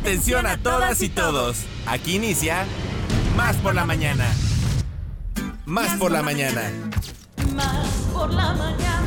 Atención 0.00 0.46
a 0.46 0.56
todas 0.56 1.02
y 1.02 1.08
todos. 1.08 1.64
Aquí 1.86 2.16
inicia 2.16 2.64
Más 3.36 3.56
por 3.56 3.74
la 3.74 3.84
mañana. 3.84 4.26
Más 5.66 5.98
por 5.98 6.10
la 6.10 6.22
mañana. 6.22 6.70
Más 7.54 7.86
por 8.12 8.32
la 8.32 8.54
mañana. 8.54 8.97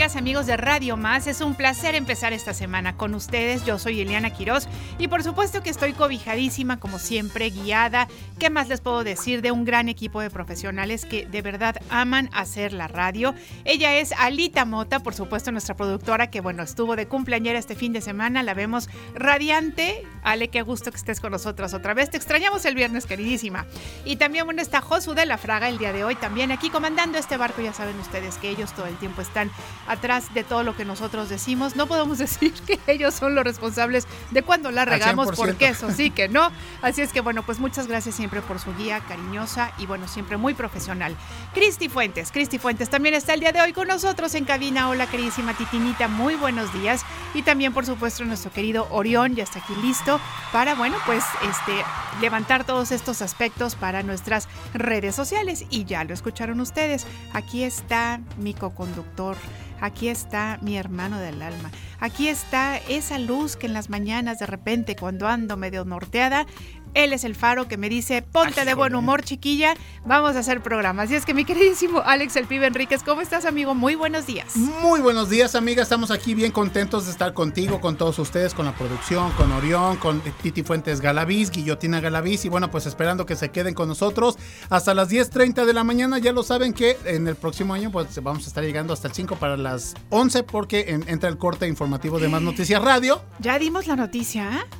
Amigos 0.00 0.46
de 0.46 0.56
Radio 0.56 0.96
Más? 0.96 1.26
Es 1.26 1.42
un 1.42 1.54
placer 1.54 1.94
empezar 1.94 2.32
esta 2.32 2.54
semana 2.54 2.96
con 2.96 3.14
ustedes. 3.14 3.66
Yo 3.66 3.78
soy 3.78 4.00
Eliana 4.00 4.30
Quiroz 4.30 4.66
y 4.98 5.08
por 5.08 5.22
supuesto 5.22 5.62
que 5.62 5.68
estoy 5.68 5.92
cobijadísima, 5.92 6.80
como 6.80 6.98
siempre, 6.98 7.50
guiada. 7.50 8.08
¿Qué 8.38 8.48
más 8.48 8.68
les 8.68 8.80
puedo 8.80 9.04
decir 9.04 9.42
de 9.42 9.52
un 9.52 9.66
gran 9.66 9.90
equipo 9.90 10.22
de 10.22 10.30
profesionales 10.30 11.04
que 11.04 11.26
de 11.26 11.42
verdad 11.42 11.76
aman 11.90 12.30
hacer 12.32 12.72
la 12.72 12.88
radio? 12.88 13.34
Ella 13.66 13.94
es 13.98 14.12
Alita 14.12 14.64
Mota, 14.64 15.00
por 15.00 15.12
supuesto, 15.12 15.52
nuestra 15.52 15.76
productora 15.76 16.30
que, 16.30 16.40
bueno, 16.40 16.62
estuvo 16.62 16.96
de 16.96 17.06
cumpleañera 17.06 17.58
este 17.58 17.74
fin 17.74 17.92
de 17.92 18.00
semana. 18.00 18.42
La 18.42 18.54
vemos 18.54 18.88
radiante. 19.14 20.06
Ale, 20.22 20.48
qué 20.48 20.62
gusto 20.62 20.90
que 20.90 20.96
estés 20.96 21.20
con 21.20 21.32
nosotras 21.32 21.74
otra 21.74 21.94
vez. 21.94 22.10
Te 22.10 22.16
extrañamos 22.16 22.64
el 22.64 22.74
viernes, 22.74 23.06
queridísima. 23.06 23.66
Y 24.04 24.16
también, 24.16 24.44
bueno, 24.44 24.60
está 24.60 24.80
Josu 24.80 25.14
de 25.14 25.26
la 25.26 25.38
Fraga 25.38 25.68
el 25.68 25.78
día 25.78 25.92
de 25.92 26.04
hoy 26.04 26.14
también 26.14 26.52
aquí 26.52 26.70
comandando 26.70 27.18
este 27.18 27.36
barco. 27.36 27.62
Ya 27.62 27.72
saben 27.72 27.98
ustedes 27.98 28.36
que 28.36 28.50
ellos 28.50 28.72
todo 28.72 28.86
el 28.86 28.96
tiempo 28.96 29.22
están 29.22 29.50
atrás 29.86 30.32
de 30.34 30.44
todo 30.44 30.62
lo 30.62 30.76
que 30.76 30.84
nosotros 30.84 31.28
decimos. 31.28 31.76
No 31.76 31.86
podemos 31.86 32.18
decir 32.18 32.52
que 32.52 32.78
ellos 32.86 33.14
son 33.14 33.34
los 33.34 33.44
responsables 33.44 34.06
de 34.30 34.42
cuando 34.42 34.70
la 34.70 34.84
regamos, 34.84 35.28
100%. 35.28 35.36
porque 35.36 35.68
eso 35.68 35.90
sí 35.90 36.10
que 36.10 36.28
no. 36.28 36.50
Así 36.82 37.02
es 37.02 37.12
que 37.12 37.20
bueno, 37.20 37.44
pues 37.44 37.58
muchas 37.58 37.86
gracias 37.86 38.14
siempre 38.14 38.42
por 38.42 38.58
su 38.58 38.74
guía 38.74 39.00
cariñosa 39.00 39.72
y 39.78 39.86
bueno, 39.86 40.08
siempre 40.08 40.36
muy 40.36 40.54
profesional. 40.54 41.16
Cristi 41.54 41.88
Fuentes, 41.88 42.32
Cristi 42.32 42.58
Fuentes 42.58 42.90
también 42.90 43.14
está 43.14 43.34
el 43.34 43.40
día 43.40 43.52
de 43.52 43.60
hoy 43.60 43.72
con 43.72 43.88
nosotros 43.88 44.34
en 44.34 44.44
cabina. 44.44 44.88
Hola 44.88 45.06
queridísima 45.06 45.54
Titinita, 45.54 46.08
muy 46.08 46.34
buenos 46.34 46.72
días. 46.72 47.04
Y 47.34 47.42
también 47.42 47.72
por 47.72 47.86
supuesto 47.86 48.24
nuestro 48.24 48.50
querido 48.52 48.86
Orión 48.90 49.34
ya 49.34 49.44
está 49.44 49.60
aquí 49.60 49.74
listo 49.82 50.09
para 50.52 50.74
bueno, 50.74 50.96
pues 51.06 51.22
este 51.42 51.84
levantar 52.20 52.64
todos 52.64 52.90
estos 52.90 53.22
aspectos 53.22 53.76
para 53.76 54.02
nuestras 54.02 54.48
redes 54.74 55.14
sociales. 55.14 55.66
Y 55.70 55.84
ya 55.84 56.04
lo 56.04 56.14
escucharon 56.14 56.60
ustedes. 56.60 57.06
Aquí 57.32 57.62
está 57.62 58.20
mi 58.38 58.54
coconductor. 58.54 59.36
Aquí 59.80 60.08
está 60.08 60.58
mi 60.60 60.76
hermano 60.76 61.18
del 61.18 61.40
alma. 61.40 61.70
Aquí 62.00 62.28
está 62.28 62.76
esa 62.76 63.18
luz 63.18 63.56
que 63.56 63.66
en 63.66 63.72
las 63.72 63.88
mañanas 63.88 64.38
de 64.38 64.46
repente 64.46 64.94
cuando 64.94 65.26
ando 65.26 65.56
medio 65.56 65.84
norteada, 65.84 66.46
él 66.94 67.12
es 67.12 67.24
el 67.24 67.34
faro 67.34 67.68
que 67.68 67.76
me 67.76 67.88
dice, 67.88 68.22
ponte 68.22 68.64
de 68.64 68.74
buen 68.74 68.94
humor 68.94 69.22
chiquilla, 69.22 69.74
vamos 70.04 70.36
a 70.36 70.40
hacer 70.40 70.62
programas. 70.62 71.10
Y 71.10 71.14
es 71.14 71.24
que 71.24 71.34
mi 71.34 71.44
queridísimo 71.44 72.00
Alex 72.04 72.36
el 72.36 72.46
pibe 72.46 72.66
Enríquez, 72.66 73.02
¿cómo 73.02 73.20
estás 73.20 73.44
amigo? 73.44 73.74
Muy 73.74 73.94
buenos 73.94 74.26
días. 74.26 74.56
Muy 74.56 75.00
buenos 75.00 75.28
días, 75.30 75.54
amiga. 75.54 75.82
Estamos 75.82 76.10
aquí 76.10 76.34
bien 76.34 76.52
contentos 76.52 77.06
de 77.06 77.12
estar 77.12 77.34
contigo, 77.34 77.80
con 77.80 77.96
todos 77.96 78.18
ustedes, 78.18 78.54
con 78.54 78.66
la 78.66 78.72
producción, 78.74 79.30
con 79.32 79.52
Orión, 79.52 79.96
con 79.96 80.20
Titi 80.42 80.62
Fuentes 80.62 81.00
Galaviz, 81.00 81.50
Guillotina 81.50 82.00
Galaviz. 82.00 82.44
Y 82.44 82.48
bueno, 82.48 82.70
pues 82.70 82.86
esperando 82.86 83.26
que 83.26 83.36
se 83.36 83.50
queden 83.50 83.74
con 83.74 83.88
nosotros 83.88 84.38
hasta 84.68 84.94
las 84.94 85.10
10.30 85.10 85.64
de 85.64 85.72
la 85.72 85.84
mañana. 85.84 86.18
Ya 86.18 86.32
lo 86.32 86.42
saben 86.42 86.72
que 86.72 86.96
en 87.04 87.28
el 87.28 87.36
próximo 87.36 87.74
año 87.74 87.90
pues 87.90 88.22
vamos 88.22 88.44
a 88.44 88.48
estar 88.48 88.64
llegando 88.64 88.92
hasta 88.92 89.08
el 89.08 89.14
5 89.14 89.36
para 89.36 89.56
las 89.56 89.94
11 90.10 90.42
porque 90.42 90.86
en- 90.88 91.08
entra 91.08 91.28
el 91.28 91.38
corte 91.38 91.66
informativo 91.68 92.18
de 92.18 92.28
Más 92.28 92.42
Noticias 92.42 92.82
Radio. 92.82 93.22
Ya 93.38 93.58
dimos 93.58 93.86
la 93.86 93.96
noticia, 93.96 94.50
¿eh? 94.50 94.79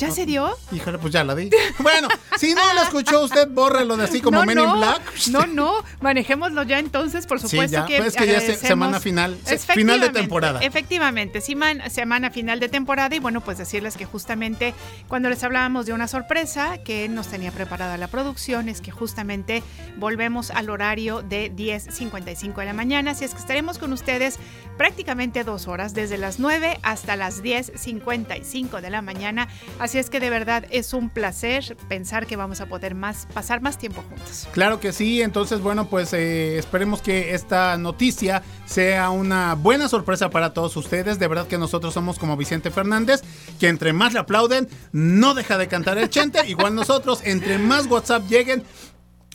¿Ya 0.00 0.10
se 0.10 0.26
dio? 0.26 0.50
Híjole, 0.72 0.98
pues 0.98 1.12
ya 1.12 1.24
la 1.24 1.34
di. 1.34 1.50
Bueno, 1.78 2.08
si 2.38 2.54
no 2.54 2.74
lo 2.74 2.82
escuchó 2.82 3.22
usted, 3.24 3.48
bórrelo 3.48 3.96
de 3.96 4.04
así 4.04 4.20
como 4.20 4.38
no, 4.40 4.46
Men 4.46 4.56
no, 4.56 4.64
in 4.64 4.80
Black. 4.80 5.02
No, 5.30 5.46
no, 5.46 5.84
manejémoslo 6.00 6.62
ya 6.62 6.78
entonces, 6.78 7.26
por 7.26 7.40
Sí, 7.40 7.48
supuesto 7.48 7.76
ya, 7.78 7.86
que 7.86 7.96
pues 7.98 8.08
es 8.08 8.16
que 8.16 8.26
ya 8.26 8.38
es 8.38 8.58
semana 8.60 8.98
final, 9.00 9.36
final 9.74 10.00
de 10.00 10.10
temporada. 10.10 10.60
Efectivamente, 10.60 11.40
siman- 11.40 11.88
semana 11.90 12.30
final 12.30 12.60
de 12.60 12.68
temporada 12.68 13.14
y 13.14 13.18
bueno, 13.18 13.40
pues 13.40 13.58
decirles 13.58 13.96
que 13.96 14.04
justamente 14.04 14.74
cuando 15.08 15.28
les 15.28 15.42
hablábamos 15.44 15.86
de 15.86 15.92
una 15.92 16.08
sorpresa 16.08 16.78
que 16.78 17.08
nos 17.08 17.28
tenía 17.28 17.50
preparada 17.52 17.96
la 17.96 18.08
producción 18.08 18.68
es 18.68 18.80
que 18.80 18.90
justamente 18.90 19.62
volvemos 19.96 20.50
al 20.50 20.70
horario 20.70 21.22
de 21.22 21.52
10.55 21.54 22.54
de 22.56 22.64
la 22.64 22.72
mañana, 22.72 23.10
así 23.12 23.24
es 23.24 23.32
que 23.32 23.38
estaremos 23.40 23.78
con 23.78 23.92
ustedes 23.92 24.38
prácticamente 24.76 25.44
dos 25.44 25.68
horas, 25.68 25.92
desde 25.94 26.16
las 26.16 26.38
9 26.38 26.78
hasta 26.82 27.16
las 27.16 27.42
10.55 27.42 28.80
de 28.80 28.90
la 28.90 29.02
mañana, 29.02 29.48
así 29.78 29.89
es 29.98 30.10
que 30.10 30.20
de 30.20 30.30
verdad 30.30 30.64
es 30.70 30.92
un 30.92 31.10
placer 31.10 31.76
pensar 31.88 32.26
que 32.26 32.36
vamos 32.36 32.60
a 32.60 32.66
poder 32.66 32.94
más, 32.94 33.26
pasar 33.32 33.60
más 33.60 33.78
tiempo 33.78 34.02
juntos. 34.08 34.48
Claro 34.52 34.80
que 34.80 34.92
sí, 34.92 35.22
entonces 35.22 35.60
bueno, 35.60 35.88
pues 35.88 36.12
eh, 36.12 36.58
esperemos 36.58 37.02
que 37.02 37.34
esta 37.34 37.76
noticia 37.76 38.42
sea 38.66 39.10
una 39.10 39.54
buena 39.54 39.88
sorpresa 39.88 40.30
para 40.30 40.52
todos 40.52 40.76
ustedes. 40.76 41.18
De 41.18 41.28
verdad 41.28 41.46
que 41.46 41.58
nosotros 41.58 41.94
somos 41.94 42.18
como 42.18 42.36
Vicente 42.36 42.70
Fernández, 42.70 43.22
que 43.58 43.68
entre 43.68 43.92
más 43.92 44.12
le 44.12 44.20
aplauden, 44.20 44.68
no 44.92 45.34
deja 45.34 45.58
de 45.58 45.68
cantar 45.68 45.98
el 45.98 46.08
chente. 46.10 46.40
Igual 46.48 46.74
nosotros, 46.74 47.20
entre 47.24 47.58
más 47.58 47.86
WhatsApp 47.86 48.28
lleguen, 48.28 48.64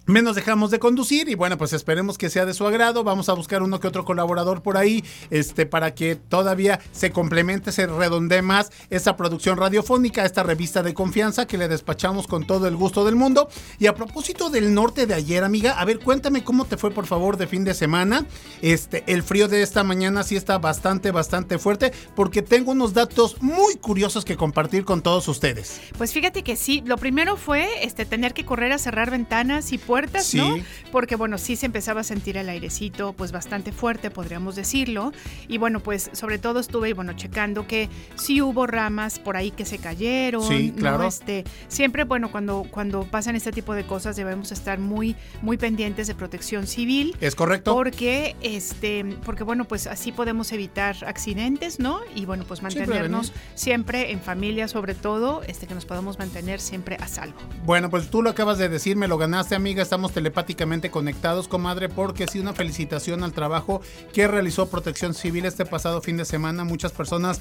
menos 0.06 0.36
dejamos 0.36 0.72
de 0.72 0.80
conducir 0.80 1.30
y 1.30 1.36
bueno, 1.36 1.58
pues 1.58 1.74
esperemos 1.74 2.18
que 2.18 2.30
sea 2.30 2.46
de 2.46 2.54
su 2.54 2.66
agrado. 2.66 3.04
Vamos 3.04 3.30
a 3.30 3.34
buscar 3.34 3.64
uno 3.64 3.80
que 3.80 3.88
otro 3.88 4.06
colaborador 4.06 4.62
por 4.62 4.78
ahí, 4.78 5.04
este, 5.30 5.66
para 5.66 5.96
que 5.96 6.16
todavía 6.16 6.80
se 6.92 7.12
complemente, 7.12 7.72
se 7.72 7.88
redondee 7.88 8.42
más 8.42 8.72
esta 8.90 9.18
producción 9.18 9.58
radiofónica, 9.58 10.26
esta 10.26 10.44
revista 10.44 10.84
de 10.84 10.94
confianza 10.94 11.48
que 11.48 11.58
le 11.58 11.68
despachamos 11.68 12.28
con 12.28 12.46
todo 12.46 12.68
el 12.68 12.76
gusto 12.76 13.06
del 13.06 13.16
mundo. 13.16 13.50
Y 13.80 13.88
a 13.88 13.96
propósito 13.96 14.50
del 14.50 14.74
norte 14.74 15.06
de 15.08 15.14
ayer, 15.14 15.44
amiga, 15.44 15.80
a 15.80 15.86
ver, 15.86 16.00
cuéntame 16.00 16.44
cómo 16.44 16.66
te 16.66 16.78
fue, 16.78 16.92
por 16.92 17.06
favor, 17.08 17.38
de 17.38 17.48
fin 17.48 17.64
de 17.64 17.74
semana. 17.74 18.26
Este, 18.62 19.04
el 19.08 19.24
frío 19.24 19.48
de 19.48 19.62
esta 19.62 19.84
mañana 19.84 20.24
sí 20.24 20.36
está 20.36 20.58
bastante, 20.58 21.12
bastante 21.12 21.58
fuerte, 21.58 21.92
porque 22.16 22.42
tengo 22.42 22.72
unos 22.72 22.94
datos 22.94 23.42
muy 23.42 23.76
curiosos 23.76 24.26
que 24.26 24.38
compartir 24.38 24.86
con 24.86 25.02
todos 25.02 25.28
ustedes. 25.28 25.82
Pues 25.98 26.14
fíjate 26.14 26.44
que 26.44 26.56
sí, 26.56 26.84
lo 26.86 26.98
primero 26.98 27.38
fue 27.38 27.84
este 27.84 28.06
tener 28.06 28.34
que 28.34 28.46
correr 28.46 28.72
a 28.72 28.78
cerrar 28.78 29.12
ventanas 29.12 29.72
y 29.72 29.78
puertas, 29.78 29.95
¿no? 30.34 30.56
Sí. 30.56 30.64
Porque 30.92 31.16
bueno, 31.16 31.38
sí 31.38 31.56
se 31.56 31.66
empezaba 31.66 32.02
a 32.02 32.04
sentir 32.04 32.38
el 32.38 32.50
airecito 32.50 33.14
pues 33.14 33.32
bastante 33.32 33.72
fuerte, 33.72 34.12
podríamos 34.12 34.56
decirlo. 34.56 35.12
Y 35.48 35.58
bueno, 35.58 35.80
pues 35.80 36.10
sobre 36.14 36.38
todo 36.38 36.60
estuve 36.60 36.94
bueno 36.94 37.14
checando 37.14 37.68
que 37.68 37.90
sí 38.16 38.42
hubo 38.42 38.68
ramas 38.68 39.20
por 39.20 39.38
ahí 39.38 39.52
que 39.52 39.66
se 39.66 39.78
cayeron, 39.80 40.44
Sí, 40.48 40.72
¿no? 40.72 40.76
claro. 40.78 41.08
Este, 41.08 41.44
siempre 41.68 42.04
bueno, 42.04 42.32
cuando 42.32 42.66
cuando 42.70 43.04
pasan 43.06 43.36
este 43.36 43.52
tipo 43.52 43.74
de 43.74 43.86
cosas 43.86 44.16
debemos 44.16 44.52
estar 44.52 44.80
muy 44.80 45.16
muy 45.42 45.58
pendientes 45.58 46.08
de 46.08 46.16
protección 46.16 46.68
civil. 46.68 47.16
¿Es 47.22 47.36
correcto? 47.36 47.74
Porque, 47.74 48.36
este, 48.42 49.04
porque 49.26 49.44
bueno, 49.44 49.66
pues 49.66 49.88
así 49.88 50.12
podemos 50.12 50.52
evitar 50.52 50.96
accidentes, 51.06 51.80
¿no? 51.80 52.00
Y 52.16 52.26
bueno, 52.26 52.44
pues 52.48 52.62
mantenernos 52.62 53.32
prevenir. 53.32 53.52
siempre 53.56 54.12
en 54.12 54.20
familia, 54.22 54.68
sobre 54.68 54.96
todo, 54.96 55.42
este, 55.48 55.68
que 55.68 55.74
nos 55.76 55.86
podamos 55.86 56.20
mantener 56.20 56.60
siempre 56.60 56.98
a 57.00 57.08
salvo. 57.08 57.38
Bueno, 57.66 57.90
pues 57.90 58.10
tú 58.10 58.22
lo 58.22 58.30
acabas 58.30 58.58
de 58.58 58.70
decir, 58.70 58.96
me 58.98 59.08
lo 59.08 59.18
ganaste, 59.18 59.56
amiga. 59.56 59.85
Estamos 59.86 60.14
telepáticamente 60.14 60.90
conectados, 60.90 61.48
comadre, 61.48 61.90
porque 61.90 62.26
sí, 62.26 62.40
una 62.40 62.54
felicitación 62.54 63.24
al 63.24 63.34
trabajo 63.34 63.82
que 64.14 64.28
realizó 64.28 64.68
Protección 64.68 65.14
Civil 65.14 65.46
este 65.46 65.64
pasado 65.64 66.02
fin 66.02 66.18
de 66.18 66.26
semana. 66.26 66.64
Muchas 66.64 66.92
personas 66.92 67.40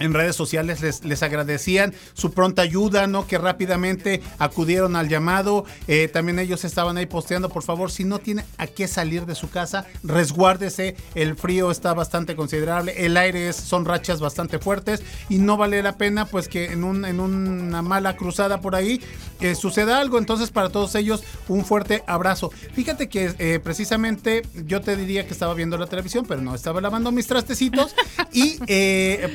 en 0.00 0.12
redes 0.14 0.34
sociales 0.34 0.80
les, 0.80 1.04
les 1.04 1.22
agradecían 1.22 1.94
su 2.14 2.32
pronta 2.32 2.62
ayuda, 2.62 3.06
¿no? 3.06 3.26
Que 3.26 3.38
rápidamente 3.38 4.20
acudieron 4.38 4.96
al 4.96 5.08
llamado. 5.08 5.64
Eh, 5.86 6.08
también 6.12 6.38
ellos 6.38 6.64
estaban 6.64 6.96
ahí 6.96 7.06
posteando, 7.06 7.48
por 7.48 7.62
favor, 7.62 7.90
si 7.90 8.04
no 8.04 8.18
tiene 8.18 8.44
a 8.58 8.66
qué 8.66 8.88
salir 8.88 9.26
de 9.26 9.34
su 9.34 9.50
casa, 9.50 9.86
resguárdese. 10.02 10.96
El 11.14 11.36
frío 11.36 11.70
está 11.70 11.94
bastante 11.94 12.36
considerable, 12.36 13.04
el 13.06 13.16
aire 13.16 13.48
es- 13.48 13.56
son 13.56 13.84
rachas 13.84 14.20
bastante 14.20 14.58
fuertes 14.58 15.02
y 15.28 15.38
no 15.38 15.56
vale 15.56 15.82
la 15.82 15.96
pena, 15.96 16.24
pues, 16.24 16.48
que 16.48 16.72
en, 16.72 16.82
un, 16.84 17.04
en 17.04 17.20
una 17.20 17.82
mala 17.82 18.16
cruzada 18.16 18.60
por 18.60 18.74
ahí 18.74 19.00
eh, 19.40 19.54
suceda 19.54 20.00
algo. 20.00 20.18
Entonces, 20.18 20.50
para 20.50 20.70
todos 20.70 20.94
ellos, 20.94 21.22
un 21.48 21.64
fuerte 21.64 22.02
abrazo. 22.06 22.50
Fíjate 22.74 23.08
que 23.08 23.34
eh, 23.38 23.60
precisamente 23.62 24.42
yo 24.66 24.80
te 24.80 24.96
diría 24.96 25.26
que 25.26 25.32
estaba 25.32 25.54
viendo 25.54 25.76
la 25.78 25.86
televisión, 25.86 26.24
pero 26.26 26.40
no, 26.40 26.54
estaba 26.54 26.80
lavando 26.80 27.12
mis 27.12 27.26
trastecitos 27.26 27.94
y 28.32 28.58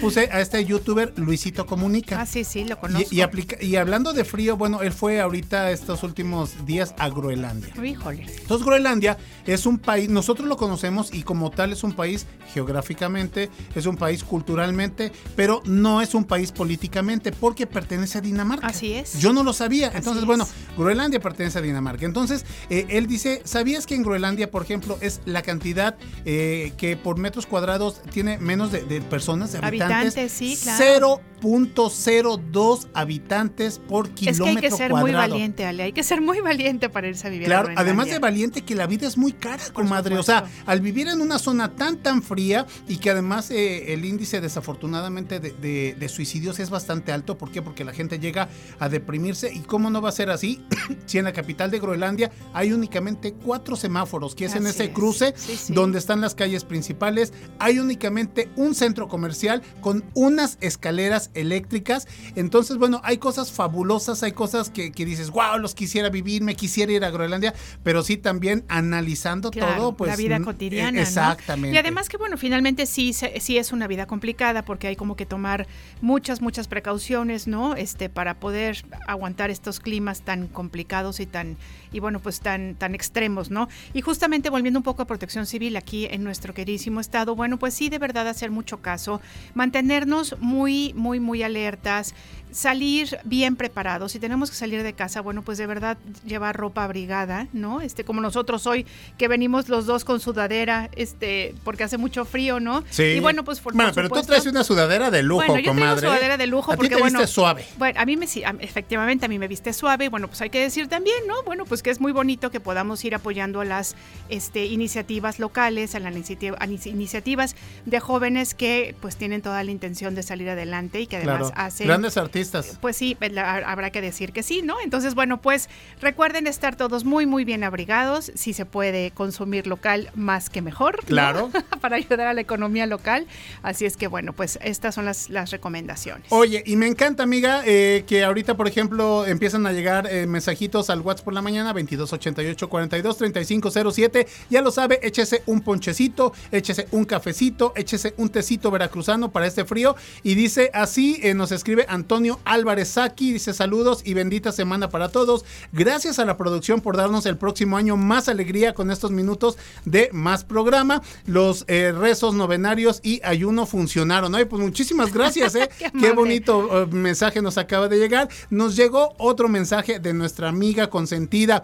puse 0.01 0.29
a 0.31 0.41
este 0.41 0.54
youtuber 0.63 1.13
Luisito 1.17 1.65
Comunica. 1.65 2.21
Ah, 2.21 2.25
sí, 2.25 2.43
sí, 2.43 2.63
lo 2.63 2.79
conozco. 2.79 3.07
Y, 3.11 3.17
y 3.17 3.21
aplica- 3.21 3.61
y 3.61 3.75
hablando 3.75 4.13
de 4.13 4.23
frío, 4.23 4.55
bueno, 4.57 4.81
él 4.81 4.91
fue 4.93 5.19
ahorita 5.19 5.71
estos 5.71 6.03
últimos 6.03 6.65
días 6.65 6.95
a 6.97 7.09
Groenlandia. 7.09 7.73
Híjole. 7.83 8.25
Entonces 8.41 8.65
Groenlandia 8.65 9.17
es 9.45 9.65
un 9.65 9.77
país, 9.77 10.09
nosotros 10.09 10.47
lo 10.47 10.57
conocemos 10.57 11.13
y 11.13 11.23
como 11.23 11.51
tal 11.51 11.73
es 11.73 11.83
un 11.83 11.93
país 11.93 12.25
geográficamente, 12.53 13.49
es 13.75 13.85
un 13.85 13.95
país 13.97 14.23
culturalmente, 14.23 15.11
pero 15.35 15.61
no 15.65 16.01
es 16.01 16.13
un 16.13 16.25
país 16.25 16.51
políticamente 16.51 17.31
porque 17.31 17.67
pertenece 17.67 18.17
a 18.17 18.21
Dinamarca. 18.21 18.67
Así 18.67 18.93
es. 18.93 19.19
Yo 19.19 19.33
no 19.33 19.43
lo 19.43 19.53
sabía. 19.53 19.91
Entonces, 19.93 20.21
es. 20.23 20.25
bueno, 20.27 20.47
Groenlandia 20.77 21.19
pertenece 21.19 21.59
a 21.59 21.61
Dinamarca. 21.61 22.05
Entonces, 22.05 22.45
eh, 22.69 22.85
él 22.89 23.07
dice, 23.07 23.41
¿sabías 23.45 23.85
que 23.85 23.95
en 23.95 24.03
Groenlandia, 24.03 24.51
por 24.51 24.63
ejemplo, 24.63 24.97
es 25.01 25.21
la 25.25 25.41
cantidad 25.41 25.95
eh, 26.25 26.73
que 26.77 26.97
por 26.97 27.17
metros 27.17 27.45
cuadrados 27.45 28.01
tiene 28.11 28.37
menos 28.37 28.71
de, 28.71 28.83
de 28.83 29.01
personas, 29.01 29.51
de 29.53 29.59
habitantes? 29.59 29.95
Habitantes, 29.97 30.31
sí. 30.31 30.44
Sí, 30.55 30.63
claro. 30.63 31.21
0.02 31.41 32.87
habitantes 32.93 33.79
por 33.79 34.09
kilómetro 34.09 34.45
Es 34.45 34.51
que 34.51 34.57
hay 34.57 34.61
que 34.71 34.71
ser 34.75 34.89
cuadrado. 34.91 35.01
muy 35.01 35.11
valiente, 35.13 35.65
Ale. 35.65 35.83
Hay 35.83 35.91
que 35.93 36.03
ser 36.03 36.21
muy 36.21 36.39
valiente 36.39 36.89
para 36.89 37.07
irse 37.07 37.27
a 37.27 37.29
vivir 37.29 37.45
Claro, 37.47 37.69
además 37.75 38.07
de 38.07 38.19
valiente 38.19 38.63
que 38.63 38.73
la 38.75 38.87
vida 38.87 39.07
es 39.07 39.17
muy 39.17 39.31
cara, 39.33 39.61
comadre. 39.73 40.17
O 40.17 40.23
sea, 40.23 40.45
al 40.65 40.81
vivir 40.81 41.07
en 41.07 41.21
una 41.21 41.37
zona 41.39 41.75
tan 41.75 41.97
tan 41.97 42.23
fría 42.23 42.65
y 42.87 42.97
que 42.97 43.09
además 43.11 43.51
eh, 43.51 43.93
el 43.93 44.05
índice 44.05 44.41
desafortunadamente 44.41 45.39
de, 45.39 45.51
de- 45.51 45.95
de 45.99 46.09
suicidios 46.09 46.59
es 46.59 46.69
bastante 46.69 47.11
alto. 47.11 47.37
¿Por 47.37 47.51
qué? 47.51 47.61
Porque 47.61 47.83
la 47.83 47.93
gente 47.93 48.19
llega 48.19 48.49
a 48.79 48.89
deprimirse. 48.89 49.53
¿Y 49.53 49.59
cómo 49.59 49.89
no 49.89 50.01
va 50.01 50.09
a 50.09 50.13
ser 50.13 50.29
así? 50.29 50.63
si 51.05 51.17
en 51.17 51.25
la 51.25 51.33
capital 51.33 51.69
de 51.71 51.79
Groenlandia 51.79 52.31
hay 52.53 52.71
únicamente 52.73 53.33
cuatro 53.33 53.75
semáforos, 53.75 54.35
que 54.35 54.45
es 54.45 54.55
en 54.55 54.67
ese 54.67 54.85
es. 54.85 54.89
cruce 54.91 55.33
Sí, 55.35 55.55
sí. 55.57 55.73
donde 55.73 55.99
están 55.99 56.21
las 56.21 56.33
calles 56.35 56.63
principales. 56.63 57.33
Hay 57.59 57.79
únicamente 57.79 58.49
un 58.55 58.73
centro 58.75 59.07
comercial 59.07 59.61
con 59.81 60.03
unas 60.25 60.57
escaleras 60.61 61.29
eléctricas. 61.33 62.07
Entonces, 62.35 62.77
bueno, 62.77 63.01
hay 63.03 63.17
cosas 63.17 63.51
fabulosas, 63.51 64.23
hay 64.23 64.31
cosas 64.31 64.69
que, 64.69 64.91
que 64.91 65.05
dices, 65.05 65.29
wow, 65.29 65.57
los 65.59 65.75
quisiera 65.75 66.09
vivir, 66.09 66.41
me 66.41 66.55
quisiera 66.55 66.91
ir 66.91 67.05
a 67.05 67.11
Groenlandia, 67.11 67.53
pero 67.83 68.03
sí 68.03 68.17
también 68.17 68.65
analizando 68.67 69.51
Claro, 69.51 69.75
todo, 69.75 69.97
pues. 69.97 70.11
la 70.11 70.17
vida 70.17 70.39
mm, 70.39 70.43
cotidiana. 70.43 70.91
¿no? 70.91 71.01
Exactamente. 71.01 71.75
Y 71.75 71.77
además 71.77 72.09
que, 72.09 72.17
bueno, 72.17 72.37
finalmente 72.37 72.85
sí, 72.85 73.13
sí 73.13 73.57
es 73.57 73.71
una 73.71 73.87
vida 73.87 74.05
complicada 74.07 74.63
porque 74.63 74.87
hay 74.87 74.95
como 74.95 75.15
que 75.15 75.25
tomar 75.25 75.67
muchas, 76.01 76.41
muchas 76.41 76.67
precauciones, 76.67 77.47
¿no? 77.47 77.75
Este, 77.75 78.09
para 78.09 78.39
poder 78.39 78.83
aguantar 79.07 79.49
estos 79.49 79.79
climas 79.79 80.21
tan 80.21 80.47
complicados 80.47 81.19
y 81.19 81.25
tan, 81.25 81.57
y 81.91 81.99
bueno, 81.99 82.19
pues 82.19 82.39
tan, 82.39 82.75
tan 82.75 82.95
extremos, 82.95 83.51
¿no? 83.51 83.67
Y 83.93 84.01
justamente 84.01 84.49
volviendo 84.49 84.79
un 84.79 84.83
poco 84.83 85.03
a 85.03 85.05
protección 85.05 85.45
civil 85.45 85.75
aquí 85.77 86.07
en 86.09 86.23
nuestro 86.23 86.53
queridísimo 86.53 86.99
estado, 86.99 87.35
bueno, 87.35 87.57
pues 87.57 87.73
sí, 87.73 87.89
de 87.89 87.99
verdad 87.99 88.27
hacer 88.27 88.51
mucho 88.51 88.81
caso, 88.81 89.21
mantenernos 89.53 90.14
muy, 90.39 90.93
muy, 90.95 91.19
muy 91.19 91.43
alertas, 91.43 92.13
salir 92.55 93.17
bien 93.25 93.57
preparados. 93.57 94.13
Si 94.13 94.19
tenemos 94.19 94.49
que 94.49 94.55
salir 94.55 94.81
de 94.81 94.93
casa, 94.93 95.19
bueno, 95.19 95.41
pues 95.41 95.57
de 95.57 95.67
verdad 95.67 95.97
llevar 96.25 96.55
ropa 96.55 96.85
abrigada, 96.85 97.47
¿no? 97.51 97.81
Este, 97.81 98.05
como 98.05 98.21
nosotros 98.21 98.65
hoy, 98.65 98.85
que 99.17 99.27
venimos 99.27 99.67
los 99.67 99.85
dos 99.85 100.05
con 100.05 100.21
sudadera, 100.21 100.89
este, 100.95 101.53
porque 101.65 101.83
hace 101.83 101.97
mucho 101.97 102.23
frío, 102.23 102.61
¿no? 102.61 102.83
Sí. 102.89 103.03
Y 103.03 103.19
bueno, 103.19 103.43
pues 103.43 103.59
por, 103.59 103.73
Bueno, 103.73 103.89
por 103.89 103.95
pero 103.95 104.07
tú 104.07 104.15
supuesto- 104.15 104.31
traes 104.31 104.45
una 104.45 104.63
sudadera 104.63 105.11
de 105.11 105.21
lujo, 105.21 105.45
bueno, 105.45 105.59
yo 105.59 105.71
comadre. 105.71 105.99
sudadera 106.07 106.37
de 106.37 106.47
lujo 106.47 106.71
A 106.71 106.75
ti 106.75 106.77
porque 106.77 106.95
te 106.95 107.01
bueno, 107.01 107.19
viste 107.19 107.33
suave. 107.33 107.65
Bueno, 107.77 107.99
a 107.99 108.05
mí 108.05 108.15
me 108.15 108.25
efectivamente 108.61 109.25
a 109.25 109.27
mí 109.29 109.37
me 109.37 109.47
viste 109.49 109.73
suave, 109.73 110.07
bueno, 110.07 110.27
pues 110.29 110.41
hay 110.41 110.49
que 110.49 110.61
decir 110.61 110.87
también, 110.87 111.17
¿no? 111.27 111.43
Bueno, 111.43 111.65
pues 111.65 111.83
que 111.83 111.89
es 111.89 111.99
muy 111.99 112.13
bonito 112.13 112.51
que 112.51 112.61
podamos 112.61 113.03
ir 113.03 113.15
apoyando 113.15 113.59
a 113.61 113.65
las 113.65 113.95
este, 114.29 114.65
iniciativas 114.65 115.39
locales, 115.39 115.93
a 115.95 115.99
las 115.99 116.13
iniciativa- 116.15 116.57
iniciativas 116.85 117.55
de 117.85 117.99
jóvenes 117.99 118.53
que 118.53 118.95
pues 119.01 119.17
tienen 119.17 119.41
toda 119.41 119.61
la 119.63 119.71
intención 119.71 120.15
de 120.15 120.23
salir 120.23 120.49
adelante 120.49 121.01
y 121.01 121.07
que 121.07 121.17
además 121.17 121.51
Claro. 121.51 121.53
hacen 121.55 121.87
Grandes 121.87 122.15
artistas. 122.15 122.44
Pues 122.81 122.97
sí, 122.97 123.17
la- 123.31 123.57
habrá 123.57 123.89
que 123.89 124.01
decir 124.01 124.31
que 124.31 124.43
sí, 124.43 124.61
¿no? 124.61 124.75
Entonces, 124.83 125.15
bueno, 125.15 125.41
pues 125.41 125.69
recuerden 126.01 126.47
estar 126.47 126.75
todos 126.75 127.03
muy, 127.05 127.25
muy 127.25 127.45
bien 127.45 127.63
abrigados. 127.63 128.31
Si 128.35 128.53
se 128.53 128.65
puede 128.65 129.11
consumir 129.11 129.67
local, 129.67 130.09
más 130.15 130.49
que 130.49 130.61
mejor. 130.61 130.97
¿no? 131.03 131.07
Claro. 131.07 131.51
Para 131.81 131.97
ayudar 131.97 132.21
a 132.27 132.33
la 132.33 132.41
economía 132.41 132.85
local. 132.85 133.27
Así 133.63 133.85
es 133.85 133.97
que, 133.97 134.07
bueno, 134.07 134.33
pues 134.33 134.59
estas 134.61 134.95
son 134.95 135.05
las, 135.05 135.29
las 135.29 135.51
recomendaciones. 135.51 136.27
Oye, 136.31 136.63
y 136.65 136.75
me 136.75 136.87
encanta, 136.87 137.23
amiga, 137.23 137.61
eh, 137.65 138.03
que 138.07 138.23
ahorita, 138.23 138.55
por 138.57 138.67
ejemplo, 138.67 139.25
empiezan 139.25 139.65
a 139.67 139.71
llegar 139.71 140.07
eh, 140.11 140.25
mensajitos 140.27 140.89
al 140.89 141.01
WhatsApp 141.01 141.25
por 141.25 141.33
la 141.33 141.41
mañana, 141.41 141.73
2288 141.73 142.69
42 142.69 143.17
3507. 143.17 144.27
Ya 144.49 144.61
lo 144.61 144.71
sabe, 144.71 144.99
échese 145.03 145.43
un 145.45 145.61
ponchecito, 145.61 146.33
échese 146.51 146.87
un 146.91 147.05
cafecito, 147.05 147.73
échese 147.75 148.13
un 148.17 148.29
tecito 148.29 148.71
veracruzano 148.71 149.31
para 149.31 149.47
este 149.47 149.65
frío. 149.65 149.95
Y 150.23 150.35
dice 150.35 150.71
así, 150.73 151.19
eh, 151.23 151.33
nos 151.33 151.51
escribe 151.51 151.85
Antonio 151.89 152.24
Álvarez 152.45 152.89
Saki, 152.89 153.33
dice 153.33 153.53
saludos 153.53 154.01
y 154.03 154.13
bendita 154.13 154.51
semana 154.51 154.89
para 154.89 155.09
todos. 155.09 155.45
Gracias 155.71 156.19
a 156.19 156.25
la 156.25 156.37
producción 156.37 156.81
por 156.81 156.97
darnos 156.97 157.25
el 157.25 157.37
próximo 157.37 157.77
año 157.77 157.97
más 157.97 158.27
alegría 158.29 158.73
con 158.73 158.91
estos 158.91 159.11
minutos 159.11 159.57
de 159.85 160.09
más 160.11 160.43
programa. 160.43 161.01
Los 161.25 161.65
eh, 161.67 161.91
rezos 161.91 162.33
novenarios 162.33 162.99
y 163.03 163.21
ayuno 163.23 163.65
funcionaron. 163.65 164.35
Ay, 164.35 164.45
pues 164.45 164.61
muchísimas 164.61 165.13
gracias, 165.13 165.55
¿eh? 165.55 165.69
Qué 165.99 166.11
bonito 166.11 166.83
eh, 166.83 166.85
mensaje 166.87 167.41
nos 167.41 167.57
acaba 167.57 167.87
de 167.87 167.97
llegar. 167.97 168.29
Nos 168.49 168.75
llegó 168.75 169.13
otro 169.17 169.47
mensaje 169.47 169.99
de 169.99 170.13
nuestra 170.13 170.49
amiga 170.49 170.89
consentida. 170.89 171.63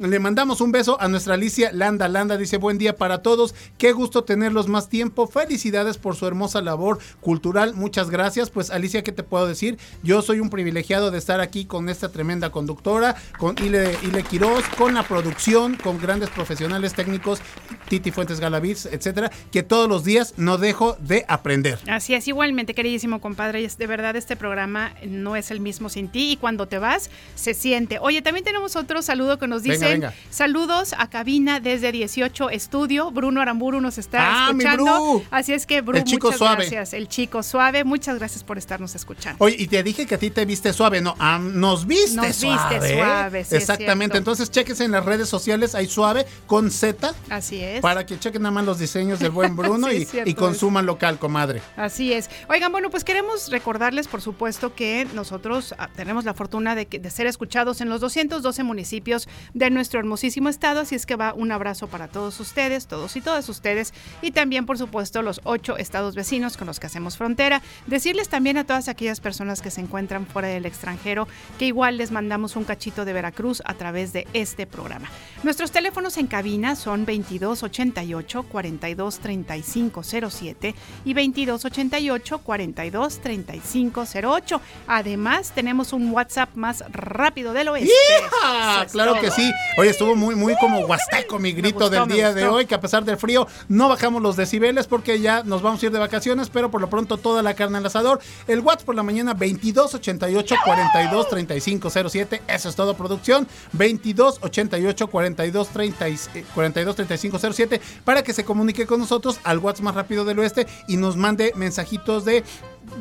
Le 0.00 0.18
mandamos 0.18 0.62
un 0.62 0.72
beso 0.72 0.98
a 0.98 1.08
nuestra 1.08 1.34
Alicia 1.34 1.72
Landa. 1.72 2.08
Landa 2.08 2.38
dice 2.38 2.56
buen 2.56 2.78
día 2.78 2.96
para 2.96 3.20
todos. 3.20 3.54
Qué 3.76 3.92
gusto 3.92 4.24
tenerlos 4.24 4.66
más 4.66 4.88
tiempo. 4.88 5.26
Felicidades 5.26 5.98
por 5.98 6.16
su 6.16 6.26
hermosa 6.26 6.62
labor 6.62 6.98
cultural. 7.20 7.74
Muchas 7.74 8.08
gracias. 8.08 8.48
Pues 8.48 8.70
Alicia, 8.70 9.02
¿qué 9.02 9.12
te 9.12 9.22
puedo 9.22 9.46
decir? 9.46 9.76
Yo 10.02 10.22
soy 10.22 10.40
un 10.40 10.48
privilegiado 10.48 11.10
de 11.10 11.18
estar 11.18 11.42
aquí 11.42 11.66
con 11.66 11.90
esta 11.90 12.08
tremenda 12.08 12.48
conductora, 12.48 13.14
con 13.38 13.56
Ile, 13.62 13.94
Ile 14.02 14.22
Quiroz, 14.22 14.64
con 14.78 14.94
la 14.94 15.02
producción, 15.02 15.76
con 15.76 16.00
grandes 16.00 16.30
profesionales 16.30 16.94
técnicos, 16.94 17.40
Titi 17.90 18.10
Fuentes 18.10 18.40
Galaviz, 18.40 18.86
etcétera, 18.86 19.30
que 19.52 19.62
todos 19.62 19.86
los 19.86 20.02
días 20.02 20.32
no 20.38 20.56
dejo 20.56 20.96
de 21.00 21.26
aprender. 21.28 21.78
Así 21.88 22.14
es, 22.14 22.26
igualmente, 22.26 22.72
queridísimo 22.72 23.20
compadre, 23.20 23.68
de 23.68 23.86
verdad 23.86 24.16
este 24.16 24.34
programa 24.34 24.94
no 25.06 25.36
es 25.36 25.50
el 25.50 25.60
mismo 25.60 25.90
sin 25.90 26.08
ti 26.08 26.30
y 26.32 26.36
cuando 26.38 26.68
te 26.68 26.78
vas 26.78 27.10
se 27.34 27.52
siente. 27.52 27.98
Oye, 28.00 28.22
también 28.22 28.44
tenemos 28.44 28.76
otro 28.76 29.02
saludo 29.02 29.38
que 29.38 29.46
nos 29.46 29.62
dicen 29.62 29.89
venga. 29.92 30.14
saludos 30.30 30.94
a 30.98 31.08
cabina 31.10 31.60
desde 31.60 31.92
18 31.92 32.50
Estudio. 32.50 33.10
Bruno 33.10 33.40
Aramburu 33.40 33.80
nos 33.80 33.98
está 33.98 34.18
Ah, 34.46 34.46
escuchando. 34.50 35.22
Así 35.30 35.52
es 35.52 35.66
que, 35.66 35.80
Bru, 35.80 35.96
El 35.98 36.04
chico 36.04 36.28
muchas 36.28 36.38
suave. 36.38 36.56
gracias. 36.56 36.92
El 36.94 37.08
chico 37.08 37.42
suave, 37.42 37.84
muchas 37.84 38.18
gracias 38.18 38.44
por 38.44 38.58
estarnos 38.58 38.94
escuchando. 38.94 39.42
Oye, 39.44 39.56
y 39.58 39.66
te 39.66 39.82
dije 39.82 40.06
que 40.06 40.14
a 40.14 40.18
ti 40.18 40.30
te 40.30 40.44
viste 40.44 40.72
suave, 40.72 41.00
no, 41.00 41.14
ah, 41.18 41.38
nos 41.40 41.86
viste 41.86 42.16
Nos 42.16 42.26
viste 42.26 42.46
suave. 42.46 42.94
suave, 42.96 43.44
sí 43.44 43.56
Exactamente, 43.56 44.18
entonces 44.18 44.50
chequense 44.50 44.84
en 44.84 44.92
las 44.92 45.04
redes 45.04 45.28
sociales, 45.28 45.74
hay 45.74 45.86
suave 45.88 46.26
con 46.46 46.70
Z, 46.70 47.12
Así 47.28 47.60
es. 47.62 47.80
para 47.80 48.06
que 48.06 48.18
chequen 48.18 48.42
nada 48.42 48.52
más 48.52 48.64
los 48.64 48.78
diseños 48.78 49.18
del 49.18 49.30
buen 49.30 49.56
Bruno 49.56 49.88
Sí, 49.88 49.96
y, 49.96 50.02
es 50.02 50.10
cierto 50.10 50.30
y 50.30 50.34
consuman 50.34 50.86
local, 50.86 51.18
comadre. 51.18 51.62
Así 51.76 52.12
es. 52.12 52.30
Oigan, 52.48 52.70
bueno, 52.72 52.90
pues 52.90 53.04
queremos 53.04 53.50
recordarles, 53.50 54.08
por 54.08 54.20
supuesto, 54.22 54.74
que 54.74 55.06
nosotros 55.14 55.74
ah, 55.78 55.88
tenemos 55.94 56.24
la 56.24 56.34
fortuna 56.34 56.74
de, 56.74 56.86
que- 56.86 56.98
de 56.98 57.10
ser 57.10 57.26
escuchados 57.26 57.80
en 57.80 57.88
los 57.88 58.00
212 58.00 58.62
municipios 58.62 59.28
de 59.54 59.70
nuestro 59.70 59.79
hermosísimo 59.98 60.48
estado, 60.48 60.80
así 60.80 60.94
es 60.94 61.04
que 61.06 61.16
va 61.16 61.34
un 61.34 61.52
abrazo 61.52 61.88
para 61.88 62.08
todos 62.08 62.38
ustedes, 62.40 62.86
todos 62.86 63.16
y 63.16 63.20
todas 63.20 63.48
ustedes, 63.48 63.92
y 64.22 64.30
también, 64.32 64.66
por 64.66 64.78
supuesto, 64.78 65.22
los 65.22 65.40
ocho 65.44 65.76
estados 65.76 66.14
vecinos 66.14 66.56
con 66.56 66.66
los 66.66 66.80
que 66.80 66.86
hacemos 66.86 67.16
frontera. 67.16 67.62
Decirles 67.86 68.28
también 68.28 68.58
a 68.58 68.64
todas 68.64 68.88
aquellas 68.88 69.20
personas 69.20 69.62
que 69.62 69.70
se 69.70 69.80
encuentran 69.80 70.26
fuera 70.26 70.48
del 70.48 70.66
extranjero 70.66 71.28
que 71.58 71.66
igual 71.66 71.98
les 71.98 72.10
mandamos 72.10 72.56
un 72.56 72.64
cachito 72.64 73.04
de 73.04 73.12
Veracruz 73.12 73.62
a 73.64 73.74
través 73.74 74.12
de 74.12 74.26
este 74.32 74.66
programa. 74.66 75.08
Nuestros 75.42 75.70
teléfonos 75.70 76.16
en 76.18 76.26
cabina 76.26 76.74
son 76.76 77.06
2288 77.06 78.42
423507 78.44 80.74
y 81.04 81.14
2288 81.14 82.38
423508. 82.38 84.60
Además, 84.86 85.52
tenemos 85.54 85.92
un 85.92 86.10
WhatsApp 86.10 86.50
más 86.54 86.82
rápido 86.90 87.52
del 87.52 87.68
oeste. 87.68 87.90
Claro 88.92 89.12
todo. 89.12 89.20
que 89.20 89.30
sí. 89.30 89.50
Oye, 89.78 89.90
estuvo 89.90 90.14
muy, 90.16 90.34
muy 90.34 90.54
como 90.60 90.80
huasteco 90.80 91.38
mi 91.38 91.52
grito 91.52 91.78
gustó, 91.78 91.90
del 91.90 92.08
día 92.08 92.34
de 92.34 92.46
hoy, 92.48 92.66
que 92.66 92.74
a 92.74 92.80
pesar 92.80 93.04
del 93.04 93.16
frío 93.16 93.46
no 93.68 93.88
bajamos 93.88 94.20
los 94.20 94.36
decibeles 94.36 94.86
porque 94.86 95.20
ya 95.20 95.42
nos 95.44 95.62
vamos 95.62 95.82
a 95.82 95.86
ir 95.86 95.92
de 95.92 95.98
vacaciones, 95.98 96.50
pero 96.50 96.70
por 96.70 96.80
lo 96.80 96.90
pronto 96.90 97.16
toda 97.16 97.42
la 97.42 97.54
carne 97.54 97.78
al 97.78 97.86
asador. 97.86 98.20
El 98.46 98.60
WhatsApp 98.60 98.84
por 98.86 98.94
la 98.94 99.02
mañana 99.02 99.32
2288 99.32 100.54
42 100.64 101.28
3507. 101.28 102.42
Eso 102.48 102.68
es 102.68 102.74
todo, 102.76 102.94
producción. 102.96 103.46
2288 103.72 105.06
42 105.08 105.68
30 105.68 106.08
y- 106.08 106.14
eh, 106.34 106.44
42 106.54 106.96
3507 106.96 107.80
para 108.04 108.22
que 108.22 108.32
se 108.34 108.44
comunique 108.44 108.86
con 108.86 109.00
nosotros 109.00 109.38
al 109.44 109.58
WhatsApp 109.58 109.84
más 109.84 109.94
rápido 109.94 110.24
del 110.24 110.38
oeste 110.40 110.66
y 110.88 110.96
nos 110.96 111.16
mande 111.16 111.52
mensajitos 111.56 112.24
de 112.24 112.44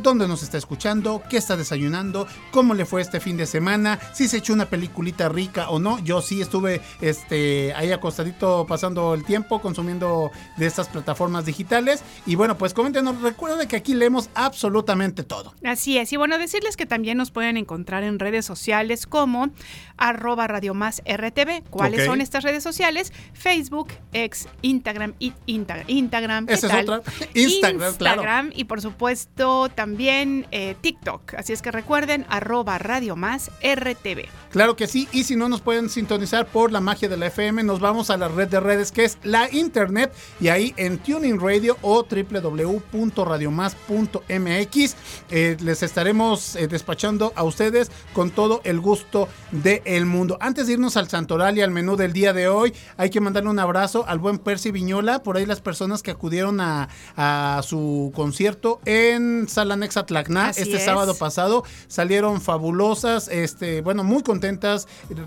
dónde 0.02 0.28
nos 0.28 0.44
está 0.44 0.58
escuchando, 0.58 1.22
qué 1.30 1.38
está 1.38 1.58
desayunando, 1.58 2.28
cómo 2.52 2.74
le 2.74 2.86
fue 2.86 3.02
este 3.02 3.20
fin 3.20 3.38
de 3.38 3.46
semana, 3.46 4.00
si 4.14 4.28
se 4.28 4.38
echó 4.38 4.54
una 4.54 4.66
peliculita 4.66 5.30
rica 5.30 5.70
o 5.70 5.80
no. 5.80 6.00
Yo 6.00 6.22
sí 6.22 6.42
estuve 6.42 6.82
este, 7.02 7.74
ahí 7.74 7.92
acostadito 7.92 8.66
pasando 8.68 9.14
el 9.14 9.24
tiempo 9.24 9.62
consumiendo 9.62 10.32
de 10.58 10.66
estas 10.66 10.88
plataformas 10.88 11.46
digitales. 11.46 12.04
Y 12.26 12.36
bueno, 12.36 12.58
pues 12.58 12.74
coméntenos, 12.74 13.22
recuerden 13.22 13.68
que 13.68 13.76
aquí 13.76 13.94
leemos 13.94 14.30
absolutamente 14.36 15.24
todo. 15.24 15.54
Así 15.64 15.98
es. 15.98 16.12
Y 16.14 16.18
bueno, 16.18 16.38
decirles 16.38 16.78
que 16.78 16.86
también 16.86 17.18
nos 17.18 17.32
pueden 17.32 17.58
encontrar 17.58 18.04
en 18.04 18.20
redes 18.20 18.46
sociales 18.46 19.08
como 19.08 19.50
arroba 19.98 20.48
Radio 20.48 20.74
Más 20.74 21.02
RTV. 21.06 21.64
¿Cuáles 21.70 22.06
son 22.06 22.22
estas 22.22 22.44
redes 22.44 22.64
sociales? 22.64 23.12
Facebook, 23.34 23.90
ex, 24.14 24.48
Instagram, 24.62 25.14
Instagram. 25.46 26.46
¿qué 26.46 26.54
Esa 26.54 26.80
es 26.80 26.84
otra. 26.84 27.02
Instagram, 27.34 27.96
claro. 27.96 28.22
Instagram, 28.22 28.52
y 28.56 28.66
por 28.66 28.82
supuesto 28.82 29.69
también 29.70 30.48
eh, 30.52 30.76
TikTok. 30.82 31.36
Así 31.36 31.54
es 31.54 31.62
que 31.62 31.72
recuerden, 31.72 32.26
arroba 32.30 32.78
Radio 32.78 33.16
Más 33.16 33.52
RTV. 33.62 34.28
Claro 34.50 34.76
que 34.76 34.88
sí, 34.88 35.08
y 35.12 35.26
si 35.26 35.36
no 35.36 35.48
nos 35.48 35.62
pueden 35.62 35.90
sintonizar 35.90 36.48
por 36.48 36.72
la 36.72 36.82
magia 36.82 37.08
de 37.08 37.18
la 37.18 37.28
FM, 37.28 37.62
nos 37.64 37.80
vamos 37.80 38.10
a 38.10 38.18
la 38.18 38.28
red 38.28 38.48
de 38.48 38.60
redes 38.60 38.92
que 38.92 39.06
es 39.06 39.20
la 39.24 39.48
internet 39.52 40.12
y 40.40 40.48
ahí 40.48 40.74
en 40.76 40.98
Tuning 40.98 41.40
Radio 41.40 41.78
o 41.84 42.04
www.radiomás.mx 42.04 44.96
eh, 45.30 45.56
les 45.60 45.84
estaremos 45.84 46.56
eh, 46.56 46.68
despachando 46.68 47.32
a 47.36 47.44
ustedes 47.44 47.92
con 48.14 48.32
todo 48.32 48.62
el 48.64 48.80
gusto 48.80 49.30
del 49.52 50.08
mundo. 50.08 50.40
Antes 50.42 50.66
de 50.66 50.74
irnos 50.74 50.98
al 50.98 51.10
Santoral 51.10 51.56
y 51.58 51.62
al 51.62 51.70
menú 51.70 51.96
del 51.96 52.12
día 52.12 52.34
de 52.34 52.48
hoy, 52.48 52.74
hay 52.98 53.12
que 53.12 53.22
mandarle 53.22 53.52
un 53.52 53.60
abrazo 53.60 54.04
al 54.08 54.18
buen 54.18 54.40
Percy 54.40 54.72
Viñola, 54.72 55.22
por 55.22 55.38
ahí 55.38 55.46
las 55.46 55.62
personas 55.62 56.02
que 56.02 56.10
acudieron 56.10 56.60
a, 56.60 56.90
a 57.16 57.62
su 57.64 58.12
concierto 58.16 58.82
en 58.86 59.48
Salanexa 59.48 60.08
Tlacna 60.08 60.48
Así 60.48 60.64
este 60.64 60.78
es. 60.78 60.86
sábado 60.86 61.14
pasado, 61.16 61.64
salieron 61.88 62.42
fabulosas, 62.42 63.28
este, 63.28 63.82
bueno, 63.82 64.04
muy 64.04 64.24
contentas, 64.24 64.39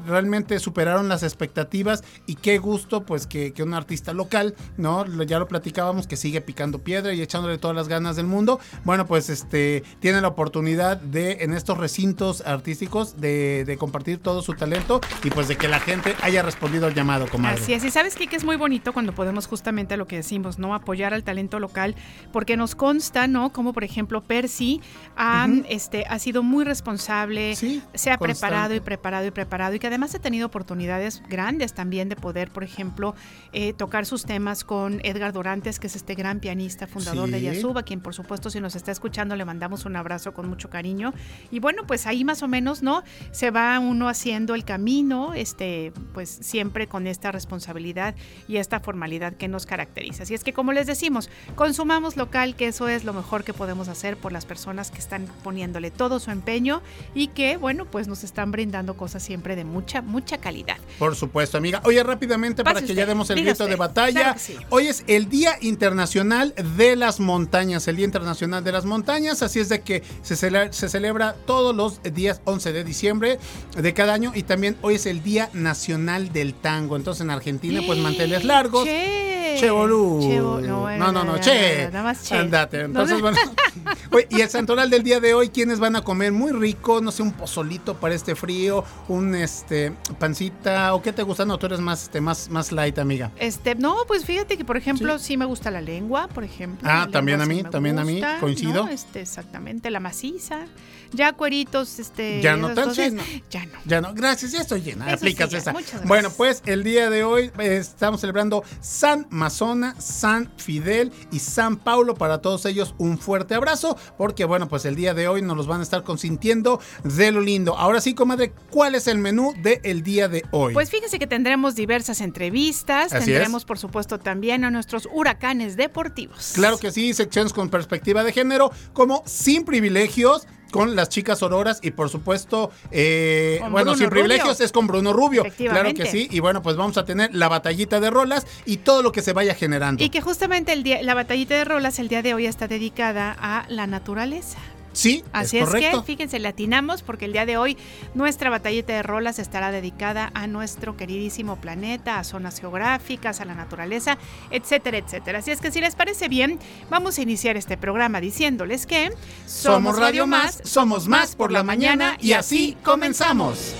realmente 0.07 0.59
superaron 0.59 1.09
las 1.09 1.23
expectativas 1.23 2.03
y 2.27 2.37
qué 2.37 2.59
gusto 2.59 3.05
pues 3.05 3.27
que, 3.27 3.53
que 3.53 3.63
un 3.63 3.75
artista 3.75 4.13
local, 4.13 4.55
¿no? 4.77 5.07
Ya 5.25 5.39
lo 5.39 5.49
platicábamos 5.49 6.07
que 6.07 6.17
sigue 6.17 6.41
picando 6.41 6.79
piedra 6.79 7.13
y 7.13 7.23
echándole 7.23 7.59
todas 7.59 7.77
las 7.77 7.89
ganas 7.89 8.17
del 8.17 8.27
mundo. 8.27 8.59
Bueno, 8.85 9.07
pues 9.07 9.29
este 9.29 9.83
tiene 10.01 10.21
la 10.21 10.29
oportunidad 10.29 10.97
de 10.97 11.39
en 11.41 11.53
estos 11.53 11.79
recintos 11.79 12.43
artísticos 12.47 13.21
de, 13.21 13.65
de 13.65 13.77
compartir 13.77 14.19
todo 14.19 14.43
su 14.43 14.55
talento 14.55 15.01
y 15.23 15.31
pues 15.31 15.49
de 15.49 15.57
que 15.57 15.69
la 15.69 15.81
gente 15.81 16.15
haya 16.23 16.43
respondido 16.43 16.87
al 16.87 16.95
llamado, 16.95 17.29
comadre. 17.29 17.61
Así 17.61 17.73
es, 17.75 17.85
y 17.85 17.91
sabes 17.91 18.15
qué? 18.17 18.23
que 18.27 18.37
es 18.37 18.45
muy 18.45 18.57
bonito 18.57 18.93
cuando 18.93 19.13
podemos 19.15 19.47
justamente 19.47 19.97
lo 19.97 20.07
que 20.07 20.17
decimos, 20.17 20.59
¿no? 20.59 20.75
Apoyar 20.75 21.13
al 21.13 21.25
talento 21.25 21.59
local, 21.59 21.97
porque 22.33 22.57
nos 22.57 22.75
consta, 22.75 23.27
¿no? 23.27 23.53
Como 23.53 23.73
por 23.73 23.85
ejemplo 23.85 24.23
Percy 24.23 24.81
ha, 25.17 25.49
este, 25.69 26.07
ha 26.09 26.19
sido 26.19 26.43
muy 26.43 26.65
responsable, 26.65 27.57
Sí, 27.57 27.83
se 27.95 28.11
ha 28.11 28.17
constante. 28.17 28.41
preparado 28.41 28.75
y 28.75 28.81
preparado 28.81 29.02
y 29.27 29.31
preparado, 29.31 29.75
y 29.75 29.79
que 29.79 29.89
además 29.89 30.15
ha 30.15 30.19
tenido 30.19 30.47
oportunidades 30.47 31.23
grandes 31.29 31.75
también 31.75 32.09
de 32.09 32.17
poder, 32.17 32.51
por 32.51 32.65
ejemplo, 32.65 33.15
eh, 33.53 33.73
tocar 33.73 34.07
sus 34.07 34.25
temas 34.25 34.65
con 34.65 35.01
Edgar 35.05 35.33
Dorantes, 35.33 35.79
que 35.79 35.89
es 35.89 35.97
este 35.97 36.15
gran 36.15 36.41
pianista, 36.41 36.87
fundador 36.87 37.31
de 37.31 37.41
Sí. 37.41 37.47
Yasuba, 37.47 37.83
quien 37.83 38.01
por 38.01 38.15
supuesto 38.15 38.51
si 38.51 38.61
nos 38.61 38.77
está 38.77 38.93
escuchando 38.93 39.35
le 39.35 39.45
mandamos 39.45 39.85
un 39.85 39.97
abrazo 39.97 40.33
con 40.33 40.49
mucho 40.49 40.71
cariño. 40.71 41.13
Y 41.51 41.59
bueno, 41.59 41.83
pues 41.87 42.07
ahí 42.07 42.25
más 42.25 42.43
o 42.43 42.49
menos, 42.49 42.83
¿no? 42.83 43.03
Se 43.33 43.51
va 43.51 43.79
uno 43.81 44.09
haciendo 44.09 44.55
el 44.55 44.65
camino, 44.65 45.35
este, 45.35 45.93
pues 46.15 46.31
siempre 46.31 46.87
con 46.87 47.07
esta 47.07 47.33
responsabilidad 47.33 48.15
y 48.47 48.57
esta 48.59 48.81
formalidad 48.81 49.35
que 49.35 49.49
nos 49.49 49.67
caracteriza. 49.67 50.23
Así 50.23 50.35
es 50.35 50.45
que 50.45 50.53
como 50.53 50.73
les 50.73 50.87
decimos, 50.87 51.29
consumamos 51.57 52.17
local, 52.17 52.55
que 52.55 52.69
eso 52.69 52.89
es 52.89 53.05
lo 53.05 53.13
mejor 53.13 53.43
que 53.45 53.53
podemos 53.53 53.89
hacer 53.89 54.17
por 54.17 54.33
las 54.33 54.47
personas 54.47 54.91
que 54.91 54.99
están 54.99 55.27
poniéndole 55.43 55.91
todo 55.91 56.21
su 56.21 56.31
empeño 56.31 56.83
y 57.15 57.29
que, 57.29 57.57
bueno, 57.57 57.85
pues 57.87 58.09
nos 58.09 58.25
están 58.25 58.53
brindando 58.53 58.92
cosas 58.95 59.23
siempre 59.23 59.57
de 59.57 59.65
mucha, 59.65 60.03
mucha 60.03 60.39
calidad. 60.39 60.77
Por 60.99 61.17
supuesto, 61.17 61.59
amiga. 61.59 61.81
Oye, 61.85 62.03
rápidamente 62.03 62.65
para 62.65 62.81
que 62.83 62.95
ya 62.95 63.07
demos 63.07 63.31
el 63.31 63.43
grito 63.45 63.67
de 63.67 63.77
batalla. 63.77 64.13
Claro 64.21 64.35
que 64.35 64.41
sí. 64.41 64.57
Hoy 64.71 64.87
es 64.89 65.05
el 65.07 65.29
Día 65.29 65.57
Internacional 65.61 66.55
de 66.77 66.97
las 66.97 67.21
Montañas, 67.21 67.87
el 67.89 67.97
Día 67.97 68.05
Internacional 68.05 68.65
de 68.65 68.73
las 68.73 68.85
Montañas, 68.85 69.43
así 69.43 69.61
es 69.61 69.69
de 69.69 69.81
que 69.83 70.03
se, 70.23 70.35
cele- 70.35 70.73
se 70.73 70.89
celebra 70.89 71.35
todos 71.47 71.75
los 71.75 72.01
días 72.03 72.41
11 72.45 72.73
de 72.73 72.85
diciembre 72.85 73.39
de 73.77 73.95
cada 73.95 74.15
año 74.15 74.33
y 74.35 74.43
también 74.43 74.77
hoy 74.83 74.95
es 74.97 75.07
el 75.07 75.23
Día 75.23 75.51
Nacional 75.53 76.33
del 76.33 76.55
Tango. 76.55 76.97
Entonces 76.97 77.23
en 77.23 77.31
Argentina 77.31 77.81
pues 77.87 77.99
manteles 77.99 78.45
largos. 78.45 78.85
Che. 78.85 79.57
Che, 79.61 79.69
boludo. 79.71 80.21
Che, 80.27 80.39
no, 80.39 81.13
no, 81.13 81.25
no, 81.25 81.39
che. 81.39 81.89
Nada 81.93 82.03
más 82.05 82.23
che. 82.27 82.35
Andate. 82.37 82.81
Entonces, 82.81 83.17
No, 83.17 83.23
bueno. 83.23 83.39
Oye, 84.11 84.27
y 84.31 84.41
el 84.41 84.49
santoral 84.49 84.89
del 84.89 85.03
día 85.03 85.21
de 85.21 85.35
hoy, 85.35 85.51
¿quiénes 85.51 85.79
van 85.79 85.95
a 85.97 86.03
comer? 86.03 86.33
Muy 86.33 86.53
rico, 86.53 87.01
no 87.03 87.11
sé, 87.11 87.23
un 87.23 87.33
pozolito 87.33 87.95
para 87.95 88.15
este 88.15 88.35
frío, 88.35 88.82
un 89.09 89.35
este 89.35 89.93
pancita, 90.19 90.95
o 90.95 91.03
qué 91.03 91.13
te 91.13 91.23
gusta, 91.23 91.45
no, 91.45 91.59
tú 91.59 91.67
eres 91.67 91.81
más, 91.81 92.05
este, 92.05 92.21
más, 92.21 92.49
más 92.49 92.73
light, 92.73 92.99
amiga. 92.99 93.31
Este, 93.39 93.75
no, 93.75 93.97
pues 94.07 94.25
fíjate 94.25 94.57
que 94.57 94.65
por 94.65 94.77
ejemplo 94.77 95.19
sí, 95.19 95.37
me 95.37 95.45
gusta 95.45 95.71
la 95.71 95.81
lengua, 95.81 96.29
por 96.29 96.45
ejemplo. 96.45 96.89
Ah, 96.91 97.09
también 97.11 97.41
a 97.41 97.47
mí, 97.47 97.63
también 97.63 97.99
a 97.99 98.05
mí, 98.05 98.21
coincido. 98.41 98.85
¿no? 98.85 98.89
Este, 98.89 99.21
exactamente, 99.21 99.91
la 99.91 100.01
maciza. 100.01 100.67
Ya 101.13 101.33
cueritos, 101.33 101.99
este. 101.99 102.41
Ya 102.41 102.57
no 102.57 102.75
tan 102.75 102.89
cosas, 102.89 103.13
no. 103.13 103.23
Ya 103.51 103.67
no. 103.67 103.79
Ya 103.85 104.01
no, 104.01 104.15
gracias, 104.15 104.53
ya 104.53 104.61
estoy 104.61 104.83
llena. 104.83 105.07
Eso 105.07 105.17
Aplicas 105.17 105.49
sí, 105.49 105.53
ya. 105.53 105.59
esa. 105.59 105.73
Muchas 105.73 105.91
gracias. 105.91 106.09
Bueno, 106.09 106.31
pues 106.31 106.63
el 106.67 106.85
día 106.85 107.11
de 107.11 107.25
hoy 107.25 107.51
eh, 107.59 107.77
estamos 107.77 108.21
celebrando 108.21 108.65
San 108.81 109.27
Mazona, 109.31 109.95
San 110.01 110.51
Fidel 110.57 111.13
y 111.31 111.39
San 111.39 111.77
Paulo. 111.77 112.15
Para 112.15 112.41
todos 112.41 112.65
ellos, 112.67 112.95
un 112.99 113.19
fuerte 113.19 113.55
abrazo, 113.55 113.97
porque 114.17 114.45
bueno, 114.45 114.69
pues 114.69 114.85
el 114.85 114.97
día 114.97 115.15
de 115.15 115.29
hoy 115.29 115.43
nos 115.43 115.57
los 115.57 115.67
van 115.67 115.81
a 115.81 115.83
estar 115.83 116.03
consintiendo 116.03 116.81
de 117.05 117.33
lo 117.33 117.41
lindo. 117.41 117.77
Ahora 117.77 118.01
sí, 118.01 118.15
comadre, 118.15 118.53
¿cuál 118.71 118.95
es 118.95 119.07
el 119.07 119.19
menú 119.19 119.55
del 119.63 120.03
día 120.03 120.29
de 120.29 120.45
hoy? 120.51 120.73
Pues 120.73 120.91
fíjese 120.91 121.19
que 121.19 121.27
tendremos 121.27 121.75
diversas 121.75 122.21
entrevistas, 122.21 123.13
Así 123.13 123.27
tendremos 123.27 123.65
por 123.65 123.79
supuesto 123.79 124.19
también 124.19 124.65
a 124.65 124.71
nuestros 124.71 125.09
huracanes 125.13 125.77
deportivos. 125.77 126.53
Claro 126.55 126.79
que 126.79 126.91
sí, 126.91 127.15
secciones 127.15 127.53
con 127.53 127.69
perspectiva 127.69 128.25
de 128.25 128.33
género, 128.33 128.71
como 128.93 129.23
sin 129.27 129.65
privilegios. 129.65 130.47
Con 130.73 130.97
las 130.97 131.09
chicas 131.09 131.43
auroras 131.43 131.79
y 131.83 131.93
por 131.93 132.09
supuesto, 132.09 132.71
eh, 132.91 133.59
bueno, 133.61 133.75
Bruno 133.75 133.95
sin 133.95 134.11
Rubio. 134.11 134.25
privilegios 134.25 134.61
es 134.61 134.73
con 134.73 134.87
Bruno 134.87 135.13
Rubio. 135.13 135.45
Claro 135.57 135.95
que 135.95 136.07
sí. 136.07 136.29
Y 136.31 136.41
bueno, 136.41 136.63
pues 136.63 136.77
vamos 136.77 136.99
a 136.99 137.05
tener 137.05 137.35
la 137.35 137.49
batallita 137.49 138.01
de 138.01 138.11
rolas 138.11 138.47
y 138.67 138.79
todo 138.79 139.03
lo 139.03 139.13
que 139.13 139.23
se 139.23 139.33
vaya 139.33 139.55
generando. 139.55 140.03
Y 140.03 140.09
que 140.09 140.21
justamente 140.21 140.73
el 140.73 140.83
día, 140.83 141.03
la 141.03 141.15
batallita 141.15 141.55
de 141.55 141.65
rolas 141.65 141.99
el 141.99 142.09
día 142.09 142.23
de 142.23 142.35
hoy 142.35 142.47
está 142.47 142.67
dedicada 142.67 143.37
a 143.39 143.67
la 143.69 143.87
naturaleza. 143.87 144.59
Sí, 144.93 145.25
Así 145.33 145.59
es 145.59 145.65
es, 145.65 145.69
correcto. 145.69 146.01
que, 146.01 146.07
fíjense, 146.07 146.39
latinamos 146.39 147.03
porque 147.03 147.25
el 147.25 147.33
día 147.33 147.47
de 147.47 147.57
hoy 147.57 147.77
nuestra 148.15 148.51
batallita 148.51 148.93
de 148.93 149.03
rolas 149.03 149.39
estará 149.39 149.71
dedicada 149.71 150.31
a 150.35 150.47
nuestro 150.47 150.97
queridísimo 150.97 151.57
planeta, 151.57 152.19
a 152.19 152.25
zonas 152.25 152.61
geográficas, 152.61 153.41
a 153.41 153.45
la 153.45 153.55
naturaleza, 153.55 154.19
etcétera, 154.51 154.99
etcétera. 154.99 155.39
Así 155.39 155.51
es 155.51 155.61
que 155.61 155.71
si 155.71 155.81
les 155.81 155.95
parece 155.95 156.29
bien, 156.29 156.59
vamos 156.91 157.19
a 157.19 157.23
iniciar 157.23 157.57
este 157.57 157.77
programa 157.77 158.21
diciéndoles 158.21 158.87
que 158.87 159.11
Somos 159.47 159.99
Radio 159.99 160.27
Más, 160.27 160.61
somos 160.65 161.09
más 161.09 161.37
por 161.37 161.53
la 161.53 161.63
mañana 161.63 162.17
y 162.21 162.33
así 162.33 162.77
comenzamos. 162.83 163.75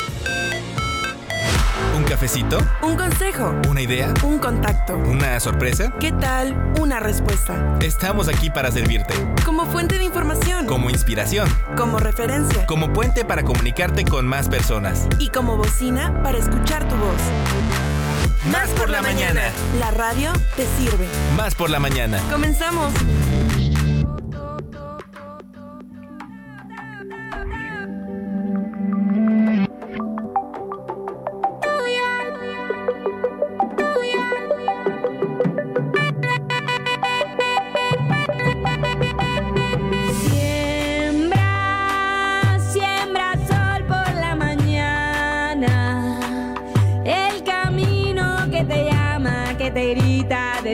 ¿Un 1.97 2.05
cafecito? 2.05 2.59
Un 2.83 2.97
consejo, 2.97 3.55
¿Una 3.69 3.81
idea? 3.81 4.13
un 4.23 4.39
contacto. 4.39 4.97
¿Una 4.97 5.39
sorpresa? 5.41 5.93
¿Qué 6.01 6.13
tal 6.13 6.73
una 6.81 7.01
respuesta? 7.01 7.77
Estamos 7.81 8.29
aquí 8.29 8.51
para 8.51 8.71
servirte. 8.71 9.15
Como 9.45 9.67
fuente 9.67 9.99
de 9.99 10.05
información, 10.05 10.67
Como 10.67 10.91
inspiración. 10.91 11.49
como 11.77 11.99
referencia 11.99 12.67
Como 12.67 12.93
puente 12.93 13.25
para 13.25 13.43
comunicarte 13.43 14.05
con 14.05 14.27
más 14.27 14.49
personas. 14.49 15.07
y 15.19 15.29
como 15.29 15.57
bocina 15.57 16.23
para 16.23 16.39
escuchar 16.39 16.87
tu 16.89 16.97
voz. 16.97 17.21
Más 18.51 18.69
por 18.71 18.89
la 18.91 19.03
mañana. 19.03 19.43
La 19.79 19.91
radio 19.91 20.33
te 20.57 20.67
sirve. 20.79 21.07
Más 21.37 21.55
por 21.55 21.71
la 21.71 21.79
mañana. 21.79 22.19
Comenzamos. 22.31 22.93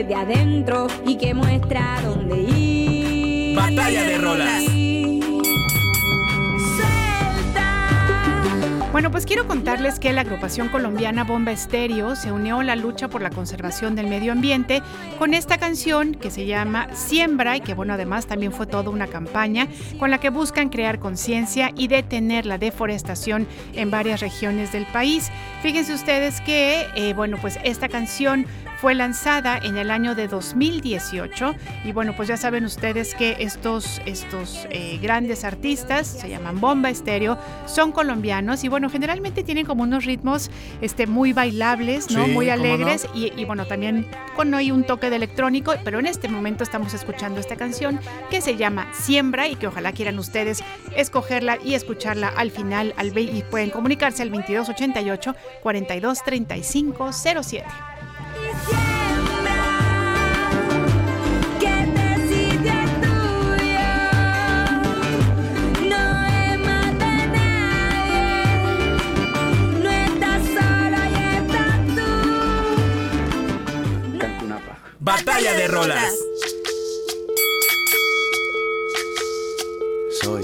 Desde 0.03 0.15
adentro 0.15 0.87
y 1.05 1.17
que 1.17 1.33
muestra 1.33 1.99
dónde 2.01 2.37
ir. 2.37 3.55
Batalla 3.55 4.03
de 4.03 4.17
rolas. 4.17 4.63
Suelta. 6.77 7.89
Bueno, 8.93 9.11
pues 9.11 9.25
quiero 9.25 9.45
contarles 9.45 9.99
que 9.99 10.13
la 10.13 10.21
agrupación 10.21 10.69
colombiana 10.69 11.25
Bomba 11.25 11.51
Estéreo 11.51 12.15
se 12.15 12.31
unió 12.31 12.61
a 12.61 12.63
la 12.63 12.77
lucha 12.77 13.09
por 13.09 13.21
la 13.21 13.29
conservación 13.29 13.95
del 13.95 14.07
medio 14.07 14.31
ambiente 14.31 14.81
con 15.17 15.33
esta 15.33 15.57
canción 15.57 16.15
que 16.15 16.31
se 16.31 16.45
llama 16.45 16.87
Siembra 16.93 17.57
y 17.57 17.61
que 17.61 17.73
bueno, 17.73 17.95
además 17.95 18.25
también 18.25 18.53
fue 18.53 18.67
toda 18.67 18.89
una 18.89 19.07
campaña 19.07 19.67
con 19.99 20.11
la 20.11 20.19
que 20.19 20.29
buscan 20.29 20.69
crear 20.69 20.99
conciencia 20.99 21.71
y 21.75 21.89
detener 21.89 22.45
la 22.45 22.57
deforestación 22.57 23.47
en 23.73 23.91
varias 23.91 24.21
regiones 24.21 24.71
del 24.71 24.85
país. 24.85 25.29
Fíjense 25.61 25.93
ustedes 25.93 26.39
que, 26.39 26.87
eh, 26.95 27.13
bueno, 27.13 27.37
pues 27.41 27.59
esta 27.65 27.89
canción 27.89 28.45
fue 28.81 28.95
lanzada 28.95 29.57
en 29.57 29.77
el 29.77 29.91
año 29.91 30.15
de 30.15 30.27
2018 30.27 31.55
y 31.83 31.91
bueno, 31.91 32.15
pues 32.15 32.29
ya 32.29 32.37
saben 32.37 32.63
ustedes 32.63 33.13
que 33.13 33.35
estos, 33.39 34.01
estos 34.05 34.67
eh, 34.69 34.99
grandes 35.01 35.43
artistas, 35.43 36.07
se 36.07 36.29
llaman 36.29 36.61
Bomba 36.61 36.89
Estéreo, 36.89 37.37
son 37.65 37.91
colombianos 37.91 38.63
y 38.63 38.69
bueno, 38.69 38.89
generalmente 38.89 39.43
tienen 39.43 39.65
como 39.65 39.83
unos 39.83 40.05
ritmos 40.05 40.49
este, 40.81 41.07
muy 41.07 41.33
bailables, 41.33 42.09
¿no? 42.11 42.27
Muy 42.27 42.49
alegres 42.49 43.07
y, 43.13 43.43
bueno, 43.45 43.65
también 43.65 44.07
con 44.35 44.53
hoy 44.53 44.71
un 44.71 44.83
toque 44.83 45.09
de 45.09 45.17
electrónico, 45.17 45.73
pero 45.83 45.99
en 45.99 46.05
este 46.05 46.29
momento 46.29 46.63
estamos 46.63 46.93
escuchando 46.93 47.39
esta 47.39 47.55
canción 47.55 47.99
que 48.29 48.41
se 48.41 48.55
llama 48.55 48.87
Siembra 48.93 49.47
y 49.47 49.55
que 49.55 49.67
ojalá 49.67 49.91
quieran 49.91 50.17
ustedes 50.19 50.63
escogerla 50.95 51.57
y 51.63 51.73
escucharla 51.73 52.29
al 52.29 52.51
final 52.51 52.93
al 52.95 53.17
y 53.17 53.43
pueden 53.49 53.71
comunicarse 53.71 54.23
al 54.23 54.29
2288 54.29 55.35
42 55.61 56.23
35 56.23 57.09
07. 57.11 57.65
Batalla 75.09 75.53
de 75.53 75.67
rolas. 75.67 76.13
Soy, 80.21 80.43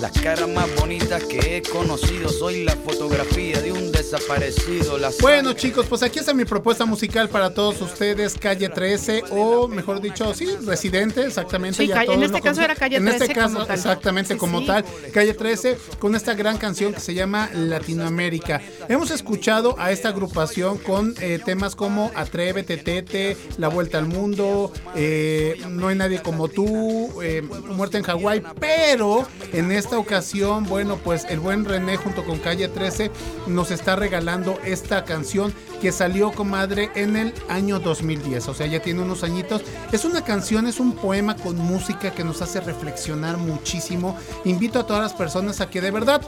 Las 0.00 0.12
caras 0.12 0.48
más 0.48 0.68
bonitas 0.76 1.24
que 1.24 1.56
he 1.56 1.62
conocido, 1.62 2.28
soy 2.28 2.64
la 2.64 2.76
fotografía 2.76 3.60
de 3.62 3.72
un 3.72 3.90
desaparecido. 3.92 4.98
Bueno 5.22 5.54
chicos, 5.54 5.86
pues 5.88 6.02
aquí 6.02 6.18
está 6.18 6.34
mi 6.34 6.44
propuesta 6.44 6.84
musical 6.84 7.28
para 7.30 7.54
todos 7.54 7.80
ustedes, 7.80 8.34
Calle 8.38 8.68
13 8.68 9.24
o 9.30 9.68
mejor 9.68 10.00
dicho, 10.02 10.32
sí, 10.34 10.46
Residente, 10.66 11.24
exactamente. 11.24 11.78
Sí, 11.78 11.88
ya 11.88 12.02
todos 12.04 12.14
en 12.14 12.20
lo 12.20 12.26
este 12.26 12.40
caso 12.40 12.56
conocen. 12.56 12.64
era 12.64 12.74
Calle 12.74 12.96
En 12.96 13.08
este 13.08 13.18
13 13.26 13.34
caso, 13.34 13.54
como 13.54 13.66
tal. 13.66 13.76
exactamente 13.76 14.34
Sí, 14.34 14.38
como 14.38 14.60
sí. 14.60 14.66
tal, 14.66 14.84
Calle 15.12 15.34
13 15.34 15.78
con 15.98 16.14
esta 16.14 16.34
gran 16.34 16.58
canción 16.58 16.92
que 16.92 17.00
se 17.00 17.14
llama 17.14 17.48
Latinoamérica. 17.54 18.60
Hemos 18.88 19.10
escuchado 19.10 19.76
a 19.78 19.92
esta 19.92 20.10
agrupación 20.10 20.76
con 20.78 21.14
eh, 21.20 21.40
temas 21.44 21.74
como 21.74 22.10
Atrévete, 22.14 22.76
Tete, 22.76 23.36
La 23.56 23.68
Vuelta 23.68 23.98
al 23.98 24.06
Mundo, 24.06 24.72
eh, 24.94 25.56
No 25.70 25.88
hay 25.88 25.96
nadie 25.96 26.20
como 26.22 26.48
tú, 26.48 27.22
eh, 27.22 27.42
Muerte 27.42 27.96
en 27.98 28.04
Hawái, 28.04 28.42
pero 28.60 29.26
en 29.52 29.72
esta 29.86 29.98
ocasión, 30.00 30.64
bueno, 30.64 30.96
pues 30.96 31.26
el 31.28 31.38
buen 31.38 31.64
René 31.64 31.96
junto 31.96 32.24
con 32.24 32.40
Calle 32.40 32.66
13 32.66 33.12
nos 33.46 33.70
está 33.70 33.94
regalando 33.94 34.58
esta 34.64 35.04
canción 35.04 35.54
que 35.80 35.92
salió, 35.92 36.32
comadre, 36.32 36.90
en 36.96 37.14
el 37.14 37.32
año 37.48 37.78
2010, 37.78 38.48
o 38.48 38.54
sea, 38.54 38.66
ya 38.66 38.82
tiene 38.82 39.02
unos 39.02 39.22
añitos. 39.22 39.62
Es 39.92 40.04
una 40.04 40.24
canción, 40.24 40.66
es 40.66 40.80
un 40.80 40.96
poema 40.96 41.36
con 41.36 41.56
música 41.56 42.10
que 42.10 42.24
nos 42.24 42.42
hace 42.42 42.60
reflexionar 42.60 43.36
muchísimo. 43.36 44.18
Invito 44.44 44.80
a 44.80 44.86
todas 44.88 45.04
las 45.04 45.14
personas 45.14 45.60
a 45.60 45.70
que 45.70 45.80
de 45.80 45.92
verdad 45.92 46.20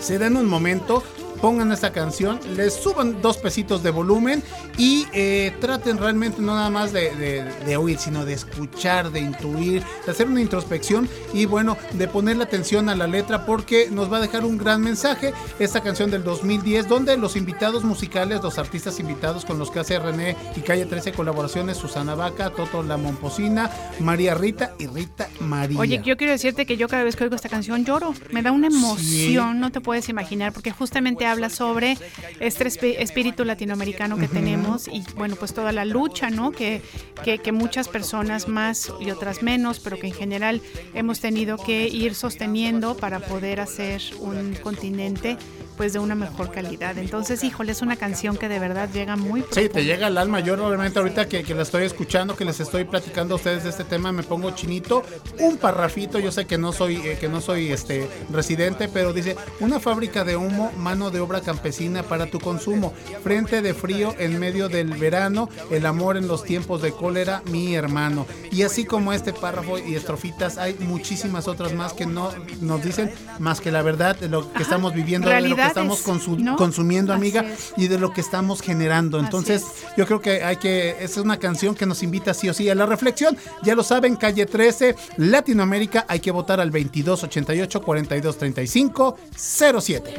se 0.00 0.18
den 0.18 0.38
un 0.38 0.46
momento, 0.46 1.02
pongan 1.42 1.70
esta 1.72 1.92
canción, 1.92 2.40
les 2.56 2.72
suban 2.72 3.20
dos 3.20 3.36
pesitos 3.36 3.82
de 3.82 3.90
volumen 3.90 4.42
y 4.78 5.06
eh, 5.12 5.52
traten 5.60 5.98
realmente 5.98 6.40
no 6.40 6.54
nada 6.54 6.70
más 6.70 6.92
de, 6.92 7.14
de- 7.16 7.44
de 7.66 7.76
oír, 7.76 7.98
sino 7.98 8.24
de 8.24 8.32
escuchar, 8.32 9.10
de 9.10 9.20
intuir, 9.20 9.82
de 10.06 10.10
hacer 10.12 10.26
una 10.28 10.40
introspección 10.40 11.08
y 11.34 11.44
bueno, 11.44 11.76
de 11.92 12.08
ponerle 12.08 12.44
atención 12.44 12.88
a 12.88 12.94
la 12.94 13.06
letra 13.06 13.44
porque 13.44 13.88
nos 13.90 14.10
va 14.10 14.18
a 14.18 14.20
dejar 14.20 14.44
un 14.46 14.56
gran 14.56 14.80
mensaje 14.80 15.34
esta 15.58 15.80
canción 15.82 16.10
del 16.10 16.22
2010 16.24 16.88
donde 16.88 17.16
los 17.18 17.34
invitados 17.36 17.82
musicales, 17.84 18.40
los 18.42 18.58
artistas 18.58 19.00
invitados 19.00 19.44
con 19.44 19.58
los 19.58 19.70
que 19.70 19.80
hace 19.80 19.98
René 19.98 20.36
y 20.56 20.60
Calle 20.60 20.86
13 20.86 21.12
colaboraciones, 21.12 21.76
Susana 21.76 22.14
Vaca, 22.14 22.50
Toto 22.50 22.82
La 22.84 22.96
Momposina, 22.96 23.68
María 23.98 24.34
Rita 24.34 24.74
y 24.78 24.86
Rita 24.86 25.28
María. 25.40 25.78
Oye, 25.80 26.00
yo 26.04 26.16
quiero 26.16 26.32
decirte 26.32 26.64
que 26.66 26.76
yo 26.76 26.86
cada 26.88 27.02
vez 27.02 27.16
que 27.16 27.24
oigo 27.24 27.34
esta 27.34 27.48
canción 27.48 27.84
lloro. 27.84 28.14
Me 28.30 28.42
da 28.42 28.52
una 28.52 28.68
emoción, 28.68 29.58
no 29.58 29.72
te 29.72 29.80
puedes 29.80 30.08
imaginar, 30.08 30.52
porque 30.52 30.70
justamente 30.70 31.26
habla 31.32 31.50
sobre 31.50 31.98
este 32.40 33.02
espíritu 33.02 33.44
latinoamericano 33.44 34.16
que 34.16 34.28
tenemos 34.28 34.88
y 34.88 35.02
bueno, 35.16 35.36
pues 35.36 35.52
toda 35.54 35.72
la 35.72 35.84
lucha, 35.84 36.30
¿no? 36.30 36.52
Que, 36.52 36.82
que, 37.24 37.38
que 37.38 37.52
muchas 37.52 37.88
personas 37.88 38.48
más 38.48 38.92
y 39.00 39.10
otras 39.10 39.42
menos, 39.42 39.80
pero 39.80 39.98
que 39.98 40.06
en 40.08 40.14
general 40.14 40.60
hemos 40.94 41.20
tenido 41.20 41.56
que 41.56 41.88
ir 41.88 42.14
sosteniendo 42.14 42.96
para 42.96 43.20
poder 43.20 43.60
hacer 43.60 44.00
un 44.20 44.54
continente 44.62 45.36
pues 45.76 45.94
de 45.94 45.98
una 45.98 46.14
mejor 46.14 46.52
calidad. 46.52 46.98
Entonces, 46.98 47.42
híjole, 47.42 47.72
es 47.72 47.80
una 47.80 47.96
canción 47.96 48.36
que 48.36 48.46
de 48.48 48.58
verdad 48.58 48.90
llega 48.92 49.16
muy 49.16 49.40
Sí, 49.40 49.46
profundo. 49.46 49.72
te 49.72 49.84
llega 49.84 50.06
al 50.08 50.18
alma. 50.18 50.40
Yo 50.40 50.54
realmente 50.54 50.98
ahorita 50.98 51.26
que, 51.28 51.42
que 51.42 51.54
la 51.54 51.62
estoy 51.62 51.84
escuchando, 51.84 52.36
que 52.36 52.44
les 52.44 52.60
estoy 52.60 52.84
platicando 52.84 53.34
a 53.34 53.36
ustedes 53.38 53.64
de 53.64 53.70
este 53.70 53.84
tema, 53.84 54.12
me 54.12 54.22
pongo 54.22 54.50
chinito. 54.50 55.02
Un 55.38 55.56
parrafito, 55.56 56.18
yo 56.18 56.30
sé 56.30 56.46
que 56.46 56.58
no 56.58 56.72
soy, 56.72 56.96
eh, 56.96 57.16
que 57.18 57.28
no 57.28 57.40
soy 57.40 57.72
este 57.72 58.06
residente, 58.30 58.86
pero 58.88 59.14
dice, 59.14 59.34
una 59.60 59.80
fábrica 59.80 60.24
de 60.24 60.36
humo, 60.36 60.70
mano 60.76 61.10
de 61.10 61.20
obra 61.22 61.40
campesina 61.40 62.02
para 62.02 62.26
tu 62.26 62.38
consumo. 62.40 62.92
Frente 63.22 63.62
de 63.62 63.74
frío 63.74 64.14
en 64.18 64.38
medio 64.38 64.68
del 64.68 64.88
verano, 64.94 65.48
el 65.70 65.86
amor 65.86 66.16
en 66.16 66.28
los 66.28 66.44
tiempos 66.44 66.82
de 66.82 66.92
cólera, 66.92 67.42
mi 67.50 67.74
hermano. 67.74 68.26
Y 68.50 68.62
así 68.62 68.84
como 68.84 69.12
este 69.12 69.32
párrafo 69.32 69.78
y 69.78 69.94
estrofitas, 69.94 70.58
hay 70.58 70.74
muchísimas 70.80 71.48
otras 71.48 71.72
más 71.74 71.92
que 71.92 72.06
no 72.06 72.30
nos 72.60 72.82
dicen 72.82 73.10
más 73.38 73.60
que 73.60 73.70
la 73.70 73.82
verdad 73.82 74.16
de 74.16 74.28
lo 74.28 74.52
que 74.52 74.62
estamos 74.62 74.92
viviendo, 74.94 75.28
de 75.28 75.40
lo 75.40 75.56
que 75.56 75.62
estamos 75.66 76.06
consu- 76.06 76.38
¿no? 76.38 76.56
consumiendo, 76.56 77.12
amiga 77.12 77.40
es. 77.42 77.72
y 77.76 77.88
de 77.88 77.98
lo 77.98 78.12
que 78.12 78.20
estamos 78.20 78.60
generando. 78.60 79.18
Entonces, 79.18 79.62
es. 79.62 79.96
yo 79.96 80.06
creo 80.06 80.20
que 80.20 80.42
hay 80.44 80.56
que, 80.56 80.96
es 81.00 81.16
una 81.16 81.38
canción 81.38 81.74
que 81.74 81.86
nos 81.86 82.02
invita 82.02 82.34
sí 82.34 82.48
o 82.48 82.54
sí 82.54 82.68
a 82.68 82.74
la 82.74 82.86
reflexión. 82.86 83.36
Ya 83.62 83.74
lo 83.74 83.82
saben, 83.82 84.16
calle 84.16 84.46
13, 84.46 84.96
Latinoamérica, 85.16 86.04
hay 86.08 86.20
que 86.20 86.30
votar 86.30 86.60
al 86.60 86.70
2288 86.70 87.80
4235 87.82 89.16
07. 89.36 90.14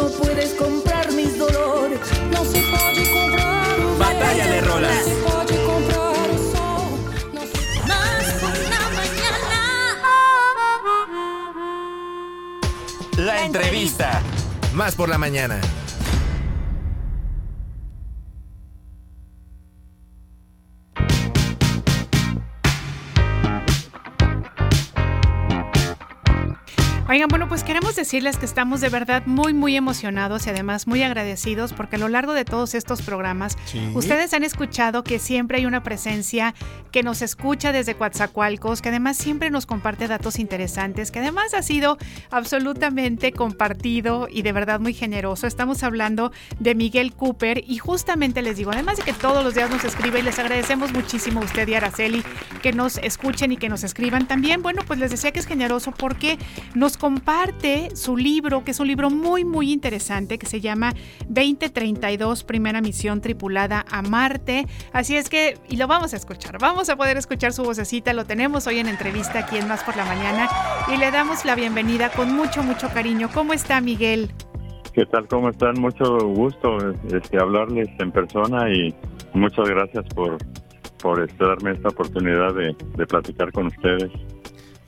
No 0.00 0.08
puedes 0.10 0.54
comprar 0.54 1.12
mis 1.12 1.36
dolores. 1.38 1.98
No 2.30 2.44
se 2.44 2.60
puede 2.62 3.10
comprar 3.10 3.80
un 3.80 3.98
Batalla 3.98 4.46
de 4.46 4.60
rolas. 4.60 4.96
No 4.96 5.04
se 5.04 5.16
puede 5.16 5.64
comprar 5.64 6.30
un 6.30 6.38
sol. 6.52 6.88
No 7.34 7.40
se 7.42 7.60
más 7.86 8.24
por 8.40 8.68
la 8.68 8.84
mañana. 9.00 9.48
La 13.16 13.44
entrevista. 13.44 14.22
Más 14.74 14.94
por 14.94 15.08
la 15.08 15.18
mañana. 15.18 15.60
Oigan, 27.10 27.28
bueno, 27.28 27.48
pues 27.48 27.64
queremos 27.64 27.96
decirles 27.96 28.36
que 28.36 28.44
estamos 28.44 28.82
de 28.82 28.90
verdad 28.90 29.22
muy, 29.24 29.54
muy 29.54 29.74
emocionados 29.76 30.46
y 30.46 30.50
además 30.50 30.86
muy 30.86 31.02
agradecidos 31.02 31.72
porque 31.72 31.96
a 31.96 31.98
lo 31.98 32.08
largo 32.08 32.34
de 32.34 32.44
todos 32.44 32.74
estos 32.74 33.00
programas, 33.00 33.56
Sí. 33.64 33.80
ustedes 33.94 34.34
han 34.34 34.44
escuchado 34.44 35.02
que 35.04 35.18
siempre 35.18 35.56
hay 35.56 35.64
una 35.64 35.82
presencia 35.82 36.54
que 36.92 37.02
nos 37.02 37.22
escucha 37.22 37.72
desde 37.72 37.94
Coatzacoalcos, 37.94 38.82
que 38.82 38.90
además 38.90 39.16
siempre 39.16 39.48
nos 39.48 39.64
comparte 39.64 40.06
datos 40.06 40.38
interesantes, 40.38 41.10
que 41.10 41.20
además 41.20 41.54
ha 41.54 41.62
sido 41.62 41.96
absolutamente 42.30 43.32
compartido 43.32 44.28
y 44.30 44.42
de 44.42 44.52
verdad 44.52 44.78
muy 44.78 44.92
generoso. 44.92 45.46
Estamos 45.46 45.82
hablando 45.84 46.30
de 46.58 46.74
Miguel 46.74 47.14
Cooper 47.14 47.64
y 47.66 47.78
justamente 47.78 48.42
les 48.42 48.58
digo, 48.58 48.70
además 48.70 48.98
de 48.98 49.04
que 49.04 49.14
todos 49.14 49.42
los 49.42 49.54
días 49.54 49.70
nos 49.70 49.82
escribe 49.82 50.18
y 50.20 50.22
les 50.24 50.38
agradecemos 50.38 50.92
muchísimo 50.92 51.40
a 51.40 51.44
usted 51.44 51.66
y 51.68 51.72
a 51.72 51.78
Araceli 51.78 52.22
que 52.62 52.74
nos 52.74 52.98
escuchen 52.98 53.50
y 53.52 53.56
que 53.56 53.70
nos 53.70 53.82
escriban 53.82 54.28
también. 54.28 54.60
Bueno, 54.60 54.82
pues 54.86 54.98
les 54.98 55.10
decía 55.10 55.32
que 55.32 55.38
es 55.38 55.46
generoso 55.46 55.92
porque 55.92 56.38
nos 56.74 56.97
comparte 56.98 57.94
su 57.96 58.16
libro, 58.16 58.64
que 58.64 58.72
es 58.72 58.80
un 58.80 58.88
libro 58.88 59.10
muy, 59.10 59.44
muy 59.44 59.72
interesante, 59.72 60.38
que 60.38 60.46
se 60.46 60.60
llama 60.60 60.92
2032, 61.28 62.44
Primera 62.44 62.80
Misión 62.80 63.20
Tripulada 63.20 63.84
a 63.90 64.02
Marte. 64.02 64.66
Así 64.92 65.16
es 65.16 65.28
que, 65.28 65.58
y 65.68 65.76
lo 65.76 65.86
vamos 65.86 66.12
a 66.12 66.16
escuchar, 66.16 66.58
vamos 66.60 66.90
a 66.90 66.96
poder 66.96 67.16
escuchar 67.16 67.52
su 67.52 67.62
vocecita, 67.62 68.12
lo 68.12 68.24
tenemos 68.24 68.66
hoy 68.66 68.78
en 68.78 68.88
entrevista 68.88 69.40
aquí 69.40 69.56
en 69.56 69.68
Más 69.68 69.82
por 69.84 69.96
la 69.96 70.04
Mañana 70.04 70.48
y 70.92 70.96
le 70.96 71.10
damos 71.10 71.44
la 71.44 71.54
bienvenida 71.54 72.10
con 72.10 72.34
mucho, 72.34 72.62
mucho 72.62 72.88
cariño. 72.88 73.28
¿Cómo 73.32 73.52
está 73.52 73.80
Miguel? 73.80 74.30
¿Qué 74.92 75.06
tal? 75.06 75.28
¿Cómo 75.28 75.50
están? 75.50 75.80
Mucho 75.80 76.18
gusto 76.18 76.78
este, 77.12 77.38
hablarles 77.40 77.88
en 78.00 78.10
persona 78.10 78.68
y 78.70 78.94
muchas 79.32 79.68
gracias 79.68 80.04
por, 80.14 80.38
por 81.00 81.22
este, 81.22 81.44
darme 81.44 81.72
esta 81.72 81.88
oportunidad 81.88 82.54
de, 82.54 82.74
de 82.96 83.06
platicar 83.06 83.52
con 83.52 83.66
ustedes. 83.66 84.10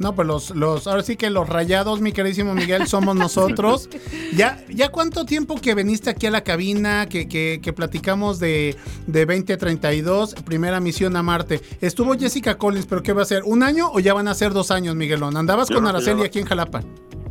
No, 0.00 0.14
pues 0.14 0.26
los, 0.26 0.50
los, 0.56 0.86
ahora 0.86 1.02
sí 1.02 1.16
que 1.16 1.28
los 1.28 1.46
rayados, 1.46 2.00
mi 2.00 2.12
queridísimo 2.12 2.54
Miguel, 2.54 2.86
somos 2.86 3.14
nosotros. 3.14 3.90
¿Ya, 4.34 4.58
ya 4.70 4.88
cuánto 4.88 5.26
tiempo 5.26 5.56
que 5.60 5.74
viniste 5.74 6.08
aquí 6.08 6.26
a 6.26 6.30
la 6.30 6.42
cabina, 6.42 7.06
que, 7.06 7.28
que, 7.28 7.60
que 7.62 7.72
platicamos 7.74 8.40
de, 8.40 8.76
de 9.06 9.26
2032, 9.26 10.36
primera 10.42 10.80
misión 10.80 11.16
a 11.16 11.22
Marte? 11.22 11.60
Estuvo 11.82 12.14
Jessica 12.14 12.56
Collins, 12.56 12.86
pero 12.86 13.02
¿qué 13.02 13.12
va 13.12 13.20
a 13.20 13.26
ser? 13.26 13.42
¿Un 13.44 13.62
año 13.62 13.90
o 13.92 14.00
ya 14.00 14.14
van 14.14 14.28
a 14.28 14.32
ser 14.32 14.54
dos 14.54 14.70
años, 14.70 14.96
Miguelón? 14.96 15.36
¿Andabas 15.36 15.68
Yo 15.68 15.74
con 15.76 15.86
Araceli 15.86 16.22
aquí 16.22 16.38
en 16.38 16.46
Jalapa? 16.46 16.80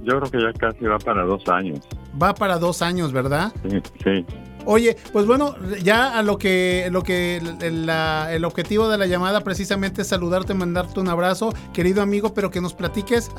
Yo 0.03 0.19
creo 0.19 0.29
que 0.29 0.39
ya 0.39 0.53
casi 0.53 0.86
va 0.86 0.99
para 0.99 1.23
dos 1.23 1.41
años. 1.49 1.79
Va 2.21 2.36
para 2.36 2.60
dos 2.60 2.84
años, 2.84 3.12
¿verdad? 3.12 3.51
Sí, 3.67 3.82
sí. 4.03 4.25
Oye, 4.65 4.98
pues 5.13 5.26
bueno, 5.26 5.56
ya 5.82 6.17
a 6.17 6.22
lo 6.22 6.38
que, 6.38 6.89
lo 6.91 7.04
que 7.04 7.38
el, 7.62 8.45
objetivo 8.45 8.88
de 8.89 8.98
la 8.98 9.08
llamada 9.08 9.41
precisamente 9.41 10.02
es 10.02 10.08
saludarte, 10.08 10.54
mandarte 10.54 11.00
un 11.00 11.08
abrazo, 11.08 11.54
querido 11.74 12.02
amigo, 12.02 12.34
pero 12.34 12.52
que 12.52 12.62
nos 12.62 12.74
platiques. 12.74 13.32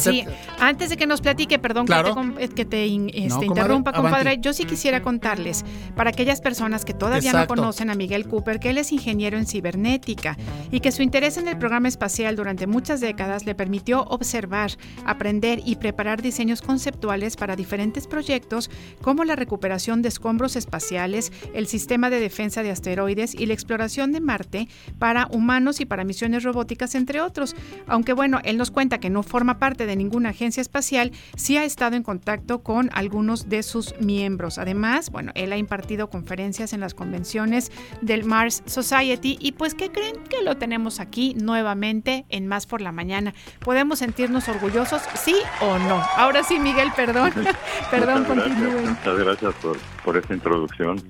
Sí, 0.00 0.24
antes 0.58 0.90
de 0.90 0.96
que 0.96 1.06
nos 1.06 1.20
platique, 1.20 1.58
perdón 1.58 1.86
Claro. 1.86 2.14
que 2.14 2.48
te, 2.48 2.54
que 2.54 2.64
te 2.64 2.86
in- 2.86 3.08
este, 3.08 3.28
comadre, 3.28 3.46
interrumpa, 3.46 3.90
avanti. 3.90 4.02
compadre, 4.08 4.38
yo 4.40 4.52
sí 4.52 4.64
quisiera 4.64 5.02
contarles, 5.02 5.64
para 5.96 6.10
aquellas 6.10 6.40
personas 6.40 6.84
que 6.84 6.94
todavía 6.94 7.30
Exacto. 7.30 7.54
no 7.56 7.62
conocen 7.62 7.90
a 7.90 7.94
Miguel 7.94 8.26
Cooper, 8.28 8.58
que 8.60 8.70
él 8.70 8.78
es 8.78 8.92
ingeniero 8.92 9.38
en 9.38 9.46
cibernética 9.46 10.36
y 10.70 10.80
que 10.80 10.92
su 10.92 11.02
interés 11.02 11.36
en 11.36 11.48
el 11.48 11.58
programa 11.58 11.88
espacial 11.88 12.36
durante 12.36 12.66
muchas 12.66 13.00
décadas 13.00 13.44
le 13.46 13.54
permitió 13.54 14.02
observar, 14.04 14.72
aprender 15.04 15.60
y 15.64 15.76
preparar 15.76 16.22
diseños 16.22 16.62
conceptuales 16.62 17.36
para 17.36 17.56
diferentes 17.56 18.06
proyectos 18.06 18.70
como 19.00 19.24
la 19.24 19.36
recuperación 19.36 20.02
de 20.02 20.08
escombros 20.08 20.56
espaciales, 20.56 21.32
el 21.54 21.66
sistema 21.66 22.10
de 22.10 22.20
defensa 22.20 22.62
de 22.62 22.70
asteroides 22.70 23.34
y 23.34 23.46
la 23.46 23.54
exploración 23.54 24.12
de 24.12 24.20
Marte 24.20 24.68
para 24.98 25.26
humanos 25.30 25.80
y 25.80 25.84
para 25.86 26.04
misiones 26.04 26.42
robóticas, 26.44 26.94
entre 26.94 27.20
otros. 27.20 27.54
Aunque 27.86 28.12
bueno, 28.12 28.40
él 28.44 28.56
nos 28.58 28.70
cuenta 28.70 28.98
que 28.98 29.10
no 29.10 29.22
forma 29.22 29.58
parte 29.58 29.71
de 29.76 29.96
ninguna 29.96 30.30
agencia 30.30 30.60
espacial, 30.60 31.12
sí 31.36 31.56
ha 31.56 31.64
estado 31.64 31.96
en 31.96 32.02
contacto 32.02 32.62
con 32.62 32.90
algunos 32.92 33.48
de 33.48 33.62
sus 33.62 33.94
miembros. 34.00 34.58
Además, 34.58 35.10
bueno, 35.10 35.32
él 35.34 35.52
ha 35.52 35.56
impartido 35.56 36.08
conferencias 36.10 36.72
en 36.72 36.80
las 36.80 36.94
convenciones 36.94 37.70
del 38.00 38.24
Mars 38.24 38.62
Society 38.66 39.36
y 39.40 39.52
pues 39.52 39.74
¿qué 39.74 39.90
creen? 39.90 40.16
Que 40.28 40.42
lo 40.42 40.56
tenemos 40.56 41.00
aquí 41.00 41.34
nuevamente 41.34 42.24
en 42.28 42.46
Más 42.46 42.66
por 42.66 42.80
la 42.80 42.92
Mañana. 42.92 43.34
¿Podemos 43.60 43.98
sentirnos 43.98 44.48
orgullosos? 44.48 45.02
¿Sí 45.14 45.36
o 45.60 45.78
no? 45.78 46.02
Ahora 46.16 46.42
sí, 46.42 46.58
Miguel, 46.58 46.92
perdón. 46.94 47.32
perdón, 47.90 48.22
muchas 48.22 48.36
gracias, 48.36 48.58
continúen. 48.58 48.88
muchas 48.90 49.18
gracias 49.18 49.54
por, 49.54 49.78
por 50.04 50.16
esta 50.16 50.34
introducción. 50.34 51.02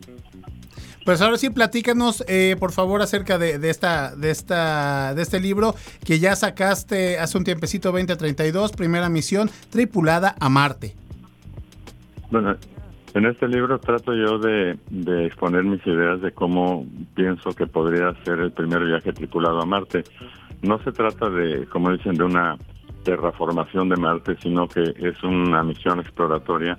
Pues 1.04 1.20
ahora 1.20 1.36
sí, 1.36 1.50
platícanos, 1.50 2.24
eh, 2.28 2.56
por 2.60 2.70
favor, 2.70 3.02
acerca 3.02 3.36
de, 3.36 3.58
de 3.58 3.70
esta, 3.70 4.14
de 4.14 4.30
esta, 4.30 5.14
de 5.14 5.22
este 5.22 5.40
libro 5.40 5.74
que 6.04 6.20
ya 6.20 6.36
sacaste 6.36 7.18
hace 7.18 7.38
un 7.38 7.44
tiempecito 7.44 7.90
2032, 7.90 8.72
primera 8.72 9.08
misión 9.08 9.50
tripulada 9.70 10.36
a 10.38 10.48
Marte. 10.48 10.94
Bueno, 12.30 12.56
en 13.14 13.26
este 13.26 13.48
libro 13.48 13.78
trato 13.80 14.14
yo 14.14 14.38
de, 14.38 14.78
de 14.90 15.26
exponer 15.26 15.64
mis 15.64 15.84
ideas 15.86 16.20
de 16.22 16.30
cómo 16.30 16.86
pienso 17.14 17.50
que 17.50 17.66
podría 17.66 18.14
ser 18.24 18.38
el 18.38 18.52
primer 18.52 18.84
viaje 18.84 19.12
tripulado 19.12 19.60
a 19.60 19.66
Marte. 19.66 20.04
No 20.62 20.82
se 20.84 20.92
trata 20.92 21.28
de, 21.28 21.66
como 21.66 21.90
dicen, 21.90 22.14
de 22.14 22.24
una 22.24 22.56
terraformación 23.02 23.88
de 23.88 23.96
Marte, 23.96 24.36
sino 24.40 24.68
que 24.68 24.82
es 24.82 25.22
una 25.24 25.64
misión 25.64 25.98
exploratoria 25.98 26.78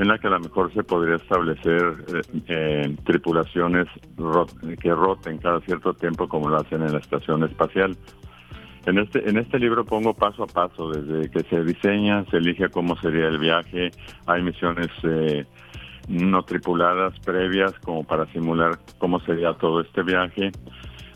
en 0.00 0.08
la 0.08 0.18
que 0.18 0.26
a 0.28 0.30
lo 0.30 0.40
mejor 0.40 0.72
se 0.72 0.82
podría 0.82 1.16
establecer 1.16 1.94
eh, 2.14 2.22
eh, 2.48 2.96
tripulaciones 3.04 3.86
ro- 4.16 4.46
que 4.80 4.94
roten 4.94 5.36
cada 5.38 5.60
cierto 5.60 5.92
tiempo 5.92 6.26
como 6.26 6.48
lo 6.48 6.56
hacen 6.56 6.82
en 6.82 6.92
la 6.94 6.98
estación 7.00 7.44
espacial. 7.44 7.96
En 8.86 8.98
este, 8.98 9.28
en 9.28 9.36
este 9.36 9.58
libro 9.58 9.84
pongo 9.84 10.14
paso 10.14 10.44
a 10.44 10.46
paso, 10.46 10.90
desde 10.90 11.30
que 11.30 11.42
se 11.50 11.62
diseña, 11.64 12.24
se 12.30 12.38
elige 12.38 12.70
cómo 12.70 12.96
sería 12.96 13.28
el 13.28 13.38
viaje, 13.38 13.90
hay 14.26 14.42
misiones 14.42 14.88
eh, 15.02 15.44
no 16.08 16.42
tripuladas 16.44 17.12
previas 17.20 17.72
como 17.84 18.02
para 18.04 18.24
simular 18.32 18.78
cómo 18.98 19.20
sería 19.20 19.52
todo 19.52 19.82
este 19.82 20.02
viaje, 20.02 20.50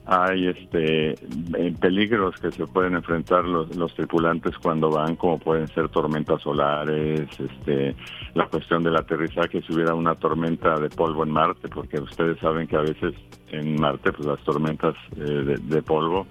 hay 0.06 0.48
este 0.48 1.12
eh, 1.12 1.74
peligros 1.80 2.38
que 2.38 2.50
se 2.50 2.66
pueden 2.66 2.94
enfrentar 2.94 3.44
los, 3.44 3.94
tripulantes 3.94 4.56
cuando 4.58 4.90
van, 4.90 5.16
como 5.16 5.38
pueden 5.38 5.66
ser 5.68 5.88
tormentas 5.88 6.42
solares, 6.42 7.28
este, 7.38 7.96
la 8.34 8.46
cuestión 8.48 8.82
del 8.82 8.96
aterrizaje, 8.96 9.62
si 9.62 9.72
hubiera 9.72 9.94
una 9.94 10.14
tormenta 10.14 10.78
de 10.78 10.90
polvo 10.90 11.24
en 11.24 11.30
Marte, 11.30 11.68
porque 11.68 12.00
ustedes 12.00 12.38
saben 12.40 12.66
que 12.66 12.76
a 12.76 12.80
veces 12.80 13.14
en 13.50 13.80
Marte 13.80 14.12
pues 14.12 14.26
las 14.26 14.40
tormentas 14.40 14.94
eh, 15.16 15.56
de, 15.60 15.82
polvo 15.82 16.26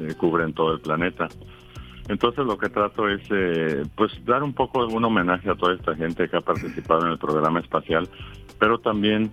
eh, 0.00 0.14
cubren 0.16 0.52
todo 0.52 0.72
el 0.72 0.80
planeta. 0.80 1.28
Entonces 2.08 2.44
lo 2.44 2.58
que 2.58 2.68
trato 2.68 3.08
es 3.08 3.20
eh, 3.30 3.84
pues 3.94 4.12
dar 4.24 4.42
un 4.42 4.52
poco 4.52 4.84
un 4.86 5.04
homenaje 5.04 5.48
a 5.48 5.54
toda 5.54 5.74
esta 5.74 5.94
gente 5.94 6.28
que 6.28 6.36
ha 6.36 6.40
participado 6.40 7.06
en 7.06 7.12
el 7.12 7.18
programa 7.18 7.60
espacial, 7.60 8.08
pero 8.58 8.78
también 8.78 9.30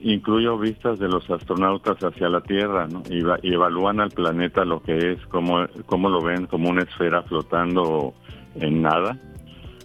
incluyo 0.00 0.58
vistas 0.58 0.98
de 0.98 1.08
los 1.08 1.28
astronautas 1.30 2.02
hacia 2.02 2.28
la 2.28 2.40
Tierra 2.40 2.86
¿no? 2.86 3.02
y, 3.08 3.22
y 3.46 3.54
evalúan 3.54 4.00
al 4.00 4.10
planeta 4.10 4.64
lo 4.64 4.82
que 4.82 5.12
es, 5.12 5.26
cómo, 5.26 5.66
cómo 5.86 6.08
lo 6.08 6.22
ven 6.22 6.46
como 6.46 6.68
una 6.68 6.82
esfera 6.82 7.22
flotando 7.22 8.14
en 8.56 8.82
nada, 8.82 9.18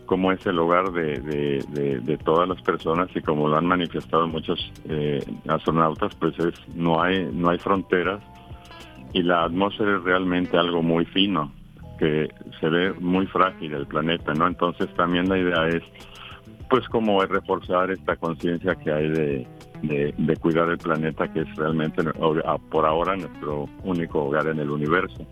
cómo 0.05 0.31
es 0.31 0.45
el 0.45 0.59
hogar 0.59 0.91
de, 0.91 2.19
todas 2.23 2.47
las 2.47 2.61
personas 2.61 3.09
y 3.15 3.21
como 3.21 3.47
lo 3.47 3.57
han 3.57 3.65
manifestado 3.65 4.27
muchos 4.27 4.71
eh, 4.89 5.23
astronautas, 5.47 6.15
pues 6.15 6.37
es 6.39 6.53
no 6.75 7.01
hay 7.01 7.29
no 7.33 7.49
hay 7.49 7.57
fronteras 7.57 8.21
y 9.13 9.23
la 9.23 9.43
atmósfera 9.43 9.97
es 9.97 10.03
realmente 10.03 10.57
algo 10.57 10.81
muy 10.81 11.05
fino 11.05 11.51
que 11.99 12.29
se 12.59 12.69
ve 12.69 12.93
muy 12.93 13.27
frágil 13.27 13.73
el 13.73 13.85
planeta, 13.85 14.33
¿no? 14.33 14.47
Entonces 14.47 14.89
también 14.95 15.29
la 15.29 15.37
idea 15.37 15.67
es 15.67 15.83
pues 16.69 16.87
como 16.89 17.23
reforzar 17.23 17.91
esta 17.91 18.15
conciencia 18.15 18.75
que 18.75 18.91
hay 18.91 19.09
de, 19.09 19.47
de, 19.83 20.13
de 20.17 20.35
cuidar 20.37 20.69
el 20.69 20.77
planeta 20.77 21.31
que 21.31 21.41
es 21.41 21.55
realmente 21.55 22.01
por 22.69 22.85
ahora 22.85 23.15
nuestro 23.15 23.69
único 23.83 24.25
hogar 24.25 24.47
en 24.47 24.59
el 24.59 24.71
universo. 24.71 25.25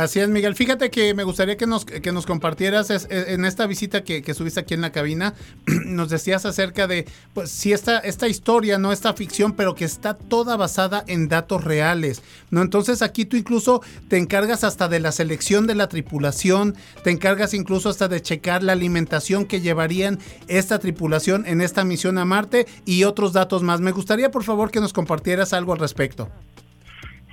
Así 0.00 0.18
es, 0.18 0.30
Miguel. 0.30 0.54
Fíjate 0.54 0.90
que 0.90 1.12
me 1.12 1.24
gustaría 1.24 1.58
que 1.58 1.66
nos, 1.66 1.84
que 1.84 2.10
nos 2.10 2.24
compartieras 2.24 2.88
es- 2.88 3.06
en 3.10 3.44
esta 3.44 3.66
visita 3.66 4.02
que, 4.02 4.22
que 4.22 4.32
subiste 4.32 4.58
aquí 4.60 4.72
en 4.72 4.80
la 4.80 4.92
cabina, 4.92 5.34
nos 5.84 6.08
decías 6.08 6.46
acerca 6.46 6.86
de, 6.86 7.06
pues, 7.34 7.50
si 7.50 7.74
esta, 7.74 7.98
esta 7.98 8.26
historia, 8.26 8.78
no 8.78 8.92
esta 8.92 9.12
ficción, 9.12 9.52
pero 9.52 9.74
que 9.74 9.84
está 9.84 10.14
toda 10.14 10.56
basada 10.56 11.04
en 11.06 11.28
datos 11.28 11.62
reales, 11.64 12.22
¿no? 12.50 12.62
Entonces 12.62 13.02
aquí 13.02 13.26
tú 13.26 13.36
incluso 13.36 13.82
te 14.08 14.16
encargas 14.16 14.64
hasta 14.64 14.88
de 14.88 15.00
la 15.00 15.12
selección 15.12 15.66
de 15.66 15.74
la 15.74 15.88
tripulación, 15.90 16.76
te 17.04 17.10
encargas 17.10 17.52
incluso 17.52 17.90
hasta 17.90 18.08
de 18.08 18.22
checar 18.22 18.62
la 18.62 18.72
alimentación 18.72 19.44
que 19.44 19.60
llevarían 19.60 20.18
esta 20.48 20.78
tripulación 20.78 21.44
en 21.46 21.60
esta 21.60 21.84
misión 21.84 22.16
a 22.16 22.24
Marte 22.24 22.66
y 22.86 23.04
otros 23.04 23.34
datos 23.34 23.62
más. 23.62 23.82
Me 23.82 23.92
gustaría, 23.92 24.30
por 24.30 24.44
favor, 24.44 24.70
que 24.70 24.80
nos 24.80 24.94
compartieras 24.94 25.52
algo 25.52 25.74
al 25.74 25.78
respecto. 25.78 26.30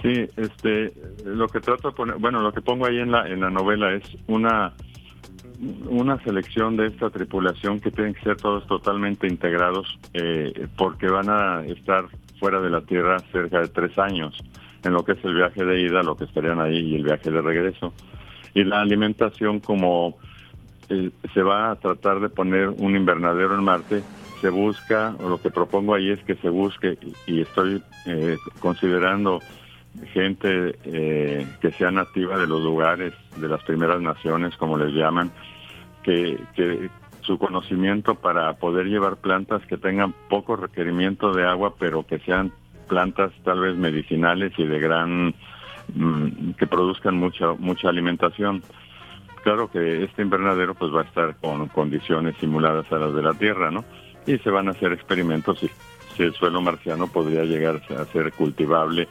Sí, 0.01 0.29
este, 0.37 0.93
lo 1.25 1.47
que 1.47 1.59
trato 1.59 1.89
de 1.89 1.95
poner, 1.95 2.15
bueno, 2.17 2.41
lo 2.41 2.53
que 2.53 2.61
pongo 2.61 2.85
ahí 2.85 2.99
en 2.99 3.11
la 3.11 3.27
en 3.27 3.41
la 3.41 3.49
novela 3.49 3.93
es 3.93 4.03
una 4.27 4.73
una 5.89 6.21
selección 6.23 6.77
de 6.77 6.87
esta 6.87 7.09
tripulación 7.09 7.79
que 7.79 7.89
tienen 7.89 8.13
que 8.13 8.21
ser 8.21 8.37
todos 8.37 8.67
totalmente 8.67 9.27
integrados 9.27 9.97
eh, 10.13 10.67
porque 10.77 11.07
van 11.07 11.29
a 11.29 11.65
estar 11.65 12.05
fuera 12.39 12.61
de 12.61 12.69
la 12.69 12.81
Tierra 12.81 13.17
cerca 13.31 13.61
de 13.61 13.67
tres 13.69 13.97
años 13.97 14.37
en 14.83 14.93
lo 14.93 15.03
que 15.03 15.13
es 15.13 15.25
el 15.25 15.33
viaje 15.33 15.65
de 15.65 15.81
ida, 15.81 16.03
lo 16.03 16.15
que 16.15 16.25
estarían 16.25 16.59
ahí 16.59 16.77
y 16.77 16.95
el 16.95 17.03
viaje 17.03 17.31
de 17.31 17.41
regreso. 17.41 17.93
Y 18.53 18.63
la 18.63 18.81
alimentación 18.81 19.59
como 19.59 20.17
eh, 20.89 21.09
se 21.33 21.41
va 21.41 21.71
a 21.71 21.75
tratar 21.75 22.19
de 22.19 22.29
poner 22.29 22.69
un 22.69 22.95
invernadero 22.95 23.55
en 23.55 23.63
Marte, 23.63 24.03
se 24.41 24.49
busca, 24.49 25.15
o 25.19 25.29
lo 25.29 25.41
que 25.41 25.49
propongo 25.49 25.95
ahí 25.95 26.11
es 26.11 26.19
que 26.23 26.35
se 26.35 26.49
busque, 26.49 26.97
y 27.25 27.41
estoy 27.41 27.81
eh, 28.05 28.37
considerando 28.59 29.39
gente 30.13 30.75
eh, 30.83 31.47
que 31.61 31.71
sea 31.71 31.91
nativa 31.91 32.37
de 32.37 32.47
los 32.47 32.61
lugares, 32.61 33.13
de 33.37 33.47
las 33.47 33.63
primeras 33.63 34.01
naciones, 34.01 34.55
como 34.57 34.77
les 34.77 34.93
llaman, 34.93 35.31
que, 36.03 36.39
que 36.55 36.89
su 37.21 37.37
conocimiento 37.37 38.15
para 38.15 38.53
poder 38.53 38.87
llevar 38.87 39.17
plantas 39.17 39.65
que 39.65 39.77
tengan 39.77 40.13
poco 40.29 40.55
requerimiento 40.55 41.33
de 41.33 41.45
agua, 41.45 41.75
pero 41.77 42.07
que 42.07 42.19
sean 42.19 42.53
plantas 42.87 43.33
tal 43.43 43.59
vez 43.59 43.75
medicinales 43.75 44.53
y 44.57 44.65
de 44.65 44.79
gran, 44.79 45.35
mm, 45.93 46.51
que 46.57 46.65
produzcan 46.67 47.17
mucha, 47.17 47.53
mucha 47.59 47.89
alimentación. 47.89 48.63
Claro 49.43 49.69
que 49.69 50.03
este 50.03 50.21
invernadero 50.21 50.73
pues 50.73 50.93
va 50.93 51.01
a 51.01 51.05
estar 51.05 51.35
con 51.37 51.67
condiciones 51.67 52.35
simuladas 52.39 52.91
a 52.91 52.97
las 52.97 53.13
de 53.13 53.21
la 53.21 53.33
Tierra, 53.33 53.71
¿no? 53.71 53.83
Y 54.25 54.37
se 54.39 54.49
van 54.49 54.69
a 54.69 54.71
hacer 54.71 54.93
experimentos 54.93 55.59
si, 55.59 55.69
si 56.15 56.23
el 56.23 56.33
suelo 56.33 56.61
marciano 56.61 57.07
podría 57.07 57.43
llegar 57.43 57.81
a 57.97 58.05
ser 58.05 58.31
cultivable, 58.33 59.07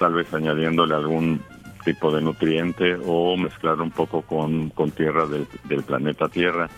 tal 0.00 0.14
vez 0.14 0.32
añadiéndole 0.32 0.94
algún 0.94 1.42
tipo 1.84 2.10
de 2.10 2.22
nutriente 2.22 2.96
o 3.06 3.36
mezclar 3.36 3.80
un 3.80 3.90
poco 3.90 4.22
con, 4.22 4.70
con 4.70 4.90
tierra 4.90 5.26
del, 5.26 5.46
del 5.64 5.82
planeta 5.82 6.28
Tierra. 6.28 6.68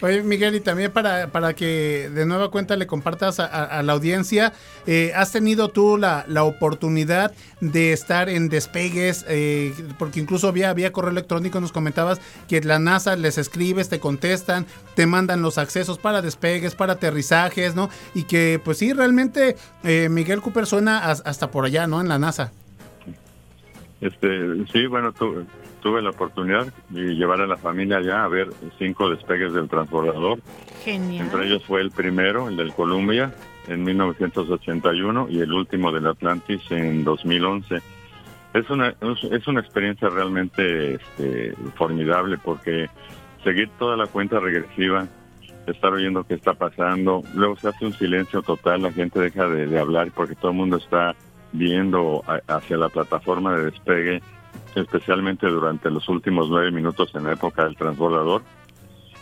Oye, 0.00 0.22
Miguel, 0.22 0.54
y 0.54 0.60
también 0.60 0.92
para, 0.92 1.26
para 1.26 1.54
que 1.54 2.08
de 2.14 2.24
nueva 2.24 2.52
cuenta 2.52 2.76
le 2.76 2.86
compartas 2.86 3.40
a, 3.40 3.82
la 3.82 3.92
audiencia, 3.92 4.52
eh, 4.86 5.12
¿has 5.16 5.32
tenido 5.32 5.70
tú 5.70 5.96
la, 5.96 6.24
la 6.28 6.44
oportunidad 6.44 7.32
de 7.60 7.92
estar 7.92 8.28
en 8.28 8.48
despegues? 8.48 9.24
Eh, 9.28 9.74
porque 9.98 10.20
incluso 10.20 10.52
vía, 10.52 10.72
vía 10.72 10.92
correo 10.92 11.10
electrónico 11.10 11.60
nos 11.60 11.72
comentabas 11.72 12.20
que 12.46 12.60
la 12.60 12.78
NASA 12.78 13.16
les 13.16 13.38
escribes, 13.38 13.88
te 13.88 13.98
contestan, 13.98 14.66
te 14.94 15.06
mandan 15.06 15.42
los 15.42 15.58
accesos 15.58 15.98
para 15.98 16.22
despegues, 16.22 16.76
para 16.76 16.92
aterrizajes, 16.92 17.74
¿no? 17.74 17.90
Y 18.14 18.22
que 18.22 18.60
pues 18.64 18.78
sí, 18.78 18.92
realmente 18.92 19.56
eh, 19.82 20.08
Miguel 20.08 20.42
Cooper 20.42 20.66
suena 20.66 21.10
as- 21.10 21.22
hasta 21.26 21.50
por 21.50 21.64
allá, 21.64 21.88
¿no? 21.88 22.00
En 22.00 22.08
la 22.08 22.20
NASA. 22.20 22.52
Este, 24.00 24.64
sí, 24.72 24.86
bueno, 24.86 25.12
tu- 25.12 25.44
tuve 25.80 26.02
la 26.02 26.10
oportunidad 26.10 26.72
de 26.88 27.14
llevar 27.14 27.40
a 27.40 27.46
la 27.46 27.56
familia 27.56 27.98
allá 27.98 28.24
a 28.24 28.28
ver 28.28 28.48
cinco 28.78 29.08
despegues 29.10 29.52
del 29.52 29.68
transbordador. 29.68 30.40
Genial. 30.84 31.26
Entre 31.26 31.46
ellos 31.46 31.64
fue 31.64 31.80
el 31.80 31.90
primero, 31.90 32.48
el 32.48 32.56
del 32.56 32.72
Columbia, 32.72 33.32
en 33.66 33.84
1981 33.84 35.26
y 35.30 35.40
el 35.40 35.52
último 35.52 35.92
del 35.92 36.06
Atlantis 36.06 36.60
en 36.70 37.04
2011. 37.04 37.76
Es 38.54 38.70
una, 38.70 38.88
es- 39.30 39.46
una 39.48 39.60
experiencia 39.60 40.08
realmente 40.08 40.94
este, 40.94 41.54
formidable 41.76 42.38
porque 42.38 42.88
seguir 43.44 43.68
toda 43.78 43.96
la 43.96 44.06
cuenta 44.06 44.40
regresiva, 44.40 45.06
estar 45.66 45.92
oyendo 45.92 46.24
qué 46.24 46.34
está 46.34 46.54
pasando, 46.54 47.22
luego 47.34 47.56
se 47.56 47.68
hace 47.68 47.84
un 47.84 47.92
silencio 47.92 48.40
total, 48.42 48.82
la 48.82 48.92
gente 48.92 49.20
deja 49.20 49.46
de, 49.48 49.66
de 49.66 49.78
hablar 49.78 50.10
porque 50.14 50.34
todo 50.34 50.50
el 50.52 50.56
mundo 50.56 50.78
está 50.78 51.14
viendo 51.52 52.24
a- 52.26 52.40
hacia 52.56 52.76
la 52.78 52.88
plataforma 52.88 53.54
de 53.56 53.66
despegue, 53.66 54.22
especialmente 54.74 55.46
durante 55.46 55.90
los 55.90 56.08
últimos 56.08 56.48
nueve 56.48 56.70
minutos 56.70 57.14
en 57.14 57.24
la 57.24 57.32
época 57.32 57.64
del 57.64 57.76
transbordador. 57.76 58.42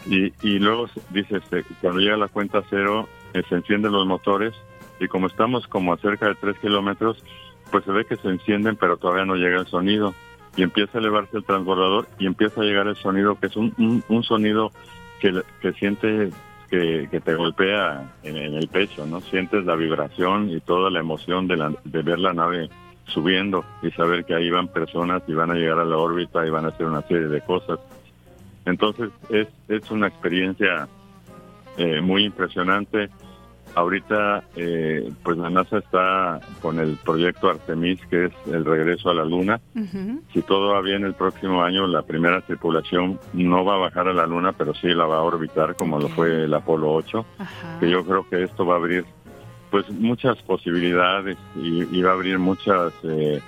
Y, 0.06 0.32
y 0.42 0.58
luego 0.58 0.88
dice, 1.10 1.38
este, 1.38 1.64
cuando 1.80 2.00
llega 2.00 2.16
la 2.16 2.28
cuenta 2.28 2.62
cero, 2.70 3.08
eh, 3.34 3.42
se 3.48 3.56
encienden 3.56 3.92
los 3.92 4.06
motores 4.06 4.54
y 5.00 5.08
como 5.08 5.26
estamos 5.26 5.66
como 5.66 5.92
a 5.92 5.98
cerca 5.98 6.28
de 6.28 6.34
tres 6.36 6.58
kilómetros, 6.58 7.22
pues 7.70 7.84
se 7.84 7.92
ve 7.92 8.04
que 8.04 8.16
se 8.16 8.28
encienden, 8.28 8.76
pero 8.76 8.96
todavía 8.96 9.24
no 9.24 9.34
llega 9.34 9.60
el 9.60 9.66
sonido. 9.66 10.14
Y 10.56 10.62
empieza 10.62 10.96
a 10.96 11.00
elevarse 11.02 11.36
el 11.36 11.44
transbordador 11.44 12.08
y 12.18 12.26
empieza 12.26 12.62
a 12.62 12.64
llegar 12.64 12.86
el 12.86 12.96
sonido, 12.96 13.38
que 13.38 13.48
es 13.48 13.56
un, 13.56 14.02
un, 14.08 14.22
sonido 14.22 14.72
que, 15.20 15.42
que 15.60 15.72
siente 15.74 16.30
que, 16.70 17.08
que 17.10 17.20
te 17.20 17.34
golpea 17.34 18.14
en, 18.22 18.38
en 18.38 18.54
el 18.54 18.66
pecho, 18.68 19.04
¿no? 19.06 19.20
Sientes 19.20 19.66
la 19.66 19.76
vibración 19.76 20.48
y 20.48 20.60
toda 20.60 20.88
la 20.88 21.00
emoción 21.00 21.46
de, 21.46 21.58
la, 21.58 21.74
de 21.84 22.02
ver 22.02 22.18
la 22.18 22.32
nave 22.32 22.70
subiendo 23.06 23.64
y 23.82 23.90
saber 23.92 24.24
que 24.24 24.34
ahí 24.34 24.50
van 24.50 24.68
personas 24.68 25.22
y 25.26 25.34
van 25.34 25.50
a 25.50 25.54
llegar 25.54 25.78
a 25.78 25.84
la 25.84 25.96
órbita 25.96 26.46
y 26.46 26.50
van 26.50 26.64
a 26.64 26.68
hacer 26.68 26.86
una 26.86 27.02
serie 27.02 27.28
de 27.28 27.40
cosas. 27.40 27.78
Entonces 28.64 29.10
es, 29.30 29.48
es 29.68 29.90
una 29.90 30.08
experiencia 30.08 30.88
eh, 31.76 32.00
muy 32.00 32.24
impresionante. 32.24 33.08
Ahorita, 33.74 34.42
eh, 34.56 35.10
pues 35.22 35.36
la 35.36 35.50
NASA 35.50 35.78
está 35.78 36.40
con 36.62 36.78
el 36.78 36.96
proyecto 36.96 37.50
Artemis, 37.50 38.00
que 38.06 38.26
es 38.26 38.32
el 38.50 38.64
regreso 38.64 39.10
a 39.10 39.14
la 39.14 39.24
Luna. 39.24 39.60
Si 40.32 40.40
todo 40.40 40.72
va 40.72 40.80
bien 40.80 41.04
el 41.04 41.12
próximo 41.12 41.62
año, 41.62 41.86
la 41.86 42.00
primera 42.00 42.40
tripulación 42.40 43.20
no 43.34 43.66
va 43.66 43.74
a 43.74 43.78
bajar 43.78 44.08
a 44.08 44.14
la 44.14 44.26
Luna, 44.26 44.52
pero 44.52 44.72
sí 44.72 44.88
la 44.88 45.04
va 45.04 45.18
a 45.18 45.22
orbitar, 45.22 45.76
como 45.76 45.98
lo 45.98 46.08
fue 46.08 46.44
el 46.44 46.54
Apolo 46.54 46.90
8 46.94 47.26
Ajá. 47.38 47.78
que 47.78 47.90
yo 47.90 48.02
creo 48.06 48.26
que 48.30 48.44
esto 48.44 48.64
va 48.64 48.74
a 48.74 48.78
abrir 48.78 49.04
pues 49.70 49.88
muchas 49.90 50.40
posibilidades 50.42 51.36
y, 51.56 51.82
y 51.96 52.02
va 52.02 52.10
a 52.10 52.14
abrir 52.14 52.38
muchas 52.38 52.92
eh, 53.02 53.40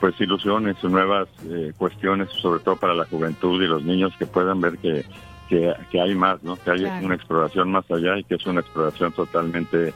pues 0.00 0.20
ilusiones, 0.20 0.82
nuevas 0.84 1.28
eh, 1.48 1.72
cuestiones, 1.76 2.28
sobre 2.40 2.60
todo 2.60 2.76
para 2.76 2.94
la 2.94 3.04
juventud 3.06 3.62
y 3.62 3.66
los 3.66 3.82
niños 3.84 4.12
que 4.18 4.26
puedan 4.26 4.60
ver 4.60 4.78
que, 4.78 5.04
que, 5.48 5.72
que 5.90 6.00
hay 6.00 6.14
más, 6.14 6.42
¿no? 6.42 6.56
que 6.56 6.70
hay 6.70 6.80
Claro. 6.80 7.06
una 7.06 7.14
exploración 7.14 7.70
más 7.72 7.90
allá 7.90 8.18
y 8.18 8.24
que 8.24 8.34
es 8.36 8.46
una 8.46 8.60
exploración 8.60 9.12
totalmente 9.12 9.94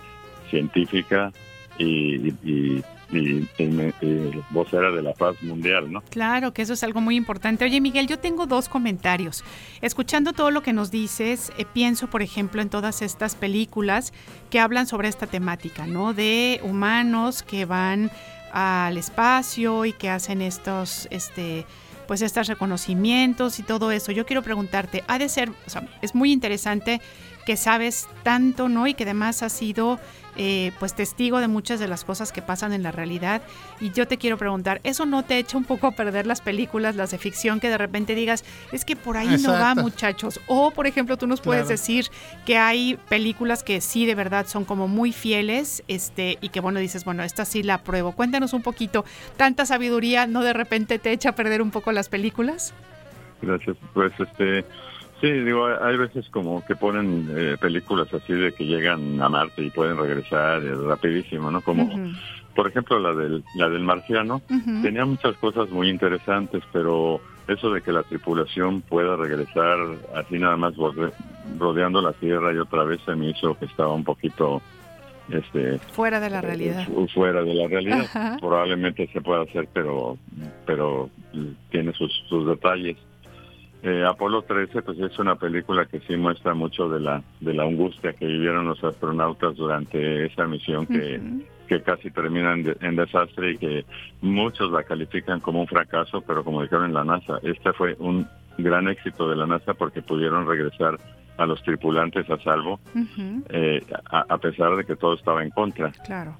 científica 0.50 1.32
y, 1.78 2.28
y, 2.42 2.82
y- 3.10 3.48
y- 3.58 3.94
y 4.02 4.42
vocera 4.50 4.90
de 4.90 5.02
la 5.02 5.12
paz 5.12 5.40
mundial, 5.42 5.92
¿no? 5.92 6.02
Claro, 6.10 6.52
que 6.52 6.62
eso 6.62 6.72
es 6.72 6.82
algo 6.82 7.00
muy 7.00 7.16
importante. 7.16 7.64
Oye, 7.64 7.80
Miguel, 7.80 8.06
yo 8.06 8.18
tengo 8.18 8.46
dos 8.46 8.68
comentarios. 8.68 9.44
Escuchando 9.80 10.32
todo 10.32 10.50
lo 10.50 10.62
que 10.62 10.72
nos 10.72 10.90
dices, 10.90 11.52
eh, 11.58 11.64
pienso, 11.72 12.08
por 12.08 12.22
ejemplo, 12.22 12.60
en 12.62 12.68
todas 12.68 13.02
estas 13.02 13.34
películas 13.34 14.12
que 14.50 14.58
hablan 14.60 14.86
sobre 14.86 15.08
esta 15.08 15.26
temática, 15.26 15.86
¿no? 15.86 16.14
De 16.14 16.60
humanos 16.62 17.42
que 17.42 17.64
van 17.64 18.10
al 18.52 18.96
espacio 18.96 19.84
y 19.84 19.92
que 19.92 20.08
hacen 20.10 20.40
estos, 20.42 21.06
este, 21.10 21.66
pues 22.06 22.22
estos 22.22 22.46
reconocimientos 22.46 23.58
y 23.58 23.62
todo 23.62 23.90
eso. 23.90 24.12
Yo 24.12 24.24
quiero 24.26 24.42
preguntarte, 24.42 25.02
ha 25.08 25.18
de 25.18 25.28
ser, 25.28 25.50
o 25.50 25.70
sea, 25.70 25.86
es 26.02 26.14
muy 26.14 26.32
interesante 26.32 27.00
que 27.44 27.56
sabes 27.56 28.08
tanto, 28.22 28.68
¿no? 28.68 28.86
Y 28.86 28.94
que 28.94 29.04
además 29.04 29.42
has 29.42 29.52
sido 29.52 30.00
eh, 30.36 30.72
pues 30.78 30.94
testigo 30.94 31.38
de 31.40 31.48
muchas 31.48 31.80
de 31.80 31.88
las 31.88 32.04
cosas 32.04 32.32
que 32.32 32.42
pasan 32.42 32.72
en 32.72 32.82
la 32.82 32.92
realidad. 32.92 33.42
Y 33.80 33.90
yo 33.92 34.06
te 34.06 34.18
quiero 34.18 34.36
preguntar, 34.38 34.80
¿eso 34.84 35.06
no 35.06 35.24
te 35.24 35.38
echa 35.38 35.56
un 35.56 35.64
poco 35.64 35.86
a 35.86 35.92
perder 35.92 36.26
las 36.26 36.40
películas, 36.40 36.96
las 36.96 37.10
de 37.10 37.18
ficción, 37.18 37.60
que 37.60 37.68
de 37.68 37.78
repente 37.78 38.14
digas, 38.14 38.44
es 38.72 38.84
que 38.84 38.96
por 38.96 39.16
ahí 39.16 39.36
no 39.42 39.52
va, 39.52 39.74
muchachos? 39.74 40.40
O, 40.46 40.70
por 40.70 40.86
ejemplo, 40.86 41.16
tú 41.16 41.26
nos 41.26 41.40
puedes 41.40 41.62
Claro. 41.66 41.70
decir 41.76 42.06
que 42.44 42.56
hay 42.58 42.98
películas 43.08 43.62
que 43.62 43.80
sí 43.80 44.06
de 44.06 44.14
verdad 44.14 44.46
son 44.46 44.64
como 44.64 44.88
muy 44.88 45.12
fieles, 45.12 45.82
este, 45.88 46.38
y 46.40 46.48
que 46.50 46.60
bueno, 46.60 46.80
dices, 46.80 47.04
bueno, 47.04 47.22
esta 47.22 47.44
sí 47.44 47.62
la 47.62 47.74
apruebo. 47.74 48.12
Cuéntanos 48.12 48.52
un 48.52 48.62
poquito, 48.62 49.04
¿tanta 49.36 49.66
sabiduría 49.66 50.26
no 50.26 50.42
de 50.42 50.52
repente 50.52 50.98
te 50.98 51.12
echa 51.12 51.30
a 51.30 51.34
perder 51.34 51.62
un 51.62 51.70
poco 51.70 51.92
las 51.92 52.08
películas? 52.08 52.74
Gracias. 53.42 53.76
Pues 53.92 54.12
este, 54.18 54.64
sí, 55.20 55.30
digo, 55.30 55.66
hay- 55.66 55.96
veces 55.96 56.28
como 56.30 56.64
que 56.64 56.76
ponen 56.76 57.28
eh, 57.36 57.56
películas 57.60 58.12
así 58.12 58.32
de 58.32 58.52
que 58.52 58.64
llegan 58.64 59.20
a 59.22 59.28
Marte 59.28 59.62
y 59.62 59.70
pueden 59.70 59.96
regresar 59.96 60.62
eh, 60.62 60.74
rapidísimo, 60.74 61.50
¿no? 61.50 61.60
Como, 61.62 61.88
por 62.54 62.68
ejemplo, 62.68 62.98
la 62.98 63.12
del, 63.14 63.42
la 63.54 63.68
del 63.68 63.82
marciano. 63.82 64.40
Tenía 64.82 65.04
muchas 65.04 65.36
cosas 65.38 65.68
muy 65.70 65.88
interesantes, 65.90 66.62
pero 66.72 67.20
eso 67.48 67.70
de 67.70 67.80
que 67.82 67.92
la 67.92 68.02
tripulación 68.02 68.80
pueda 68.82 69.14
regresar 69.16 69.76
así 70.16 70.38
nada 70.38 70.56
más 70.56 70.74
rodeando 71.58 72.00
la 72.02 72.12
Tierra 72.12 72.52
y 72.52 72.58
otra 72.58 72.84
vez 72.84 73.00
se 73.04 73.14
me 73.14 73.30
hizo 73.30 73.56
que 73.58 73.66
estaba 73.66 73.92
un 73.94 74.04
poquito 74.04 74.60
este 75.30 75.78
Fuera 75.92 76.20
de 76.20 76.30
la 76.30 76.40
realidad. 76.40 76.84
fu- 76.86 77.06
fuera 77.08 77.42
de 77.42 77.54
la 77.54 77.66
realidad. 77.68 78.00
Ajá. 78.04 78.36
Probablemente 78.40 79.08
se 79.12 79.20
pueda 79.20 79.42
hacer, 79.42 79.68
pero 79.72 80.16
pero 80.66 81.10
tiene 81.70 81.92
sus, 81.92 82.12
sus 82.28 82.46
detalles. 82.46 82.96
Eh, 83.88 84.04
Apolo 84.04 84.42
13 84.42 84.82
pues 84.82 84.98
es 84.98 85.16
una 85.20 85.36
película 85.36 85.86
que 85.86 86.00
sí 86.00 86.16
muestra 86.16 86.54
mucho 86.54 86.88
de 86.88 86.98
la 86.98 87.22
de 87.40 87.54
la 87.54 87.62
angustia 87.62 88.12
que 88.14 88.26
vivieron 88.26 88.66
los 88.66 88.82
astronautas 88.82 89.54
durante 89.54 90.26
esa 90.26 90.44
misión 90.48 90.86
que, 90.86 91.20
que 91.68 91.82
casi 91.82 92.10
termina 92.10 92.52
en, 92.54 92.62
de- 92.64 92.76
en 92.80 92.96
desastre 92.96 93.52
y 93.52 93.58
que 93.58 93.84
muchos 94.22 94.72
la 94.72 94.82
califican 94.82 95.38
como 95.38 95.60
un 95.60 95.68
fracaso, 95.68 96.20
pero 96.22 96.42
como 96.42 96.62
dijeron 96.62 96.86
en 96.86 96.94
la 96.94 97.04
NASA, 97.04 97.38
este 97.44 97.72
fue 97.74 97.94
un 98.00 98.26
gran 98.58 98.88
éxito 98.88 99.28
de 99.28 99.36
la 99.36 99.46
NASA 99.46 99.74
porque 99.74 100.02
pudieron 100.02 100.48
regresar 100.48 100.98
a 101.38 101.46
los 101.46 101.62
tripulantes 101.62 102.28
a 102.28 102.38
salvo, 102.38 102.80
eh, 103.50 103.84
a, 104.10 104.24
a 104.28 104.38
pesar 104.38 104.74
de 104.76 104.84
que 104.84 104.96
todo 104.96 105.14
estaba 105.14 105.44
en 105.44 105.50
contra. 105.50 105.92
Claro, 106.04 106.36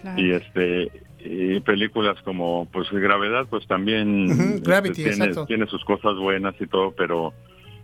claro. 0.00 0.20
Y 0.20 0.32
este 0.32 0.90
y 1.24 1.60
películas 1.60 2.20
como 2.22 2.66
pues 2.72 2.90
Gravedad 2.90 3.46
pues 3.50 3.66
también 3.66 4.30
este, 4.30 4.60
Gravity, 4.60 5.04
tiene, 5.04 5.34
tiene 5.46 5.66
sus 5.66 5.84
cosas 5.84 6.16
buenas 6.16 6.54
y 6.60 6.66
todo, 6.66 6.92
pero 6.96 7.32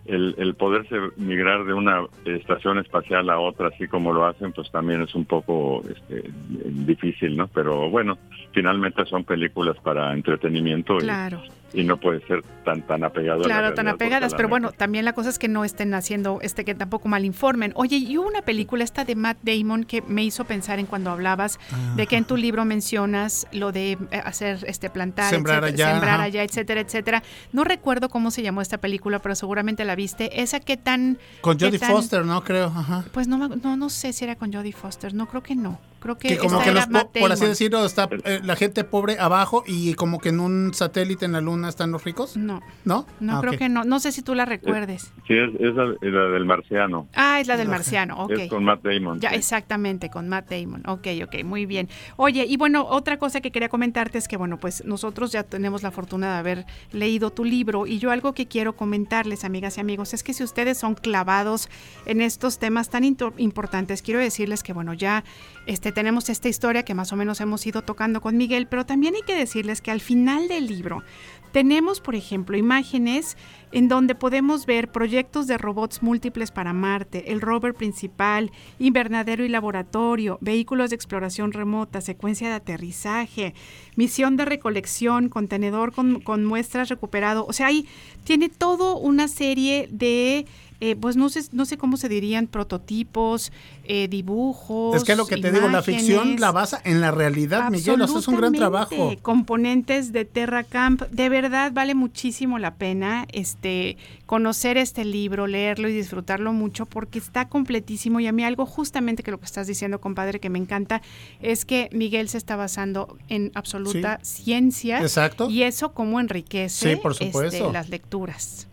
el, 0.05 0.35
el 0.37 0.55
poderse 0.55 0.95
migrar 1.17 1.65
de 1.65 1.73
una 1.73 2.05
estación 2.25 2.79
espacial 2.79 3.29
a 3.29 3.39
otra 3.39 3.67
así 3.67 3.87
como 3.87 4.13
lo 4.13 4.25
hacen 4.25 4.53
pues 4.53 4.71
también 4.71 5.01
es 5.01 5.13
un 5.15 5.25
poco 5.25 5.83
este, 5.89 6.23
difícil, 6.65 7.35
¿no? 7.35 7.47
Pero 7.49 7.89
bueno, 7.89 8.17
finalmente 8.53 9.05
son 9.05 9.23
películas 9.25 9.75
para 9.83 10.13
entretenimiento 10.13 10.95
y- 10.97 11.01
Claro. 11.01 11.41
y, 11.45 11.49
no 11.73 11.97
puede 11.97 12.25
ser 12.27 12.43
tan 12.63 12.81
tan 12.81 13.03
apegado 13.03 13.39
a 13.39 13.41
la 13.41 13.45
Claro, 13.45 13.73
tan 13.73 13.87
apegadas, 13.87 14.33
pero 14.33 14.47
bueno, 14.49 14.71
también 14.71 15.05
la 15.05 15.13
cosa 15.13 15.29
es 15.29 15.37
que 15.39 15.47
no 15.47 15.63
estén 15.65 15.93
haciendo, 15.93 16.39
este, 16.41 16.65
que 16.65 16.75
tampoco 16.75 17.07
mal 17.09 17.25
informen. 17.25 17.71
Oye, 17.75 17.97
y 17.97 18.17
hubo 18.17 18.27
una 18.27 18.41
película 18.41 18.83
esta 18.83 19.05
de 19.05 19.15
Matt 19.15 19.37
Damon 19.43 19.83
que 19.83 20.01
me 20.01 20.23
hizo 20.23 20.45
pensar 20.45 20.79
en 20.79 20.85
cuando 20.85 21.11
hablabas 21.11 21.59
de 21.95 22.07
que 22.07 22.17
en 22.17 22.25
tu 22.25 22.37
libro 22.37 22.65
mencionas 22.65 23.47
lo 23.51 23.71
de 23.71 23.91
eh, 24.11 24.21
hacer, 24.23 24.63
este, 24.67 24.89
plantar, 24.89 25.29
Sembrar 25.29 25.63
etcétera, 25.63 25.87
allá, 25.89 25.95
sembrar 25.95 26.13
ajá. 26.15 26.23
allá, 26.23 26.43
etcétera, 26.43 26.81
etcétera. 26.81 27.23
No 27.51 27.63
recuerdo 27.63 28.09
cómo 28.09 28.31
se 28.31 28.41
llamó 28.41 28.61
esta 28.61 28.77
película, 28.79 29.19
pero 29.19 29.35
seguramente 29.35 29.83
la 29.85 29.95
viste. 29.95 30.41
Esa 30.41 30.59
que 30.59 30.77
tan, 30.77 31.17
Con 31.41 31.59
Jodie 31.59 31.79
Foster, 31.79 32.25
¿no? 32.25 32.43
Creo. 32.43 32.67
Ajá. 32.67 33.03
pues 33.11 33.27
no, 33.27 33.37
me- 33.37 33.55
no, 33.57 33.75
no 33.77 33.89
sé 33.89 34.13
si 34.13 34.23
era 34.25 34.35
con 34.35 34.51
Jodie 34.53 34.73
Foster, 34.73 35.13
no 35.13 35.27
creo 35.27 35.43
que 35.43 35.55
no. 35.55 35.79
Creo 35.99 36.17
que, 36.17 36.29
Que 36.29 36.37
como 36.37 36.61
que 36.61 36.71
los, 36.71 36.85
por 36.87 37.31
así 37.31 37.45
decirlo, 37.45 37.83
está 37.85 38.07
eh, 38.23 38.39
la 38.43 38.55
gente 38.55 38.83
pobre 38.83 39.19
abajo 39.19 39.63
y 39.65 39.93
como 39.95 40.19
que 40.19 40.29
en 40.29 40.39
un 40.39 40.73
satélite 40.73 41.25
en 41.25 41.31
la 41.31 41.41
luna 41.41 41.69
están 41.69 41.91
los 41.91 42.03
ricos. 42.03 42.37
No, 42.37 42.61
¿No? 42.85 43.05
no 43.19 43.37
Ah, 43.37 43.41
creo 43.41 43.57
que 43.57 43.69
no. 43.69 43.83
No 43.83 43.99
sé 43.99 44.11
si 44.11 44.21
tú 44.21 44.35
la 44.35 44.45
recuerdes. 44.45 45.11
Sí, 45.27 45.33
es, 45.33 45.49
es 45.59 45.75
la, 45.75 45.85
la 46.01 46.27
del 46.29 46.45
marciano. 46.45 47.07
Ah, 47.15 47.39
es 47.39 47.47
la 47.47 47.57
del 47.57 47.67
marciano, 47.67 48.23
ok. 48.23 48.31
Es 48.31 48.49
con 48.49 48.63
Matt 48.63 48.83
Damon. 48.83 49.19
Ya, 49.19 49.29
sí. 49.29 49.35
exactamente, 49.35 50.09
con 50.09 50.29
Matt 50.29 50.49
Damon. 50.51 50.83
Ok, 50.87 51.07
ok, 51.23 51.43
muy 51.43 51.65
bien. 51.65 51.89
Oye, 52.15 52.45
y 52.47 52.57
bueno, 52.57 52.85
otra 52.87 53.17
cosa 53.17 53.41
que 53.41 53.51
quería 53.51 53.69
comentarte 53.69 54.17
es 54.17 54.27
que, 54.27 54.37
bueno, 54.37 54.57
pues 54.59 54.85
nosotros 54.85 55.31
ya 55.31 55.43
tenemos 55.43 55.83
la 55.83 55.91
fortuna 55.91 56.33
de 56.33 56.37
haber 56.39 56.65
leído 56.91 57.31
tu 57.31 57.43
libro 57.43 57.87
y 57.87 57.99
yo 57.99 58.11
algo 58.11 58.33
que 58.33 58.47
quiero 58.47 58.75
comentarles, 58.75 59.43
amigas 59.43 59.77
y 59.77 59.81
amigos, 59.81 60.13
es 60.13 60.23
que 60.23 60.33
si 60.33 60.43
ustedes 60.43 60.77
son 60.77 60.95
clavados 60.95 61.69
en 62.05 62.21
estos 62.21 62.59
temas 62.59 62.89
tan 62.89 63.03
importantes, 63.03 64.01
quiero 64.01 64.19
decirles 64.19 64.63
que, 64.63 64.73
bueno, 64.73 64.93
ya 64.93 65.23
este, 65.67 65.91
tenemos 65.91 66.29
esta 66.29 66.49
historia 66.49 66.83
que 66.83 66.93
más 66.93 67.13
o 67.13 67.15
menos 67.15 67.41
hemos 67.41 67.65
ido 67.67 67.83
tocando 67.83 68.21
con 68.21 68.37
Miguel, 68.37 68.67
pero 68.67 68.85
también 68.85 69.15
hay 69.15 69.21
que 69.21 69.35
decirles 69.35 69.81
que 69.81 69.91
al 69.91 70.01
final 70.01 70.47
del 70.47 70.65
libro 70.65 71.03
tenemos, 71.51 72.01
por 72.01 72.15
ejemplo, 72.15 72.57
imágenes 72.57 73.37
en 73.71 73.87
donde 73.87 74.15
podemos 74.15 74.65
ver 74.65 74.91
proyectos 74.91 75.47
de 75.47 75.57
robots 75.57 76.01
múltiples 76.01 76.51
para 76.51 76.71
Marte, 76.73 77.31
el 77.31 77.41
rover 77.41 77.73
principal, 77.73 78.51
invernadero 78.79 79.43
y 79.43 79.49
laboratorio, 79.49 80.37
vehículos 80.41 80.89
de 80.89 80.95
exploración 80.95 81.51
remota, 81.51 81.99
secuencia 82.01 82.47
de 82.47 82.55
aterrizaje, 82.55 83.53
misión 83.95 84.37
de 84.37 84.45
recolección, 84.45 85.29
contenedor 85.29 85.93
con, 85.93 86.21
con 86.21 86.45
muestras 86.45 86.89
recuperado. 86.89 87.45
O 87.45 87.53
sea, 87.53 87.67
ahí 87.67 87.87
tiene 88.23 88.49
todo 88.49 88.97
una 88.97 89.27
serie 89.27 89.89
de, 89.91 90.45
eh, 90.79 90.95
pues 90.95 91.15
no 91.15 91.29
sé, 91.29 91.43
no 91.51 91.65
sé 91.65 91.77
cómo 91.77 91.97
se 91.97 92.07
dirían, 92.09 92.47
prototipos, 92.47 93.51
eh, 93.83 94.07
dibujos. 94.07 94.95
Es 94.95 95.03
que 95.03 95.15
lo 95.15 95.25
que 95.25 95.37
te 95.37 95.51
digo, 95.51 95.67
la 95.69 95.81
ficción 95.81 96.39
la 96.39 96.51
basa 96.51 96.81
en 96.83 97.01
la 97.01 97.11
realidad, 97.11 97.69
Miguel. 97.71 98.01
O 98.01 98.07
sea, 98.07 98.19
es 98.19 98.27
un 98.27 98.37
gran 98.37 98.53
trabajo. 98.53 99.15
Componentes 99.21 100.11
de 100.11 100.25
Terra 100.25 100.63
Camp. 100.63 101.03
De 101.09 101.29
verdad 101.29 101.71
vale 101.71 101.95
muchísimo 101.95 102.59
la 102.59 102.75
pena 102.75 103.27
este, 103.31 103.97
conocer 104.25 104.77
este 104.77 105.05
libro, 105.05 105.47
leerlo 105.47 105.89
y 105.89 105.93
disfrutarlo 105.93 106.53
mucho 106.53 106.85
porque 106.85 107.19
está 107.19 107.47
completísimo. 107.47 108.19
Y 108.19 108.27
a 108.27 108.31
mí 108.31 108.43
algo 108.43 108.65
justamente 108.65 109.23
que 109.23 109.31
lo 109.31 109.39
que 109.39 109.45
estás 109.45 109.67
diciendo, 109.67 109.99
compadre, 109.99 110.39
que 110.39 110.49
me 110.49 110.59
encanta, 110.59 111.01
es 111.41 111.65
que 111.65 111.89
Miguel 111.91 112.29
se 112.29 112.37
está 112.37 112.55
basando 112.55 113.17
en 113.29 113.51
absoluta 113.55 114.19
ciencia. 114.21 115.01
Exacto. 115.01 115.49
Y 115.49 115.63
eso 115.63 115.93
como 115.93 116.19
enriquece 116.19 116.95
Sí, 116.95 116.95
por 117.01 117.13
este, 117.13 117.25
supuesto. 117.25 117.71
las 117.71 117.89
lecturas. 117.89 118.66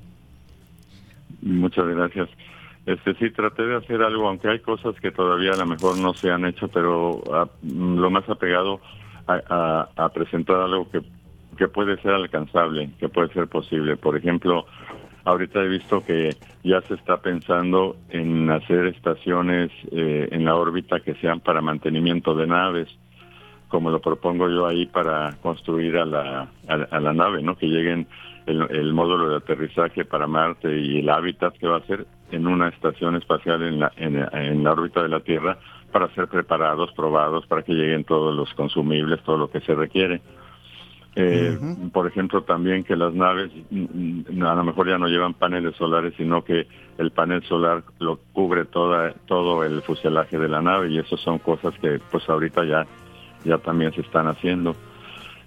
Muchas 1.44 1.86
gracias. 1.86 2.28
Este 2.86 3.14
sí 3.14 3.30
traté 3.30 3.62
de 3.66 3.76
hacer 3.76 4.02
algo, 4.02 4.28
aunque 4.28 4.48
hay 4.48 4.60
cosas 4.60 4.94
que 5.00 5.10
todavía 5.10 5.52
a 5.52 5.56
lo 5.56 5.66
mejor 5.66 5.96
no 5.96 6.14
se 6.14 6.30
han 6.30 6.44
hecho, 6.46 6.68
pero 6.68 7.22
ah, 7.32 7.46
mm, 7.62 7.98
lo 7.98 8.10
más 8.10 8.28
apegado 8.28 8.80
a, 9.26 9.40
a- 9.48 10.04
a 10.04 10.08
presentar 10.10 10.56
algo 10.60 10.90
que, 10.90 11.00
que 11.56 11.68
puede 11.68 11.96
ser 12.02 12.12
alcanzable, 12.12 12.90
que 12.98 13.08
puede 13.08 13.28
ser 13.32 13.46
posible. 13.48 13.96
Por 13.96 14.16
ejemplo, 14.16 14.66
ahorita 15.24 15.62
he 15.62 15.68
visto 15.68 16.04
que 16.04 16.36
ya 16.62 16.80
se 16.82 16.94
está 16.94 17.18
pensando 17.18 17.96
en 18.10 18.50
hacer 18.50 18.86
estaciones 18.86 19.70
eh, 19.92 20.28
en 20.30 20.44
la 20.44 20.54
órbita 20.56 21.00
que 21.00 21.14
sean 21.16 21.40
para 21.40 21.60
mantenimiento 21.62 22.34
de 22.34 22.46
naves, 22.46 22.88
como 23.68 23.90
lo 23.90 24.00
propongo 24.00 24.48
yo 24.48 24.66
ahí 24.66 24.86
para 24.86 25.36
construir 25.42 25.96
a 25.98 26.04
la, 26.06 26.48
a, 26.68 26.74
a 26.90 27.00
la 27.00 27.12
nave, 27.12 27.42
¿no? 27.42 27.56
Que 27.56 27.66
lleguen 27.66 28.06
el, 28.46 28.62
el 28.70 28.92
módulo 28.92 29.30
de 29.30 29.36
aterrizaje 29.36 30.04
para 30.04 30.26
Marte 30.26 30.76
y 30.76 31.00
el 31.00 31.08
hábitat 31.08 31.56
que 31.56 31.66
va 31.66 31.78
a 31.78 31.86
ser 31.86 32.06
en 32.30 32.46
una 32.46 32.68
estación 32.68 33.16
espacial 33.16 33.62
en 33.62 33.80
la, 33.80 33.92
en, 33.96 34.16
en 34.32 34.64
la 34.64 34.72
órbita 34.72 35.02
de 35.02 35.08
la 35.08 35.20
Tierra 35.20 35.58
para 35.92 36.12
ser 36.14 36.28
preparados, 36.28 36.90
probados, 36.92 37.46
para 37.46 37.62
que 37.62 37.72
lleguen 37.72 38.04
todos 38.04 38.34
los 38.34 38.52
consumibles, 38.54 39.22
todo 39.22 39.38
lo 39.38 39.50
que 39.50 39.60
se 39.60 39.74
requiere. 39.74 40.20
Eh, 41.16 41.56
Por 41.92 42.08
ejemplo, 42.08 42.42
también 42.42 42.82
que 42.82 42.96
las 42.96 43.14
naves 43.14 43.52
mm, 43.70 44.36
mm, 44.36 44.42
a 44.42 44.54
lo 44.56 44.64
mejor 44.64 44.88
ya 44.88 44.98
no 44.98 45.06
llevan 45.06 45.34
paneles 45.34 45.76
solares, 45.76 46.12
sino 46.16 46.42
que 46.42 46.66
el 46.98 47.12
panel 47.12 47.42
solar 47.44 47.84
lo 48.00 48.18
cubre 48.32 48.64
toda, 48.64 49.12
todo 49.26 49.62
el 49.62 49.80
fuselaje 49.82 50.36
de 50.38 50.48
la 50.48 50.60
nave 50.60 50.90
y 50.90 50.98
eso 50.98 51.16
son 51.16 51.38
cosas 51.38 51.72
que 51.78 52.00
pues 52.10 52.28
ahorita 52.28 52.64
ya, 52.64 52.84
ya 53.44 53.58
también 53.58 53.92
se 53.92 54.00
están 54.00 54.26
haciendo. 54.26 54.74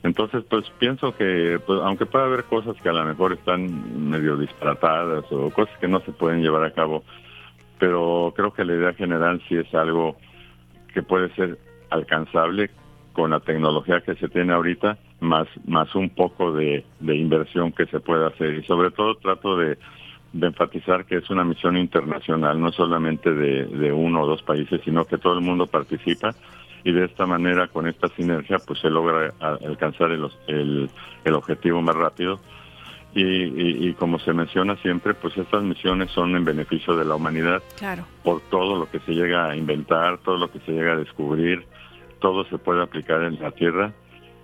Entonces, 0.04 0.44
pues 0.50 0.70
pienso 0.80 1.16
que, 1.16 1.60
pues, 1.66 1.80
aunque 1.84 2.06
pueda 2.06 2.26
haber 2.26 2.44
cosas 2.46 2.76
que 2.82 2.90
a 2.90 2.94
lo 2.94 3.04
mejor 3.06 3.34
están 3.34 4.10
medio 4.10 4.38
disparatadas 4.38 5.26
o 5.32 5.50
cosas 5.50 5.76
que 5.80 5.88
no 5.88 6.00
se 6.02 6.12
pueden 6.12 6.42
llevar 6.42 6.64
a 6.64 6.72
cabo, 6.72 7.04
pero 7.80 8.34
creo 8.36 8.54
que 8.54 8.66
la 8.66 8.76
idea 8.76 8.94
general 8.94 9.42
sí 9.48 9.56
es 9.56 9.74
algo 9.74 10.16
que 10.94 11.04
puede 11.04 11.34
ser 11.36 11.58
alcanzable 11.90 12.70
con 13.14 13.32
la 13.32 13.40
tecnología 13.40 14.02
que 14.02 14.16
se 14.16 14.30
tiene 14.30 14.54
ahorita, 14.54 14.98
más, 15.20 15.48
más 15.66 15.94
un 15.96 16.10
poco 16.10 16.54
de, 16.54 16.86
inversión 17.02 17.72
que 17.72 17.88
se 17.88 18.00
puede 18.00 18.28
hacer. 18.28 18.54
Y 18.56 18.64
sobre 18.64 18.92
todo 18.92 19.16
trato 19.16 19.58
de, 19.58 19.78
de 20.34 20.48
enfatizar 20.48 21.06
que 21.06 21.18
es 21.18 21.30
una 21.32 21.44
misión 21.44 21.78
internacional, 21.78 22.62
no 22.62 22.72
solamente 22.72 23.34
de, 23.34 23.66
de 23.66 23.92
uno 23.92 24.22
o 24.22 24.28
dos 24.28 24.44
países, 24.44 24.82
sino 24.86 25.06
que 25.06 25.18
todo 25.18 25.34
el 25.34 25.42
mundo 25.42 25.66
participa 25.66 26.36
y 26.88 26.94
de 26.94 27.04
esta 27.04 27.26
manera, 27.26 27.68
con 27.68 27.86
esta 27.86 28.08
sinergia, 28.16 28.60
pues 28.66 28.80
se 28.80 28.90
logra 28.90 29.34
alcanzar 29.42 30.10
el, 30.12 30.26
el, 30.48 30.90
el 31.26 31.34
objetivo 31.34 31.82
más 31.82 31.96
rápido. 31.96 32.40
Y, 33.14 33.24
y- 33.24 33.88
y 33.90 33.94
como 33.94 34.20
se 34.20 34.32
menciona 34.32 34.76
siempre, 34.78 35.14
pues 35.14 35.36
estas 35.38 35.64
misiones 35.64 36.12
son 36.12 36.36
en 36.38 36.46
beneficio 36.46 36.96
de 36.96 37.04
la 37.04 37.16
humanidad 37.16 37.62
Claro. 37.78 38.06
por 38.24 38.40
todo 38.50 38.78
lo 38.78 38.90
que 38.90 39.00
se 39.00 39.14
llega 39.14 39.50
a 39.50 39.56
inventar, 39.58 40.20
todo 40.20 40.38
lo 40.38 40.50
que 40.50 40.60
se 40.60 40.72
llega 40.72 40.94
a 40.94 40.98
descubrir, 40.98 41.66
todo 42.20 42.46
se 42.46 42.58
puede 42.58 42.82
aplicar 42.84 43.24
en 43.24 43.38
la 43.42 43.52
Tierra 43.52 43.92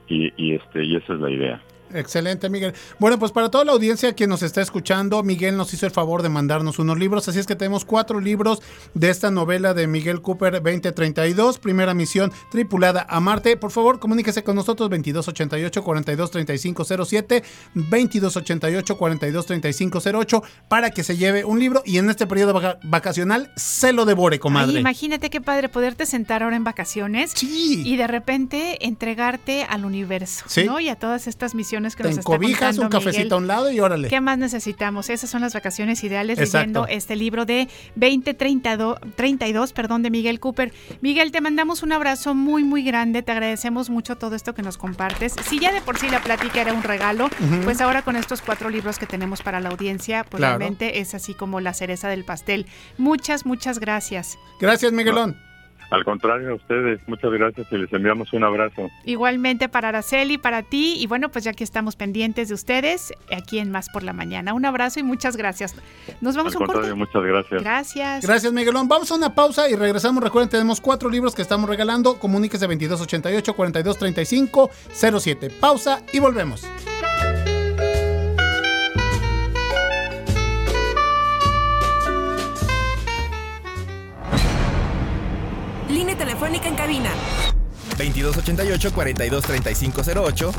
y, 0.09 0.33
y 0.35 0.55
este 0.55 0.83
y 0.83 0.95
esa 0.97 1.13
es 1.13 1.19
la 1.21 1.29
idea. 1.29 1.61
Excelente, 1.93 2.49
Miguel. 2.49 2.73
Bueno, 2.99 3.19
pues 3.19 3.31
para 3.31 3.49
toda 3.49 3.65
la 3.65 3.71
audiencia 3.73 4.13
que 4.15 4.27
nos 4.27 4.43
está 4.43 4.61
escuchando, 4.61 5.21
Miguel 5.23 5.57
nos 5.57 5.73
hizo 5.73 5.85
el 5.85 5.91
favor 5.91 6.21
de 6.21 6.29
mandarnos 6.29 6.79
unos 6.79 6.97
libros, 6.97 7.27
así 7.27 7.39
es 7.39 7.45
que 7.47 7.55
tenemos 7.55 7.85
cuatro 7.85 8.19
libros 8.19 8.61
de 8.93 9.09
esta 9.09 9.31
novela 9.31 9.73
de 9.73 9.87
Miguel 9.87 10.21
Cooper 10.21 10.53
2032, 10.61 11.59
primera 11.59 11.93
misión 11.93 12.31
tripulada 12.51 13.05
a 13.09 13.19
Marte. 13.19 13.57
Por 13.57 13.71
favor, 13.71 13.99
comuníquese 13.99 14.43
con 14.43 14.55
nosotros 14.55 14.89
2288 14.89 15.83
423507, 15.83 17.43
2288 17.75 18.97
423508 18.97 20.43
para 20.67 20.91
que 20.91 21.03
se 21.03 21.17
lleve 21.17 21.43
un 21.43 21.59
libro 21.59 21.81
y 21.85 21.97
en 21.97 22.09
este 22.09 22.27
periodo 22.27 22.53
vaca- 22.53 22.79
vacacional 22.83 23.51
se 23.55 23.91
lo 23.93 24.05
devore, 24.05 24.35
Ay, 24.35 24.39
comadre. 24.39 24.79
imagínate 24.79 25.29
qué 25.29 25.41
padre 25.41 25.69
poderte 25.69 26.05
sentar 26.05 26.43
ahora 26.43 26.55
en 26.55 26.63
vacaciones 26.63 27.31
Sí. 27.35 27.81
y 27.85 27.95
de 27.97 28.07
repente 28.07 28.85
entregarte 28.85 29.63
al 29.63 29.85
universo, 29.85 30.45
Sí. 30.47 30.63
¿no? 30.65 30.79
Y 30.79 30.89
a 30.89 30.95
todas 30.95 31.27
estas 31.27 31.55
misiones 31.55 31.82
que 31.95 32.03
Te 32.03 32.09
nos 32.09 32.17
está 32.19 32.31
encobijas, 32.33 32.77
un 32.77 32.89
cafecito 32.89 33.17
Miguel. 33.19 33.33
a 33.33 33.37
un 33.37 33.47
lado 33.47 33.71
y 33.71 33.79
órale. 33.79 34.07
¿Qué 34.07 34.21
más 34.21 34.37
necesitamos? 34.37 35.09
Esas 35.09 35.29
son 35.29 35.41
las 35.41 35.53
vacaciones 35.53 36.03
ideales 36.03 36.39
Exacto. 36.39 36.57
leyendo 36.57 36.87
este 36.87 37.15
libro 37.15 37.45
de 37.45 37.67
2032, 37.95 38.97
32, 39.15 39.73
perdón, 39.73 40.03
de 40.03 40.09
Miguel 40.09 40.39
Cooper. 40.39 40.71
Miguel, 41.01 41.31
te 41.31 41.41
mandamos 41.41 41.83
un 41.83 41.91
abrazo 41.91 42.33
muy, 42.35 42.63
muy 42.63 42.83
grande. 42.83 43.21
Te 43.23 43.31
agradecemos 43.31 43.89
mucho 43.89 44.15
todo 44.17 44.35
esto 44.35 44.53
que 44.53 44.61
nos 44.61 44.77
compartes. 44.77 45.35
Si 45.47 45.59
ya 45.59 45.71
de 45.71 45.81
por 45.81 45.97
sí 45.97 46.07
la 46.09 46.21
plática 46.21 46.61
era 46.61 46.73
un 46.73 46.83
regalo, 46.83 47.29
pues 47.63 47.81
ahora 47.81 48.01
con 48.01 48.15
estos 48.15 48.41
cuatro 48.41 48.69
libros 48.69 48.97
que 48.99 49.05
tenemos 49.05 49.41
para 49.41 49.59
la 49.59 49.69
audiencia, 49.69 50.23
pues 50.23 50.39
Claro. 50.39 50.57
realmente 50.57 50.99
es 50.99 51.13
así 51.13 51.33
como 51.33 51.59
la 51.59 51.73
cereza 51.73 52.07
del 52.09 52.23
pastel. 52.25 52.65
Muchas, 52.97 53.45
muchas 53.45 53.79
gracias. 53.79 54.37
Gracias, 54.59 54.91
Miguelón. 54.91 55.37
Al 55.93 56.03
contrario 56.03 56.49
a 56.49 56.55
ustedes, 56.55 56.99
muchas 57.07 57.31
gracias 57.31 57.67
y 57.69 57.77
les 57.77 57.93
enviamos 57.93 58.33
un 58.33 58.43
abrazo. 58.43 58.89
Igualmente 59.05 59.69
para 59.69 59.89
Araceli, 59.89 60.39
para 60.39 60.63
ti. 60.63 60.95
Y 60.97 61.05
bueno, 61.05 61.29
pues 61.29 61.43
ya 61.43 61.53
que 61.53 61.63
estamos 61.63 61.95
pendientes 61.95 62.47
de 62.47 62.55
ustedes, 62.55 63.13
aquí 63.31 63.59
en 63.59 63.69
Más 63.69 63.89
por 63.89 64.01
la 64.01 64.11
Mañana. 64.11 64.55
Un 64.55 64.65
abrazo 64.65 64.99
y 64.99 65.03
muchas 65.03 65.37
gracias. 65.37 65.75
Nos 66.19 66.35
vamos 66.35 66.55
Al 66.55 66.57
a 66.57 66.59
un 66.61 66.65
corte. 66.65 66.73
contrario, 66.81 66.95
muchas 66.95 67.23
gracias. 67.23 67.61
Gracias. 67.61 68.25
Gracias, 68.25 68.51
Miguelón. 68.51 68.87
Vamos 68.87 69.11
a 69.11 69.15
una 69.15 69.35
pausa 69.35 69.69
y 69.69 69.75
regresamos. 69.75 70.23
Recuerden, 70.23 70.49
tenemos 70.49 70.81
cuatro 70.81 71.11
libros 71.11 71.35
que 71.35 71.43
estamos 71.43 71.69
regalando. 71.69 72.17
Comuníquese 72.17 72.65
2288 72.65 73.53
4235 73.53 74.71
07. 75.19 75.49
Pausa 75.59 76.01
y 76.11 76.19
volvemos. 76.19 76.65
Línea 85.93 86.17
telefónica 86.17 86.67
en 86.67 86.75
cabina 86.75 87.09
2288-423508. 87.97 90.51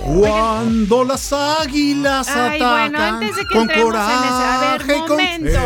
Cuando 0.05 1.03
las 1.03 1.33
águilas 1.33 2.27
Ay, 2.29 2.61
atacan 2.61 2.91
bueno, 2.91 3.03
antes 3.03 3.35
de 3.35 3.41
que 3.41 3.53
con 3.53 3.61
entremos 3.63 3.95
en 3.95 4.23
ese. 4.23 4.43
A 4.45 4.59
ver, 4.59 4.81
coraje 4.81 4.99
momento, 4.99 5.59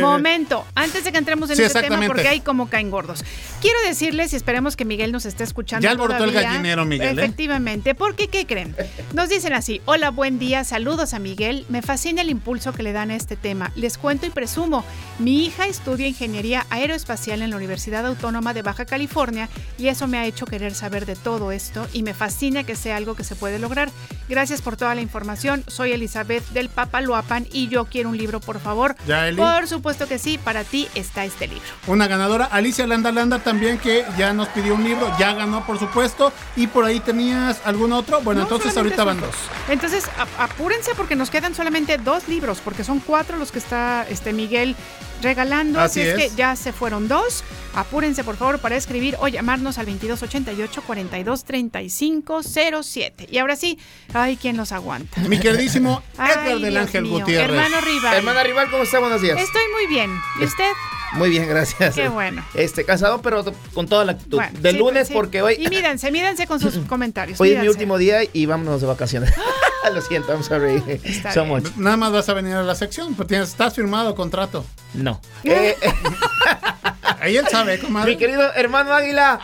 momento. 0.00 0.66
Antes 0.74 1.04
de 1.04 1.12
que 1.12 1.18
entremos 1.18 1.48
en 1.50 1.56
Sí, 1.56 1.62
ese 1.62 1.80
tema, 1.80 2.00
porque 2.06 2.26
hay 2.26 2.40
como 2.40 2.68
caen 2.68 2.90
gordos. 2.90 3.24
Quiero 3.60 3.78
decirles, 3.86 4.32
y 4.32 4.36
esperemos 4.36 4.74
que 4.74 4.84
Miguel 4.84 5.12
nos 5.12 5.26
esté 5.26 5.44
escuchando. 5.44 5.84
Ya 5.84 5.92
alborotó 5.92 6.24
el 6.24 6.30
todavía. 6.30 6.50
gallinero, 6.50 6.84
Miguel, 6.84 7.18
¿eh? 7.18 7.22
Efectivamente, 7.22 7.94
porque 7.94 8.26
¿qué 8.26 8.46
creen? 8.46 8.74
Nos 9.12 9.28
dicen 9.28 9.52
así: 9.52 9.80
Hola, 9.84 10.10
buen 10.10 10.40
día, 10.40 10.64
saludos 10.64 11.14
a 11.14 11.20
Miguel. 11.20 11.64
Me 11.68 11.80
fascina 11.80 12.22
el 12.22 12.30
impulso 12.30 12.72
que 12.72 12.82
le 12.82 12.92
dan 12.92 13.12
a 13.12 13.14
este 13.16 13.36
tema. 13.36 13.70
Les 13.76 13.96
cuento 13.96 14.26
y 14.26 14.30
presumo. 14.30 14.84
Mi 15.20 15.44
hija 15.44 15.66
estudia 15.68 16.08
ingeniería 16.08 16.66
aeroespacial 16.68 17.42
en 17.42 17.50
la 17.50 17.56
Universidad 17.56 18.04
Autónoma 18.06 18.54
de 18.54 18.62
Baja 18.62 18.86
California 18.86 19.48
y 19.78 19.86
eso 19.86 20.08
me 20.08 20.18
ha 20.18 20.26
hecho 20.26 20.46
querer 20.46 20.74
saber 20.74 21.06
de 21.06 21.14
todo 21.14 21.52
esto 21.52 21.86
y 21.92 22.02
me 22.02 22.12
fascina 22.12 22.64
que 22.64 22.74
sea 22.74 22.96
algo 22.96 23.14
que 23.14 23.22
se 23.22 23.36
puede 23.36 23.60
lograr. 23.60 23.83
Gracias 24.28 24.62
por 24.62 24.76
toda 24.76 24.94
la 24.94 25.02
información. 25.02 25.64
Soy 25.66 25.92
Elizabeth 25.92 26.44
del 26.50 26.70
Papaloapan 26.70 27.46
y 27.52 27.68
yo 27.68 27.84
quiero 27.84 28.08
un 28.08 28.16
libro, 28.16 28.40
por 28.40 28.58
favor. 28.58 28.96
Ya, 29.06 29.28
Eli. 29.28 29.36
Por 29.36 29.68
supuesto 29.68 30.08
que 30.08 30.18
sí, 30.18 30.38
para 30.38 30.64
ti 30.64 30.88
está 30.94 31.24
este 31.26 31.46
libro. 31.46 31.64
Una 31.86 32.06
ganadora, 32.06 32.46
Alicia 32.46 32.86
Landa 32.86 33.12
Landa 33.12 33.40
también, 33.40 33.78
que 33.78 34.04
ya 34.16 34.32
nos 34.32 34.48
pidió 34.48 34.74
un 34.74 34.84
libro, 34.84 35.12
ya 35.18 35.34
ganó 35.34 35.66
por 35.66 35.78
supuesto. 35.78 36.32
Y 36.56 36.68
por 36.68 36.84
ahí 36.84 37.00
tenías 37.00 37.60
algún 37.66 37.92
otro. 37.92 38.22
Bueno, 38.22 38.40
No, 38.40 38.46
entonces 38.46 38.74
ahorita 38.76 39.04
van 39.04 39.20
dos. 39.20 39.34
Entonces, 39.68 40.04
apúrense 40.38 40.94
porque 40.94 41.16
nos 41.16 41.30
quedan 41.30 41.54
solamente 41.54 41.98
dos 41.98 42.26
libros, 42.26 42.60
porque 42.64 42.82
son 42.82 43.00
cuatro 43.00 43.36
los 43.36 43.52
que 43.52 43.58
está 43.58 44.06
este 44.08 44.32
Miguel 44.32 44.74
regalando. 45.24 45.80
Así 45.80 46.00
Así, 46.00 46.08
es. 46.10 46.18
es. 46.18 46.30
que 46.30 46.36
ya 46.36 46.54
se 46.54 46.72
fueron 46.72 47.08
dos. 47.08 47.42
Apúrense, 47.74 48.22
por 48.22 48.36
favor, 48.36 48.60
para 48.60 48.76
escribir 48.76 49.16
o 49.18 49.26
llamarnos 49.26 49.78
al 49.78 49.86
2288 49.86 50.82
42 50.82 51.44
35 51.44 52.42
07. 52.82 53.26
Y 53.30 53.38
ahora 53.38 53.56
sí, 53.56 53.78
ay, 54.12 54.36
¿quién 54.36 54.56
los 54.56 54.70
aguanta? 54.70 55.20
Mi 55.22 55.40
queridísimo 55.40 56.02
Ay, 56.16 56.32
Edgar 56.32 56.58
del 56.60 56.76
Ángel 56.76 57.02
mío. 57.02 57.18
Gutiérrez. 57.18 57.50
Hermano 57.58 57.80
rival. 57.80 58.14
Hermana 58.14 58.42
rival, 58.44 58.70
¿cómo 58.70 58.84
está? 58.84 59.00
Buenos 59.00 59.20
días. 59.20 59.36
Estoy 59.40 59.62
muy 59.72 59.86
bien. 59.88 60.10
¿Y 60.40 60.44
usted? 60.44 60.70
Muy 61.14 61.30
bien, 61.30 61.48
gracias. 61.48 61.94
Qué 61.94 62.08
bueno. 62.08 62.44
Este, 62.54 62.84
casado, 62.84 63.22
pero 63.22 63.44
con 63.72 63.86
toda 63.88 64.04
la 64.04 64.12
actitud. 64.12 64.38
Bueno, 64.38 64.58
de 64.60 64.70
sí, 64.72 64.78
lunes, 64.78 65.08
sí. 65.08 65.14
porque 65.14 65.42
hoy, 65.42 65.54
Y 65.58 65.68
mídense, 65.68 66.10
mídense 66.10 66.46
con 66.46 66.60
sus 66.60 66.76
comentarios. 66.88 67.40
hoy 67.40 67.48
es 67.50 67.54
mi 67.56 67.60
mídanse. 67.62 67.78
último 67.78 67.98
día 67.98 68.20
y 68.32 68.46
vámonos 68.46 68.80
de 68.80 68.86
vacaciones. 68.86 69.32
Lo 69.92 70.00
siento, 70.00 70.32
I'm 70.32 70.42
sorry. 70.42 70.82
Está 71.04 71.32
So 71.32 71.44
bien. 71.44 71.54
much. 71.56 71.76
Nada 71.76 71.96
más 71.98 72.10
vas 72.10 72.28
a 72.28 72.34
venir 72.34 72.54
a 72.54 72.62
la 72.62 72.74
sección, 72.74 73.14
pero 73.14 73.26
tienes, 73.26 73.50
estás 73.50 73.74
firmado 73.74 74.14
contrato. 74.14 74.64
No. 74.94 75.20
Eh, 75.44 75.76
Ahí 77.20 77.36
él 77.36 77.46
sabe, 77.50 77.78
comadre. 77.78 78.12
mi 78.12 78.16
querido 78.18 78.52
hermano 78.54 78.92
Águila. 78.94 79.40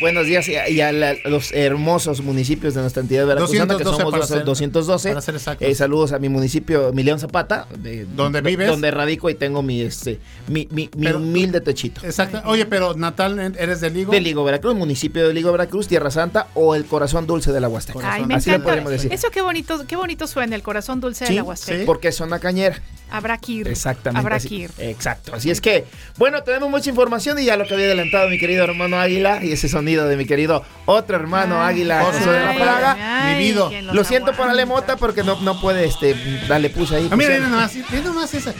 Buenos 0.00 0.24
días 0.24 0.48
y 0.48 0.56
a, 0.56 0.66
y 0.68 0.80
a 0.80 0.92
la- 0.92 1.14
los 1.26 1.52
hermosos 1.52 2.22
municipios 2.22 2.72
de 2.74 2.80
nuestra 2.80 3.02
entidad 3.02 3.26
veracruzana, 3.26 3.76
que 3.76 3.84
212 3.84 3.98
somos 3.98 4.10
para 4.12 4.20
dos- 4.20 4.28
ser- 4.30 4.44
212. 4.44 5.08
para 5.10 5.20
ser 5.20 5.34
exactos. 5.34 5.68
Eh, 5.68 5.74
saludos 5.74 6.12
a 6.12 6.18
mi 6.18 6.30
municipio, 6.30 6.88
Emiliano 6.88 7.18
Zapata. 7.18 7.66
de- 7.78 8.06
¿Dónde 8.06 8.40
vives? 8.40 8.66
Donde 8.68 8.90
radico 8.90 9.28
y 9.28 9.34
tengo 9.34 9.62
mi, 9.62 9.82
este, 9.82 10.18
mi, 10.48 10.66
mi, 10.70 10.88
mi 10.96 11.06
Pero- 11.06 11.18
humilde 11.18 11.60
techito. 11.60 12.00
Exacto. 12.04 12.40
Oye, 12.46 12.64
pero 12.64 12.94
Natal, 12.94 13.54
¿eres 13.58 13.80
de 13.82 13.90
Ligo? 13.90 14.10
De 14.12 14.20
Ligo, 14.22 14.42
Veracruz, 14.42 14.74
municipio 14.74 15.28
de 15.28 15.34
Ligo, 15.34 15.52
Veracruz, 15.52 15.86
Tierra 15.86 16.10
Santa 16.10 16.46
o 16.54 16.74
el 16.74 16.86
corazón 16.86 17.26
dulce 17.26 17.52
de 17.52 17.60
la 17.60 17.68
Huasteca. 17.68 18.00
Ay, 18.14 18.24
me 18.24 18.34
Así 18.36 18.48
encanta. 18.48 18.68
podemos 18.70 18.90
decir. 18.92 19.12
Eso 19.12 19.30
qué 19.30 19.42
bonito, 19.42 19.86
qué 19.86 19.96
bonito 19.96 20.26
suena, 20.26 20.56
el 20.56 20.62
corazón 20.62 21.00
dulce 21.00 21.26
Sí, 21.26 21.32
de 21.34 21.36
la 21.40 21.44
Huasteca. 21.44 21.84
porque 21.84 22.08
es 22.08 22.16
zona 22.16 22.38
cañera. 22.38 22.80
Habrá 23.12 23.38
que 23.38 23.52
ir. 23.52 23.68
Exactamente. 23.68 24.20
Habrá 24.20 24.36
así- 24.36 24.48
que 24.48 24.54
ir. 24.54 24.70
Exacto. 24.78 25.34
Así 25.34 25.50
es 25.50 25.60
que, 25.60 25.84
bueno, 26.16 26.42
tenemos 26.44 26.70
mucha 26.70 26.88
información 26.90 27.38
y 27.40 27.44
ya 27.44 27.56
lo 27.56 27.66
que 27.66 27.74
había 27.74 27.86
adelantado 27.86 28.28
mi 28.28 28.38
querido 28.38 28.62
hermano 28.64 28.98
Águila 29.00 29.44
y 29.44 29.50
ese 29.60 29.68
sonido 29.68 30.06
de 30.08 30.16
mi 30.16 30.24
querido 30.24 30.64
otro 30.86 31.16
hermano 31.16 31.62
Ay, 31.62 31.74
Águila, 31.74 32.02
José 32.02 32.18
José 32.20 32.30
de 32.30 32.44
la 32.44 32.54
Plaga. 32.54 32.96
ay, 32.98 33.34
mi 33.34 33.44
vida. 33.44 33.68
¿quién 33.68 33.86
los 33.86 33.94
Lo 33.94 34.04
siento 34.04 34.32
para? 34.32 34.54
Lemota 34.54 34.96
porque 34.96 35.22
no, 35.22 35.38
no 35.42 35.60
puede 35.60 35.84
este, 35.84 36.14
darle 36.48 36.70
puse 36.70 36.96
ahí. 36.96 37.08
Ah, 37.10 37.16
mira, 37.16 37.34
mira 37.34 37.48
nomás, 37.48 37.74
mira 37.74 38.02
nomás 38.04 38.32
esa. 38.34 38.54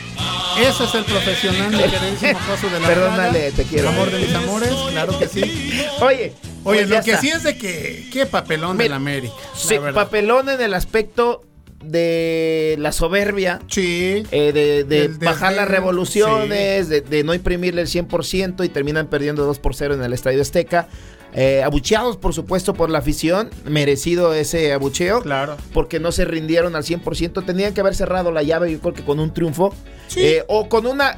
Ese 0.58 0.84
es 0.84 0.94
el 0.94 1.04
profesional, 1.04 1.70
mi 1.70 1.78
queridísimo 1.78 2.38
Josu 2.48 2.68
de 2.68 2.80
la 2.80 2.86
Perdónale, 2.86 3.40
Plaga. 3.40 3.56
te 3.56 3.64
quiero. 3.64 3.88
El 3.88 3.94
amor 3.94 4.10
de 4.10 4.18
mis 4.18 4.34
amores, 4.34 4.70
claro 4.90 5.18
que 5.18 5.28
sí. 5.28 5.40
Oye, 6.00 6.34
Oye, 6.64 6.86
pues 6.86 6.88
lo 6.90 7.02
que 7.02 7.10
está. 7.12 7.20
sí 7.20 7.28
es 7.30 7.42
de 7.42 7.56
que, 7.56 8.08
qué 8.12 8.26
papelón 8.26 8.76
del 8.76 8.92
América. 8.92 9.34
Sí, 9.54 9.76
papelón 9.94 10.50
en 10.50 10.60
el 10.60 10.74
aspecto 10.74 11.42
de 11.82 12.76
la 12.78 12.92
soberbia. 12.92 13.60
Sí. 13.68 14.24
eh, 14.30 14.84
de, 14.86 15.08
bajar 15.24 15.52
las 15.54 15.68
revoluciones, 15.68 16.88
de, 16.88 17.00
de 17.00 17.24
no 17.24 17.34
imprimirle 17.34 17.82
el 17.82 17.88
100% 17.88 18.64
y 18.64 18.68
terminan 18.68 19.08
perdiendo 19.08 19.44
2 19.44 19.58
por 19.58 19.74
0 19.74 19.94
en 19.94 20.02
el 20.02 20.12
Estadio 20.12 20.42
Azteca. 20.42 20.88
Eh, 21.32 21.62
abucheados, 21.62 22.16
por 22.16 22.34
supuesto, 22.34 22.74
por 22.74 22.90
la 22.90 22.98
afición. 22.98 23.50
Merecido 23.64 24.34
ese 24.34 24.72
abucheo. 24.72 25.22
Claro. 25.22 25.56
Porque 25.72 26.00
no 26.00 26.12
se 26.12 26.24
rindieron 26.24 26.74
al 26.74 26.82
100%. 26.82 27.44
Tenían 27.44 27.72
que 27.72 27.80
haber 27.80 27.94
cerrado 27.94 28.32
la 28.32 28.42
llave, 28.42 28.72
yo 28.72 28.80
creo 28.80 28.94
que 28.94 29.04
con 29.04 29.20
un 29.20 29.32
triunfo. 29.32 29.74
eh, 30.16 30.44
o 30.48 30.68
con 30.68 30.86
una... 30.86 31.16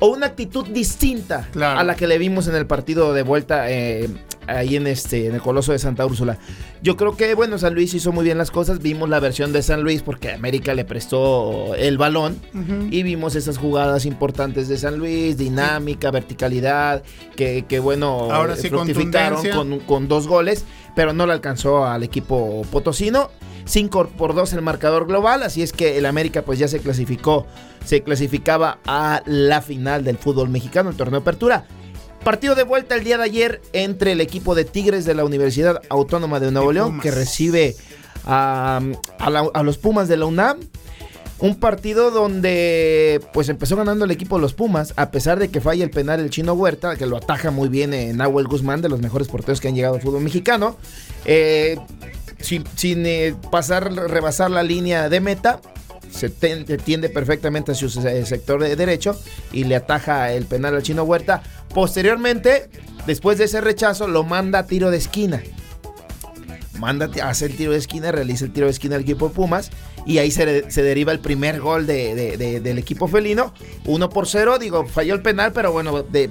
O 0.00 0.06
una 0.08 0.26
actitud 0.26 0.66
distinta 0.66 1.48
Claro. 1.52 1.80
a 1.80 1.84
la 1.84 1.96
que 1.96 2.06
le 2.06 2.18
vimos 2.18 2.46
en 2.48 2.54
el 2.54 2.66
partido 2.66 3.12
de 3.12 3.22
vuelta 3.22 3.70
eh, 3.70 4.08
ahí 4.46 4.76
en 4.76 4.86
este 4.86 5.26
en 5.26 5.34
el 5.34 5.40
Coloso 5.42 5.72
de 5.72 5.78
Santa 5.78 6.06
Úrsula. 6.06 6.38
Yo 6.82 6.96
creo 6.96 7.16
que 7.16 7.34
bueno, 7.34 7.58
San 7.58 7.74
Luis 7.74 7.92
hizo 7.94 8.12
muy 8.12 8.24
bien 8.24 8.38
las 8.38 8.50
cosas. 8.52 8.78
Vimos 8.78 9.08
la 9.08 9.18
versión 9.18 9.52
de 9.52 9.62
San 9.62 9.82
Luis 9.82 10.02
porque 10.02 10.30
América 10.32 10.72
le 10.74 10.84
prestó 10.84 11.74
el 11.74 11.98
balón 11.98 12.38
y 12.90 13.02
vimos 13.02 13.34
esas 13.34 13.58
jugadas 13.58 14.06
importantes 14.06 14.68
de 14.68 14.78
San 14.78 14.96
Luis, 14.98 15.36
dinámica, 15.36 16.10
verticalidad, 16.12 17.02
que, 17.34 17.64
que 17.68 17.80
bueno, 17.80 18.28
Ahora 18.30 18.54
sí, 18.56 18.68
fructificaron 18.68 19.44
con, 19.50 19.80
con 19.80 20.06
dos 20.08 20.28
goles, 20.28 20.64
pero 20.94 21.12
no 21.12 21.26
le 21.26 21.32
alcanzó 21.32 21.84
al 21.84 22.04
equipo 22.04 22.64
potosino. 22.70 23.30
5 23.68 24.08
por 24.16 24.34
2 24.34 24.52
el 24.54 24.62
marcador 24.62 25.06
global, 25.06 25.42
así 25.42 25.62
es 25.62 25.72
que 25.72 25.98
el 25.98 26.06
América 26.06 26.42
pues 26.42 26.58
ya 26.58 26.66
se 26.68 26.80
clasificó, 26.80 27.46
se 27.84 28.02
clasificaba 28.02 28.78
a 28.86 29.22
la 29.26 29.60
final 29.62 30.02
del 30.04 30.18
fútbol 30.18 30.48
mexicano, 30.48 30.90
el 30.90 30.96
torneo 30.96 31.20
de 31.20 31.22
apertura. 31.22 31.66
Partido 32.24 32.54
de 32.54 32.64
vuelta 32.64 32.94
el 32.96 33.04
día 33.04 33.16
de 33.18 33.24
ayer 33.24 33.60
entre 33.72 34.12
el 34.12 34.20
equipo 34.20 34.54
de 34.54 34.64
Tigres 34.64 35.04
de 35.04 35.14
la 35.14 35.24
Universidad 35.24 35.80
Autónoma 35.88 36.40
de 36.40 36.50
Nuevo 36.50 36.72
León, 36.72 36.98
que 37.00 37.10
recibe 37.12 37.76
a, 38.26 38.80
a 39.18 39.30
la- 39.30 39.48
a 39.54 39.62
los 39.62 39.78
Pumas 39.78 40.08
de 40.08 40.16
la 40.16 40.26
UNAM. 40.26 40.58
Un 41.40 41.54
partido 41.60 42.10
donde 42.10 43.20
pues 43.32 43.48
empezó 43.48 43.76
ganando 43.76 44.04
el 44.04 44.10
equipo 44.10 44.34
de 44.36 44.42
los 44.42 44.54
Pumas, 44.54 44.92
a 44.96 45.12
pesar 45.12 45.38
de 45.38 45.48
que 45.50 45.60
falla 45.60 45.84
el 45.84 45.90
penal 45.90 46.18
el 46.18 46.30
chino 46.30 46.54
Huerta, 46.54 46.96
que 46.96 47.06
lo 47.06 47.16
ataja 47.16 47.52
muy 47.52 47.68
bien 47.68 47.94
en 47.94 48.16
Nahuel 48.16 48.48
Guzmán, 48.48 48.82
de 48.82 48.88
los 48.88 49.00
mejores 49.00 49.28
porteros 49.28 49.60
que 49.60 49.68
han 49.68 49.76
llegado 49.76 49.94
al 49.94 50.00
fútbol 50.02 50.22
mexicano. 50.22 50.76
Eh, 51.24 51.78
sin, 52.40 52.64
sin, 52.76 53.04
eh, 53.06 53.34
pasar, 53.50 53.92
rebasar 53.92 54.50
la 54.50 54.62
línea 54.62 55.08
de 55.08 55.20
meta, 55.20 55.60
se 56.10 56.30
tiende 56.30 57.10
perfectamente 57.10 57.72
hacia 57.72 57.88
su 57.88 58.00
se- 58.00 58.24
sector 58.24 58.62
de 58.62 58.74
derecho 58.76 59.18
y 59.52 59.64
le 59.64 59.76
ataja 59.76 60.32
el 60.32 60.46
penal 60.46 60.74
al 60.74 60.82
chino 60.82 61.04
Huerta. 61.04 61.42
Posteriormente, 61.74 62.70
después 63.06 63.38
de 63.38 63.44
ese 63.44 63.60
rechazo, 63.60 64.08
lo 64.08 64.24
manda 64.24 64.60
a 64.60 64.66
tiro 64.66 64.90
de 64.90 64.96
esquina. 64.96 65.42
Manda, 66.78 67.10
hace 67.24 67.46
el 67.46 67.56
tiro 67.56 67.72
de 67.72 67.78
esquina, 67.78 68.12
realiza 68.12 68.44
el 68.44 68.52
tiro 68.52 68.66
de 68.66 68.70
esquina 68.72 68.94
al 68.96 69.02
equipo 69.02 69.30
Pumas 69.30 69.70
y 70.08 70.18
ahí 70.18 70.30
se, 70.30 70.70
se 70.70 70.82
deriva 70.82 71.12
el 71.12 71.20
primer 71.20 71.60
gol 71.60 71.86
de- 71.86 72.14
de- 72.14 72.36
de- 72.36 72.60
del 72.60 72.78
equipo 72.78 73.06
felino. 73.08 73.52
1 73.84 74.08
por 74.08 74.26
0, 74.26 74.58
digo, 74.58 74.86
falló 74.86 75.14
el 75.14 75.22
penal, 75.22 75.52
pero 75.52 75.70
bueno, 75.70 76.02
de 76.02 76.28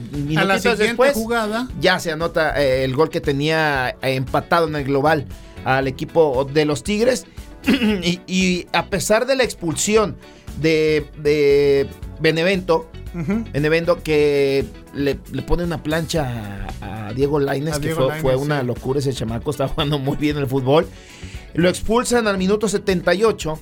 siguiente 0.78 0.84
después 0.84 1.14
jugada. 1.14 1.68
ya 1.80 2.00
se 2.00 2.12
anota 2.12 2.62
eh, 2.62 2.84
el 2.84 2.96
gol 2.96 3.10
que 3.10 3.22
tenía 3.22 3.90
eh, 4.02 4.16
empatado 4.16 4.68
en 4.68 4.76
el 4.76 4.84
global 4.84 5.26
al 5.64 5.88
equipo 5.88 6.46
de 6.52 6.66
los 6.66 6.84
Tigres. 6.84 7.26
y, 7.68 8.22
y 8.28 8.68
a 8.74 8.88
pesar 8.90 9.26
de 9.28 9.36
la 9.36 9.44
expulsión 9.44 10.16
de, 10.60 11.06
de 11.18 11.88
Benevento. 12.20 12.90
Benevento 13.52 14.04
que 14.04 14.64
le, 14.94 15.18
le 15.32 15.42
pone 15.42 15.64
una 15.64 15.82
plancha 15.82 16.68
a, 16.82 17.08
a 17.08 17.14
Diego 17.14 17.40
Lainez, 17.40 17.74
A 17.76 17.80
que 17.80 17.88
Diego 17.88 18.12
fue, 18.22 18.36
una 18.36 18.60
sí. 18.62 18.68
locura 18.68 19.00
ese 19.00 19.12
chamaco, 19.12 19.50
está 19.50 19.68
jugando 19.68 19.98
muy 19.98 20.18
bien 20.18 20.38
el 20.38 20.46
fútbol. 20.46 20.88
Lo 21.54 21.70
expulsan 21.70 22.28
al 22.28 22.38
minuto 22.38 22.68
78. 22.68 23.60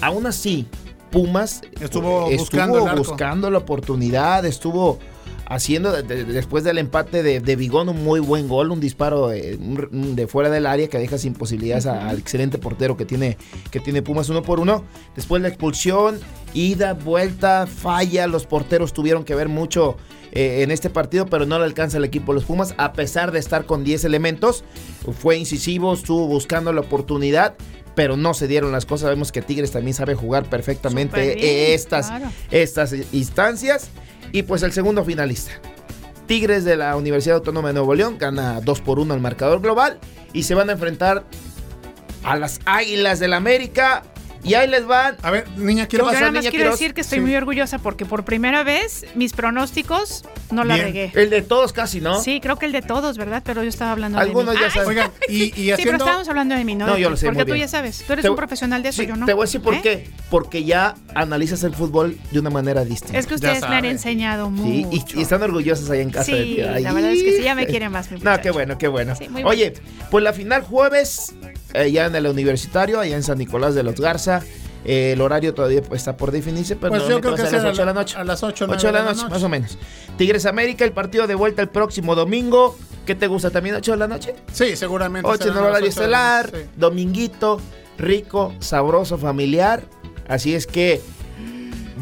Aún 0.00 0.26
así, 0.26 0.66
Pumas 1.10 1.62
Estuvo 1.80 2.30
eh, 2.30 2.36
buscando 2.36 2.78
el 2.82 2.88
arco. 2.88 2.98
buscando 2.98 3.50
la 3.50 3.58
oportunidad, 3.58 4.44
estuvo 4.44 4.98
haciendo 5.46 5.92
de- 5.92 6.02
de- 6.02 6.24
después 6.24 6.64
del 6.64 6.78
empate 6.78 7.22
de, 7.22 7.38
de 7.40 7.54
Vigón 7.56 7.88
un 7.88 8.02
muy 8.02 8.18
buen 8.18 8.48
gol, 8.48 8.70
un 8.70 8.80
disparo 8.80 9.30
eh, 9.30 9.56
de 9.60 10.26
fuera 10.26 10.48
del 10.50 10.66
área 10.66 10.88
que 10.88 10.98
deja 10.98 11.18
sin 11.18 11.34
posibilidades 11.34 11.86
al 11.86 12.18
excelente 12.18 12.58
portero 12.58 12.96
que 12.96 13.04
tiene, 13.04 13.36
que 13.70 13.78
tiene 13.78 14.02
Pumas 14.02 14.28
uno 14.28 14.42
por 14.42 14.58
uno. 14.58 14.84
Después 15.14 15.40
la 15.42 15.48
expulsión, 15.48 16.18
ida, 16.54 16.94
vuelta, 16.94 17.66
falla, 17.68 18.26
los 18.26 18.46
porteros 18.46 18.92
tuvieron 18.92 19.22
que 19.24 19.34
ver 19.34 19.48
mucho 19.48 19.96
eh, 20.34 20.62
en 20.62 20.70
este 20.70 20.90
partido, 20.90 21.26
pero 21.26 21.46
no 21.46 21.58
le 21.58 21.64
alcanza 21.64 21.98
el 21.98 22.04
equipo 22.04 22.32
de 22.32 22.40
los 22.40 22.44
Pumas, 22.44 22.74
a 22.76 22.92
pesar 22.92 23.30
de 23.30 23.38
estar 23.38 23.66
con 23.66 23.84
10 23.84 24.04
elementos. 24.04 24.64
Fue 25.18 25.36
incisivo, 25.36 25.94
estuvo 25.94 26.26
buscando 26.26 26.72
la 26.72 26.80
oportunidad. 26.80 27.54
Pero 27.94 28.16
no 28.16 28.34
se 28.34 28.48
dieron 28.48 28.72
las 28.72 28.86
cosas. 28.86 29.02
Sabemos 29.02 29.30
que 29.30 29.40
Tigres 29.40 29.70
también 29.70 29.94
sabe 29.94 30.16
jugar 30.16 30.50
perfectamente 30.50 31.36
bien, 31.36 31.38
estas, 31.40 32.08
claro. 32.08 32.26
estas 32.50 32.92
instancias. 33.12 33.88
Y 34.32 34.42
pues 34.42 34.64
el 34.64 34.72
segundo 34.72 35.04
finalista. 35.04 35.52
Tigres 36.26 36.64
de 36.64 36.76
la 36.76 36.96
Universidad 36.96 37.36
Autónoma 37.36 37.68
de 37.68 37.74
Nuevo 37.74 37.94
León 37.94 38.16
gana 38.18 38.60
2 38.60 38.80
por 38.80 38.98
1 38.98 39.14
al 39.14 39.20
marcador 39.20 39.60
global 39.60 40.00
y 40.32 40.42
se 40.42 40.54
van 40.54 40.70
a 40.70 40.72
enfrentar 40.72 41.24
a 42.24 42.36
las 42.36 42.60
Águilas 42.64 43.20
del 43.20 43.32
América. 43.34 44.02
Y 44.44 44.54
ahí 44.54 44.68
les 44.68 44.86
van. 44.86 45.16
A 45.22 45.30
ver, 45.30 45.48
niña, 45.56 45.86
quiero 45.86 46.04
Yo 46.04 46.10
pasó, 46.10 46.20
nada 46.20 46.32
más 46.32 46.42
niña 46.42 46.50
quiero 46.50 46.64
Quiroz? 46.66 46.78
decir 46.78 46.94
que 46.94 47.00
estoy 47.00 47.18
Sí. 47.18 47.24
muy 47.24 47.34
orgullosa 47.34 47.78
porque 47.78 48.04
por 48.04 48.24
primera 48.24 48.62
vez 48.62 49.06
mis 49.14 49.32
pronósticos 49.32 50.24
no 50.50 50.64
la 50.64 50.74
Bien. 50.74 50.86
regué. 50.86 51.12
El 51.14 51.30
de 51.30 51.40
todos 51.42 51.72
casi, 51.72 52.00
¿no? 52.00 52.20
Sí, 52.20 52.40
creo 52.40 52.56
que 52.56 52.66
el 52.66 52.72
de 52.72 52.82
todos, 52.82 53.16
¿verdad? 53.16 53.42
Pero 53.44 53.62
yo 53.62 53.68
estaba 53.70 53.92
hablando 53.92 54.18
Algunos 54.18 54.54
de 54.54 54.60
mí. 54.60 54.66
ya 54.66 54.70
saben. 54.70 54.88
Oigan, 54.88 55.10
y, 55.28 55.44
y 55.44 55.50
Sí, 55.76 55.82
pero 55.84 55.96
estábamos 55.96 56.28
hablando 56.28 56.54
de 56.54 56.64
mí, 56.64 56.74
¿no? 56.74 56.86
No, 56.86 56.98
yo 56.98 57.08
lo 57.10 57.16
sé 57.16 57.26
Porque 57.26 57.38
muy 57.38 57.46
tú 57.46 57.52
bien. 57.54 57.66
ya 57.66 57.68
sabes, 57.70 58.04
tú 58.06 58.12
eres 58.12 58.22
Te 58.22 58.28
un 58.30 58.36
profesional 58.36 58.82
de 58.82 58.90
eso, 58.90 59.00
Sí, 59.02 59.08
yo 59.08 59.16
no. 59.16 59.24
Te 59.26 59.32
voy 59.32 59.42
a 59.42 59.46
decir 59.46 59.60
por 59.62 59.74
¿Eh? 59.74 59.80
qué. 59.82 60.10
Porque 60.30 60.64
ya 60.64 60.94
analizas 61.14 61.64
el 61.64 61.74
fútbol 61.74 62.18
de 62.30 62.38
una 62.40 62.50
manera 62.50 62.84
distinta. 62.84 63.18
Es 63.18 63.26
que 63.26 63.34
ustedes 63.36 63.60
me 63.68 63.76
han 63.76 63.84
enseñado 63.86 64.46
Sí, 64.54 64.84
mucho. 64.84 65.14
y, 65.16 65.18
y 65.18 65.22
están 65.22 65.42
orgullosos 65.42 65.88
allá 65.90 66.02
en 66.02 66.10
casa 66.10 66.32
de 66.32 66.44
Sí, 66.44 66.54
ti. 66.56 66.60
la 66.60 66.92
verdad 66.92 67.12
es 67.12 67.22
que 67.22 67.36
sí, 67.38 67.42
ya 67.42 67.54
me 67.54 67.66
quieren 67.66 67.90
más. 67.92 68.10
mi 68.10 68.18
No, 68.22 68.38
qué 68.42 68.50
bueno, 68.50 68.76
qué 68.76 68.88
bueno. 68.88 69.16
Sí, 69.16 69.28
muy 69.30 69.42
Oye, 69.44 69.72
pues 70.10 70.22
la 70.22 70.32
final 70.34 70.62
jueves, 70.62 71.34
eh, 71.74 71.90
ya 71.92 72.06
en 72.06 72.14
el 72.16 72.26
universitario, 72.26 73.00
allá 73.00 73.16
en 73.16 73.22
San 73.22 73.38
Nicolás 73.38 73.74
de 73.74 73.82
los 73.82 74.00
Garza. 74.00 74.42
Eh, 74.86 75.12
el 75.12 75.20
horario 75.22 75.54
todavía 75.54 75.80
pues, 75.82 76.02
está 76.02 76.16
por 76.16 76.30
definirse, 76.30 76.76
pero 76.76 76.90
Pues 76.90 77.02
yo 77.04 77.08
normalmente 77.20 77.22
creo 77.22 77.34
que 77.36 77.56
a 77.56 77.62
las 77.62 77.62
será 77.62 77.70
8 77.72 77.80
de 77.80 77.86
la 77.86 77.92
noche. 77.94 78.16
a 78.18 78.24
las 78.24 78.42
8, 78.42 78.66
8 78.68 78.86
de 78.86 78.92
la 78.92 79.02
noche, 79.04 79.28
más 79.30 79.42
o 79.42 79.48
menos. 79.48 79.78
Tigres 80.18 80.44
América, 80.46 80.84
el 80.84 80.92
partido 80.92 81.26
de 81.26 81.34
vuelta 81.34 81.62
el 81.62 81.68
próximo 81.68 82.14
domingo. 82.14 82.76
¿Qué 83.06 83.14
te 83.14 83.26
gusta 83.26 83.50
también? 83.50 83.76
¿8 83.76 83.92
de 83.92 83.96
la 83.96 84.08
noche? 84.08 84.34
Sí, 84.52 84.76
seguramente. 84.76 85.28
8 85.28 85.44
en 85.48 85.50
horario 85.56 85.70
las 85.70 85.76
ocho 85.76 85.76
de 85.76 85.80
la 85.80 85.88
estelar, 85.88 86.52
noche, 86.52 86.64
sí. 86.64 86.70
dominguito, 86.76 87.60
rico, 87.98 88.52
sabroso, 88.60 89.16
familiar. 89.18 89.82
Así 90.28 90.54
es 90.54 90.66
que, 90.66 91.00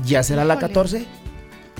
¿ya 0.04 0.22
será 0.22 0.44
la 0.44 0.54
Híjole. 0.54 0.68
14? 0.68 1.06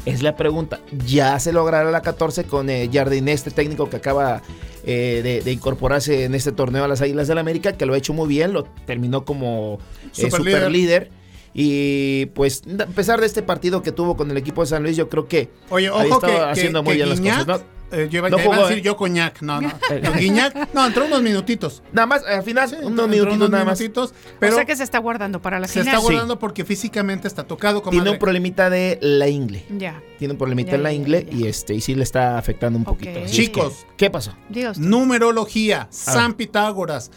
Es 0.05 0.23
la 0.23 0.35
pregunta. 0.37 0.81
¿Ya 1.07 1.39
se 1.39 1.53
logrará 1.53 1.91
la 1.91 2.03
14 2.03 2.45
con 2.45 2.69
eh, 2.71 2.91
Jardine, 2.93 3.33
este 3.33 3.51
técnico 3.51 3.89
que 3.89 3.97
acaba 3.97 4.43
eh, 4.85 5.21
de, 5.23 5.43
de 5.43 5.53
incorporarse 5.53 6.25
en 6.25 6.35
este 6.35 6.51
torneo 6.53 6.85
a 6.85 6.89
las 6.89 7.01
Águilas 7.03 7.29
del 7.29 7.39
América, 7.39 7.73
que 7.75 7.87
lo 7.87 7.95
ha 7.95 7.99
hecho 7.99 8.13
muy 8.13 8.29
bien, 8.29 8.53
lo 8.53 8.65
terminó 8.87 9.25
como 9.25 9.79
eh, 9.79 10.09
Super 10.13 10.31
super, 10.33 10.71
líder. 10.71 10.71
líder. 10.73 11.11
Y 11.55 12.27
pues, 12.35 12.63
a 12.81 12.87
pesar 12.87 13.21
de 13.21 13.27
este 13.27 13.43
partido 13.43 13.83
que 13.83 13.93
tuvo 13.93 14.17
con 14.17 14.31
el 14.31 14.37
equipo 14.37 14.63
de 14.63 14.69
San 14.69 14.83
Luis, 14.83 14.97
yo 14.97 15.09
creo 15.09 15.29
que 15.29 15.51
Oye, 15.71 15.89
había 15.89 16.07
ojo 16.07 16.21
que, 16.21 16.27
estado 16.27 16.47
que, 16.47 16.51
haciendo 16.53 16.83
muy 16.83 16.93
que 16.93 16.97
bien 17.05 17.09
las 17.11 17.21
cosas. 17.21 17.47
¿no? 17.47 17.82
Eh, 17.93 18.09
yo 18.11 18.19
iba, 18.19 18.31
No 18.31 18.37
ya 18.39 18.45
iba 18.45 18.53
jugó, 18.55 18.65
a 18.67 18.69
decir 18.69 18.83
¿eh? 18.83 18.87
yo 18.87 18.97
coñac, 18.97 19.41
no, 19.43 19.61
no. 19.61 19.69
No, 20.03 20.13
Guiñac, 20.15 20.73
no, 20.75 20.87
entró 20.87 21.05
unos 21.05 21.23
minutitos. 21.23 21.83
Nada 21.93 22.07
más, 22.07 22.25
al 22.25 22.43
final, 22.43 22.69
Sí, 22.69 22.77
unos 22.83 23.09
minutitos 23.09 23.37
unos 23.37 23.51
nada 23.51 23.65
más. 23.65 23.79
minutitos, 23.79 24.11
o 24.11 24.15
pero 24.41 24.55
sea 24.57 24.65
que 24.65 24.75
se 24.77 24.83
está 24.85 24.99
guardando 24.99 25.41
para 25.43 25.61
la 25.61 25.69
se 25.69 25.81
final. 25.81 25.89
está 25.95 25.99
guardando 26.01 26.39
porque 26.39 26.65
físicamente 26.65 27.29
está 27.29 27.45
tocado. 27.45 27.81
Tiene 27.83 27.91
comadre. 27.99 28.11
un 28.13 28.19
problemita 28.19 28.71
de 28.71 28.99
la 29.03 29.29
ingle. 29.29 29.65
Ya, 29.79 30.03
Tiene 30.19 30.33
un 30.33 30.39
problemita 30.39 30.71
Ya, 30.73 30.77
en 30.77 30.83
la 30.83 30.93
ingle 30.93 31.27
ya. 31.31 31.37
y 31.37 31.47
este 31.47 31.75
y 31.75 31.81
sí 31.81 31.95
le 31.95 32.03
está 32.03 32.39
afectando 32.39 32.79
un 32.79 32.85
poquito. 32.85 33.21
Chicos, 33.27 33.87
que, 33.91 34.07
¿qué 34.07 34.11
pasó? 34.11 34.35
usted. 34.51 34.77
numerología, 34.79 35.87
San 35.91 36.35
Pitágoras. 36.35 37.11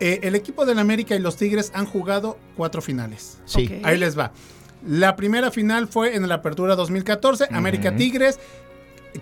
Eh, 0.00 0.20
el 0.22 0.34
equipo 0.36 0.64
del 0.64 0.78
América 0.78 1.16
y 1.16 1.18
los 1.18 1.36
Tigres 1.36 1.72
han 1.74 1.86
jugado 1.86 2.38
cuatro 2.56 2.80
finales. 2.82 3.38
Sí. 3.46 3.80
Ahí 3.82 3.98
les 3.98 4.16
va. 4.16 4.32
La 4.86 5.16
primera 5.16 5.50
final 5.50 5.88
fue 5.88 6.14
en 6.14 6.28
la 6.28 6.36
Apertura 6.36 6.76
2014, 6.76 7.48
América 7.50 7.96
Tigres, 7.96 8.38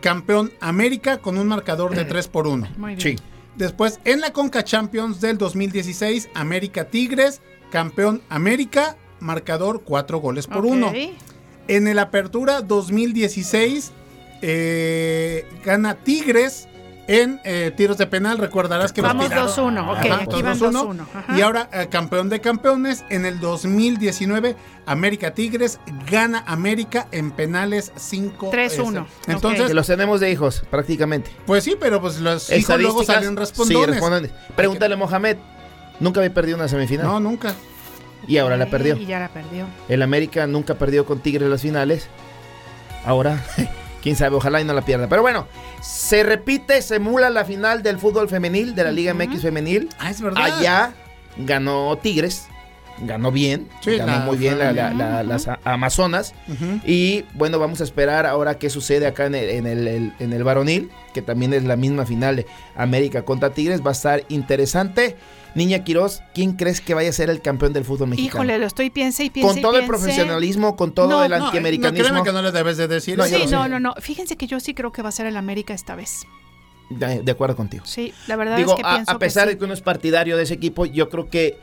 campeón 0.01 0.53
América 0.61 1.19
con 1.19 1.39
un 1.39 1.47
marcador 1.49 1.95
de 1.95 2.05
3 2.05 2.29
por 2.29 2.47
1. 2.47 2.69
Muy 2.77 2.97
bien. 2.97 3.19
Sí. 3.19 3.25
Después, 3.57 4.01
en 4.05 4.21
la 4.21 4.33
Conca 4.33 4.65
Champions 4.65 5.21
del 5.21 5.39
2016, 5.39 6.29
América 6.35 6.89
Tigres, 6.89 7.41
campeón 7.71 8.23
América, 8.29 8.97
marcador 9.21 9.83
4 9.83 10.19
goles 10.19 10.47
por 10.47 10.65
Ok. 10.67 10.73
1. 10.73 10.93
En 11.69 11.89
el 11.89 11.99
Apertura 11.99 12.61
2016, 12.61 13.93
eh, 14.43 15.47
gana 15.65 15.95
Tigres 15.95 16.69
en 17.09 17.41
eh, 17.45 17.73
tiros 17.77 17.99
de 17.99 18.07
penal. 18.07 18.39
Recordarás 18.39 18.93
que 18.93 19.01
Vamos 19.03 19.27
tiraron- 19.31 19.47
2-1, 19.49 19.91
ok, 19.93 19.99
aquí 19.99 20.43
van 20.43 20.59
2-1. 20.59 20.73
2-1, 20.73 21.07
ajá. 21.15 21.39
Y 21.39 21.41
ahora, 21.43 21.69
eh, 21.73 21.87
campeón 21.91 22.29
de 22.29 22.41
campeones, 22.41 23.05
en 23.11 23.27
el 23.27 23.39
2019, 23.41 24.57
América 24.87 25.33
Tigres 25.35 25.79
gana 26.11 26.43
América 26.47 27.07
en 27.13 27.31
penales 27.31 27.93
5 27.97 28.51
3-1, 28.51 29.07
Entonces, 29.29 29.67
Que 29.69 29.75
los 29.75 29.87
tenemos 29.87 30.21
de 30.21 30.31
hijos, 30.31 30.63
prácticamente. 30.71 31.31
pues 31.47 31.65
sí, 31.65 31.77
pero 31.79 32.01
pues 32.01 32.19
los 32.21 32.51
hijos 32.51 32.81
luego 32.81 33.05
salen 33.05 33.31
Sí, 33.31 33.37
respondones. 33.37 33.89
respondones. 33.91 34.31
Pregúntale 34.57 34.95
a 34.95 34.97
Mohamed. 34.99 35.37
Nunca 36.01 36.21
había 36.21 36.35
perdido 36.35 36.57
una 36.57 36.69
semifinal. 36.69 37.07
no, 37.07 37.21
nunca. 37.21 37.55
Y 38.29 38.39
ahora 38.39 38.57
la 38.57 38.67
perdió. 38.67 38.97
Y 38.97 39.07
ya 39.07 39.21
la 39.21 39.29
perdió. 39.29 39.67
El 39.89 40.03
América 40.03 40.47
nunca 40.49 40.75
perdió 40.75 41.05
con 41.07 41.21
Tigres 41.21 41.49
las 41.49 41.63
finales. 41.63 42.09
Ahora, 43.05 43.41
quién 44.07 44.15
sabe, 44.15 44.37
ojalá 44.37 44.61
y 44.61 44.65
no 44.65 44.73
la 44.73 44.83
pierda. 44.83 45.09
Pero 45.09 45.21
bueno, 45.23 45.49
se 45.83 46.23
repite, 46.23 46.81
se 46.81 46.95
emula 46.95 47.29
la 47.29 47.45
final 47.45 47.83
del 47.83 47.99
fútbol 47.99 48.29
femenil, 48.29 48.77
de 48.77 48.85
la 48.85 48.93
Liga 48.93 49.13
MX 49.15 49.43
femenil. 49.43 49.89
Ah, 49.99 50.11
es 50.13 50.21
verdad. 50.23 50.45
Allá 50.45 50.93
ganó 51.37 51.99
Tigres, 52.01 52.47
ganó 53.01 53.33
bien, 53.33 53.69
Sí, 53.81 53.97
ganó 53.97 54.13
la- 54.13 54.19
muy 54.21 54.37
bien 54.37 54.61
la- 54.61 54.71
la- 54.73 55.25
las 55.25 55.49
Amazonas. 55.65 56.35
Y 56.85 57.25
bueno, 57.35 57.59
vamos 57.59 57.81
a 57.81 57.85
esperar 57.85 58.27
ahora 58.27 58.59
qué 58.59 58.71
sucede 58.71 59.09
acá 59.09 59.27
en 59.27 59.35
el, 59.35 59.51
en 59.51 59.67
el- 59.67 59.89
el- 59.89 60.13
en 60.21 60.33
el 60.33 60.45
varonil, 60.45 60.89
que 61.13 61.21
también 61.21 61.53
es 61.53 61.65
la 61.65 61.75
misma 61.75 62.07
final 62.07 62.37
de 62.37 62.47
América 62.77 63.23
contra 63.25 63.51
Tigres. 63.51 63.83
Va 63.85 63.89
a 63.89 63.93
estar 63.93 64.23
interesante. 64.29 65.17
Niña 65.57 65.83
Quiroz, 65.85 66.23
¿quién 66.35 66.53
crees 66.53 66.81
que 66.81 66.95
vaya 66.95 67.09
a 67.11 67.13
ser 67.13 67.31
el 67.31 67.41
campeón 67.43 67.73
del 67.73 67.85
fútbol 67.85 68.09
mexicano? 68.11 68.29
Híjole, 68.45 68.59
lo 68.59 68.67
estoy 68.67 68.91
piense 68.91 69.25
y 69.25 69.31
piense 69.31 69.49
con 69.49 69.59
y 69.59 69.63
todo 69.63 69.79
el 69.79 69.87
profesionalismo, 69.87 70.77
con 70.77 70.93
todo 70.93 71.09
No, 71.09 71.25
el 71.25 71.31
no, 71.31 71.37
No, 71.37 71.41
no, 71.41 71.47
antiamericanismo. 71.47 72.05
créeme 72.05 72.23
que 72.23 72.33
no 72.33 72.43
le 72.43 72.53
debes 72.53 72.77
de 72.77 72.87
decir. 72.87 73.17
No, 73.17 73.25
Sí, 73.25 73.35
sé. 73.35 73.47
no, 73.49 73.67
no, 73.67 73.81
no. 73.81 73.95
Fíjense 74.01 74.37
que 74.37 74.47
yo 74.47 74.61
sí 74.61 74.75
creo 74.75 74.93
que 74.93 75.03
va 75.03 75.09
a 75.09 75.13
ser 75.13 75.27
el 75.27 75.37
América 75.37 75.75
esta 75.75 75.95
vez. 75.97 76.27
de, 76.91 77.23
de 77.23 77.33
acuerdo 77.33 77.57
contigo. 77.57 77.85
Sí, 77.87 78.13
la 78.29 78.37
verdad 78.37 78.57
Digo, 78.59 78.73
es 78.77 78.77
que 78.77 78.87
a, 78.87 78.95
pienso 78.95 79.11
a 79.11 79.19
pesar 79.19 79.45
que 79.49 79.55
de 79.55 79.59
que 79.59 79.65
uno 79.65 79.75
es 79.75 79.81
partidario 79.81 80.37
de 80.37 80.45
ese 80.45 80.55
equipo, 80.55 80.87
yo 80.87 81.09
creo 81.09 81.29
que 81.31 81.59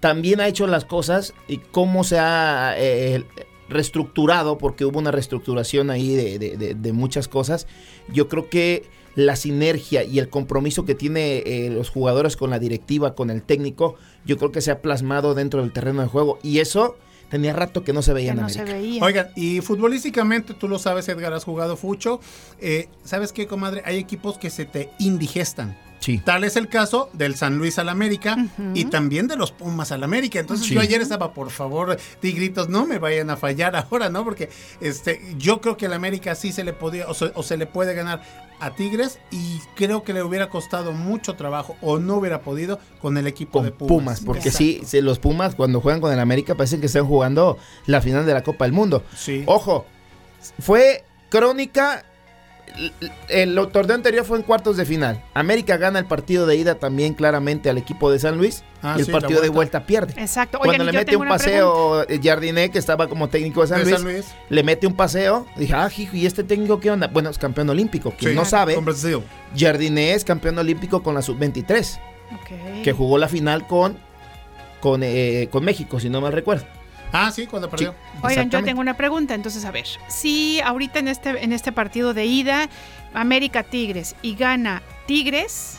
también 0.00 0.40
ha 0.40 0.46
hecho 0.46 0.66
las 0.66 0.84
cosas 0.84 1.34
y 1.48 1.58
cómo 1.58 2.04
se 2.04 2.18
ha 2.18 2.74
eh, 2.78 3.24
reestructurado, 3.68 4.56
porque 4.58 4.84
hubo 4.84 4.98
una 4.98 5.10
reestructuración 5.10 5.90
ahí 5.90 6.14
de, 6.14 6.38
de- 6.38 6.56
de- 6.56 6.74
de 6.74 6.92
muchas 6.92 7.28
cosas. 7.28 7.66
Yo 8.08 8.28
creo 8.28 8.48
que 8.48 8.84
la 9.16 9.34
sinergia 9.34 10.04
y 10.04 10.18
el 10.20 10.28
compromiso 10.28 10.84
que 10.84 10.94
tiene 10.94 11.38
eh, 11.38 11.70
los 11.70 11.90
jugadores 11.90 12.36
con 12.36 12.50
la 12.50 12.58
directiva, 12.58 13.14
con 13.14 13.30
el 13.30 13.42
técnico, 13.42 13.96
yo 14.24 14.36
creo 14.36 14.52
que 14.52 14.60
se 14.60 14.70
ha 14.70 14.82
plasmado 14.82 15.34
dentro 15.34 15.62
del 15.62 15.72
terreno 15.72 16.02
de 16.02 16.08
juego. 16.08 16.38
Y 16.42 16.58
eso 16.60 16.96
tenía 17.30 17.52
rato 17.54 17.82
que 17.82 17.92
no 17.92 18.02
se 18.02 18.12
veía 18.12 18.32
que 18.34 18.38
en 18.38 18.42
no 18.42 18.48
se 18.50 18.60
América. 18.60 18.78
veía. 18.78 19.02
Oigan, 19.02 19.28
y 19.34 19.60
futbolísticamente, 19.62 20.54
tú 20.54 20.68
lo 20.68 20.78
sabes, 20.78 21.08
Edgar, 21.08 21.32
has 21.32 21.44
jugado 21.44 21.76
fucho. 21.76 22.20
Eh, 22.60 22.88
¿Sabes 23.04 23.32
qué, 23.32 23.46
comadre? 23.46 23.82
Hay 23.84 23.96
equipos 23.96 24.38
que 24.38 24.50
se 24.50 24.64
te 24.66 24.90
indigestan. 24.98 25.76
Sí. 25.98 26.18
Tal 26.24 26.44
es 26.44 26.56
el 26.56 26.68
caso 26.68 27.10
del 27.14 27.34
San 27.34 27.58
Luis 27.58 27.78
al 27.78 27.88
América 27.88 28.36
y 28.74 28.84
también 28.84 29.26
de 29.26 29.36
los 29.36 29.50
Pumas 29.50 29.90
al 29.92 30.04
América. 30.04 30.38
Entonces 30.38 30.66
Sí. 30.66 30.74
yo 30.74 30.80
ayer 30.80 31.00
estaba, 31.00 31.32
por 31.34 31.50
favor, 31.50 31.96
tigritos, 32.20 32.68
no 32.68 32.86
me 32.86 32.98
vayan 32.98 33.30
a 33.30 33.36
fallar 33.36 33.74
ahora, 33.76 34.08
¿no? 34.08 34.22
Porque 34.24 34.48
este, 34.80 35.20
yo 35.38 35.60
creo 35.60 35.76
que 35.76 35.86
al 35.86 35.92
América 35.94 36.34
sí 36.34 36.52
se 36.52 36.62
le 36.64 36.72
podía 36.72 37.08
o 37.08 37.14
se, 37.14 37.32
o 37.34 37.42
se 37.42 37.56
le 37.56 37.66
puede 37.66 37.94
ganar 37.94 38.22
a 38.60 38.70
Tigres 38.74 39.18
y 39.30 39.58
creo 39.74 40.02
que 40.02 40.12
le 40.14 40.22
hubiera 40.22 40.48
costado 40.48 40.92
mucho 40.92 41.34
trabajo 41.34 41.76
o 41.82 41.98
no 41.98 42.16
hubiera 42.16 42.40
podido 42.40 42.78
con 43.02 43.18
el 43.18 43.26
equipo 43.26 43.62
de 43.62 43.70
Pumas. 43.70 43.88
Pumas, 43.88 44.20
porque 44.20 44.48
Exacto. 44.48 44.58
sí, 44.58 44.80
se- 44.84 45.02
los 45.02 45.18
Pumas 45.18 45.54
cuando 45.54 45.80
juegan 45.80 46.00
con 46.00 46.12
el 46.12 46.20
América 46.20 46.54
parecen 46.54 46.80
que 46.80 46.86
están 46.86 47.06
jugando 47.06 47.58
la 47.86 48.00
final 48.00 48.24
de 48.24 48.32
la 48.32 48.42
Copa 48.42 48.64
del 48.64 48.72
Mundo. 48.72 49.02
Sí. 49.16 49.42
Ojo, 49.46 49.84
fue 50.58 51.04
crónica. 51.28 52.04
El, 52.76 52.92
el 53.58 53.68
torneo 53.68 53.94
anterior 53.94 54.24
fue 54.24 54.36
en 54.36 54.42
cuartos 54.42 54.76
de 54.76 54.84
final. 54.84 55.22
América 55.34 55.76
gana 55.78 55.98
el 55.98 56.04
partido 56.04 56.46
de 56.46 56.56
ida 56.56 56.74
también 56.74 57.14
claramente 57.14 57.70
al 57.70 57.78
equipo 57.78 58.10
de 58.10 58.18
San 58.18 58.36
Luis. 58.36 58.64
Ah, 58.82 58.94
y 58.96 59.00
el 59.00 59.06
sí, 59.06 59.12
partido 59.12 59.40
de 59.40 59.48
vuelta. 59.48 59.86
pierde. 59.86 60.12
Exacto. 60.20 60.58
Oigan, 60.58 60.76
Cuando 60.76 60.92
le 60.92 60.98
mete 60.98 61.16
un 61.16 61.26
paseo 61.26 62.02
eh, 62.08 62.20
Jardiné, 62.22 62.70
que 62.70 62.78
estaba 62.78 63.08
como 63.08 63.28
técnico 63.28 63.62
de 63.62 63.66
San, 63.68 63.78
De 63.78 63.84
Luis, 63.84 63.96
San 63.96 64.04
Luis. 64.04 64.26
le 64.50 64.62
mete 64.62 64.86
un 64.86 64.94
paseo. 64.94 65.46
Dije, 65.56 65.72
ah, 65.74 65.90
hijo, 65.96 66.16
¿y 66.16 66.26
este 66.26 66.44
técnico 66.44 66.78
qué 66.78 66.90
onda? 66.90 67.08
Bueno, 67.08 67.30
es 67.30 67.38
campeón 67.38 67.70
olímpico. 67.70 68.10
Quien 68.16 68.32
Sí, 68.32 68.36
no 68.36 68.44
sabe. 68.44 68.76
Jardiné 69.56 70.12
es 70.14 70.24
campeón 70.24 70.58
olímpico 70.58 71.02
con 71.02 71.14
la 71.14 71.22
sub-23 71.22 71.98
Ok. 72.34 72.82
que 72.84 72.92
jugó 72.92 73.16
la 73.18 73.28
final 73.28 73.66
con, 73.66 73.96
con, 74.80 75.00
eh, 75.02 75.48
con 75.50 75.64
México, 75.64 75.98
si 75.98 76.10
no 76.10 76.20
mal 76.20 76.32
recuerdo. 76.32 76.66
Ah, 77.12 77.30
sí, 77.30 77.46
cuando 77.46 77.70
perdió. 77.70 77.94
Oigan, 78.22 78.50
yo 78.50 78.62
tengo 78.64 78.80
una 78.80 78.96
pregunta, 78.96 79.34
entonces 79.34 79.64
a 79.64 79.70
ver, 79.70 79.86
si 80.08 80.60
ahorita 80.60 80.98
en 80.98 81.08
este 81.08 81.42
en 81.44 81.52
este 81.52 81.72
partido 81.72 82.14
de 82.14 82.26
ida 82.26 82.68
América 83.14 83.62
Tigres 83.62 84.14
y 84.22 84.34
gana 84.34 84.82
Tigres 85.06 85.76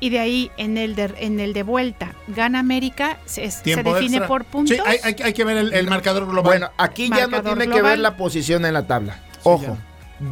y 0.00 0.10
de 0.10 0.18
ahí 0.18 0.50
en 0.56 0.76
el 0.76 0.94
de 0.94 1.14
en 1.18 1.40
el 1.40 1.52
de 1.52 1.62
vuelta 1.62 2.14
gana 2.28 2.58
América, 2.58 3.18
se, 3.24 3.42
define 3.42 4.04
extra. 4.16 4.26
por 4.26 4.44
puntos. 4.44 4.76
Sí, 4.76 4.82
hay, 4.84 4.98
hay- 5.02 5.16
hay 5.24 5.32
que 5.32 5.44
ver 5.44 5.56
el, 5.56 5.72
el 5.72 5.88
marcador 5.88 6.24
global. 6.26 6.44
Bueno, 6.44 6.70
aquí 6.76 7.08
ya 7.08 7.26
no 7.26 7.42
tiene 7.42 7.68
que 7.68 7.80
ver 7.82 7.98
la 7.98 8.16
posición 8.16 8.66
en 8.66 8.74
la 8.74 8.86
tabla. 8.86 9.20
Ojo, 9.44 9.78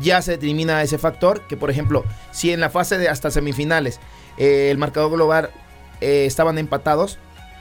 ya. 0.01 0.20
se 0.20 0.35
elimina 0.35 0.82
ese 0.82 0.99
factor 0.99 1.47
que, 1.47 1.57
por 1.57 1.70
ejemplo, 1.70 2.05
si 2.32 2.53
en 2.53 2.61
la 2.61 2.68
fase 2.70 2.99
de 2.99 3.09
hasta 3.09 3.30
semifinales 3.30 4.01
eh, 4.37 4.68
el 4.70 4.78
marcador 4.78 5.12
global 5.12 5.51
eh, 6.01 6.24
estaban 6.26 6.59
empatados, 6.59 7.18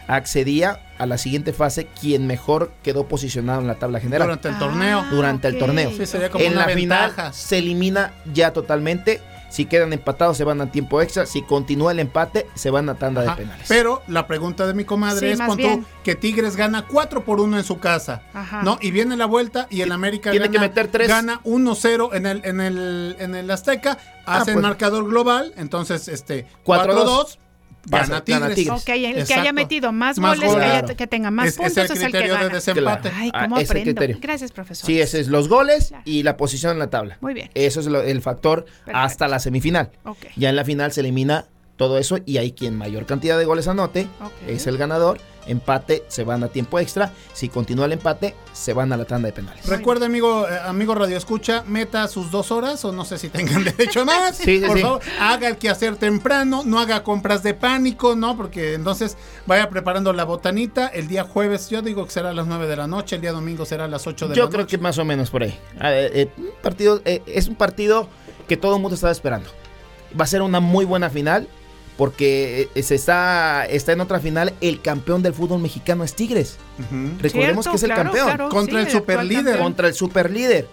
accedía 0.07 0.80
a 1.04 1.06
la 1.06 1.18
siguiente 1.18 1.54
fase 1.54 1.88
quien 1.99 2.26
mejor 2.28 2.72
quedó 2.84 3.08
posicionado 3.08 3.62
en 3.62 3.68
la 3.68 3.76
tabla 3.76 3.99
general. 3.99 4.28
durante 4.28 4.47
el 4.49 4.56
Ah, 4.56 4.60
torneo. 4.60 5.06
Durante 5.12 5.47
el 5.47 5.58
torneo. 5.60 5.91
Sí, 5.95 6.06
sería 6.06 6.30
como 6.30 6.43
en 6.43 6.54
una 6.54 6.68
la 6.68 6.74
final 6.74 7.08
ventaja. 7.10 7.34
se 7.34 7.58
elimina 7.60 8.14
ya 8.34 8.54
totalmente. 8.54 9.22
Si 9.49 9.66
quedan 9.66 9.93
empatados 9.93 10.36
se 10.36 10.43
van 10.43 10.62
a 10.62 10.72
tiempo 10.72 10.99
extra. 10.99 11.28
Si 11.28 11.43
continúa 11.43 11.91
el 11.91 11.99
empate 11.99 12.47
se 12.56 12.72
van 12.72 12.89
a 12.89 12.95
tanda 12.95 13.22
Ajá. 13.22 13.32
de 13.36 13.43
penales. 13.43 13.66
Pero 13.68 14.01
la 14.08 14.26
pregunta 14.26 14.66
de 14.66 14.74
mi 14.74 14.84
comadre 14.84 15.28
Sí, 15.36 15.39
es 15.39 15.47
pon 15.47 15.58
tú 15.60 15.86
que 16.04 16.16
Tigres 16.16 16.56
gana 16.56 16.88
4 16.88 17.24
por 17.24 17.39
1 17.39 17.58
en 17.60 17.64
su 17.64 17.78
casa. 17.80 18.24
Ajá. 18.34 18.64
¿No? 18.64 18.80
Y 18.82 18.89
viene 18.89 19.16
la 19.16 19.28
vuelta 19.28 19.68
y 19.70 19.82
el 19.82 19.91
América 19.91 20.32
Tiene 20.32 20.47
gana, 20.47 20.54
que 20.54 20.60
meter 20.70 20.88
tres. 20.88 21.08
gana 21.08 21.39
1-0 21.43 22.16
en 22.16 22.26
el, 22.26 22.41
en 22.45 22.62
el, 22.62 23.16
en 23.20 23.36
el 23.36 23.51
Azteca, 23.51 23.99
Ah, 24.26 24.38
hacen 24.39 24.56
pues. 24.56 24.64
marcador 24.64 25.08
global, 25.08 25.54
entonces 25.56 26.08
este 26.08 26.47
4-2, 26.66 27.38
4-2 27.84 27.89
gana 27.91 28.01
pasa- 28.07 28.23
Tigres. 28.23 28.41
gana 28.41 28.55
Tigres. 28.55 28.81
Ok, 28.81 28.89
el 28.89 29.01
que 29.13 29.19
Exacto. 29.21 29.41
haya 29.41 29.53
metido 29.53 29.91
más, 29.91 30.17
Más 30.17 30.38
goles, 30.38 30.49
que, 30.51 30.55
goles. 30.59 30.84
haya- 30.84 30.95
que 30.95 31.07
tenga 31.07 31.31
más 31.31 31.47
Es- 31.47 31.53
es 31.53 31.57
puntos, 31.57 31.77
el 31.77 31.84
es 31.84 31.89
el 31.91 31.97
que 31.97 32.03
criterio 32.11 32.34
de 32.36 32.41
gana. 32.43 32.53
desempate. 32.53 33.11
Ay, 33.15 33.31
Ah, 33.34 33.43
cómo 33.43 33.57
es 33.57 33.63
el 33.63 33.77
aprendo. 33.77 33.91
criterio. 33.99 34.17
Gracias, 34.21 34.51
profesor. 34.51 34.86
Sí, 34.88 35.01
ese 35.01 35.19
es 35.19 35.27
los 35.27 35.49
goles 35.49 35.88
Claro. 35.89 36.03
y 36.05 36.23
la 36.23 36.38
posición 36.38 36.71
en 36.73 36.79
la 36.79 36.89
tabla. 36.89 37.17
Muy 37.21 37.34
bien. 37.34 37.49
Eso 37.53 37.79
es 37.79 37.88
lo- 37.88 38.01
el 38.01 38.21
factor 38.21 38.65
Perfecto. 38.65 38.91
hasta 38.99 39.27
la 39.27 39.39
semifinal. 39.39 39.91
Ok. 40.05 40.17
Ya 40.36 40.49
en 40.49 40.55
la 40.55 40.63
final 40.65 40.91
se 40.91 41.01
elimina 41.01 41.45
todo 41.84 41.97
eso 41.97 42.17
y 42.25 42.38
hay 42.38 42.53
quien 42.53 42.77
mayor 42.77 43.05
cantidad 43.05 43.38
de 43.38 43.43
goles 43.45 43.67
anote 43.67 44.07
es 44.47 44.67
el 44.67 44.77
ganador. 44.77 45.19
Empate 45.45 46.05
se 46.07 46.23
van 46.23 46.41
a 46.45 46.47
tiempo 46.47 46.79
extra. 46.79 47.11
Si 47.34 47.49
continúa 47.49 47.86
el 47.88 47.91
empate, 47.91 48.34
se 48.53 48.71
van 48.71 48.93
a 48.93 48.97
la 48.97 49.03
tanda 49.03 49.25
de 49.27 49.34
penales. 49.34 49.65
Recuerda, 49.65 50.05
amigo, 50.05 50.47
eh, 50.47 50.57
amigo 50.63 50.95
Radio 50.95 51.17
Escucha, 51.17 51.65
meta 51.67 52.07
sus 52.07 52.31
dos 52.31 52.49
horas 52.49 52.86
o 52.86 52.93
no 52.93 53.03
sé 53.03 53.17
si 53.17 53.27
tengan 53.27 53.61
derecho 53.77 54.03
a 54.03 54.05
más. 54.05 54.38
Sí, 54.38 54.61
sí, 54.61 54.65
Por 54.65 54.77
sí. 54.77 54.84
favor, 54.84 55.01
haga 55.19 55.49
el 55.49 55.57
quehacer 55.57 55.97
temprano, 55.97 56.61
no 56.65 56.79
haga 56.79 57.03
compras 57.03 57.43
de 57.43 57.53
pánico, 57.53 58.15
¿no? 58.15 58.38
Porque 58.38 58.73
entonces 58.75 59.17
vaya 59.45 59.69
preparando 59.69 60.13
la 60.13 60.23
botanita. 60.23 60.88
El 60.88 61.09
día 61.09 61.25
jueves, 61.25 61.69
yo 61.69 61.81
digo 61.81 62.05
que 62.05 62.11
será 62.11 62.29
a 62.29 62.34
las 62.34 62.47
9 62.47 62.65
de 62.65 62.77
la 62.77 62.88
noche, 62.88 63.17
el 63.17 63.21
día 63.21 63.34
domingo 63.34 63.65
será 63.65 63.84
a 63.84 63.89
las 63.89 64.07
8 64.07 64.29
de 64.29 64.36
Yo 64.36 64.45
la 64.45 64.49
creo 64.49 64.61
noche. 64.61 64.77
que 64.77 64.81
más 64.81 64.97
o 64.97 65.03
menos 65.03 65.29
por 65.29 65.43
ahí. 65.43 65.59
Ah, 65.77 65.91
eh, 65.91 66.09
eh, 66.13 66.29
partido, 66.61 67.01
eh, 67.03 67.21
es 67.25 67.49
un 67.49 67.55
partido 67.55 68.07
que 68.47 68.55
todo 68.55 68.77
el 68.77 68.81
mundo 68.81 68.95
estaba 68.95 69.11
esperando. 69.11 69.49
Va 70.17 70.23
a 70.23 70.27
ser 70.27 70.41
una 70.41 70.61
muy 70.61 70.86
buena 70.86 71.09
final 71.09 71.49
porque 71.98 72.70
eh, 72.76 72.84
se 72.84 72.96
está, 72.96 73.66
está 73.66 73.91
en 73.91 74.02
otra 74.02 74.20
final. 74.20 74.54
El 74.62 74.82
campeón 74.82 75.22
del 75.24 75.34
fútbol 75.34 75.60
mexicano 75.62 76.04
es 76.04 76.14
Tigres. 76.16 76.58
Recordemos 77.20 77.66
Cierto, 77.66 77.70
que 77.72 77.76
es 77.78 77.84
el 77.84 77.89
claro, 77.89 78.04
campeón. 78.04 78.26
claro, 78.28 78.50
Contra 78.50 78.82
el 78.82 78.89
superlíder. 78.89 79.44
campeón. 79.46 79.64
contra 79.64 79.88
el 79.88 79.94
superlíder. 79.94 80.68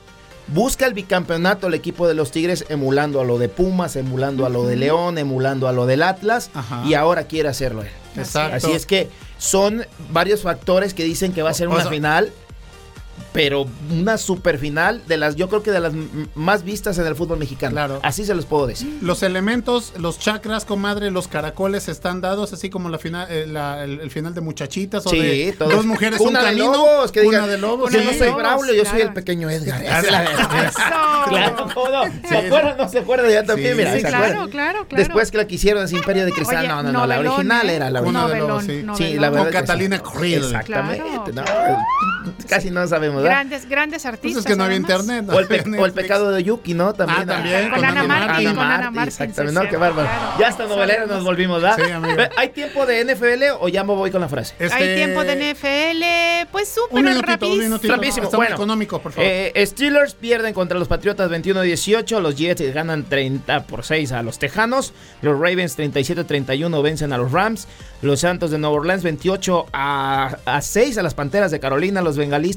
Busca 0.49 0.87
el 0.87 0.95
bicampeonato 0.95 1.69
el 1.69 1.75
equipo 1.75 2.09
de 2.09 2.15
los 2.15 2.33
Tigres 2.33 2.65
emulando 2.69 3.21
a 3.21 3.25
lo 3.25 3.39
de 3.39 3.49
Pumas, 3.49 3.95
emulando 3.95 4.47
a 4.47 4.49
lo 4.49 4.65
de 4.67 4.75
León, 4.77 5.17
emulando 5.19 5.69
a 5.69 5.73
lo 5.73 5.87
del 5.87 6.03
Atlas 6.03 6.51
Ajá. 6.55 6.83
y 6.87 6.95
ahora 6.95 7.25
quiere 7.25 7.49
hacerlo 7.49 7.83
él. 7.83 7.89
Exacto. 8.17 8.57
Así 8.57 8.73
es 8.73 8.85
que 8.85 9.09
son 9.39 9.87
varios 10.11 10.43
factores 10.43 10.93
que 10.93 11.05
dicen 11.05 11.33
que 11.33 11.43
va 11.43 11.51
a 11.51 11.55
ser 11.55 11.69
O 11.69 11.73
una 11.73 11.83
sea- 11.83 11.91
final, 11.93 12.33
pero 13.33 13.67
una 13.91 14.19
super 14.19 14.59
final 14.59 15.03
de 15.07 15.17
las, 15.17 15.37
yo 15.37 15.49
creo 15.49 15.63
que 15.63 15.71
de 15.71 15.81
las 15.81 15.93
más 16.35 16.65
vistas 16.65 16.99
en 16.99 17.07
el 17.07 17.15
fútbol 17.15 17.39
mexicano. 17.39 17.73
Claro. 17.73 18.01
Así 18.03 18.25
se 18.25 18.35
los 18.35 18.45
puedo 18.47 18.67
decir. 18.67 18.99
Los 19.03 19.23
elementos, 19.23 19.93
los 19.99 20.19
chakras, 20.19 20.65
comadre, 20.65 21.11
los 21.11 21.29
caracoles 21.29 21.89
están 21.89 22.21
dados, 22.21 22.53
así 22.53 22.71
como 22.71 22.89
la 22.89 22.99
final, 22.99 23.27
eh, 23.31 23.47
la- 23.47 23.85
el, 23.85 24.01
el 24.01 24.11
final 24.11 24.35
de 24.35 24.41
muchachitas 24.41 25.07
o 25.07 25.11
Sí, 25.11 25.19
de 25.19 25.53
todo. 25.59 25.69
dos 25.71 25.87
mujeres, 25.87 26.19
Una 26.21 26.29
un 26.41 26.45
de 26.47 26.51
camino, 26.51 26.73
lobos, 26.73 27.13
que 27.13 27.21
una 27.21 27.31
digan, 27.31 27.49
de 27.51 27.59
lobos. 27.59 27.93
Yo 27.93 27.99
Una 27.99 28.07
no 28.07 28.13
de 28.13 28.19
soy 28.19 28.31
Braulio, 28.33 28.75
yo 28.75 28.85
soy 28.85 28.95
claro. 28.95 29.09
el 29.09 29.15
pequeño 29.15 29.51
Edgar. 29.51 29.83
Es 29.83 30.11
la- 30.11 30.25
Eso. 30.25 30.79
Claro, 31.29 31.67
¿cómo 31.75 31.89
no? 31.89 32.29
¿Se 32.29 32.37
acuerdan? 32.37 32.77
¿No 32.77 32.89
se 32.89 32.99
acuerdan? 32.99 33.31
Ya 33.31 33.45
también, 33.45 33.73
Sí, 33.73 33.77
mira, 33.79 33.93
sí, 33.95 34.01
¿se 34.01 34.09
claro, 34.09 34.49
claro, 34.49 34.87
claro. 34.87 34.87
Después 34.91 35.31
que 35.31 35.37
la 35.39 35.47
quisieron 35.47 35.85
es 35.85 35.93
Imperio 35.93 36.25
de 36.25 36.33
Cristal. 36.33 36.59
Oye, 36.61 36.69
no, 36.69 36.83
no, 36.83 36.93
no, 36.93 37.07
la 37.07 37.19
original 37.21 37.69
¿eh? 37.71 37.75
era 37.77 37.91
la 37.91 38.01
Una 38.03 38.25
original. 38.25 38.29
de 38.29 38.39
Novelón, 38.39 38.49
lobos, 38.49 38.65
sí. 38.65 38.73
novelón. 38.83 38.97
Sí, 38.97 39.19
la 39.19 39.31
verdad. 39.31 39.45
Con. 39.45 39.53
Catalina 39.53 39.99
Krill. 40.01 40.35
Exactamente. 40.45 41.33
Claro. 41.33 41.79
no, 42.25 42.33
casi 42.49 42.71
no 42.71 42.87
sabemos, 42.87 43.20
¿verdad? 43.23 43.37
Grandes, 43.37 43.69
grandes 43.69 44.03
Pues 44.03 44.15
artistas. 44.15 44.45
es 44.45 44.47
que 44.51 44.57
no 44.57 44.65
había 44.65 44.77
además. 44.79 44.91
internet. 45.01 45.25
no 45.27 45.33
O 45.35 45.39
el, 45.39 45.45
había 45.47 45.63
pe- 45.63 45.63
o 45.63 45.73
el 45.75 45.81
Netflix. 45.81 45.95
pecado 46.03 46.31
de 46.33 46.43
Yuki, 46.45 46.75
¿no? 46.75 46.93
También. 46.95 47.21
Ah, 47.31 47.35
también, 47.35 47.71
Con 47.71 47.85
Ana 47.85 48.03
Martín, 48.05 48.49
con 48.55 48.59
Ana 48.61 48.91
Martín, 48.91 49.09
Exactamente, 49.09 49.61
¿no? 49.65 49.69
Qué 49.71 49.77
bárbaro. 49.77 50.09
claro. 50.09 50.33
Ya 50.39 50.49
hasta 50.49 50.67
novelera 50.67 51.07
nos 51.07 51.25
volvimos, 51.25 51.63
¿verdad? 51.63 51.79
Sí, 51.85 51.91
amigo. 51.91 52.23
¿Hay 52.37 52.49
tiempo 52.51 52.87
de 52.87 53.05
NFL 53.05 53.43
o 53.61 53.69
ya 53.69 53.85
me 53.85 53.95
voy 53.95 54.11
con 54.11 54.21
la 54.21 54.29
frase? 54.29 54.55
Este, 54.59 54.75
Hay 54.75 54.97
tiempo 54.97 55.25
de 55.25 55.37
NFL, 55.53 56.49
pues 56.53 56.69
súper 56.69 57.05
rapidísimo. 57.27 57.79
Rapidísimo, 57.83 58.25
Está 58.27 58.37
muy 58.37 58.47
bueno. 58.47 58.57
económico, 58.57 58.99
por 59.01 59.13
favor. 59.13 59.29
Eh, 59.31 59.53
Steelers 59.67 60.15
pierden 60.15 60.55
contra 60.55 60.79
los 60.79 60.89
Patriotas 60.89 61.31
21-18. 61.31 62.21
Los 62.21 62.37
Jets 62.37 62.73
ganan 62.75 63.05
30 63.05 63.65
por 63.65 63.85
6 63.85 64.13
a 64.13 64.23
los 64.23 64.39
Tejanos. 64.39 64.93
Los 65.23 65.35
Ravens 65.39 65.77
37-31 65.79 66.83
vencen 66.83 67.13
a 67.13 67.19
los 67.19 67.33
Rams. 67.33 67.67
Los 68.03 68.21
Santos 68.21 68.51
de 68.51 68.59
Nueva 68.59 68.77
Orleans 68.77 69.03
28 69.03 69.67
a, 69.73 70.37
a 70.47 70.61
6 70.63 70.99
a 70.99 71.03
las 71.03 71.15
Panteras 71.15 71.51
de 71.51 71.61
Carolina. 71.61 72.01
Los 72.01 72.17
Bengalís 72.17 72.57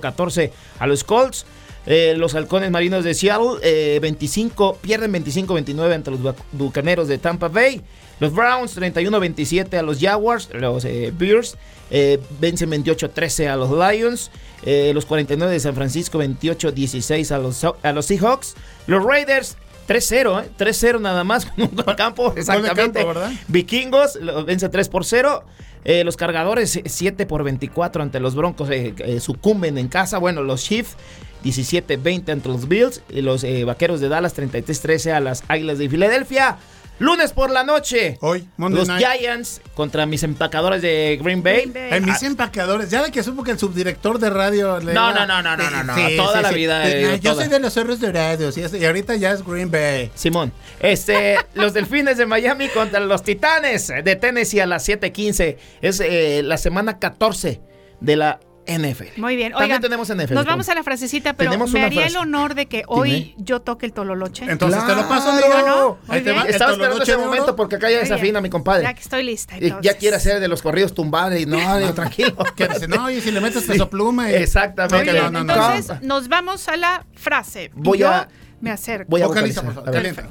34-14 0.00 0.50
a 0.78 0.86
los 0.86 1.04
Colts. 1.04 1.46
Eh, 1.88 2.14
los 2.16 2.34
halcones 2.34 2.70
marinos 2.72 3.04
de 3.04 3.14
Seattle 3.14 3.58
eh, 3.62 3.98
25, 4.02 4.78
pierden 4.80 5.12
25-29 5.12 5.94
ante 5.94 6.10
los 6.10 6.20
Buc- 6.20 6.34
bucaneros 6.52 7.06
de 7.06 7.18
Tampa 7.18 7.46
Bay. 7.48 7.80
Los 8.18 8.32
Browns 8.32 8.76
31-27 8.76 9.74
a 9.78 9.82
los 9.82 10.00
Jaguars. 10.00 10.48
Los 10.52 10.84
eh, 10.84 11.12
Bears 11.16 11.56
eh, 11.90 12.18
vencen 12.40 12.70
28-13 12.72 13.48
a 13.48 13.56
los 13.56 13.70
Lions. 13.70 14.30
Eh, 14.64 14.90
los 14.94 15.06
49 15.06 15.52
de 15.52 15.60
San 15.60 15.74
Francisco 15.76 16.18
28-16 16.18 17.30
a 17.30 17.38
los, 17.38 17.62
a 17.64 17.92
los 17.92 18.06
Seahawks. 18.06 18.54
Los 18.88 19.04
Raiders 19.04 19.56
3-0, 19.86 20.44
¿eh? 20.44 20.48
3-0 20.58 21.00
nada 21.00 21.22
más 21.22 21.46
con 21.56 21.62
un 21.62 21.94
campo. 21.94 22.32
Exactamente. 22.36 22.98
campo, 23.00 23.06
¿verdad? 23.14 23.30
Vikingos 23.46 24.18
vence 24.44 24.68
3 24.68 24.88
por 24.88 25.04
0. 25.04 25.44
Eh, 25.88 26.02
los 26.02 26.16
cargadores 26.16 26.80
7 26.84 27.26
por 27.26 27.44
24 27.44 28.02
ante 28.02 28.18
los 28.18 28.34
Broncos 28.34 28.68
eh, 28.70 28.92
eh, 28.98 29.20
sucumben 29.20 29.78
en 29.78 29.86
casa. 29.86 30.18
Bueno, 30.18 30.42
los 30.42 30.64
Chiefs 30.64 30.96
17-20 31.44 32.32
ante 32.32 32.48
los 32.48 32.66
Bills. 32.66 33.02
Y 33.08 33.22
los 33.22 33.44
eh, 33.44 33.64
Vaqueros 33.64 34.00
de 34.00 34.08
Dallas 34.08 34.36
33-13 34.36 35.12
a 35.12 35.20
las 35.20 35.44
Águilas 35.46 35.78
de 35.78 35.88
Filadelfia. 35.88 36.58
Lunes 36.98 37.32
por 37.32 37.50
la 37.50 37.62
noche. 37.62 38.16
Hoy, 38.22 38.48
Monday 38.56 38.78
los 38.78 38.88
night. 38.88 39.04
Giants 39.18 39.60
contra 39.74 40.06
mis 40.06 40.22
empacadores 40.22 40.80
de 40.80 41.18
Green 41.22 41.42
Bay. 41.42 41.66
Green 41.66 41.72
Bay. 41.74 41.98
En 41.98 42.04
mis 42.06 42.22
empacadores, 42.22 42.88
ya 42.90 43.02
de 43.02 43.10
que 43.12 43.22
supo 43.22 43.42
que 43.42 43.50
el 43.50 43.58
subdirector 43.58 44.18
de 44.18 44.30
radio 44.30 44.80
le 44.80 44.94
No, 44.94 45.12
no, 45.12 45.26
no, 45.26 45.42
no, 45.42 45.56
no, 45.58 45.84
no, 45.84 45.94
Sí, 45.94 46.16
toda 46.16 46.36
sí, 46.38 46.42
la 46.42 46.48
sí. 46.48 46.54
vida, 46.54 46.88
Eh, 46.88 47.14
eh, 47.16 47.20
yo 47.20 47.32
toda. 47.32 47.42
soy 47.44 47.52
de 47.52 47.60
los 47.60 47.74
cerros 47.74 48.00
dorados 48.00 48.56
y, 48.56 48.62
y 48.78 48.84
ahorita 48.86 49.14
ya 49.16 49.32
es 49.32 49.44
Green 49.44 49.70
Bay. 49.70 50.10
Simón, 50.14 50.52
este, 50.80 51.36
los 51.54 51.74
Delfines 51.74 52.16
de 52.16 52.24
Miami 52.24 52.68
contra 52.68 52.98
los 53.00 53.22
Titanes 53.22 53.88
de 53.88 54.16
Tennessee 54.16 54.60
a 54.60 54.66
las 54.66 54.88
7:15. 54.88 55.56
Es 55.82 56.00
eh, 56.00 56.40
la 56.42 56.56
semana 56.56 56.98
14 56.98 57.60
de 58.00 58.16
la 58.16 58.40
NFL. 58.66 59.20
Muy 59.20 59.36
bien. 59.36 59.52
También 59.52 59.70
Oigan, 59.70 59.80
tenemos 59.80 60.08
NFL. 60.14 60.34
Nos 60.34 60.44
vamos 60.44 60.68
a 60.68 60.74
la 60.74 60.82
frasecita, 60.82 61.32
pero 61.34 61.56
me 61.68 61.82
haría 61.84 62.06
el 62.06 62.16
honor 62.16 62.54
de 62.54 62.66
que 62.66 62.84
hoy 62.86 63.34
yo 63.38 63.60
toque 63.60 63.86
el 63.86 63.92
tololoche. 63.92 64.44
Entonces 64.48 64.84
te 64.86 64.94
lo 64.94 65.08
paso, 65.08 65.30
amiga. 65.30 65.62
¿no? 65.66 65.98
Ahí 66.08 66.22
te 66.22 66.32
va. 66.32 66.42
Estaba 66.44 66.72
esperando 66.72 67.02
ese 67.02 67.16
momento 67.16 67.56
porque 67.56 67.76
acá 67.76 67.90
ya 67.90 67.98
desafina 68.00 68.40
mi 68.40 68.50
compadre. 68.50 68.82
Ya 68.84 68.94
que 68.94 69.00
estoy 69.02 69.22
lista. 69.22 69.56
Y 69.58 69.72
ya 69.82 69.94
quiere 69.96 70.16
hacer 70.16 70.40
de 70.40 70.48
los 70.48 70.62
corridos 70.62 70.92
tumbar 70.94 71.36
y 71.38 71.46
no, 71.46 71.56
digo, 71.78 71.94
tranquilo. 71.94 72.36
Que 72.56 72.68
dice, 72.68 72.88
no, 72.88 73.10
y 73.10 73.20
si 73.20 73.30
le 73.30 73.40
metes 73.40 73.64
peso 73.64 73.88
pluma. 73.90 74.30
y- 74.30 74.34
Exactamente. 74.34 74.96
Muy 74.96 75.04
bien, 75.12 75.32
No, 75.32 75.44
no, 75.44 75.44
no. 75.44 75.52
entonces 75.54 76.02
nos 76.02 76.28
vamos 76.28 76.68
a 76.68 76.76
la 76.76 77.04
frase. 77.14 77.64
Y 77.64 77.70
Voy 77.74 77.98
yo 77.98 78.08
a- 78.08 78.28
me 78.60 78.70
acerco. 78.70 79.10
Voy 79.10 79.22
a 79.22 79.26
Vocaliza, 79.26 79.62
vocalizar. 79.62 80.26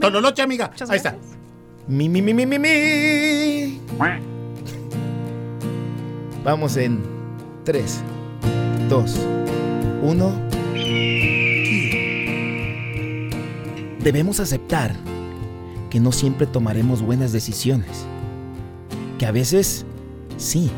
Tololoche, 0.00 0.42
amiga. 0.42 0.70
Ahí 0.88 0.96
está. 0.96 1.16
Mi, 1.88 2.08
mi, 2.08 2.22
mi, 2.22 2.32
mi, 2.34 2.46
mi, 2.46 2.58
mi. 2.58 3.80
Vamos 6.44 6.76
en 6.76 7.21
3, 7.64 8.00
2, 8.88 9.20
1. 10.02 10.32
Debemos 14.02 14.40
aceptar 14.40 14.94
que 15.90 16.00
no 16.00 16.12
siempre 16.12 16.46
tomaremos 16.46 17.02
buenas 17.02 17.32
decisiones. 17.32 18.06
Que 19.18 19.26
a 19.26 19.32
veces, 19.32 19.86
sí, 20.36 20.70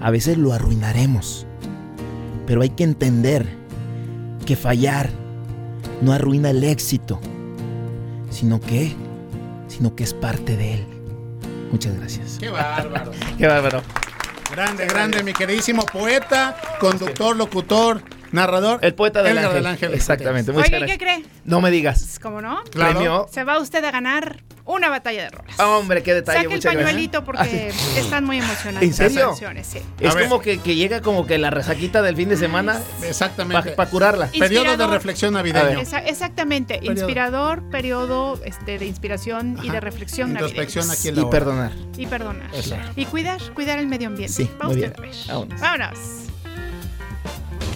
a 0.00 0.10
veces 0.10 0.38
lo 0.38 0.52
arruinaremos. 0.52 1.46
Pero 2.46 2.62
hay 2.62 2.70
que 2.70 2.84
entender 2.84 3.46
que 4.46 4.54
fallar 4.54 5.10
no 6.02 6.12
arruina 6.12 6.50
el 6.50 6.62
éxito, 6.62 7.18
sino 8.30 8.60
que 8.60 8.94
sino 9.74 9.96
que 9.96 10.04
es 10.04 10.14
parte 10.14 10.56
de 10.56 10.74
él. 10.74 10.86
Muchas 11.72 11.96
gracias. 11.96 12.36
Qué 12.38 12.48
bárbaro. 12.48 13.10
Qué 13.36 13.46
bárbaro. 13.46 13.82
Grande, 14.50 14.86
grande, 14.86 15.22
mi 15.22 15.32
queridísimo 15.32 15.84
poeta, 15.86 16.56
conductor, 16.78 17.36
locutor, 17.36 18.00
narrador. 18.34 18.80
El 18.82 18.94
poeta 18.94 19.22
del 19.22 19.32
Edgar 19.38 19.44
ángel. 19.46 19.62
del 19.62 19.66
Ángel. 19.72 19.94
Exactamente. 19.94 20.52
Muchas 20.52 20.68
Oye, 20.68 20.76
¿y 20.76 20.80
gracias. 20.80 20.98
¿qué 20.98 21.04
cree? 21.04 21.24
No 21.44 21.60
me 21.60 21.70
digas. 21.70 22.18
¿Cómo 22.22 22.40
no? 22.40 22.62
Claro. 22.70 22.92
Premio. 22.94 23.26
Se 23.32 23.44
va 23.44 23.58
usted 23.58 23.84
a 23.84 23.90
ganar 23.90 24.42
una 24.66 24.88
batalla 24.88 25.24
de 25.24 25.30
rolas. 25.30 25.60
Hombre, 25.60 26.02
qué 26.02 26.14
detalle. 26.14 26.38
Saque 26.38 26.46
el 26.48 26.54
muchas 26.54 26.72
gracias. 26.72 26.90
pañuelito 26.90 27.24
porque 27.24 27.68
están 27.96 28.24
muy 28.24 28.38
emocionantes. 28.38 28.88
¿En 28.88 28.94
serio? 28.94 29.34
sí. 29.62 29.78
Es 30.00 30.14
como 30.16 30.40
que, 30.40 30.58
que 30.58 30.74
llega 30.74 31.02
como 31.02 31.26
que 31.26 31.36
la 31.38 31.50
resaquita 31.50 32.00
del 32.02 32.16
fin 32.16 32.28
de 32.30 32.36
semana 32.38 32.80
Exactamente. 33.02 33.72
para 33.72 33.90
curarla. 33.90 34.28
Periodo 34.38 34.76
de 34.76 34.86
reflexión 34.86 35.34
navideño. 35.34 35.80
Esa- 35.80 35.98
exactamente, 35.98 36.74
Periodo. 36.76 36.92
inspirador, 36.94 37.62
periodo 37.70 38.40
este, 38.44 38.78
de 38.78 38.86
inspiración 38.86 39.58
y 39.62 39.68
de 39.68 39.80
reflexión 39.80 40.30
Introspección 40.30 40.86
navideños. 40.86 41.00
aquí 41.00 41.08
en 41.08 41.14
la 41.16 41.20
Y 41.20 41.24
hora. 41.24 41.30
perdonar. 41.30 41.72
Y 41.98 42.06
perdonar. 42.06 42.50
Y 42.96 43.04
cuidar, 43.04 43.40
cuidar 43.52 43.78
el 43.78 43.86
medio 43.86 44.08
ambiente. 44.08 44.32
Sí, 44.34 44.50
Va 44.60 44.66
muy 44.66 44.76
usted 44.76 44.96
bien. 44.96 45.00
a 45.00 45.02
ver. 45.02 45.14
Vámonos. 45.28 45.60
Vámonos. 45.60 46.23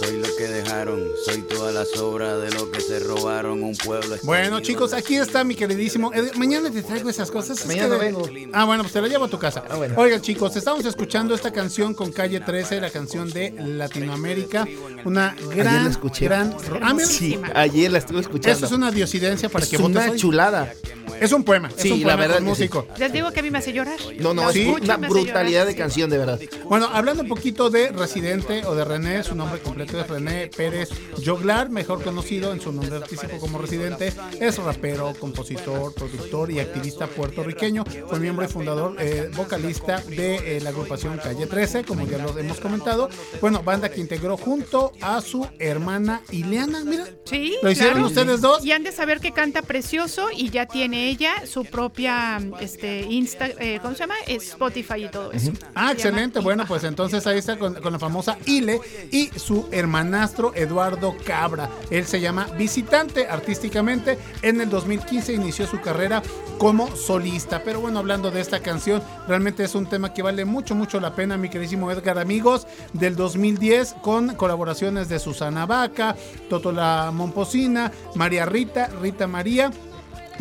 soy 0.00 0.16
lo 0.18 0.36
que 0.36 0.48
dejaron, 0.48 1.04
soy 1.24 1.42
toda 1.42 1.72
la 1.72 1.84
sobra 1.84 2.36
de 2.38 2.50
lo 2.52 2.70
que 2.70 2.80
se 2.80 2.98
robaron 3.00 3.62
un 3.62 3.76
pueblo. 3.76 4.16
Bueno, 4.22 4.60
chicos, 4.60 4.92
la 4.92 4.98
aquí 4.98 5.16
está 5.16 5.44
mi 5.44 5.54
queridísimo. 5.54 6.10
Mañana 6.36 6.70
te 6.70 6.82
traigo 6.82 7.10
esas 7.10 7.30
cosas. 7.30 7.60
Es 7.60 7.66
Mañana 7.66 7.98
que- 7.98 8.10
no 8.12 8.22
vengo. 8.22 8.28
Ah, 8.52 8.64
bueno, 8.64 8.82
pues 8.82 8.92
te 8.92 9.00
la 9.02 9.08
llevo 9.08 9.24
a 9.26 9.28
tu 9.28 9.38
casa. 9.38 9.62
Ah, 9.68 9.76
bueno. 9.76 9.94
Oigan, 9.98 10.20
chicos, 10.20 10.56
estamos 10.56 10.84
escuchando 10.86 11.34
esta 11.34 11.52
canción 11.52 11.94
con 11.94 12.10
Calle 12.12 12.40
13, 12.40 12.80
la 12.80 12.90
canción 12.90 13.30
de 13.30 13.52
Latinoamérica. 13.58 14.66
Una 15.04 15.34
gran, 15.54 15.68
Ayer 15.68 15.82
la 15.82 15.90
escuché. 15.90 16.24
gran. 16.26 16.56
Ah, 16.82 16.94
mira, 16.94 17.06
Sí, 17.06 17.38
ayer 17.54 17.90
la 17.92 17.98
estuve 17.98 18.20
escuchando. 18.20 18.56
Eso 18.56 18.66
es 18.66 18.72
una 18.72 18.90
diosidencia 18.90 19.48
para 19.48 19.64
Es 19.64 19.70
que 19.70 19.76
votes 19.76 19.96
una 19.96 20.10
hoy. 20.12 20.18
chulada. 20.18 20.72
Es 21.20 21.32
un 21.32 21.44
poema. 21.44 21.68
es 21.68 21.82
Sí, 21.82 21.90
un 21.90 22.00
la 22.00 22.04
poema 22.06 22.16
verdad 22.22 22.34
con 22.36 22.44
que 22.46 22.54
sí. 22.54 22.62
músico. 22.62 22.86
Les 22.98 23.12
digo 23.12 23.30
que 23.30 23.40
a 23.40 23.42
mí 23.42 23.50
me 23.50 23.58
hace 23.58 23.72
llorar. 23.74 23.98
No, 24.20 24.32
no, 24.32 24.44
La 24.44 24.50
es 24.52 24.66
una 24.66 24.96
brutalidad 24.96 25.66
de 25.66 25.74
canción, 25.76 26.08
de 26.08 26.16
verdad. 26.16 26.40
Bueno, 26.64 26.88
hablando 26.90 27.22
un 27.24 27.28
poquito 27.28 27.68
de 27.68 27.88
Residente 27.88 28.64
o 28.64 28.74
de 28.74 28.84
René, 28.86 29.22
su 29.22 29.34
nombre 29.34 29.60
completo 29.60 29.89
René 29.90 30.48
Pérez 30.54 30.88
Joglar, 31.24 31.70
mejor 31.70 32.02
conocido 32.02 32.52
en 32.52 32.60
su 32.60 32.72
nombre 32.72 32.96
artístico 32.96 33.38
como 33.38 33.58
Residente. 33.58 34.12
Es 34.40 34.58
rapero, 34.58 35.12
compositor, 35.18 35.92
productor 35.94 36.50
y 36.50 36.60
activista 36.60 37.06
puertorriqueño. 37.06 37.84
Fue 38.08 38.18
miembro 38.20 38.44
y 38.44 38.48
fundador, 38.48 38.96
eh, 38.98 39.30
vocalista 39.36 40.00
de 40.00 40.56
eh, 40.56 40.60
la 40.60 40.70
agrupación 40.70 41.18
Calle 41.18 41.46
13, 41.46 41.84
como 41.84 42.06
ya 42.06 42.18
lo 42.18 42.36
hemos 42.38 42.60
comentado. 42.60 43.08
Bueno, 43.40 43.62
banda 43.62 43.90
que 43.90 44.00
integró 44.00 44.36
junto 44.36 44.92
a 45.00 45.20
su 45.20 45.46
hermana 45.58 46.22
Ileana. 46.30 46.84
Mira, 46.84 47.06
Sí, 47.24 47.56
¿Lo 47.62 47.70
hicieron 47.70 47.94
claro. 47.94 48.08
ustedes 48.08 48.40
dos? 48.40 48.64
Y 48.64 48.72
han 48.72 48.82
de 48.82 48.92
saber 48.92 49.20
que 49.20 49.32
canta 49.32 49.62
precioso 49.62 50.28
y 50.34 50.50
ya 50.50 50.66
tiene 50.66 51.08
ella 51.08 51.46
su 51.46 51.64
propia 51.64 52.40
este 52.60 53.02
Insta, 53.02 53.48
eh, 53.58 53.78
¿cómo 53.80 53.94
se 53.94 54.00
llama? 54.00 54.14
Spotify 54.26 55.04
y 55.04 55.08
todo 55.08 55.30
eso. 55.32 55.52
Ah, 55.74 55.88
Se 55.88 55.94
excelente. 55.94 56.40
Bueno, 56.40 56.64
pues 56.66 56.82
entonces 56.84 57.26
ahí 57.26 57.38
está 57.38 57.56
con, 57.58 57.74
con 57.74 57.92
la 57.92 57.98
famosa 57.98 58.36
Ile 58.46 58.80
y 59.12 59.30
su 59.38 59.68
hermanastro 59.80 60.52
Eduardo 60.54 61.16
Cabra. 61.24 61.68
Él 61.90 62.06
se 62.06 62.20
llama 62.20 62.46
Visitante 62.56 63.26
artísticamente. 63.26 64.18
En 64.42 64.60
el 64.60 64.70
2015 64.70 65.32
inició 65.32 65.66
su 65.66 65.80
carrera 65.80 66.22
como 66.58 66.94
solista. 66.94 67.62
Pero 67.64 67.80
bueno, 67.80 67.98
hablando 67.98 68.30
de 68.30 68.40
esta 68.40 68.60
canción, 68.60 69.02
realmente 69.26 69.64
es 69.64 69.74
un 69.74 69.86
tema 69.86 70.12
que 70.12 70.22
vale 70.22 70.44
mucho, 70.44 70.74
mucho 70.74 71.00
la 71.00 71.14
pena, 71.14 71.36
mi 71.36 71.48
queridísimo 71.48 71.90
Edgar. 71.90 72.18
Amigos, 72.18 72.66
del 72.92 73.16
2010 73.16 73.96
con 74.02 74.34
colaboraciones 74.34 75.08
de 75.08 75.18
Susana 75.18 75.66
Vaca, 75.66 76.14
Totola 76.48 77.10
Momposina, 77.12 77.90
María 78.14 78.46
Rita, 78.46 78.88
Rita 79.00 79.26
María 79.26 79.70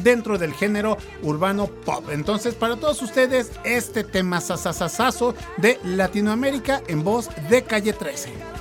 dentro 0.03 0.37
del 0.37 0.53
género 0.53 0.97
urbano 1.23 1.67
pop. 1.67 2.05
Entonces, 2.11 2.55
para 2.55 2.77
todos 2.77 3.01
ustedes, 3.01 3.51
este 3.63 4.03
tema 4.03 4.41
sasasasazo 4.41 5.35
de 5.57 5.79
Latinoamérica 5.83 6.81
en 6.87 7.03
voz 7.03 7.29
de 7.49 7.63
Calle 7.63 7.93
13. 7.93 8.58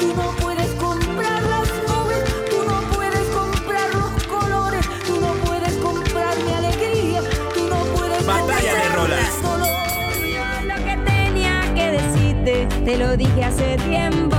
Tú 0.00 0.14
no 0.14 0.30
puedes 0.40 0.70
comprar 0.74 1.42
las 1.42 1.68
nubes, 1.88 2.48
tú 2.50 2.58
no 2.66 2.80
puedes 2.94 3.26
comprar 3.28 3.94
los 3.94 4.24
colores, 4.24 4.86
tú 5.06 5.20
no 5.20 5.32
puedes 5.44 5.74
comprar 5.76 6.36
mi 6.44 6.52
alegría, 6.52 7.22
tú 7.54 7.68
no 7.68 7.84
puedes 7.96 8.24
Batalla 8.26 8.56
de 8.74 8.80
comprar 8.80 8.94
rolas. 8.96 9.20
mis 9.32 9.42
dolores. 9.42 10.64
Lo 10.66 10.84
que 10.84 10.96
tenía 11.04 11.74
que 11.74 11.90
decirte, 11.92 12.66
te 12.84 12.96
lo 12.96 13.16
dije 13.16 13.44
hace 13.44 13.76
tiempo. 13.88 14.36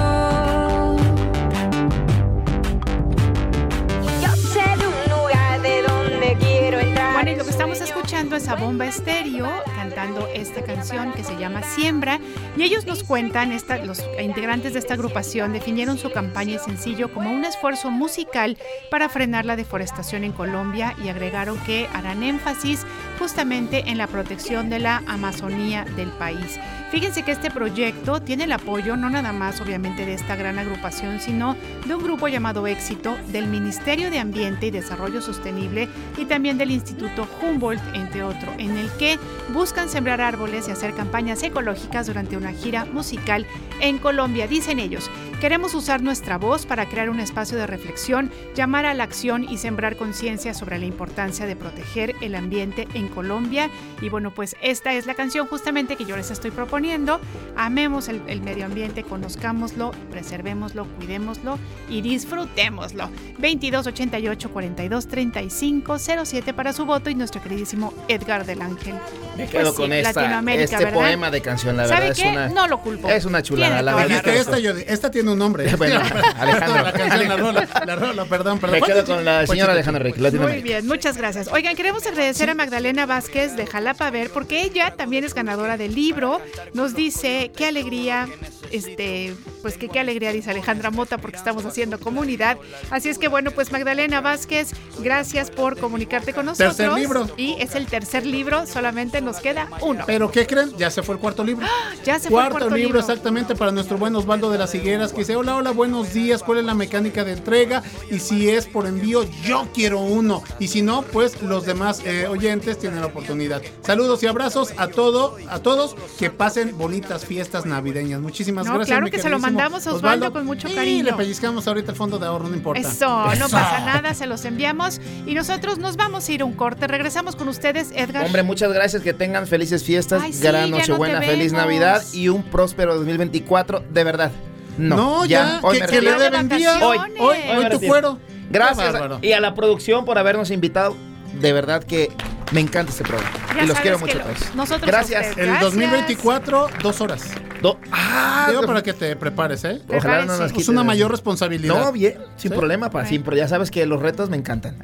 Estamos 7.58 7.82
escuchando 7.82 8.36
es 8.36 8.48
a 8.50 8.56
Bomba 8.56 8.86
Estéreo 8.86 9.50
cantando 9.76 10.28
esta 10.28 10.62
canción 10.62 11.12
que 11.14 11.24
se 11.24 11.36
llama 11.38 11.64
Siembra. 11.64 12.20
Y 12.56 12.62
ellos 12.62 12.86
nos 12.86 13.04
cuentan, 13.04 13.52
esta, 13.52 13.84
los 13.84 14.00
integrantes 14.22 14.74
de 14.74 14.80
esta 14.80 14.94
agrupación 14.94 15.54
definieron 15.54 15.98
su 15.98 16.12
campaña 16.12 16.60
sencillo 16.60 17.12
como 17.12 17.32
un 17.32 17.46
esfuerzo 17.46 17.90
musical 17.90 18.60
para 18.92 19.10
frenar 19.10 19.46
la 19.46 19.56
deforestación 19.56 20.24
en 20.24 20.34
Colombia 20.34 20.96
y 21.04 21.10
agregaron 21.10 21.58
que 21.62 21.90
harán 21.96 22.22
énfasis 22.22 22.86
justamente 23.18 23.86
en 23.88 23.98
la 23.98 24.06
protección 24.06 24.70
de 24.70 24.78
la 24.78 25.02
Amazonía 25.08 25.84
del 25.96 26.10
país. 26.10 26.60
Fíjense 26.92 27.24
que 27.24 27.34
este 27.34 27.52
proyecto 27.52 28.22
tiene 28.22 28.46
el 28.46 28.52
apoyo 28.54 28.96
no 28.96 29.10
nada 29.10 29.34
más 29.34 29.60
obviamente 29.60 30.06
de 30.06 30.14
esta 30.14 30.38
gran 30.38 30.58
agrupación, 30.58 31.20
sino 31.20 31.58
de 31.86 31.96
un 31.96 32.04
grupo 32.04 32.30
llamado 32.30 32.66
Éxito, 32.66 33.18
del 33.28 33.48
Ministerio 33.48 34.10
de 34.10 34.20
Ambiente 34.20 34.68
y 34.68 34.72
Desarrollo 34.72 35.22
Sostenible 35.22 35.90
y 36.18 36.26
también 36.26 36.58
del 36.58 36.72
Instituto 36.72 37.26
Humboldt, 37.48 37.82
entre 37.94 38.24
otros, 38.24 38.54
en 38.58 38.78
el 38.78 38.90
que 38.98 39.18
buscan 39.54 39.90
sembrar 39.90 40.22
árboles 40.22 40.68
y 40.68 40.72
hacer 40.72 40.94
campañas 40.94 41.42
ecológicas 41.44 42.08
durante 42.08 42.38
una 42.38 42.52
gira 42.52 42.86
musical 42.86 43.46
en 43.80 43.98
Colombia. 43.98 44.48
Dicen 44.48 44.80
ellos, 44.80 45.10
queremos 45.40 45.74
usar 45.74 46.02
nuestra 46.02 46.38
voz 46.38 46.66
para 46.66 46.88
crear 46.88 47.10
un 47.10 47.20
espacio 47.20 47.58
de 47.58 47.68
reflexión, 47.68 48.32
llamar 48.56 48.86
a 48.86 48.94
la 48.94 49.04
acción 49.04 49.44
y 49.44 49.58
sembrar 49.58 49.96
conciencia 49.96 50.54
sobre 50.54 50.80
la 50.80 50.86
importancia 50.86 51.46
de 51.46 51.56
proteger 51.56 52.16
el 52.22 52.36
ambiente 52.36 52.88
en 52.94 53.08
Colombia. 53.08 53.70
Y 54.02 54.10
bueno, 54.10 54.34
pues 54.34 54.56
esta 54.62 54.94
es 54.94 55.06
la 55.06 55.14
canción 55.14 55.48
justamente 55.48 55.96
que 55.96 56.06
yo 56.06 56.18
les 56.18 56.32
estoy 56.32 56.52
proponiendo. 56.52 57.20
Amemos 57.56 58.10
el, 58.10 58.22
el 58.28 58.42
medio 58.42 58.66
ambiente, 58.66 59.04
conozcámoslo, 59.04 59.92
preservémoslo, 60.12 60.86
cuidémoslo 60.98 61.58
y 61.90 62.02
disfrutémoslo. 62.02 63.10
2288 63.38 64.52
42 64.52 65.08
35 65.08 65.98
07 66.26 66.54
para 66.54 66.74
su 66.74 66.86
voto 66.86 67.10
y 67.10 67.16
nuestro 67.16 67.37
queridísimo 67.42 67.94
Edgar 68.08 68.46
del 68.46 68.62
Ángel. 68.62 68.96
Me 69.36 69.44
Pues 69.46 69.50
quedo 69.52 69.72
sí, 69.72 69.78
con 69.78 69.94
esta, 69.94 70.14
Latinoamérica, 70.14 70.64
este 70.64 70.78
¿verdad? 70.78 70.94
poema 70.94 71.30
de 71.32 71.42
canción, 71.42 71.78
la 71.78 71.88
¿Sabe 71.88 72.08
verdad. 72.10 72.16
qué? 72.16 72.22
Es 72.24 72.32
una, 72.32 72.48
No 72.50 72.68
lo 72.68 72.82
culpo. 72.82 73.08
es 73.10 73.26
una 73.26 73.44
chulada, 73.44 73.82
la 73.84 73.96
verdad. 73.96 74.28
Esta, 74.28 74.58
yo, 74.60 74.72
esta 74.72 75.12
tiene 75.12 75.32
un 75.32 75.38
nombre. 75.40 75.68
Bueno, 75.78 76.02
Alejandro. 76.40 76.84
la 76.84 76.92
canción, 76.92 77.28
la 77.28 77.38
rola, 77.38 77.68
la 77.86 77.96
rola, 77.96 78.26
perdón, 78.26 78.60
perdón. 78.60 78.80
Me 78.80 78.86
quedo 78.86 79.06
con 79.06 79.24
la 79.24 79.38
Pues, 79.40 79.50
señora 79.52 79.74
Alejandra 79.74 80.04
Rick, 80.04 80.18
Muy 80.18 80.62
bien, 80.64 80.88
muchas 80.88 81.18
gracias. 81.18 81.48
Oigan, 81.52 81.76
queremos 81.76 82.06
agradecer 82.08 82.50
a 82.50 82.56
Magdalena 82.56 83.06
Vázquez 83.06 83.56
de 83.56 83.68
Jalapa 83.68 84.10
Ver, 84.10 84.32
porque 84.32 84.62
ella 84.64 84.94
también 84.98 85.24
es 85.24 85.34
ganadora 85.36 85.78
del 85.78 85.94
libro. 85.94 86.42
Nos 86.74 86.96
dice 86.96 87.52
qué 87.56 87.68
alegría, 87.68 88.28
este, 88.72 89.36
pues 89.62 89.78
que 89.78 89.88
qué 89.90 90.00
alegría, 90.00 90.32
dice 90.32 90.50
Alejandra 90.50 90.90
Mota, 90.90 91.18
porque 91.20 91.38
estamos 91.38 91.64
haciendo 91.66 92.00
comunidad. 92.00 92.58
Así 92.90 93.10
es 93.10 93.18
que 93.20 93.28
bueno, 93.28 93.52
pues 93.52 93.72
Magdalena 93.72 94.20
Vázquez, 94.22 94.72
gracias 95.00 95.52
por 95.52 95.78
comunicarte 95.78 96.34
con 96.34 96.46
nosotros. 96.48 96.76
Tercer 96.76 96.94
libro. 96.98 97.27
Y 97.38 97.56
es 97.60 97.76
el 97.76 97.86
tercer 97.88 98.26
libro, 98.26 98.66
solamente 98.66 99.22
nos 99.22 99.38
queda 99.38 99.68
uno. 99.82 100.04
Pero 100.06 100.32
¿qué 100.32 100.46
creen? 100.48 100.72
Ya 100.78 100.90
se 100.90 101.04
fue 101.04 101.16
el 101.16 101.22
cuarto 101.22 101.44
libro. 101.44 101.66
Ya 102.06 102.20
se 102.20 102.30
fue 102.30 102.40
el 102.40 102.46
cuarto, 102.50 102.52
cuarto 102.60 102.76
libro, 102.76 102.88
libro. 102.94 103.00
exactamente 103.02 103.54
para 103.56 103.72
nuestro 103.72 103.98
buen 103.98 104.16
Osvaldo 104.16 104.50
de 104.50 104.58
las 104.58 104.74
Higueras 104.74 105.12
que 105.12 105.20
dice, 105.20 105.36
hola, 105.36 105.56
hola, 105.58 105.72
buenos 105.72 106.14
días, 106.14 106.42
¿cuál 106.42 106.60
es 106.60 106.64
la 106.66 106.74
mecánica 106.74 107.26
de 107.26 107.34
entrega? 107.34 107.84
Y 108.10 108.20
si 108.20 108.50
es 108.50 108.66
por 108.66 108.86
envío, 108.88 109.24
yo 109.44 109.68
quiero 109.74 110.00
uno. 110.00 110.42
Y 110.60 110.70
si 110.70 110.82
no, 110.82 111.02
pues 111.02 111.42
los 111.42 111.66
demás 111.66 112.02
eh, 112.06 112.28
oyentes 112.28 112.80
tienen 112.80 113.02
la 113.02 113.08
oportunidad. 113.08 113.62
Saludos 113.82 114.24
y 114.24 114.28
abrazos 114.28 114.74
a 114.78 114.88
todo, 114.88 115.36
a 115.50 115.60
todos, 115.60 115.96
que 116.18 116.30
pasen 116.30 116.78
bonitas 116.78 117.26
fiestas 117.26 117.66
navideñas. 117.66 118.22
Muchísimas 118.22 118.66
No, 118.66 118.76
gracias. 118.76 118.96
claro 118.98 119.12
que 119.12 119.20
se 119.20 119.30
lo 119.30 119.40
mandamos 119.40 119.86
a 119.88 119.94
Osvaldo 119.94 120.32
con 120.32 120.46
mucho 120.46 120.70
Y 120.70 120.74
cariño. 120.76 121.04
le 121.04 121.14
pellizcamos 121.14 121.68
ahorita 121.68 121.92
el 121.92 121.98
fondo 121.98 122.20
de 122.20 122.28
ahorro, 122.28 122.48
no 122.48 122.56
importa. 122.56 122.80
Eso, 122.88 123.26
no 123.26 123.32
Eso. 123.34 123.50
pasa 123.50 123.80
nada, 123.86 124.14
se 124.14 124.28
los 124.28 124.46
enviamos 124.46 125.02
y 125.26 125.34
nosotros 125.34 125.78
nos 125.80 125.98
vamos 125.98 126.30
a 126.30 126.32
ir 126.32 126.42
a 126.42 126.46
un 126.46 126.54
corte. 126.54 126.88
Regresamos 126.88 127.17
con 127.36 127.48
ustedes, 127.48 127.92
Edgar. 127.96 128.26
Hombre, 128.26 128.44
muchas 128.44 128.72
gracias, 128.72 129.02
que 129.02 129.14
tengan 129.14 129.48
felices 129.48 129.84
fiestas, 129.84 130.22
Ay, 130.24 130.34
sí, 130.34 130.44
gran 130.44 130.66
ya 130.66 130.68
no 130.68 130.78
Nochebuena, 130.78 131.20
te 131.20 131.28
feliz 131.28 131.52
vemos. 131.52 131.66
Navidad 131.66 132.04
y 132.14 132.30
un 132.30 132.44
próspero 132.44 132.96
2024, 132.96 133.84
de 133.90 134.04
verdad. 134.04 134.32
No, 134.78 135.26
ya, 135.26 135.60
hoy 135.64 135.80
que, 135.82 136.02
le 136.02 136.14
deben 136.14 136.50
día. 136.50 136.80
Hoy, 136.86 136.98
hoy, 137.20 137.38
Hoy 137.58 137.70
tu 137.70 137.80
fuero. 137.80 138.20
Gracias. 138.50 138.96
Y 139.22 139.32
a 139.32 139.40
la 139.40 139.56
producción 139.56 140.06
por 140.06 140.18
habernos 140.18 140.52
invitado. 140.52 140.96
De 141.42 141.52
verdad 141.54 141.84
que 141.84 142.12
me 142.52 142.62
encanta 142.62 142.92
este 142.92 143.04
programa. 143.04 143.32
Ya 143.56 143.64
y 143.64 143.68
los 143.68 143.80
quiero 143.80 144.00
mucho 144.00 144.16
lo- 144.18 144.22
a 144.22 144.28
todos. 144.34 144.56
nosotros 144.56 144.88
Gracias. 144.90 145.28
usted. 145.30 145.42
El 145.42 145.48
Gracias. 145.50 145.64
2024, 145.74 146.68
dos 146.82 147.02
horas. 147.02 147.24
Do- 147.62 147.80
ah, 147.92 148.46
Digo 148.50 148.62
para 148.68 148.84
que 148.84 148.94
te 148.94 149.16
prepares, 149.16 149.64
¿eh? 149.64 149.82
Ojalá 149.90 150.26
no 150.26 150.38
nos 150.38 150.48
Es 150.52 150.54
quiten 150.54 150.76
una 150.76 150.84
mayor 150.84 151.10
responsabilidad. 151.12 151.76
No, 151.76 151.92
bien, 151.92 152.16
sin 152.38 152.52
Sí. 152.52 152.58
problema, 152.58 152.90
pa, 152.92 153.06
sin, 153.06 153.24
pero 153.24 153.36
ya 153.36 153.48
sabes 153.48 153.72
que 153.72 153.86
los 153.88 154.00
retos 154.02 154.30
me 154.30 154.38
encantan. 154.38 154.78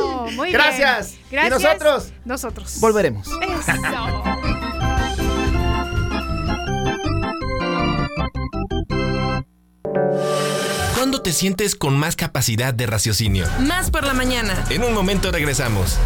Oh, 0.00 0.28
muy 0.32 0.52
Gracias. 0.52 1.12
bien. 1.30 1.44
¿Y 1.44 1.48
Gracias. 1.48 1.62
nosotros? 1.62 2.12
Nosotros. 2.24 2.76
Volveremos. 2.80 3.26
Eso. 3.28 3.72
¿Cuándo 10.94 11.22
te 11.22 11.32
sientes 11.32 11.74
con 11.76 11.96
más 11.96 12.16
capacidad 12.16 12.74
de 12.74 12.86
raciocinio? 12.86 13.46
Más 13.60 13.90
por 13.90 14.04
la 14.04 14.14
mañana. 14.14 14.64
En 14.70 14.82
un 14.82 14.92
momento 14.94 15.30
regresamos. 15.30 15.98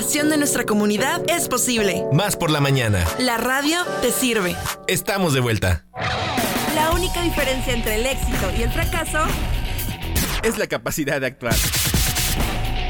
Una 0.00 0.06
nueva 0.06 0.12
versión 0.14 0.30
de 0.30 0.38
nuestra 0.38 0.64
comunidad 0.64 1.20
es 1.28 1.46
posible. 1.46 2.04
Más 2.10 2.34
por 2.34 2.50
la 2.50 2.60
mañana. 2.62 3.04
La 3.18 3.36
radio 3.36 3.84
te 4.00 4.10
sirve. 4.10 4.56
Estamos 4.86 5.34
de 5.34 5.40
vuelta. 5.40 5.84
La 6.74 6.90
única 6.92 7.20
diferencia 7.20 7.74
entre 7.74 7.96
el 7.96 8.06
éxito 8.06 8.50
y 8.58 8.62
el 8.62 8.72
fracaso, 8.72 9.18
Es 10.42 10.56
la 10.56 10.66
capacidad 10.68 11.20
de 11.20 11.26
actuar. 11.26 11.54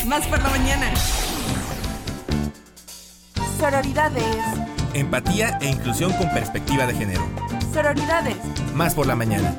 más 0.07 0.25
por 0.29 0.41
la 0.41 0.51
mañana. 0.51 0.93
Sororidades, 3.59 4.25
Empatía 4.95 5.59
e 5.61 5.67
inclusión 5.69 6.13
con 6.13 6.31
perspectiva 6.31 6.87
de 6.87 6.95
género. 6.95 7.29
sororidades. 7.75 8.37
Más 8.75 8.95
por 8.95 9.07
la 9.09 9.17
mañana. 9.17 9.53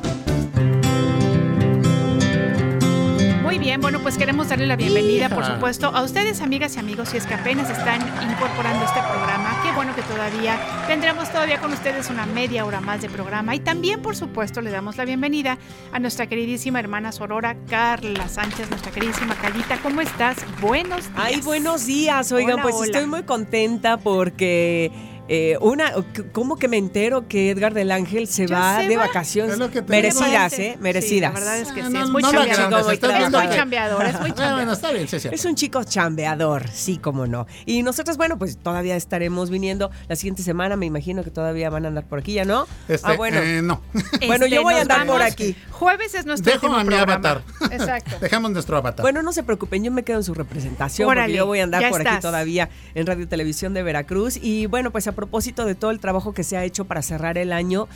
Muy 3.52 3.60
bien, 3.60 3.82
bueno, 3.82 4.00
pues 4.00 4.18
queremos 4.18 4.48
darle 4.48 4.66
la 4.66 4.78
bienvenida, 4.78 5.28
por 5.28 5.44
supuesto, 5.44 5.88
a 5.88 6.04
ustedes, 6.04 6.40
amigas 6.40 6.78
y 6.78 6.80
amigos, 6.80 7.10
si 7.10 7.18
es 7.18 7.26
que 7.26 7.34
apenas 7.34 7.70
están 7.70 8.00
incorporando 8.24 8.86
este 8.86 9.02
programa. 9.02 9.62
Qué 9.62 9.74
bueno 9.74 9.94
que 9.94 10.04
todavía 10.04 10.58
tendremos 10.88 11.30
todavía 11.30 11.60
con 11.60 11.74
ustedes 11.74 12.10
una 12.10 12.26
media 12.26 12.66
hora 12.66 12.80
más 12.80 13.02
de 13.02 13.10
programa. 13.10 13.54
Y 13.54 13.60
también, 13.60 14.02
por 14.02 14.16
supuesto, 14.16 14.62
le 14.62 14.72
damos 14.72 14.96
la 14.96 15.04
bienvenida 15.04 15.58
a 15.92 16.00
nuestra 16.00 16.28
queridísima 16.28 16.80
hermana 16.80 17.12
Sorora, 17.12 17.58
Carla 17.70 18.30
Sánchez, 18.30 18.70
nuestra 18.70 18.94
queridísima 18.94 19.36
Carlita. 19.36 19.78
¿Cómo 19.84 20.00
estás? 20.00 20.38
Buenos 20.62 21.10
días. 21.10 21.14
Ay, 21.18 21.42
buenos 21.42 21.86
días. 21.86 22.32
Oigan, 22.32 22.54
Hola, 22.54 22.64
pues 22.64 22.76
hola. 22.76 22.86
estoy 22.86 23.06
muy 23.06 23.24
contenta 23.24 23.98
porque 23.98 25.11
eh, 25.34 25.58
una, 25.62 25.94
¿cómo 26.34 26.58
que 26.58 26.68
me 26.68 26.76
entero 26.76 27.28
que 27.30 27.52
Edgar 27.52 27.74
del 27.74 27.90
Ángel 27.92 28.28
se 28.28 28.48
Ya 28.48 28.60
va 28.60 28.82
se 28.82 28.88
de 28.90 28.98
va. 28.98 29.08
vacaciones? 29.08 29.54
Es 29.54 29.60
lo 29.60 29.72
que 29.72 29.82
te 29.82 29.90
Merecidas. 29.90 30.54
¿eh? 30.60 30.72
Sí, 30.76 30.82
Merecidas. 30.82 31.34
la 31.34 31.40
verdad 31.40 31.58
es 31.60 31.72
que 31.72 31.82
Ah, 31.82 31.88
sí, 31.88 31.94
no, 31.94 32.04
es 32.04 32.10
muy 32.10 32.22
no 32.22 32.32
chambeador. 32.32 32.80
Es 32.94 33.32
muy 33.32 33.50
chambeador, 33.50 34.06
es 34.06 34.20
muy 34.20 34.30
Ah, 34.32 34.34
bueno, 34.34 34.36
chambeador. 34.36 34.74
está 34.74 34.92
bien, 34.92 35.08
sí, 35.08 35.30
es 35.32 35.46
un 35.46 35.56
chico 35.56 35.84
chambeador, 35.86 36.68
sí, 36.70 36.98
como 36.98 37.28
no. 37.28 37.48
Y 37.66 37.82
nosotros, 37.82 38.18
bueno, 38.18 38.38
pues 38.38 38.58
todavía 38.58 38.98
estaremos 38.98 39.50
viniendo 39.50 39.90
la 40.10 40.18
siguiente 40.18 40.44
semana. 40.44 40.76
Me 40.76 40.86
imagino 40.86 41.24
que 41.24 41.32
todavía 41.32 41.70
van 41.70 41.86
a 41.86 41.88
andar 41.88 42.04
por 42.06 42.20
aquí, 42.20 42.34
¿ya 42.34 42.44
no? 42.44 42.68
Este, 42.90 43.10
ah, 43.10 43.16
bueno. 43.16 43.38
eh, 43.40 43.62
no. 43.64 43.82
Bueno, 44.28 44.46
yo 44.48 44.64
voy 44.64 44.74
a 44.76 44.82
andar 44.82 45.08
por 45.08 45.22
aquí. 45.22 45.56
Jueves 45.72 46.14
es 46.14 46.26
nuestro 46.26 46.52
Dejo 46.52 46.68
a 46.68 46.84
mi 46.84 46.90
programa. 46.90 47.14
avatar. 47.14 47.42
Exacto. 47.72 48.18
Dejamos 48.20 48.52
nuestro 48.52 48.76
avatar. 48.78 49.02
Bueno, 49.04 49.22
no 49.24 49.32
se 49.34 49.44
preocupen, 49.44 49.84
yo 49.84 49.92
me 49.92 50.04
quedo 50.04 50.18
en 50.18 50.24
su 50.24 50.34
representación 50.34 51.08
Órale, 51.08 51.28
porque 51.28 51.38
yo 51.38 51.46
voy 51.46 51.60
a 51.60 51.64
andar 51.64 51.90
por 51.90 52.02
aquí 52.02 52.10
estás. 52.10 52.22
todavía 52.22 52.70
en 52.96 53.08
Radio 53.08 53.28
Televisión 53.28 53.74
de 53.74 53.82
Veracruz. 53.84 54.38
Y 54.42 54.66
bueno, 54.66 54.92
pues 54.92 55.08
a 55.08 55.12
propósito 55.22 55.66
de 55.66 55.76
todo 55.76 55.92
el 55.92 56.00
trabajo 56.00 56.34
que 56.34 56.44
se 56.44 56.58
ha 56.58 56.66
hecho 56.66 56.86
para 56.86 57.04
cerrar 57.04 57.38
el 57.38 57.54
año, 57.54 57.88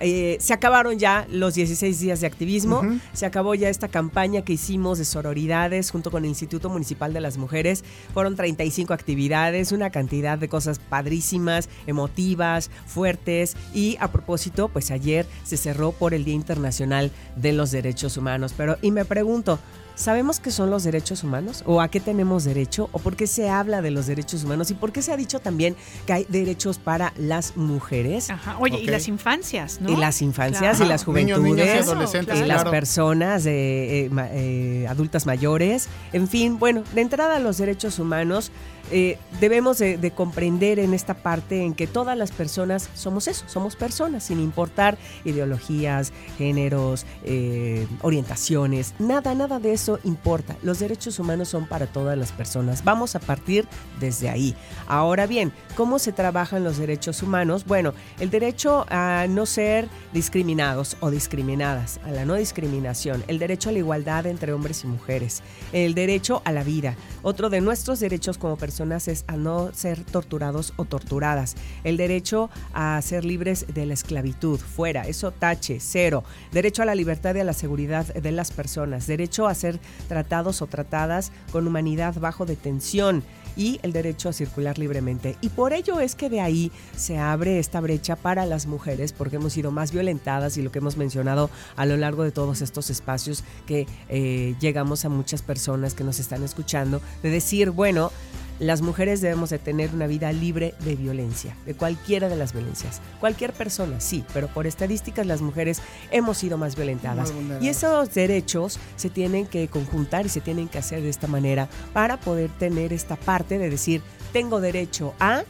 eh, 0.00 0.38
se 0.40 0.54
acabaron 0.54 0.98
ya 0.98 1.26
los 1.30 1.54
16 1.54 2.00
días 2.00 2.20
de 2.22 2.26
activismo, 2.26 2.82
se 3.12 3.26
acabó 3.26 3.54
ya 3.54 3.68
esta 3.68 3.88
campaña 3.88 4.42
que 4.42 4.54
hicimos 4.54 4.96
de 4.96 5.04
sororidades 5.04 5.90
junto 5.90 6.10
con 6.10 6.24
el 6.24 6.30
Instituto 6.30 6.70
Municipal 6.70 7.12
de 7.12 7.20
las 7.20 7.36
Mujeres. 7.36 7.84
Fueron 8.14 8.34
35 8.34 8.94
actividades, 8.94 9.72
una 9.72 9.90
cantidad 9.90 10.38
de 10.38 10.48
cosas 10.48 10.78
padrísimas, 10.78 11.68
emotivas, 11.86 12.70
fuertes. 12.86 13.56
Y 13.74 13.98
a 14.00 14.10
propósito, 14.10 14.68
pues 14.68 14.90
ayer 14.90 15.26
se 15.44 15.58
cerró 15.58 15.92
por 15.92 16.14
el 16.14 16.24
Día 16.24 16.34
Internacional 16.34 17.10
de 17.36 17.52
los 17.52 17.70
Derechos 17.70 18.16
Humanos. 18.16 18.54
Pero, 18.56 18.78
y 18.80 18.92
me 18.92 19.04
pregunto, 19.04 19.58
¿Sabemos 19.94 20.40
qué 20.40 20.50
son 20.50 20.70
los 20.70 20.82
derechos 20.84 21.24
humanos? 21.24 21.62
¿O 21.66 21.80
a 21.82 21.88
qué 21.88 22.00
tenemos 22.00 22.44
derecho? 22.44 22.88
¿O 22.92 22.98
por 22.98 23.16
qué 23.16 23.26
se 23.26 23.50
habla 23.50 23.82
de 23.82 23.90
los 23.90 24.06
derechos 24.06 24.44
humanos? 24.44 24.70
¿Y 24.70 24.74
por 24.74 24.92
qué 24.92 25.02
se 25.02 25.12
ha 25.12 25.16
dicho 25.16 25.40
también 25.40 25.76
que 26.06 26.12
hay 26.14 26.26
derechos 26.28 26.78
para 26.78 27.12
las 27.18 27.56
mujeres? 27.56 28.30
Ajá. 28.30 28.56
Oye, 28.60 28.78
y 28.80 28.86
las 28.86 29.08
infancias, 29.08 29.80
¿no? 29.80 29.90
Y 29.90 29.96
las 29.96 30.22
infancias 30.22 30.78
Claro. 30.78 30.84
y 30.84 30.88
las 30.88 31.06
Niños, 31.06 31.38
juventudes. 31.38 31.42
niñas 31.42 31.66
y 31.66 31.78
Eso, 31.80 31.92
adolescentes, 31.92 32.40
y 32.40 32.44
las 32.44 32.64
personas 32.64 33.44
de, 33.44 34.06
eh, 34.06 34.10
eh, 34.32 34.86
adultas 34.88 35.26
mayores. 35.26 35.88
En 36.14 36.28
fin, 36.28 36.58
bueno, 36.58 36.82
de 36.94 37.00
entrada 37.02 37.36
a 37.36 37.38
los 37.40 37.58
derechos 37.58 37.98
humanos, 37.98 38.50
eh, 38.90 39.18
debemos 39.40 39.78
de, 39.78 39.98
de 39.98 40.10
comprender 40.10 40.78
en 40.78 40.94
esta 40.94 41.14
parte 41.14 41.62
en 41.62 41.74
que 41.74 41.86
todas 41.86 42.16
las 42.16 42.32
personas 42.32 42.90
somos 42.94 43.28
eso, 43.28 43.44
somos 43.46 43.76
personas, 43.76 44.24
sin 44.24 44.40
importar 44.40 44.98
ideologías, 45.24 46.12
géneros, 46.36 47.06
eh, 47.24 47.86
orientaciones, 48.02 48.94
nada, 48.98 49.34
nada 49.34 49.60
de 49.60 49.72
eso 49.72 50.00
importa. 50.04 50.56
Los 50.62 50.80
derechos 50.80 51.18
humanos 51.18 51.48
son 51.48 51.66
para 51.66 51.86
todas 51.86 52.18
las 52.18 52.32
personas. 52.32 52.82
Vamos 52.82 53.14
a 53.14 53.20
partir 53.20 53.66
desde 54.00 54.28
ahí. 54.28 54.56
Ahora 54.88 55.26
bien, 55.26 55.52
¿cómo 55.76 55.98
se 55.98 56.12
trabajan 56.12 56.64
los 56.64 56.78
derechos 56.78 57.22
humanos? 57.22 57.64
Bueno, 57.64 57.94
el 58.18 58.30
derecho 58.30 58.86
a 58.88 59.26
no 59.28 59.46
ser 59.46 59.88
discriminados 60.12 60.96
o 61.00 61.10
discriminadas, 61.10 62.00
a 62.04 62.10
la 62.10 62.24
no 62.24 62.34
discriminación, 62.34 63.22
el 63.28 63.38
derecho 63.38 63.68
a 63.68 63.72
la 63.72 63.78
igualdad 63.78 64.26
entre 64.26 64.52
hombres 64.52 64.84
y 64.84 64.88
mujeres, 64.88 65.42
el 65.72 65.94
derecho 65.94 66.42
a 66.44 66.52
la 66.52 66.64
vida. 66.64 66.96
Otro 67.22 67.50
de 67.50 67.60
nuestros 67.60 68.00
derechos 68.00 68.36
como 68.36 68.56
personas 68.56 68.79
es 68.80 69.24
a 69.26 69.36
no 69.36 69.72
ser 69.72 70.04
torturados 70.04 70.72
o 70.76 70.84
torturadas, 70.84 71.56
el 71.84 71.96
derecho 71.96 72.50
a 72.72 73.00
ser 73.02 73.24
libres 73.24 73.66
de 73.72 73.86
la 73.86 73.94
esclavitud, 73.94 74.58
fuera, 74.58 75.02
eso 75.02 75.32
tache, 75.32 75.78
cero, 75.80 76.24
derecho 76.52 76.82
a 76.82 76.86
la 76.86 76.94
libertad 76.94 77.34
y 77.34 77.40
a 77.40 77.44
la 77.44 77.52
seguridad 77.52 78.06
de 78.06 78.32
las 78.32 78.50
personas, 78.50 79.06
derecho 79.06 79.46
a 79.46 79.54
ser 79.54 79.78
tratados 80.08 80.62
o 80.62 80.66
tratadas 80.66 81.30
con 81.52 81.66
humanidad 81.66 82.14
bajo 82.18 82.46
detención 82.46 83.22
y 83.56 83.80
el 83.82 83.92
derecho 83.92 84.28
a 84.28 84.32
circular 84.32 84.78
libremente. 84.78 85.36
Y 85.40 85.48
por 85.50 85.72
ello 85.72 86.00
es 86.00 86.14
que 86.14 86.30
de 86.30 86.40
ahí 86.40 86.72
se 86.96 87.18
abre 87.18 87.58
esta 87.58 87.80
brecha 87.80 88.16
para 88.16 88.46
las 88.46 88.66
mujeres, 88.66 89.12
porque 89.12 89.36
hemos 89.36 89.52
sido 89.52 89.70
más 89.70 89.92
violentadas 89.92 90.56
y 90.56 90.62
lo 90.62 90.72
que 90.72 90.78
hemos 90.78 90.96
mencionado 90.96 91.50
a 91.76 91.86
lo 91.86 91.96
largo 91.96 92.22
de 92.22 92.32
todos 92.32 92.62
estos 92.62 92.90
espacios 92.90 93.44
que 93.66 93.86
eh, 94.08 94.54
llegamos 94.60 95.04
a 95.04 95.08
muchas 95.08 95.42
personas 95.42 95.94
que 95.94 96.04
nos 96.04 96.20
están 96.20 96.42
escuchando, 96.42 97.00
de 97.22 97.30
decir, 97.30 97.70
bueno, 97.70 98.12
las 98.60 98.82
mujeres 98.82 99.22
debemos 99.22 99.50
de 99.50 99.58
tener 99.58 99.92
una 99.94 100.06
vida 100.06 100.30
libre 100.32 100.74
de 100.80 100.94
violencia, 100.94 101.56
de 101.64 101.74
cualquiera 101.74 102.28
de 102.28 102.36
las 102.36 102.52
violencias. 102.52 103.00
Cualquier 103.18 103.54
persona, 103.54 104.00
sí, 104.00 104.22
pero 104.34 104.48
por 104.48 104.66
estadísticas 104.66 105.26
las 105.26 105.40
mujeres 105.40 105.80
hemos 106.10 106.36
sido 106.36 106.58
más 106.58 106.76
violentadas. 106.76 107.32
Y 107.60 107.68
esos 107.68 108.12
derechos 108.14 108.78
se 108.96 109.08
tienen 109.08 109.46
que 109.46 109.68
conjuntar 109.68 110.26
y 110.26 110.28
se 110.28 110.42
tienen 110.42 110.68
que 110.68 110.78
hacer 110.78 111.00
de 111.00 111.08
esta 111.08 111.26
manera 111.26 111.68
para 111.94 112.20
poder 112.20 112.50
tener 112.50 112.92
esta 112.92 113.16
parte 113.16 113.58
de 113.58 113.70
decir, 113.70 114.02
tengo 114.32 114.60
derecho 114.60 115.14
a... 115.18 115.42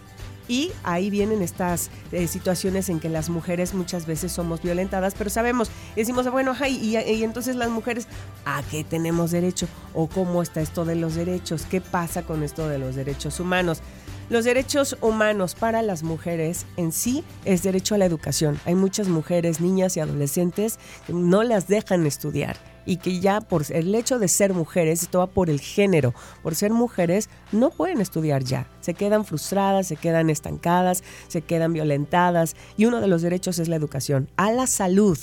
Y 0.51 0.73
ahí 0.83 1.11
vienen 1.11 1.43
estas 1.43 1.93
eh, 2.11 2.27
situaciones 2.27 2.89
en 2.89 2.99
que 2.99 3.09
las 3.09 3.31
mujeres 3.31 3.73
muchas 3.73 4.05
veces 4.05 4.33
somos 4.33 4.61
violentadas, 4.61 5.15
pero 5.17 5.31
sabemos, 5.31 5.71
decimos, 5.95 6.29
bueno, 6.29 6.51
ajá, 6.51 6.69
y, 6.69 6.97
y 6.97 7.23
entonces 7.23 7.55
las 7.55 7.71
mujeres, 7.71 8.09
¿a 8.45 8.61
qué 8.69 8.83
tenemos 8.83 9.31
derecho? 9.31 9.69
¿O 9.95 10.09
cómo 10.09 10.43
está 10.43 10.61
esto 10.61 10.85
de 10.85 10.97
los 10.97 11.15
derechos? 11.15 11.67
¿Qué 11.71 11.81
pasa 11.81 12.25
con 12.25 12.43
esto 12.43 12.69
de 12.69 12.81
los 12.81 12.97
derechos 12.97 13.39
humanos? 13.39 13.81
Los 14.29 14.45
derechos 14.45 14.97
humanos 15.01 15.55
para 15.55 15.83
las 15.83 16.03
mujeres 16.03 16.67
en 16.77 16.91
sí 16.91 17.23
es 17.45 17.63
derecho 17.63 17.95
a 17.95 17.99
la 17.99 18.07
educación. 18.07 18.59
Hay 18.65 18.75
muchas 18.75 19.07
mujeres, 19.07 19.61
niñas 19.61 19.97
y 19.97 20.01
adolescentes 20.01 20.81
que 21.07 21.13
no 21.13 21.45
las 21.45 21.69
dejan 21.69 22.07
estudiar 22.07 22.57
y 22.87 22.97
que 22.97 23.21
ya 23.21 23.41
por 23.41 23.65
el 23.71 23.95
hecho 23.95 24.19
de 24.19 24.29
ser 24.29 24.55
mujeres, 24.55 25.03
esto 25.03 25.21
va 25.21 25.27
por 25.27 25.51
el 25.51 25.61
género, 25.61 26.15
por 26.43 26.55
ser 26.55 26.73
mujeres, 26.73 27.29
no 27.53 27.71
pueden 27.71 28.01
estudiar 28.01 28.45
ya. 28.45 28.69
Se 28.81 28.95
quedan 28.95 29.25
frustradas, 29.25 29.87
se 29.87 29.97
quedan 29.97 30.31
estancadas, 30.31 31.03
se 31.29 31.43
quedan 31.43 31.73
violentadas 31.73 32.57
y 32.77 32.87
uno 32.87 33.01
de 33.01 33.09
los 33.09 33.23
derechos 33.23 33.59
es 33.59 33.69
la 33.69 33.77
educación. 33.77 34.29
A 34.37 34.53
la 34.53 34.67
salud. 34.67 35.19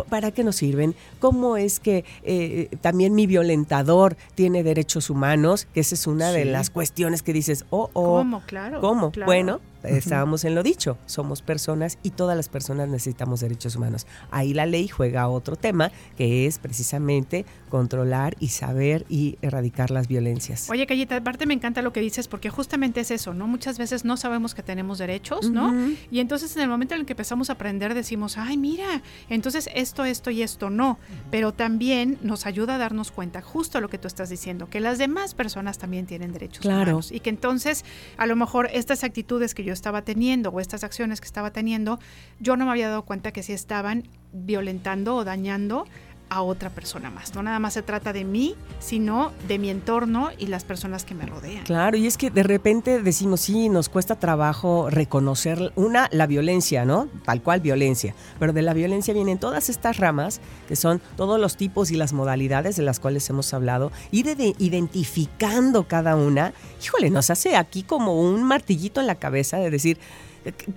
para 0.09 0.31
qué 0.31 0.45
nos 0.45 0.57
sirven, 0.57 0.95
cómo 1.19 1.57
es 1.57 1.81
que 1.81 2.05
eh, 2.23 2.69
también 2.81 3.15
mi 3.15 3.27
violentador 3.27 4.17
tiene 4.35 4.63
derechos 4.63 5.11
humanos, 5.11 5.67
que 5.73 5.81
esa 5.81 5.95
es 5.95 6.07
una 6.07 6.31
de 6.31 6.45
las 6.45 6.71
cuestiones 6.71 7.23
que 7.23 7.33
dices, 7.33 7.65
oh, 7.71 7.91
oh, 7.95 8.19
¿Cómo? 8.19 8.43
Claro. 8.47 8.81
¿Cómo? 8.81 9.11
claro. 9.11 9.27
Bueno, 9.27 9.61
estábamos 9.85 10.45
en 10.45 10.55
lo 10.55 10.63
dicho, 10.63 10.99
somos 11.07 11.43
personas 11.43 11.99
y 12.03 12.11
todas 12.11 12.37
las 12.37 12.49
personas 12.49 12.89
necesitamos 12.89 13.41
derechos 13.41 13.77
humanos. 13.77 14.07
Ahí 14.31 14.55
la 14.55 14.67
ley 14.67 14.89
juega 14.89 15.29
otro 15.29 15.57
tema, 15.57 15.91
que 16.17 16.47
es 16.47 16.59
precisamente 16.59 17.45
controlar 17.69 18.37
y 18.41 18.49
saber 18.49 19.05
y 19.09 19.39
erradicar 19.43 19.91
las 19.91 20.09
violencias. 20.09 20.69
Oye, 20.71 20.87
Cayita, 20.87 21.17
aparte 21.17 21.47
me 21.47 21.55
encanta 21.55 21.83
lo 21.83 21.93
que 21.93 22.01
dices 22.01 22.29
porque 22.29 22.51
justamente 22.51 23.01
es 23.01 23.11
eso, 23.11 23.35
¿no? 23.35 23.47
Muchas 23.47 23.79
veces 23.79 24.05
no 24.05 24.17
sabemos 24.17 24.55
que 24.55 24.63
tenemos 24.63 24.99
derechos, 24.99 25.51
¿no? 25.51 25.75
Y 26.11 26.21
entonces 26.21 26.55
en 26.57 26.63
el 26.63 26.69
momento 26.69 26.95
en 26.95 27.01
el 27.01 27.07
que 27.07 27.13
empezamos 27.13 27.51
a 27.51 27.55
aprender 27.55 27.95
decimos, 27.95 28.39
ay, 28.39 28.57
mira, 28.57 29.03
entonces 29.29 29.69
esto, 29.75 30.05
esto 30.05 30.31
y 30.31 30.43
esto 30.43 30.71
no. 30.71 30.99
Pero 31.31 31.53
también 31.53 32.19
nos 32.23 32.47
ayuda 32.47 32.77
a 32.77 32.79
darnos 32.79 33.11
cuenta, 33.11 33.43
justo 33.43 33.81
lo 33.81 33.89
que 33.89 33.99
tú 33.99 34.09
estás 34.09 34.29
diciendo, 34.31 34.69
que 34.71 34.81
las 34.81 34.99
demás 34.99 35.35
personas 35.35 35.79
también 35.79 36.07
tienen 36.07 36.33
derechos 36.33 36.61
Claro. 36.61 36.83
humanos. 36.83 37.13
Y 37.13 37.21
que 37.21 37.31
entonces, 37.31 37.85
a 38.17 38.27
lo 38.27 38.35
mejor 38.37 38.69
estas 38.73 39.05
actitudes 39.05 39.55
que 39.55 39.65
yo 39.65 39.73
estaba 39.79 40.03
teniendo 40.03 40.51
o 40.51 40.61
estas 40.61 40.85
acciones 40.85 41.21
que 41.21 41.27
estaba 41.27 41.53
teniendo, 41.53 41.99
yo 42.41 42.57
no 42.57 42.65
me 42.65 42.73
había 42.73 42.89
dado 42.89 43.03
cuenta 43.03 43.33
que 43.33 43.43
sí 43.43 43.53
estaban 43.53 44.05
violentando 44.33 45.17
o 45.17 45.25
dañando 45.25 45.87
a 46.31 46.43
otra 46.43 46.71
persona 46.71 47.11
más. 47.11 47.35
No 47.35 47.43
nada 47.43 47.59
más 47.59 47.75
se 47.75 47.83
trata 47.83 48.13
de 48.13 48.25
mí, 48.25 48.55
sino 48.81 49.33
de 49.47 49.59
mi 49.59 49.71
entorno 49.71 50.31
y 50.39 50.47
las 50.47 50.65
personas 50.65 51.05
que 51.05 51.15
me 51.15 51.25
rodean. 51.27 51.65
Claro, 51.65 51.97
y 51.97 52.07
es 52.07 52.17
que 52.19 52.31
de 52.31 52.43
repente 52.43 53.03
decimos, 53.03 53.41
sí, 53.41 53.69
nos 53.69 53.89
cuesta 53.89 54.17
trabajo 54.19 54.91
reconocer, 54.91 55.73
una, 55.77 56.09
la 56.13 56.27
violencia, 56.27 56.85
¿no? 56.85 57.09
Tal 57.25 57.43
cual 57.43 57.61
violencia, 57.61 58.15
pero 58.39 58.53
de 58.53 58.63
la 58.63 58.75
violencia 58.75 59.15
vienen 59.15 59.39
todas 59.39 59.69
estas 59.69 59.97
ramas, 59.97 60.41
que 60.69 60.77
son 60.77 61.01
todos 61.17 61.41
los 61.41 61.57
tipos 61.57 61.91
y 61.91 61.97
las 61.97 62.13
modalidades 62.13 62.77
de 62.77 62.83
las 62.83 63.01
cuales 63.01 63.29
hemos 63.31 63.53
hablado, 63.55 63.91
ir 64.11 64.37
de- 64.37 64.55
identificando 64.59 65.87
cada 65.89 66.17
una, 66.17 66.53
híjole, 66.83 67.11
nos 67.11 67.31
hace 67.31 67.57
aquí 67.57 67.83
como 67.83 68.21
un 68.21 68.43
martillito 68.43 69.01
en 69.01 69.07
la 69.07 69.15
cabeza 69.17 69.57
de 69.59 69.71
decir, 69.71 69.99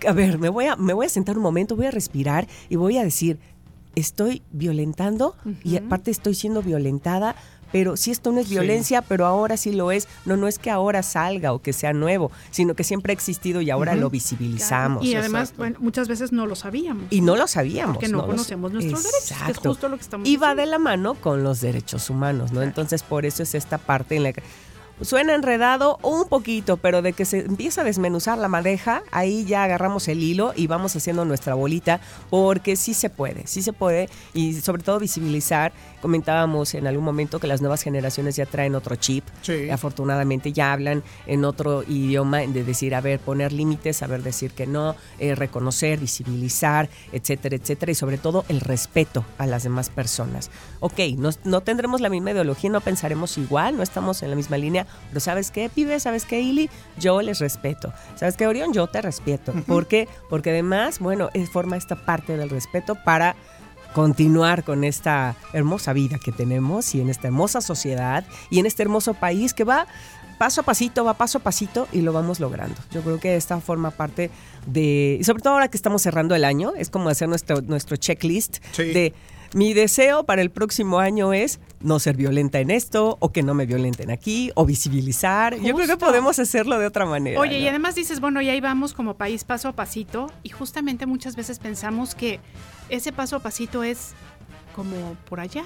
a 0.08 0.12
ver, 0.12 0.38
me 0.38 0.50
voy 0.50 0.66
a, 0.66 0.76
me 0.76 0.94
voy 0.94 1.06
a 1.06 1.10
sentar 1.10 1.38
un 1.38 1.44
momento, 1.44 1.76
voy 1.76 1.86
a 1.86 1.92
respirar 1.92 2.48
y 2.70 2.76
voy 2.76 2.98
a 2.98 3.04
decir, 3.04 3.40
estoy 3.96 4.42
violentando 4.52 5.36
y 5.64 5.78
aparte 5.78 6.12
estoy 6.12 6.34
siendo 6.36 6.62
violentada, 6.62 7.36
pero 7.72 7.96
si 7.96 8.12
esto 8.12 8.34
no 8.34 8.40
es 8.42 8.48
Sí. 8.48 8.54
violencia, 8.56 9.02
pero 9.02 9.26
ahora 9.26 9.56
sí 9.56 9.72
lo 9.72 9.92
es. 9.92 10.08
No, 10.26 10.36
no 10.36 10.48
es 10.50 10.60
que 10.60 10.70
ahora 10.70 11.04
salga 11.04 11.54
o 11.54 11.62
que 11.62 11.72
sea 11.72 11.94
nuevo, 11.94 12.30
sino 12.52 12.74
que 12.74 12.84
siempre 12.84 13.12
ha 13.12 13.16
existido 13.16 13.62
y 13.62 13.70
ahora 13.70 13.96
lo 13.96 14.10
visibilizamos. 14.10 15.06
Y 15.06 15.16
además, 15.16 15.42
exacto. 15.52 15.58
bueno, 15.60 15.78
muchas 15.80 16.08
veces 16.10 16.32
no 16.34 16.46
lo 16.48 16.56
sabíamos. 16.56 17.06
Y 17.12 17.22
no 17.22 17.36
lo 17.38 17.48
sabíamos. 17.48 17.96
porque 17.96 18.10
no, 18.10 18.26
conocemos 18.26 18.74
nuestros 18.74 19.04
derechos, 19.04 19.28
que 19.30 19.34
es 19.36 19.42
Exacto. 19.42 19.70
justo 19.70 19.88
lo 19.88 19.96
que 19.96 20.02
estamos 20.04 20.28
Y 20.28 20.36
va 20.36 20.54
de 20.56 20.66
la 20.66 20.80
mano 20.80 21.14
con 21.16 21.44
los 21.44 21.62
derechos 21.62 22.10
humanos, 22.10 22.52
¿no? 22.52 22.56
Claro. 22.56 22.68
Entonces, 22.68 23.04
por 23.04 23.26
eso 23.26 23.42
es 23.44 23.56
esta 23.56 23.78
parte 23.78 24.18
en 24.18 24.24
la 24.24 24.34
que 24.34 24.44
suena 25.02 25.36
enredado 25.36 26.00
un 26.04 26.28
poquito, 26.28 26.78
pero 26.78 27.02
de 27.02 27.14
que 27.14 27.26
se 27.26 27.40
empieza 27.40 27.82
a 27.82 27.84
desmenuzar 27.84 28.38
la 28.38 28.48
madeja, 28.48 29.04
ahí 29.12 29.46
ya 29.46 29.64
agarramos 29.64 30.08
el 30.08 30.22
hilo 30.24 30.54
y 30.56 30.68
vamos 30.68 30.96
haciendo 30.96 31.26
nuestra 31.26 31.54
bolita, 31.54 32.02
porque 32.30 32.76
sí 32.76 32.94
se 32.94 33.10
puede, 33.10 33.48
sí 33.48 33.62
se 33.62 33.74
puede, 33.74 34.10
y 34.34 34.54
sobre 34.56 34.84
todo 34.84 35.00
visibilizar. 35.00 35.74
Comentábamos 36.02 36.74
en 36.74 36.88
algún 36.88 37.06
momento 37.06 37.40
que 37.40 37.48
las 37.48 37.62
nuevas 37.62 37.84
generaciones 37.84 38.36
ya 38.36 38.46
traen 38.46 38.74
otro 38.76 38.96
chip, 38.96 39.24
Sí. 39.42 39.70
afortunadamente 39.70 40.52
ya 40.52 40.74
hablan 40.74 41.04
en 41.28 41.46
otro 41.46 41.84
idioma 41.84 42.40
de 42.40 42.64
decir, 42.64 42.96
a 42.96 43.02
ver, 43.02 43.20
poner 43.20 43.52
límites, 43.52 43.98
saber 43.98 44.24
decir 44.24 44.52
que 44.52 44.66
no, 44.66 44.96
eh, 45.20 45.36
reconocer, 45.36 46.00
visibilizar, 46.00 46.90
etcétera, 47.12 47.56
etcétera, 47.56 47.92
y 47.92 47.96
sobre 47.96 48.18
todo 48.18 48.46
el 48.48 48.62
respeto 48.62 49.24
a 49.38 49.46
las 49.46 49.64
demás 49.64 49.90
personas. 49.90 50.50
Ok, 50.80 51.00
no, 51.18 51.30
no 51.44 51.62
tendremos 51.62 52.02
la 52.02 52.10
misma 52.10 52.32
ideología, 52.32 52.70
no 52.72 52.82
pensaremos 52.82 53.38
igual, 53.38 53.78
no 53.78 53.84
estamos 53.84 54.24
en 54.24 54.30
la 54.32 54.36
misma 54.36 54.58
línea, 54.58 54.88
Pero 55.10 55.20
¿sabes 55.20 55.52
qué, 55.52 55.70
pibe? 55.70 56.00
¿Sabes 56.00 56.26
qué, 56.26 56.42
Ili? 56.42 56.70
Yo 56.98 57.22
les 57.22 57.40
respeto. 57.40 57.94
¿Sabes 58.16 58.36
qué, 58.38 58.48
Orión? 58.48 58.74
Yo 58.74 58.88
te 58.88 59.02
respeto. 59.02 59.54
¿Por 59.68 59.88
qué? 59.88 60.08
Porque 60.30 60.50
además, 60.50 61.00
bueno, 61.00 61.30
forma 61.52 61.78
esta 61.78 61.96
parte 61.96 62.38
del 62.38 62.50
respeto 62.50 62.96
para 62.96 63.36
continuar 63.94 64.64
con 64.64 64.84
esta 64.84 65.36
hermosa 65.54 65.94
vida 65.94 66.18
que 66.24 66.32
tenemos 66.32 66.96
y 66.96 67.02
en 67.02 67.10
esta 67.10 67.28
hermosa 67.28 67.62
sociedad 67.62 68.26
y 68.50 68.60
en 68.60 68.66
este 68.66 68.84
hermoso 68.84 69.14
país 69.14 69.54
que 69.54 69.64
va 69.64 69.88
paso 70.38 70.62
a 70.62 70.64
pasito, 70.64 71.04
va 71.04 71.14
paso 71.14 71.38
a 71.38 71.42
pasito 71.42 71.88
y 71.92 72.02
lo 72.02 72.14
vamos 72.14 72.40
logrando. 72.40 72.76
Yo 72.92 73.02
creo 73.02 73.20
que 73.20 73.36
esta 73.36 73.60
forma 73.62 73.92
parte 73.92 74.32
de, 74.66 75.18
y 75.20 75.24
sobre 75.24 75.44
todo 75.44 75.54
ahora 75.54 75.68
que 75.68 75.78
estamos 75.78 76.02
cerrando 76.02 76.34
el 76.34 76.44
año, 76.46 76.74
es 76.76 76.90
como 76.90 77.10
hacer 77.10 77.30
nuestro, 77.30 77.62
nuestro 77.62 77.96
checklist 77.98 78.58
Sí. 78.72 78.86
de 78.86 79.14
mi 79.54 79.74
deseo 79.74 80.26
para 80.26 80.42
el 80.42 80.50
próximo 80.50 81.00
año 81.00 81.34
es 81.34 81.60
no 81.82 82.00
ser 82.00 82.16
violenta 82.16 82.60
en 82.60 82.72
esto 82.72 83.18
o 83.20 83.32
que 83.32 83.44
no 83.44 83.54
me 83.54 83.66
violenten 83.66 84.12
aquí 84.12 84.52
o 84.56 84.66
visibilizar. 84.66 85.58
Yo 85.60 85.76
creo 85.76 85.88
que 85.88 85.98
podemos 85.98 86.40
hacerlo 86.40 86.80
de 86.80 86.88
otra 86.88 87.06
manera. 87.06 87.40
Oye, 87.40 87.60
y 87.60 87.68
además 87.68 87.96
dices, 87.96 88.20
bueno, 88.20 88.42
y 88.42 88.50
ahí 88.50 88.62
vamos 88.62 88.94
como 88.94 89.16
país 89.16 89.44
paso 89.44 89.68
a 89.68 89.74
pasito, 89.74 90.32
y 90.44 90.50
justamente 90.50 91.06
muchas 91.06 91.36
veces 91.36 91.60
pensamos 91.60 92.16
que 92.16 92.40
ese 92.90 93.12
paso 93.12 93.36
a 93.36 93.40
pasito 93.40 93.84
es 93.84 94.14
como 94.76 95.16
por 95.30 95.40
allá, 95.40 95.64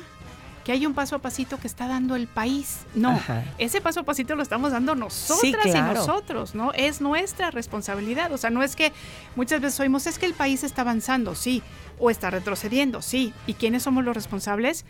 que 0.65 0.71
hay 0.73 0.85
un 0.85 0.93
paso 0.95 1.15
a 1.15 1.19
pasito 1.19 1.57
que 1.59 1.67
está 1.67 1.87
dando 1.87 2.15
el 2.17 2.27
país. 2.27 2.79
No, 2.95 3.11
Ajá. 3.11 3.43
ese 3.59 3.79
paso 3.81 4.01
a 4.01 4.03
pasito 4.03 4.35
lo 4.35 4.41
estamos 4.43 4.71
dando 4.71 4.95
nosotras 4.95 5.39
Sí, 5.39 5.53
claro. 5.53 5.91
y 5.91 5.93
nosotros, 5.95 6.55
¿no? 6.55 6.73
Es 6.73 6.99
nuestra 7.01 7.51
responsabilidad. 7.51 8.33
O 8.33 8.37
sea, 8.37 8.49
no 8.49 8.63
es 8.63 8.75
que 8.75 8.91
muchas 9.35 9.61
veces 9.61 9.79
oímos, 9.79 10.07
es 10.07 10.17
que 10.19 10.25
el 10.25 10.33
país 10.33 10.63
está 10.63 10.81
avanzando, 10.81 11.35
sí, 11.35 11.61
o 11.99 12.09
está 12.09 12.31
retrocediendo, 12.31 13.01
sí. 13.03 13.31
¿Y 13.47 13.53
quiénes 13.53 13.83
somos 13.83 14.03
los 14.03 14.15
responsables? 14.15 14.85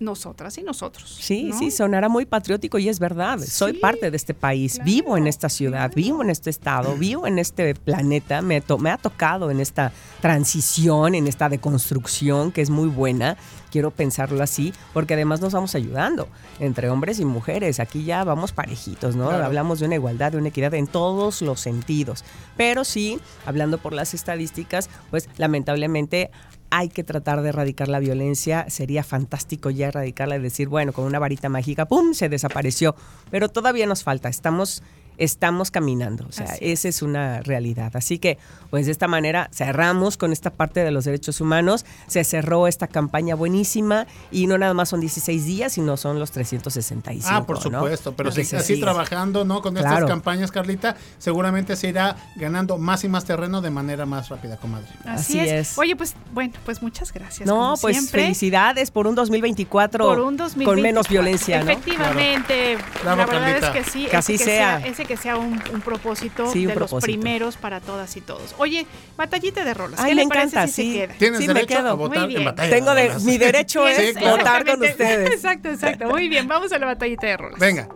Nosotras 0.00 0.56
y 0.58 0.62
nosotros. 0.62 1.18
Sí, 1.20 1.42
¿no? 1.50 1.58
sí, 1.58 1.72
sonará 1.72 2.08
muy 2.08 2.24
patriótico 2.24 2.78
y 2.78 2.88
es 2.88 3.00
verdad. 3.00 3.40
Soy 3.40 3.72
parte 3.72 4.12
de 4.12 4.16
este 4.16 4.32
país, 4.32 4.74
claro, 4.74 4.84
vivo 4.84 5.16
en 5.16 5.26
esta 5.26 5.48
ciudad, 5.48 5.90
vivo 5.92 6.22
en 6.22 6.30
este 6.30 6.50
estado, 6.50 6.94
vivo 6.96 7.26
en 7.26 7.40
este 7.40 7.74
planeta. 7.74 8.40
Me, 8.40 8.60
to- 8.60 8.78
me 8.78 8.90
ha 8.92 8.96
tocado 8.96 9.50
en 9.50 9.58
esta 9.58 9.90
transición, 10.20 11.16
en 11.16 11.26
esta 11.26 11.48
deconstrucción 11.48 12.52
que 12.52 12.62
es 12.62 12.70
muy 12.70 12.88
buena. 12.88 13.36
Quiero 13.70 13.90
pensarlo 13.90 14.42
así, 14.42 14.72
porque 14.92 15.14
además 15.14 15.40
nos 15.40 15.52
vamos 15.52 15.74
ayudando 15.74 16.28
entre 16.60 16.90
hombres 16.90 17.20
y 17.20 17.24
mujeres. 17.24 17.80
Aquí 17.80 18.04
ya 18.04 18.24
vamos 18.24 18.52
parejitos, 18.52 19.16
¿no? 19.16 19.28
Claro. 19.28 19.44
Hablamos 19.44 19.80
de 19.80 19.86
una 19.86 19.96
igualdad, 19.96 20.32
de 20.32 20.38
una 20.38 20.48
equidad 20.48 20.74
en 20.74 20.86
todos 20.86 21.42
los 21.42 21.60
sentidos. 21.60 22.24
Pero 22.56 22.84
sí, 22.84 23.20
hablando 23.46 23.78
por 23.78 23.92
las 23.92 24.14
estadísticas, 24.14 24.88
pues 25.10 25.28
lamentablemente 25.36 26.30
hay 26.70 26.88
que 26.88 27.04
tratar 27.04 27.40
de 27.42 27.48
erradicar 27.50 27.88
la 27.88 27.98
violencia. 27.98 28.66
Sería 28.68 29.02
fantástico 29.02 29.70
ya 29.70 29.88
erradicarla 29.88 30.36
y 30.36 30.40
decir, 30.40 30.68
bueno, 30.68 30.92
con 30.92 31.04
una 31.04 31.18
varita 31.18 31.48
mágica, 31.48 31.86
¡pum!, 31.86 32.14
se 32.14 32.28
desapareció. 32.28 32.94
Pero 33.30 33.48
todavía 33.48 33.86
nos 33.86 34.02
falta, 34.02 34.28
estamos, 34.28 34.82
estamos 35.18 35.70
caminando. 35.70 36.24
O 36.28 36.32
sea, 36.32 36.46
Así 36.46 36.58
esa 36.72 36.88
es 36.88 37.02
una 37.02 37.40
realidad. 37.42 37.90
Así 37.94 38.18
que, 38.18 38.38
pues 38.70 38.86
de 38.86 38.92
esta 38.92 39.08
manera 39.08 39.50
cerramos 39.52 40.16
con 40.16 40.32
esta 40.32 40.50
parte 40.50 40.80
de 40.84 40.90
los 40.90 41.04
derechos 41.04 41.40
humanos. 41.40 41.84
Se 42.06 42.24
cerró 42.24 42.66
esta 42.66 42.86
campaña 42.86 43.34
buenísima 43.34 44.06
y 44.30 44.46
no 44.46 44.56
nada 44.58 44.74
más 44.74 44.88
son 44.88 45.00
16 45.00 45.44
días, 45.44 45.72
sino 45.72 45.96
son 45.96 46.18
los 46.18 46.30
365. 46.30 47.28
Ah, 47.30 47.44
por 47.46 47.56
¿no? 47.70 47.78
supuesto, 47.80 48.12
pero 48.14 48.28
Los 48.28 48.34
sí, 48.34 48.40
16 48.42 48.62
así 48.62 48.74
días. 48.74 48.84
trabajando, 48.84 49.44
¿no? 49.44 49.60
Con 49.62 49.76
estas 49.76 49.92
Claro. 49.92 50.06
campañas, 50.06 50.50
Carlita, 50.50 50.96
seguramente 51.18 51.76
se 51.76 51.88
irá 51.88 52.16
ganando 52.36 52.78
más 52.78 53.04
y 53.04 53.08
más 53.08 53.24
terreno 53.24 53.60
de 53.60 53.70
manera 53.70 54.06
más 54.06 54.28
rápida, 54.28 54.56
comadre. 54.56 54.88
Así, 55.04 55.38
Así 55.38 55.40
es. 55.40 55.70
es. 55.72 55.78
Oye, 55.78 55.96
pues 55.96 56.14
bueno, 56.32 56.54
pues 56.64 56.80
muchas 56.82 57.12
gracias. 57.12 57.46
No, 57.46 57.54
como 57.56 57.76
pues 57.78 57.96
siempre. 57.96 58.22
felicidades 58.22 58.90
por 58.90 59.06
un 59.06 59.14
2024, 59.14 60.04
por 60.04 60.20
un 60.20 60.36
2024. 60.36 60.72
con 60.74 60.82
menos 60.82 61.08
violencia, 61.08 61.62
¿no? 61.64 61.70
Efectivamente, 61.70 62.76
Bravo, 63.02 63.16
la 63.18 63.26
verdad 63.26 63.60
Carlita. 63.60 63.78
es 63.78 63.84
que 63.84 63.90
sí, 63.90 64.00
Que 64.02 64.06
ese 64.08 64.16
así 64.16 64.32
que 64.38 64.44
sea. 64.44 64.78
ese 64.86 65.04
que 65.08 65.16
sea 65.16 65.36
un, 65.36 65.60
un 65.72 65.80
propósito 65.80 66.52
Sí, 66.52 66.66
un 66.66 66.74
de 66.74 66.80
los 66.80 66.94
primeros 67.02 67.56
para 67.56 67.80
todas 67.80 68.16
y 68.16 68.20
todos. 68.20 68.54
Oye, 68.58 68.86
batallita 69.16 69.64
de 69.64 69.74
rolas, 69.74 69.98
Ay, 69.98 70.10
¿qué 70.10 70.14
me 70.14 70.22
le 70.22 70.28
parece 70.28 70.46
encanta, 70.56 70.66
si 70.68 70.72
sí. 70.82 70.92
se 70.92 70.98
queda? 71.06 71.14
Tienes 71.14 71.40
Sí, 71.40 71.48
me 71.48 71.54
derecho 71.54 71.76
quedo. 71.78 71.88
a 71.88 71.92
votar 71.94 72.18
Muy 72.20 72.28
bien. 72.28 72.40
en 72.42 72.44
batalla. 72.44 72.70
Tengo 72.70 72.94
de 72.94 73.02
de, 73.02 73.08
rolas. 73.08 73.22
mi 73.24 73.38
derecho 73.38 73.88
es 73.88 74.14
votar 74.20 74.64
con 74.64 74.82
ustedes. 74.82 75.30
Exacto, 75.34 75.68
exacto. 75.70 76.08
Muy 76.08 76.28
bien, 76.28 76.46
vamos 76.46 76.70
a 76.72 76.78
la 76.78 76.86
batallita 76.86 77.26
de 77.26 77.36
rolas. 77.38 77.58
Venga. 77.58 77.88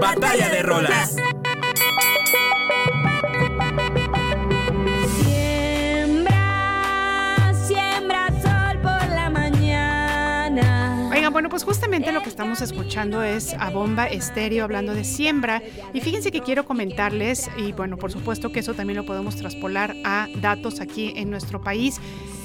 Batalla 0.00 0.48
de 0.48 0.62
rolas. 0.62 1.14
Oigan, 11.30 11.44
bueno, 11.44 11.48
pues 11.48 11.62
justamente 11.62 12.10
lo 12.10 12.22
que 12.22 12.28
estamos 12.28 12.60
escuchando 12.60 13.22
es 13.22 13.54
a 13.54 13.70
Bomba 13.70 14.08
Estéreo 14.08 14.64
hablando 14.64 14.94
de 14.94 15.04
siembra. 15.04 15.62
Y 15.94 16.00
fíjense 16.00 16.32
que 16.32 16.40
quiero 16.40 16.64
comentarles, 16.64 17.48
y 17.56 17.70
bueno, 17.70 17.96
por 17.98 18.10
supuesto 18.10 18.50
que 18.50 18.58
eso 18.58 18.74
también 18.74 18.96
lo 18.96 19.06
podemos 19.06 19.36
traspolar 19.36 19.94
a 20.04 20.26
datos 20.40 20.80
aquí 20.80 21.12
en 21.14 21.30
nuestro 21.30 21.60
país. 21.60 22.00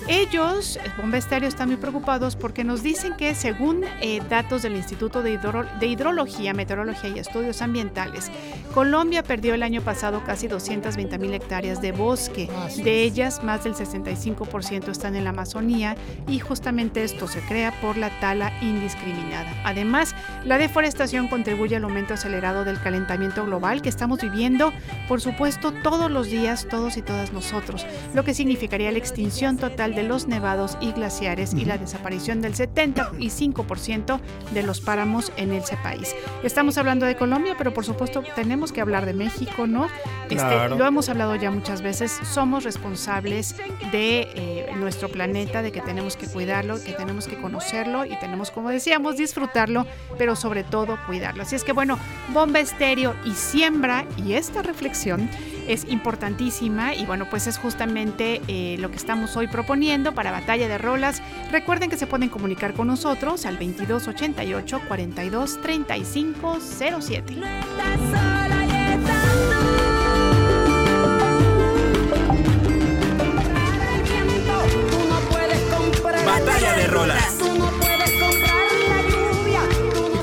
Ellos, 0.07 0.77
eh, 0.77 0.81
Bomba 0.97 1.17
Estéreo, 1.17 1.49
están 1.49 1.67
muy 1.69 1.77
preocupados 1.77 2.35
porque 2.35 2.63
nos 2.63 2.83
dicen 2.83 3.15
que 3.17 3.33
según 3.33 3.83
eh, 4.01 4.21
datos 4.29 4.61
del 4.61 4.75
Instituto 4.75 5.23
de, 5.23 5.33
Hidro- 5.39 5.65
de 5.79 5.87
Hidrología, 5.87 6.53
Meteorología 6.53 7.09
y 7.09 7.17
Estudios 7.19 7.63
Ambientales, 7.63 8.29
Colombia 8.73 9.23
perdió 9.23 9.55
el 9.55 9.63
año 9.63 9.81
pasado 9.81 10.23
casi 10.23 10.47
220 10.47 11.17
mil 11.17 11.33
hectáreas 11.33 11.81
de 11.81 11.91
bosque. 11.91 12.47
De 12.83 13.01
ellas, 13.03 13.43
más 13.43 13.63
del 13.63 13.73
65% 13.73 14.89
están 14.89 15.15
en 15.15 15.23
la 15.23 15.31
Amazonía 15.31 15.95
y 16.27 16.37
justamente 16.39 17.03
esto 17.03 17.27
se 17.27 17.39
crea 17.41 17.71
por 17.81 17.97
la 17.97 18.11
tala 18.19 18.53
indiscriminada. 18.61 19.51
Además, 19.63 20.13
la 20.43 20.59
deforestación 20.59 21.29
contribuye 21.29 21.77
al 21.77 21.83
aumento 21.83 22.13
acelerado 22.13 22.63
del 22.63 22.79
calentamiento 22.79 23.43
global 23.43 23.81
que 23.81 23.89
estamos 23.89 24.21
viviendo, 24.21 24.71
por 25.07 25.19
supuesto, 25.19 25.71
todos 25.71 26.11
los 26.11 26.29
días, 26.29 26.67
todos 26.69 26.95
y 26.97 27.01
todas 27.01 27.33
nosotros, 27.33 27.87
lo 28.13 28.23
que 28.23 28.35
significaría 28.35 28.91
la 28.91 28.99
extinción 28.99 29.57
total 29.57 29.94
de 29.95 30.03
los 30.03 30.27
nevados 30.27 30.77
y 30.81 30.91
glaciares 30.91 31.53
y 31.53 31.65
la 31.65 31.77
desaparición 31.77 32.41
del 32.41 32.53
75% 32.53 34.19
de 34.51 34.63
los 34.63 34.81
páramos 34.81 35.31
en 35.37 35.51
ese 35.51 35.77
país. 35.77 36.15
Estamos 36.43 36.77
hablando 36.77 37.05
de 37.05 37.15
Colombia, 37.15 37.55
pero 37.57 37.73
por 37.73 37.85
supuesto 37.85 38.23
tenemos 38.35 38.71
que 38.71 38.81
hablar 38.81 39.05
de 39.05 39.13
México, 39.13 39.67
¿no? 39.67 39.85
Este, 40.23 40.35
Claro. 40.35 40.75
lo 40.77 40.85
hemos 40.85 41.09
hablado 41.09 41.35
ya 41.35 41.51
muchas 41.51 41.81
veces, 41.81 42.19
somos 42.33 42.63
responsables 42.63 43.55
de 43.91 44.27
eh, 44.35 44.73
nuestro 44.77 45.09
planeta, 45.09 45.61
de 45.61 45.71
que 45.71 45.81
tenemos 45.81 46.17
que 46.17 46.27
cuidarlo, 46.27 46.81
que 46.83 46.93
tenemos 46.93 47.27
que 47.27 47.37
conocerlo 47.37 48.05
y 48.05 48.15
tenemos, 48.19 48.51
como 48.51 48.69
decíamos, 48.69 49.17
disfrutarlo, 49.17 49.85
pero 50.17 50.35
sobre 50.35 50.63
todo 50.63 50.97
cuidarlo. 51.05 51.43
Así 51.43 51.55
es 51.55 51.63
que 51.63 51.71
bueno, 51.71 51.97
bomba 52.33 52.59
estéreo 52.59 53.15
y 53.25 53.31
siembra 53.31 54.05
y 54.17 54.33
esta 54.33 54.61
reflexión 54.61 55.29
es 55.67 55.85
importantísima 55.85 56.95
y 56.95 57.05
bueno, 57.05 57.27
pues 57.29 57.47
es 57.47 57.57
justamente 57.57 58.41
eh, 58.47 58.77
lo 58.79 58.89
que 58.89 58.97
estamos 58.97 59.35
hoy 59.35 59.47
proponiendo 59.47 60.13
para 60.13 60.31
Batalla 60.31 60.67
de 60.67 60.77
Rolas. 60.77 61.21
Recuerden 61.51 61.89
que 61.89 61.97
se 61.97 62.07
pueden 62.07 62.29
comunicar 62.29 62.73
con 62.73 62.87
nosotros 62.87 63.45
al 63.45 63.55
2288 63.55 64.81
42 64.87 65.61
35 65.61 66.59
07. 66.61 67.33
Estás 67.33 69.54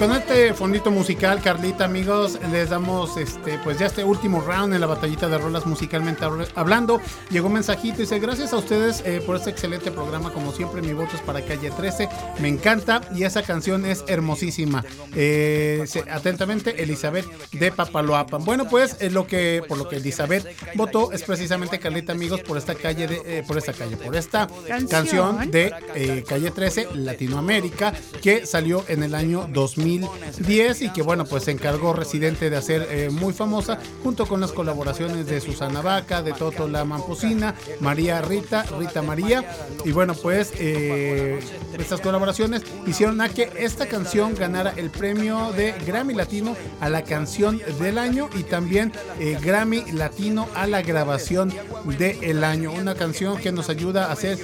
con 0.03 0.11
este 0.17 0.53
fondito 0.53 0.91
musical, 0.91 1.41
Carlita, 1.41 1.85
amigos, 1.85 2.37
les 2.51 2.71
damos 2.71 3.17
este, 3.17 3.57
pues 3.63 3.79
ya 3.79 3.87
este 3.87 4.03
último 4.03 4.41
round 4.41 4.75
en 4.75 4.81
la 4.81 4.89
batallita 4.89 5.29
de 5.29 5.39
rolas 5.39 5.65
musicalmente 5.65 6.25
habl- 6.25 6.49
hablando. 6.57 7.01
Llegó 7.31 7.47
un 7.47 7.53
mensajito 7.53 7.99
y 7.99 8.01
dice, 8.01 8.19
gracias 8.19 8.53
a 8.53 8.57
ustedes 8.57 9.01
eh, 9.07 9.23
por 9.25 9.37
este 9.37 9.51
excelente 9.51 9.93
programa. 9.93 10.33
Como 10.33 10.51
siempre, 10.51 10.83
mi 10.83 10.93
voto 10.93 11.15
es 11.15 11.23
para 11.23 11.41
Calle 11.43 11.71
13. 11.71 12.09
Me 12.41 12.49
encanta 12.49 13.01
y 13.15 13.23
esa 13.23 13.45
canción 13.45 13.87
es 13.87 14.03
hermosísima. 14.09 14.85
Eh, 15.15 15.85
atentamente, 16.11 16.83
Elizabeth 16.83 17.27
de 17.53 17.71
Papaloapan. 17.71 18.45
Bueno, 18.45 18.69
pues 18.69 18.97
es 18.99 19.13
lo 19.13 19.29
que, 19.29 19.63
por 19.69 19.79
lo 19.79 19.89
que 19.89 19.97
Elizabeth 19.99 20.49
votó 20.75 21.13
es 21.13 21.23
precisamente 21.23 21.79
Carlita, 21.79 22.11
amigos, 22.11 22.41
por 22.41 22.59
esta 22.59 22.75
calle, 22.75 23.07
de, 23.07 23.23
eh, 23.25 23.45
por 23.47 23.57
esta 23.57 23.73
calle, 23.73 23.97
por 23.97 24.17
esta 24.17 24.49
Canción. 24.67 24.89
canción 24.89 25.51
de 25.53 25.73
eh, 25.95 26.25
Calle 26.27 26.51
13, 26.51 26.89
Latinoamérica, 26.95 27.93
que 28.21 28.47
salió 28.47 28.85
en 28.89 29.05
el 29.05 29.15
año 29.15 29.47
2010 29.99 30.83
y 30.83 30.93
que 30.93 31.03
bueno, 31.03 31.25
pues 31.25 31.45
se 31.45 31.51
encargó 31.51 31.93
Residente 31.93 32.51
de 32.51 32.57
hacer 32.57 32.87
eh, 32.91 33.11
muy 33.11 33.33
famosa 33.33 33.79
junto 34.03 34.27
con 34.27 34.41
las 34.41 34.53
colaboraciones 34.53 35.27
de 35.27 35.41
Susana 35.41 35.83
Vaca, 35.83 36.23
de 36.23 36.33
Toto 36.33 36.69
La 36.69 36.85
Mamposina, 36.85 37.55
María 37.81 38.21
Rita, 38.23 38.65
Rita 38.79 39.03
María 39.03 39.45
y 39.85 39.93
bueno, 39.93 40.15
pues 40.15 40.53
eh, 40.59 41.41
estas 41.79 42.01
colaboraciones 42.01 42.63
hicieron 42.87 43.21
a 43.21 43.29
que 43.29 43.51
esta 43.59 43.87
canción 43.87 44.35
ganara 44.35 44.73
el 44.77 44.91
premio 44.91 45.53
de 45.53 45.73
Grammy 45.87 46.15
Latino 46.15 46.57
a 46.81 46.89
la 46.89 47.03
canción 47.03 47.61
del 47.79 47.99
año 47.99 48.29
y 48.39 48.43
también 48.45 48.93
eh, 49.19 49.39
Grammy 49.41 49.85
Latino 49.93 50.49
a 50.55 50.67
la 50.67 50.83
grabación 50.83 51.53
del 51.99 52.45
año. 52.45 52.73
Una 52.73 52.95
canción 52.95 53.39
que 53.39 53.53
nos 53.53 53.69
ayuda 53.69 54.07
a 54.07 54.13
hacer 54.13 54.39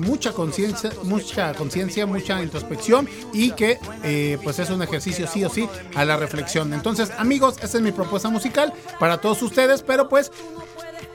mucha 0.00 0.32
conciencia, 0.32 0.90
mucha 1.04 1.54
conciencia, 1.54 2.04
mucha 2.04 2.42
introspección 2.42 3.08
y 3.32 3.52
que 3.52 3.78
pues 4.42 4.58
es 4.58 4.68
un 4.82 4.88
ejercicio 4.88 5.26
sí 5.26 5.44
o 5.44 5.48
sí 5.48 5.68
a 5.94 6.04
la 6.04 6.16
reflexión. 6.16 6.72
Entonces, 6.74 7.10
amigos, 7.18 7.56
esta 7.62 7.78
es 7.78 7.82
mi 7.82 7.92
propuesta 7.92 8.28
musical 8.28 8.72
para 8.98 9.18
todos 9.18 9.42
ustedes, 9.42 9.82
pero 9.82 10.08
pues 10.08 10.32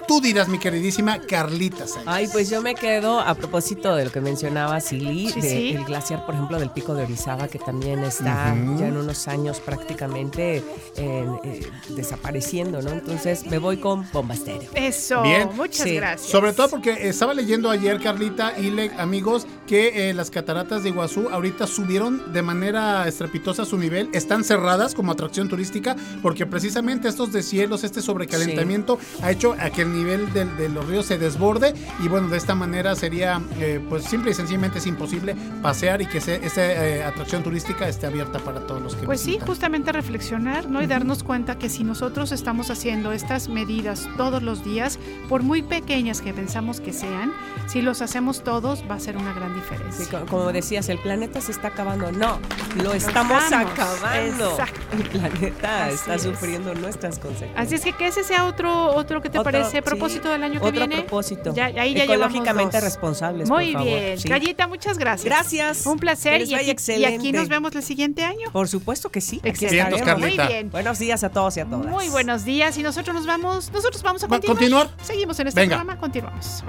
tú 0.08 0.22
dirás, 0.22 0.48
mi 0.48 0.58
queridísima 0.60 1.20
Carlita 1.20 1.86
Sánchez. 1.88 2.04
Ay, 2.06 2.28
pues 2.32 2.50
yo 2.50 2.62
me 2.62 2.76
quedo 2.76 3.20
a 3.20 3.36
propósito 3.36 3.96
de 3.96 4.06
lo 4.06 4.12
que 4.12 4.22
mencionaba 4.22 4.80
Silly, 4.80 5.30
Sí, 5.30 5.42
del 5.42 5.78
sí. 5.80 5.84
glaciar, 5.86 6.26
por 6.26 6.36
ejemplo, 6.36 6.60
del 6.60 6.70
pico 6.72 6.94
de 6.96 7.04
Orizaba, 7.04 7.48
que 7.48 7.60
también 7.60 8.00
está 8.04 8.56
ya 8.78 8.88
en 8.88 8.98
unos 8.98 9.28
años 9.28 9.60
prácticamente 9.60 10.64
en, 10.96 11.36
eh, 11.44 11.70
desapareciendo, 11.90 12.82
¿no? 12.82 12.92
Entonces 12.92 13.46
me 13.48 13.58
voy 13.58 13.78
con 13.78 14.06
Bombastero. 14.12 14.62
Eso, 14.74 15.22
Bien. 15.24 15.50
muchas 15.56 15.84
Sí. 15.88 15.96
gracias. 15.96 16.30
Sobre 16.32 16.54
todo 16.54 16.70
porque 16.70 17.08
estaba 17.10 17.34
leyendo 17.34 17.70
ayer, 17.70 18.00
Carlita 18.02 18.54
y 18.58 18.70
Le- 18.72 18.92
amigos, 18.98 19.46
que 19.68 20.10
eh, 20.10 20.14
las 20.14 20.30
cataratas 20.32 20.84
de 20.84 20.90
Iguazú 20.90 21.28
ahorita 21.30 21.68
subieron 21.68 22.32
de 22.32 22.42
manera 22.42 23.08
estrepitosa 23.08 23.66
su 23.66 23.78
nivel. 23.78 24.10
Están 24.14 24.44
cerradas 24.44 24.96
como 24.96 25.12
atracción 25.12 25.50
turística 25.50 25.96
porque 26.22 26.46
precisamente 26.46 27.08
estos 27.10 27.32
deshielos, 27.34 27.84
este 27.84 28.02
sobrecalentamiento 28.02 28.98
ha 29.22 29.32
hecho 29.32 29.56
a 29.60 29.70
que 29.70 29.82
el 29.82 29.90
nivel 29.98 30.32
de, 30.34 30.70
los 30.70 30.86
ríos 30.88 31.06
se 31.06 31.18
desborde 31.18 31.74
y 32.04 32.08
bueno, 32.08 32.28
de 32.28 32.38
esta 32.38 32.56
manera 32.56 32.96
sería 32.96 33.42
eh, 33.60 33.80
pues 33.90 34.04
simple 34.06 34.32
y 34.32 34.34
sencillamente 34.34 34.80
es 34.80 34.88
imposible 34.88 35.36
pasear 35.62 36.02
y 36.02 36.06
que 36.06 36.18
esa 36.20 37.08
atracción 37.08 37.44
turística 37.44 37.88
esté 37.88 38.06
abierta 38.08 38.40
para 38.40 38.60
todos 38.68 38.82
los 38.82 38.96
que 38.96 39.06
Pues 39.06 39.22
sí, 39.22 39.40
justamente 39.46 39.92
reflexionar, 39.92 40.70
¿no? 40.70 40.82
Y 40.82 40.88
darnos 40.88 41.24
cuenta 41.24 41.58
que 41.58 41.70
si 41.70 41.84
nosotros 41.84 42.32
estamos 42.32 42.70
haciendo 42.70 43.12
estas 43.12 43.48
medidas 43.50 44.08
todos 44.18 44.44
los 44.44 44.64
días, 44.64 45.00
por 45.30 45.44
muy 45.44 45.62
pequeñas 45.62 46.22
que 46.22 46.34
pensamos 46.34 46.80
que 46.80 46.94
sean, 46.94 47.34
si 47.68 47.82
los 47.82 48.02
hacemos 48.02 48.44
todos 48.44 48.84
va 48.90 48.96
a 48.96 49.00
ser 49.00 49.18
una 49.18 49.34
gran 49.34 49.54
diferencia. 49.56 50.06
co- 50.10 50.26
como 50.28 50.52
decías, 50.52 50.90
el 50.90 51.00
planeta 51.00 51.42
se 51.42 51.52
está 51.52 51.70
acabando. 51.70 52.12
No, 52.12 52.40
lo 52.84 52.94
estamos 52.94 53.44
estamos. 53.44 53.72
acabando. 53.72 54.52
Exacto. 54.52 54.80
El 54.94 55.04
planeta 55.10 55.86
Así 55.86 55.96
está 55.96 56.16
es. 56.16 56.22
sufriendo 56.24 56.74
nuestras 56.76 57.20
consecuencias. 57.20 57.60
Así 57.66 57.76
es 57.76 57.82
que 57.84 57.94
que 57.94 58.08
ese 58.08 58.24
sea 58.24 58.46
otro, 58.46 58.94
otro 58.96 59.22
que 59.22 59.30
te 59.30 59.40
Otro, 59.40 59.52
parece 59.52 59.82
sí, 59.90 59.96
propósito 59.96 60.30
del 60.30 60.44
año 60.44 60.60
que 60.60 60.68
Otro 60.68 60.80
viene. 60.88 60.98
propósito. 61.04 61.54
Ya, 61.54 61.66
ahí 61.66 61.94
ya 61.94 62.04
Ecológicamente 62.06 62.80
responsables, 62.82 63.50
Muy 63.50 63.74
por 63.74 63.84
favor. 63.84 64.00
bien. 64.00 64.20
Sí. 64.20 64.30
Gallita, 64.30 64.68
muchas 64.68 64.98
gracias. 64.98 65.26
Gracias. 65.26 65.86
Un 65.86 66.00
placer. 66.00 66.42
Y 66.42 66.44
aquí, 66.44 66.52
y 66.54 66.56
aquí 66.56 66.70
excelente. 66.72 67.32
nos 67.34 67.48
vemos 67.50 67.76
el 67.76 67.84
siguiente 67.84 68.24
año. 68.24 68.52
Por 68.52 68.68
supuesto 68.68 69.10
que 69.10 69.22
sí. 69.22 69.40
Excelente. 69.44 70.04
Muy 70.16 70.38
bien. 70.38 70.70
Buenos 70.72 71.00
días 71.00 71.24
a 71.24 71.30
todos 71.30 71.58
y 71.58 71.60
a 71.62 71.66
todas. 71.66 71.86
Muy 71.88 72.10
buenos 72.10 72.46
días 72.46 72.78
y 72.78 72.84
nosotros 72.84 73.16
nos 73.16 73.26
vamos, 73.26 73.72
nosotros 73.72 74.02
vamos 74.04 74.24
a 74.24 74.28
¿Va- 74.28 74.38
continuar. 74.40 74.58
continuar? 74.88 74.90
Seguimos 75.04 75.40
en 75.40 75.48
este 75.48 75.60
Venga. 75.62 75.78
programa, 75.78 76.00
continuamos. 76.00 76.64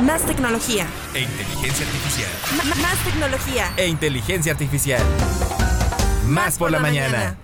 Más 0.00 0.22
tecnología. 0.22 0.86
E 1.14 1.20
inteligencia 1.22 1.86
artificial. 1.86 2.30
M- 2.62 2.82
más 2.82 2.98
tecnología. 3.04 3.72
E 3.76 3.86
inteligencia 3.86 4.52
artificial. 4.52 5.02
Más 6.26 6.58
por 6.58 6.70
la 6.70 6.78
mañana. 6.80 7.36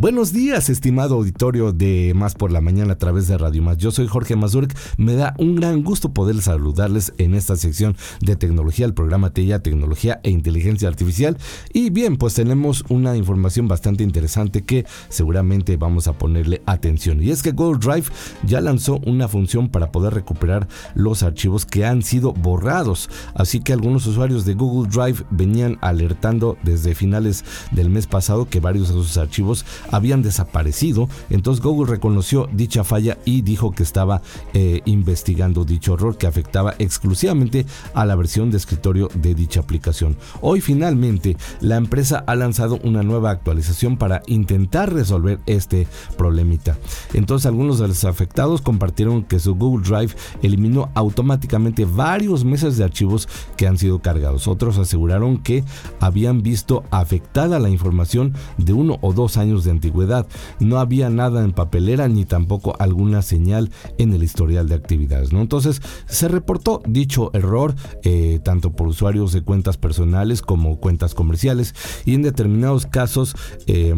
Buenos 0.00 0.32
días, 0.32 0.70
estimado 0.70 1.16
auditorio 1.16 1.74
de 1.74 2.14
Más 2.16 2.34
por 2.34 2.50
la 2.50 2.62
Mañana 2.62 2.94
a 2.94 2.98
través 2.98 3.28
de 3.28 3.36
Radio 3.36 3.60
Más. 3.60 3.76
Yo 3.76 3.90
soy 3.90 4.06
Jorge 4.06 4.34
Mazurek. 4.34 4.74
Me 4.96 5.12
da 5.12 5.34
un 5.36 5.56
gran 5.56 5.82
gusto 5.82 6.14
poder 6.14 6.40
saludarles 6.40 7.12
en 7.18 7.34
esta 7.34 7.54
sección 7.54 7.98
de 8.22 8.34
tecnología, 8.34 8.86
el 8.86 8.94
programa 8.94 9.28
TEIA, 9.28 9.62
Tecnología 9.62 10.18
e 10.22 10.30
Inteligencia 10.30 10.88
Artificial. 10.88 11.36
Y 11.74 11.90
bien, 11.90 12.16
pues 12.16 12.32
tenemos 12.32 12.82
una 12.88 13.14
información 13.14 13.68
bastante 13.68 14.02
interesante 14.02 14.62
que 14.62 14.86
seguramente 15.10 15.76
vamos 15.76 16.08
a 16.08 16.14
ponerle 16.14 16.62
atención. 16.64 17.22
Y 17.22 17.30
es 17.30 17.42
que 17.42 17.52
Google 17.52 17.80
Drive 17.80 18.06
ya 18.46 18.62
lanzó 18.62 19.02
una 19.04 19.28
función 19.28 19.68
para 19.68 19.92
poder 19.92 20.14
recuperar 20.14 20.66
los 20.94 21.22
archivos 21.22 21.66
que 21.66 21.84
han 21.84 22.00
sido 22.00 22.32
borrados. 22.32 23.10
Así 23.34 23.60
que 23.60 23.74
algunos 23.74 24.06
usuarios 24.06 24.46
de 24.46 24.54
Google 24.54 24.88
Drive 24.88 25.26
venían 25.30 25.76
alertando 25.82 26.56
desde 26.62 26.94
finales 26.94 27.44
del 27.70 27.90
mes 27.90 28.06
pasado 28.06 28.48
que 28.48 28.60
varios 28.60 28.88
de 28.88 28.94
sus 28.94 29.18
archivos 29.18 29.66
habían 29.90 30.22
desaparecido. 30.22 31.08
Entonces 31.30 31.62
Google 31.62 31.90
reconoció 31.90 32.48
dicha 32.52 32.84
falla 32.84 33.18
y 33.24 33.42
dijo 33.42 33.72
que 33.72 33.82
estaba 33.82 34.22
eh, 34.54 34.80
investigando 34.84 35.64
dicho 35.64 35.94
error 35.94 36.16
que 36.16 36.26
afectaba 36.26 36.74
exclusivamente 36.78 37.66
a 37.94 38.04
la 38.04 38.16
versión 38.16 38.50
de 38.50 38.56
escritorio 38.56 39.08
de 39.14 39.34
dicha 39.34 39.60
aplicación. 39.60 40.16
Hoy 40.40 40.60
finalmente 40.60 41.36
la 41.60 41.76
empresa 41.76 42.24
ha 42.26 42.34
lanzado 42.34 42.78
una 42.82 43.02
nueva 43.02 43.30
actualización 43.30 43.96
para 43.96 44.22
intentar 44.26 44.92
resolver 44.92 45.40
este 45.46 45.86
problemita. 46.16 46.78
Entonces 47.14 47.46
algunos 47.46 47.78
de 47.78 47.88
los 47.88 48.04
afectados 48.04 48.60
compartieron 48.60 49.24
que 49.24 49.38
su 49.38 49.54
Google 49.54 49.88
Drive 49.88 50.14
eliminó 50.42 50.90
automáticamente 50.94 51.84
varios 51.84 52.44
meses 52.44 52.76
de 52.76 52.84
archivos 52.84 53.28
que 53.56 53.66
han 53.66 53.78
sido 53.78 54.00
cargados. 54.00 54.48
Otros 54.48 54.78
aseguraron 54.78 55.38
que 55.38 55.64
habían 56.00 56.42
visto 56.42 56.84
afectada 56.90 57.58
la 57.58 57.70
información 57.70 58.34
de 58.58 58.72
uno 58.72 58.98
o 59.00 59.12
dos 59.12 59.36
años 59.36 59.64
de 59.64 59.70
antigüedad. 59.80 60.26
No 60.58 60.78
había 60.78 61.08
nada 61.08 61.42
en 61.42 61.52
papelera 61.52 62.06
ni 62.08 62.26
tampoco 62.26 62.76
alguna 62.78 63.22
señal 63.22 63.70
en 63.98 64.12
el 64.12 64.22
historial 64.22 64.68
de 64.68 64.74
actividades. 64.74 65.32
¿no? 65.32 65.40
Entonces 65.40 65.80
se 66.06 66.28
reportó 66.28 66.82
dicho 66.86 67.30
error 67.32 67.74
eh, 68.04 68.40
tanto 68.42 68.72
por 68.72 68.88
usuarios 68.88 69.32
de 69.32 69.42
cuentas 69.42 69.78
personales 69.78 70.42
como 70.42 70.78
cuentas 70.78 71.14
comerciales 71.14 71.74
y 72.04 72.14
en 72.14 72.22
determinados 72.22 72.84
casos 72.86 73.34
eh, 73.66 73.94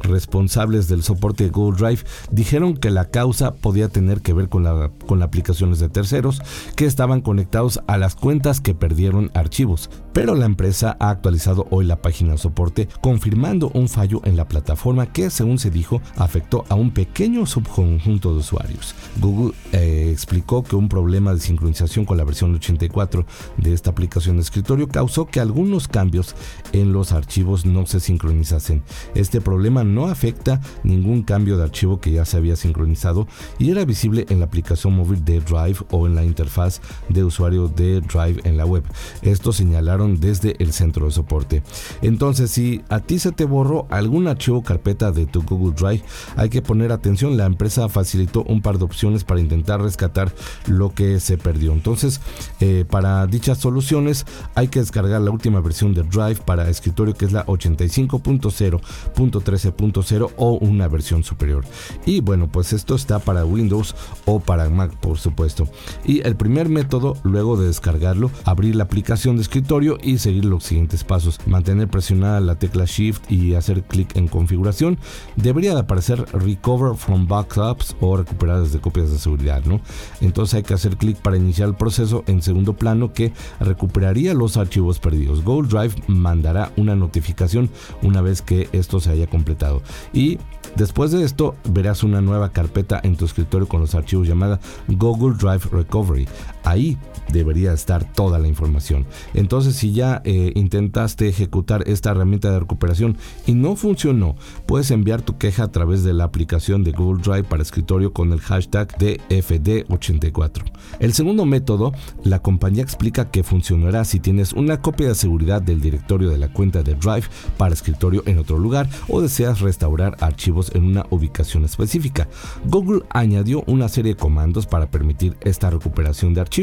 responsables 0.00 0.88
del 0.88 1.02
soporte 1.02 1.44
de 1.44 1.50
Google 1.50 1.78
Drive 1.78 2.04
dijeron 2.30 2.76
que 2.76 2.90
la 2.90 3.10
causa 3.10 3.54
podía 3.54 3.88
tener 3.88 4.22
que 4.22 4.32
ver 4.32 4.48
con, 4.48 4.64
la, 4.64 4.90
con 5.06 5.22
aplicaciones 5.22 5.78
de 5.78 5.88
terceros 5.88 6.42
que 6.76 6.86
estaban 6.86 7.20
conectados 7.20 7.80
a 7.86 7.98
las 7.98 8.14
cuentas 8.14 8.60
que 8.60 8.74
perdieron 8.74 9.30
archivos. 9.34 9.90
Pero 10.12 10.34
la 10.34 10.46
empresa 10.46 10.96
ha 10.98 11.10
actualizado 11.10 11.66
hoy 11.70 11.84
la 11.84 12.00
página 12.00 12.32
de 12.32 12.38
soporte 12.38 12.88
confirmando 13.00 13.70
un 13.74 13.88
fallo 13.88 14.20
en 14.24 14.36
la 14.36 14.48
plataforma 14.48 15.12
que 15.12 15.25
según 15.30 15.58
se 15.58 15.70
dijo 15.70 16.00
afectó 16.16 16.64
a 16.68 16.74
un 16.74 16.90
pequeño 16.90 17.46
subconjunto 17.46 18.32
de 18.32 18.40
usuarios. 18.40 18.94
Google 19.20 19.54
eh, 19.72 20.10
explicó 20.12 20.62
que 20.62 20.76
un 20.76 20.88
problema 20.88 21.34
de 21.34 21.40
sincronización 21.40 22.04
con 22.04 22.16
la 22.16 22.24
versión 22.24 22.54
84 22.54 23.26
de 23.56 23.72
esta 23.72 23.90
aplicación 23.90 24.36
de 24.36 24.42
escritorio 24.42 24.88
causó 24.88 25.26
que 25.26 25.40
algunos 25.40 25.88
cambios 25.88 26.34
en 26.72 26.92
los 26.92 27.12
archivos 27.12 27.66
no 27.66 27.86
se 27.86 28.00
sincronizasen. 28.00 28.82
Este 29.14 29.40
problema 29.40 29.84
no 29.84 30.06
afecta 30.06 30.60
ningún 30.82 31.22
cambio 31.22 31.56
de 31.56 31.64
archivo 31.64 32.00
que 32.00 32.12
ya 32.12 32.24
se 32.24 32.36
había 32.36 32.56
sincronizado 32.56 33.26
y 33.58 33.70
era 33.70 33.84
visible 33.84 34.26
en 34.28 34.40
la 34.40 34.46
aplicación 34.46 34.94
móvil 34.94 35.24
de 35.24 35.40
Drive 35.40 35.78
o 35.90 36.06
en 36.06 36.14
la 36.14 36.24
interfaz 36.24 36.80
de 37.08 37.24
usuario 37.24 37.68
de 37.68 38.00
Drive 38.00 38.40
en 38.44 38.56
la 38.56 38.66
web. 38.66 38.84
Esto 39.22 39.52
señalaron 39.52 40.20
desde 40.20 40.56
el 40.62 40.72
centro 40.72 41.06
de 41.06 41.12
soporte. 41.12 41.62
Entonces, 42.02 42.50
si 42.50 42.82
a 42.88 43.00
ti 43.00 43.18
se 43.18 43.32
te 43.32 43.44
borró 43.44 43.86
algún 43.90 44.28
archivo 44.28 44.62
carpeta 44.62 45.12
de 45.16 45.26
tu 45.26 45.42
Google 45.42 45.74
Drive, 45.74 46.04
hay 46.36 46.48
que 46.48 46.62
poner 46.62 46.92
atención. 46.92 47.36
La 47.36 47.46
empresa 47.46 47.88
facilitó 47.88 48.44
un 48.44 48.62
par 48.62 48.78
de 48.78 48.84
opciones 48.84 49.24
para 49.24 49.40
intentar 49.40 49.82
rescatar 49.82 50.32
lo 50.66 50.94
que 50.94 51.18
se 51.18 51.38
perdió. 51.38 51.72
Entonces, 51.72 52.20
eh, 52.60 52.84
para 52.88 53.26
dichas 53.26 53.58
soluciones 53.58 54.24
hay 54.54 54.68
que 54.68 54.78
descargar 54.80 55.20
la 55.20 55.32
última 55.32 55.60
versión 55.60 55.92
de 55.94 56.04
Drive 56.04 56.42
para 56.44 56.68
escritorio 56.68 57.14
que 57.14 57.24
es 57.24 57.32
la 57.32 57.44
85.0.13.0 57.46 60.32
o 60.36 60.52
una 60.52 60.86
versión 60.88 61.24
superior. 61.24 61.64
Y 62.04 62.20
bueno, 62.20 62.48
pues 62.48 62.72
esto 62.72 62.94
está 62.94 63.18
para 63.18 63.44
Windows 63.44 63.96
o 64.24 64.38
para 64.40 64.68
Mac, 64.68 64.94
por 64.96 65.18
supuesto. 65.18 65.68
Y 66.04 66.26
el 66.26 66.36
primer 66.36 66.68
método, 66.68 67.16
luego 67.22 67.56
de 67.56 67.66
descargarlo, 67.66 68.30
abrir 68.44 68.76
la 68.76 68.84
aplicación 68.84 69.36
de 69.36 69.42
escritorio 69.42 69.98
y 70.02 70.18
seguir 70.18 70.44
los 70.44 70.64
siguientes 70.64 71.04
pasos. 71.04 71.40
Mantener 71.46 71.88
presionada 71.88 72.40
la 72.40 72.56
tecla 72.56 72.84
Shift 72.84 73.30
y 73.30 73.54
hacer 73.54 73.82
clic 73.82 74.16
en 74.16 74.28
configuración. 74.28 74.98
Debería 75.36 75.74
de 75.74 75.80
aparecer 75.80 76.24
Recover 76.32 76.96
from 76.96 77.26
Backups 77.26 77.96
o 78.00 78.16
recuperar 78.16 78.62
desde 78.62 78.80
copias 78.80 79.10
de 79.10 79.18
seguridad, 79.18 79.64
¿no? 79.64 79.80
Entonces 80.20 80.54
hay 80.54 80.62
que 80.62 80.74
hacer 80.74 80.96
clic 80.96 81.16
para 81.18 81.36
iniciar 81.36 81.68
el 81.68 81.74
proceso 81.74 82.24
en 82.26 82.42
segundo 82.42 82.74
plano 82.74 83.12
que 83.12 83.32
recuperaría 83.60 84.34
los 84.34 84.56
archivos 84.56 84.98
perdidos. 84.98 85.44
Google 85.44 85.68
Drive 85.68 85.94
mandará 86.06 86.72
una 86.76 86.96
notificación 86.96 87.70
una 88.02 88.20
vez 88.20 88.42
que 88.42 88.68
esto 88.72 89.00
se 89.00 89.10
haya 89.10 89.26
completado. 89.26 89.82
Y 90.12 90.38
Después 90.76 91.10
de 91.10 91.24
esto, 91.24 91.54
verás 91.70 92.02
una 92.02 92.20
nueva 92.20 92.50
carpeta 92.50 93.00
en 93.02 93.16
tu 93.16 93.24
escritorio 93.24 93.66
con 93.66 93.80
los 93.80 93.94
archivos 93.94 94.28
llamada 94.28 94.60
Google 94.88 95.34
Drive 95.38 95.70
Recovery. 95.72 96.28
Ahí 96.66 96.98
debería 97.32 97.72
estar 97.72 98.12
toda 98.12 98.40
la 98.40 98.48
información. 98.48 99.06
Entonces, 99.34 99.76
si 99.76 99.92
ya 99.92 100.20
eh, 100.24 100.50
intentaste 100.56 101.28
ejecutar 101.28 101.84
esta 101.86 102.10
herramienta 102.10 102.50
de 102.50 102.58
recuperación 102.58 103.16
y 103.46 103.54
no 103.54 103.76
funcionó, 103.76 104.34
puedes 104.66 104.90
enviar 104.90 105.22
tu 105.22 105.38
queja 105.38 105.62
a 105.62 105.70
través 105.70 106.02
de 106.02 106.12
la 106.12 106.24
aplicación 106.24 106.82
de 106.82 106.90
Google 106.90 107.22
Drive 107.22 107.44
para 107.44 107.62
escritorio 107.62 108.12
con 108.12 108.32
el 108.32 108.40
hashtag 108.40 108.88
DFD84. 108.98 110.64
El 110.98 111.12
segundo 111.14 111.44
método, 111.46 111.92
la 112.24 112.40
compañía 112.40 112.82
explica 112.82 113.30
que 113.30 113.44
funcionará 113.44 114.04
si 114.04 114.18
tienes 114.18 114.52
una 114.52 114.80
copia 114.80 115.06
de 115.06 115.14
seguridad 115.14 115.62
del 115.62 115.80
directorio 115.80 116.30
de 116.30 116.38
la 116.38 116.52
cuenta 116.52 116.82
de 116.82 116.94
Drive 116.94 117.28
para 117.56 117.74
escritorio 117.74 118.24
en 118.26 118.38
otro 118.38 118.58
lugar 118.58 118.88
o 119.06 119.20
deseas 119.20 119.60
restaurar 119.60 120.16
archivos 120.18 120.72
en 120.74 120.82
una 120.82 121.06
ubicación 121.10 121.64
específica. 121.64 122.26
Google 122.64 123.02
añadió 123.10 123.62
una 123.68 123.88
serie 123.88 124.14
de 124.14 124.20
comandos 124.20 124.66
para 124.66 124.90
permitir 124.90 125.36
esta 125.42 125.70
recuperación 125.70 126.34
de 126.34 126.40
archivos. 126.40 126.55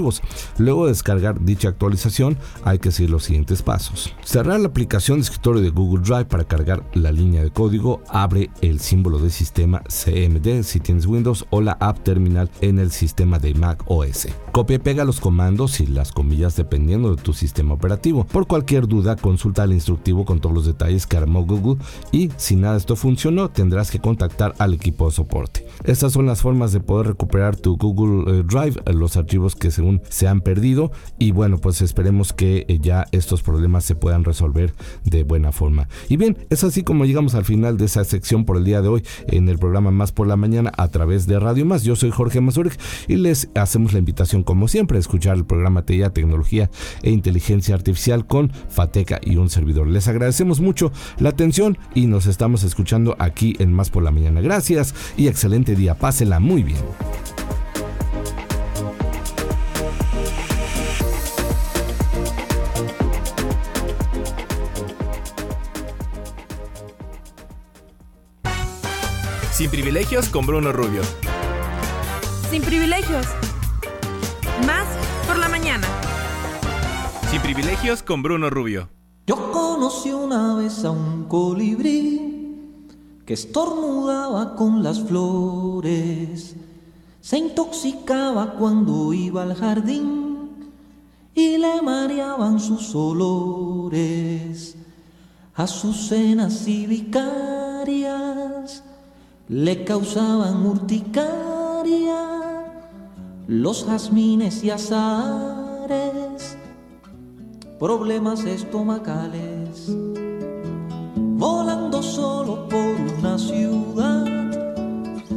Luego 0.57 0.85
de 0.85 0.91
descargar 0.91 1.43
dicha 1.43 1.69
actualización, 1.69 2.37
hay 2.63 2.79
que 2.79 2.91
seguir 2.91 3.11
los 3.11 3.25
siguientes 3.25 3.61
pasos. 3.61 4.13
Cerrar 4.23 4.59
la 4.59 4.67
aplicación 4.67 5.19
de 5.19 5.23
escritorio 5.23 5.61
de 5.61 5.69
Google 5.69 6.03
Drive 6.03 6.25
para 6.25 6.45
cargar 6.45 6.83
la 6.93 7.11
línea 7.11 7.43
de 7.43 7.51
código, 7.51 8.01
abre 8.07 8.49
el 8.61 8.79
símbolo 8.79 9.19
de 9.19 9.29
sistema 9.29 9.81
CMD 9.81 10.63
si 10.63 10.79
tienes 10.79 11.05
Windows 11.05 11.45
o 11.49 11.61
la 11.61 11.73
app 11.73 11.99
terminal 12.03 12.49
en 12.61 12.79
el 12.79 12.91
sistema 12.91 13.39
de 13.39 13.53
Mac 13.53 13.83
OS. 13.87 14.27
Copia 14.51 14.75
y 14.75 14.79
pega 14.79 15.03
los 15.03 15.19
comandos 15.19 15.79
y 15.79 15.87
las 15.87 16.11
comillas 16.11 16.55
dependiendo 16.55 17.15
de 17.15 17.21
tu 17.21 17.33
sistema 17.33 17.73
operativo. 17.73 18.25
Por 18.25 18.47
cualquier 18.47 18.87
duda, 18.87 19.15
consulta 19.15 19.63
el 19.63 19.73
instructivo 19.73 20.25
con 20.25 20.39
todos 20.39 20.55
los 20.55 20.65
detalles 20.65 21.07
que 21.07 21.17
armó 21.17 21.45
Google 21.45 21.83
y 22.11 22.29
si 22.37 22.55
nada 22.55 22.73
de 22.73 22.79
esto 22.79 22.95
funcionó, 22.95 23.49
tendrás 23.49 23.91
que 23.91 23.99
contactar 23.99 24.55
al 24.59 24.73
equipo 24.73 25.05
de 25.05 25.11
soporte. 25.11 25.65
Estas 25.83 26.13
son 26.13 26.25
las 26.25 26.41
formas 26.41 26.71
de 26.71 26.79
poder 26.79 27.07
recuperar 27.07 27.55
tu 27.55 27.77
Google 27.77 28.39
eh, 28.39 28.43
Drive, 28.43 28.81
los 28.93 29.17
archivos 29.17 29.55
que 29.55 29.71
se 30.09 30.27
han 30.27 30.41
perdido 30.41 30.91
y 31.19 31.31
bueno, 31.31 31.57
pues 31.57 31.81
esperemos 31.81 32.33
que 32.33 32.65
eh, 32.67 32.79
ya 32.81 33.05
estos 33.11 33.41
problemas 33.41 33.85
se 33.85 33.95
puedan 33.95 34.23
resolver 34.23 34.73
de 35.03 35.23
buena 35.23 35.51
forma. 35.51 35.87
Y 36.09 36.17
bien, 36.17 36.37
es 36.49 36.63
así 36.63 36.83
como 36.83 37.05
llegamos 37.05 37.35
al 37.35 37.45
final 37.45 37.77
de 37.77 37.85
esa 37.85 38.03
sección 38.03 38.45
por 38.45 38.57
el 38.57 38.63
día 38.63 38.81
de 38.81 38.87
hoy 38.87 39.03
en 39.27 39.49
el 39.49 39.59
programa 39.59 39.91
Más 39.91 40.11
por 40.11 40.27
la 40.27 40.35
Mañana 40.35 40.71
a 40.77 40.87
través 40.89 41.27
de 41.27 41.39
Radio 41.39 41.65
Más. 41.65 41.83
Yo 41.83 41.95
soy 41.95 42.11
Jorge 42.11 42.41
Mazurek 42.41 42.77
y 43.07 43.15
les 43.15 43.49
hacemos 43.55 43.93
la 43.93 43.99
invitación 43.99 44.43
como 44.43 44.67
siempre 44.67 44.97
a 44.97 44.99
escuchar 44.99 45.35
el 45.37 45.45
programa 45.45 45.85
TEIA 45.85 46.11
Tecnología 46.11 46.69
e 47.01 47.11
Inteligencia 47.11 47.75
Artificial 47.75 48.25
con 48.25 48.51
Fateca 48.69 49.19
y 49.23 49.37
un 49.37 49.49
servidor. 49.49 49.87
Les 49.87 50.07
agradecemos 50.07 50.61
mucho 50.61 50.91
la 51.19 51.29
atención 51.29 51.77
y 51.93 52.07
nos 52.07 52.25
estamos 52.25 52.63
escuchando 52.63 53.15
aquí 53.19 53.55
en 53.59 53.73
Más 53.73 53.89
por 53.89 54.03
la 54.03 54.11
Mañana. 54.11 54.41
Gracias 54.41 54.93
y 55.17 55.27
excelente 55.27 55.75
día. 55.75 55.95
Pásela 55.95 56.39
muy 56.39 56.63
bien. 56.63 56.83
Sin 69.53 69.69
privilegios 69.69 70.29
con 70.29 70.47
Bruno 70.47 70.71
Rubio. 70.71 71.03
Sin 72.49 72.63
privilegios. 72.63 73.27
Más 74.65 74.87
por 75.27 75.37
la 75.37 75.47
mañana. 75.47 75.85
Sin 77.29 77.39
privilegios 77.39 78.01
con 78.01 78.23
Bruno 78.23 78.49
Rubio. 78.49 78.89
Yo 79.27 79.51
conocí 79.51 80.11
una 80.11 80.55
vez 80.55 80.83
a 80.83 80.89
un 80.89 81.25
colibrí 81.25 82.89
que 83.27 83.35
estornudaba 83.35 84.55
con 84.55 84.81
las 84.81 84.99
flores, 84.99 86.55
se 87.21 87.37
intoxicaba 87.37 88.55
cuando 88.55 89.13
iba 89.13 89.43
al 89.43 89.53
jardín 89.53 90.73
y 91.35 91.59
le 91.59 91.79
mareaban 91.83 92.59
sus 92.59 92.95
olores, 92.95 94.75
azucenas 95.53 96.67
y 96.67 96.87
vicarias 96.87 98.83
le 99.49 99.83
causaban 99.83 100.65
urticaria, 100.65 102.29
los 103.47 103.85
jazmines 103.85 104.63
y 104.63 104.69
azares 104.69 106.57
problemas 107.83 108.45
estomacales, 108.45 109.93
volando 111.15 112.01
solo 112.01 112.69
por 112.69 112.95
una 113.19 113.37
ciudad, 113.37 114.25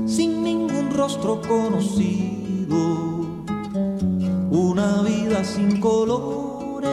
sin 0.06 0.44
ningún 0.44 0.92
rostro 0.92 1.40
conocido, 1.40 2.76
una 4.50 5.02
vida 5.02 5.42
sin 5.42 5.80
colores, 5.80 6.92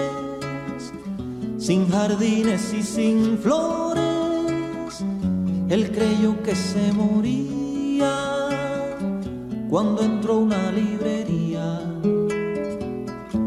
sin 1.59 1.87
jardines 1.87 2.73
y 2.73 2.81
sin 2.81 3.37
flores, 3.37 4.12
él 5.73 5.91
creyó 5.91 6.41
que 6.43 6.53
se 6.55 6.93
moría 6.93 8.13
cuando 9.71 10.03
entró 10.03 10.37
una 10.37 10.71
librería. 10.71 11.81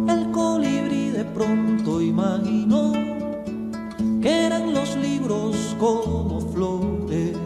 El 0.09 0.33
colibrí 0.33 1.11
de 1.11 1.25
pronto 1.25 2.03
imaginó 2.03 2.93
que 4.21 4.47
eran 4.47 4.75
los 4.75 4.97
libros 4.97 5.77
como 5.79 6.41
flores 6.41 7.39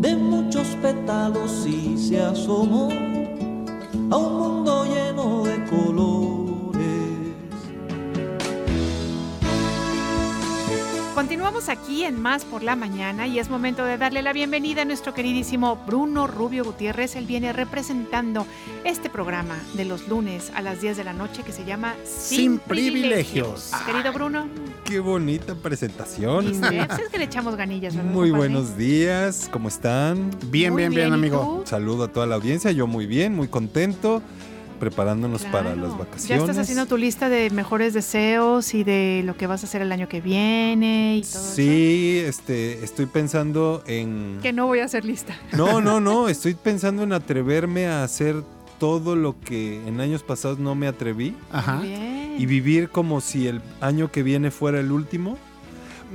de 0.00 0.16
muchos 0.16 0.66
pétalos 0.82 1.64
y 1.64 1.96
se 1.96 2.20
asomó 2.20 2.88
Continuamos 11.54 11.84
aquí 11.84 12.02
en 12.02 12.20
Más 12.20 12.44
por 12.44 12.64
la 12.64 12.74
Mañana 12.74 13.28
y 13.28 13.38
es 13.38 13.48
momento 13.48 13.84
de 13.84 13.96
darle 13.96 14.22
la 14.22 14.32
bienvenida 14.32 14.82
a 14.82 14.84
nuestro 14.84 15.14
queridísimo 15.14 15.76
Bruno 15.86 16.26
Rubio 16.26 16.64
Gutiérrez. 16.64 17.14
Él 17.14 17.26
viene 17.26 17.52
representando 17.52 18.44
este 18.82 19.08
programa 19.08 19.56
de 19.74 19.84
los 19.84 20.08
lunes 20.08 20.50
a 20.56 20.62
las 20.62 20.80
10 20.80 20.96
de 20.96 21.04
la 21.04 21.12
noche 21.12 21.44
que 21.44 21.52
se 21.52 21.64
llama 21.64 21.94
Sin, 22.04 22.38
Sin 22.38 22.58
privilegios. 22.58 23.70
Querido 23.86 24.12
Bruno, 24.12 24.48
Qué 24.84 24.98
bonita 24.98 25.54
presentación. 25.54 26.48
es 26.64 27.08
que 27.08 27.18
le 27.18 27.24
echamos 27.24 27.54
ganillas, 27.54 27.94
¿verdad? 27.94 28.10
Muy 28.10 28.30
compadre? 28.30 28.52
buenos 28.52 28.76
días, 28.76 29.48
¿cómo 29.52 29.68
están? 29.68 30.30
Bien, 30.46 30.72
Muy 30.72 30.82
bien, 30.82 30.90
bien, 30.90 30.90
bien, 30.90 31.10
¿y 31.10 31.14
amigo. 31.14 31.62
Saludo 31.66 32.04
a 32.04 32.08
toda 32.08 32.26
la 32.26 32.34
audiencia, 32.34 32.72
yo 32.72 32.88
muy 32.88 33.06
bien, 33.06 33.32
muy 33.32 33.46
contento, 33.46 34.22
preparándonos 34.84 35.44
para 35.46 35.74
las 35.74 35.92
Ya 35.92 35.96
vacaciones. 35.96 36.42
estás 36.42 36.58
haciendo 36.58 36.84
tu 36.84 36.98
lista 36.98 37.30
de 37.30 37.48
mejores 37.48 37.94
deseos 37.94 38.74
y 38.74 38.84
de 38.84 39.22
lo 39.24 39.34
que 39.34 39.46
vas 39.46 39.62
a 39.62 39.66
hacer 39.66 39.80
el 39.80 39.90
año 39.92 40.08
que 40.10 40.20
viene 40.20 41.16
y 41.16 41.22
todo 41.22 41.40
eso. 41.42 41.54
Sí, 41.54 42.20
este, 42.22 42.84
estoy 42.84 43.06
pensando 43.06 43.82
en... 43.86 44.38
Que 44.42 44.52
no 44.52 44.66
voy 44.66 44.80
a 44.80 44.84
hacer 44.84 45.06
lista. 45.06 45.34
No, 45.52 45.80
no, 45.80 46.00
no, 46.08 46.28
estoy 46.28 46.52
pensando 46.52 47.02
en 47.02 47.14
atreverme 47.14 47.86
a 47.86 48.04
hacer 48.04 48.42
todo 48.78 49.16
lo 49.16 49.40
que 49.40 49.76
en 49.88 50.00
años 50.02 50.22
pasados 50.22 50.58
no 50.58 50.74
me 50.74 50.86
atreví 50.86 51.34
Ajá. 51.50 51.80
Bien. 51.80 52.34
y 52.38 52.44
vivir 52.44 52.90
como 52.90 53.22
si 53.22 53.46
el 53.46 53.62
año 53.80 54.12
que 54.12 54.22
viene 54.22 54.50
fuera 54.50 54.80
el 54.80 54.92
último, 54.92 55.38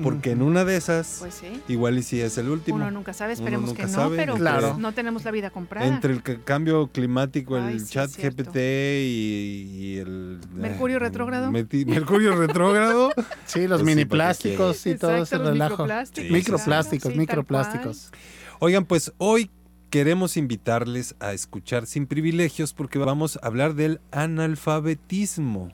porque 0.04 0.32
en 0.32 0.42
una 0.42 0.66
de 0.66 0.76
esas, 0.78 1.18
Pues 1.20 1.34
sí. 1.36 1.62
igual 1.68 1.98
y 1.98 2.04
si 2.04 2.20
es 2.22 2.38
el 2.38 2.50
último. 2.50 2.78
Uno 2.78 2.92
nunca 2.92 3.14
sabe, 3.14 3.34
esperemos 3.34 3.70
nunca 3.70 3.84
que 3.84 3.88
no, 3.92 3.94
sabe, 3.94 4.18
pero 4.18 4.38
pues, 4.38 4.78
no 4.78 4.92
tenemos 4.94 5.24
la 5.26 5.32
vida 5.32 5.50
comprada. 5.50 5.88
Entre 5.88 6.14
el 6.14 6.22
ca- 6.24 6.38
cambio 6.44 6.88
climático, 6.88 7.58
el 7.58 7.64
Ay, 7.64 7.80
sí, 7.80 7.88
chat. 7.88 8.10
GPT 8.12 8.56
y, 8.58 9.68
y 9.80 9.98
el... 9.98 10.40
Mercurio 10.54 10.98
eh, 10.98 11.00
retrógrado. 11.00 11.50
meti- 11.52 11.86
Mercurio 11.86 12.36
retrógrado. 12.36 13.12
Sí, 13.46 13.68
los 13.68 13.82
Pues 13.82 13.96
mini 13.96 14.06
¿para 14.06 14.34
qué 14.34 14.56
plásticos 14.56 14.86
y 14.86 14.96
todo 14.96 15.12
Exacto, 15.12 15.24
ese 15.24 15.38
los 15.38 15.48
relajo. 15.54 15.72
microplásticos, 15.72 16.28
Sí, 16.28 16.32
Microplásticos, 16.34 17.02
claro, 17.02 17.14
sí, 17.16 17.20
microplásticos. 17.20 18.12
Oigan, 18.60 18.86
pues 18.86 19.12
hoy 19.18 19.50
queremos 19.90 20.38
invitarles 20.38 21.16
a 21.20 21.34
escuchar 21.34 21.86
Sin 21.88 22.06
Privilegios 22.08 22.74
porque 22.74 23.00
vamos 23.00 23.38
a 23.42 23.48
hablar 23.48 23.74
del 23.76 24.00
analfabetismo. 24.12 25.70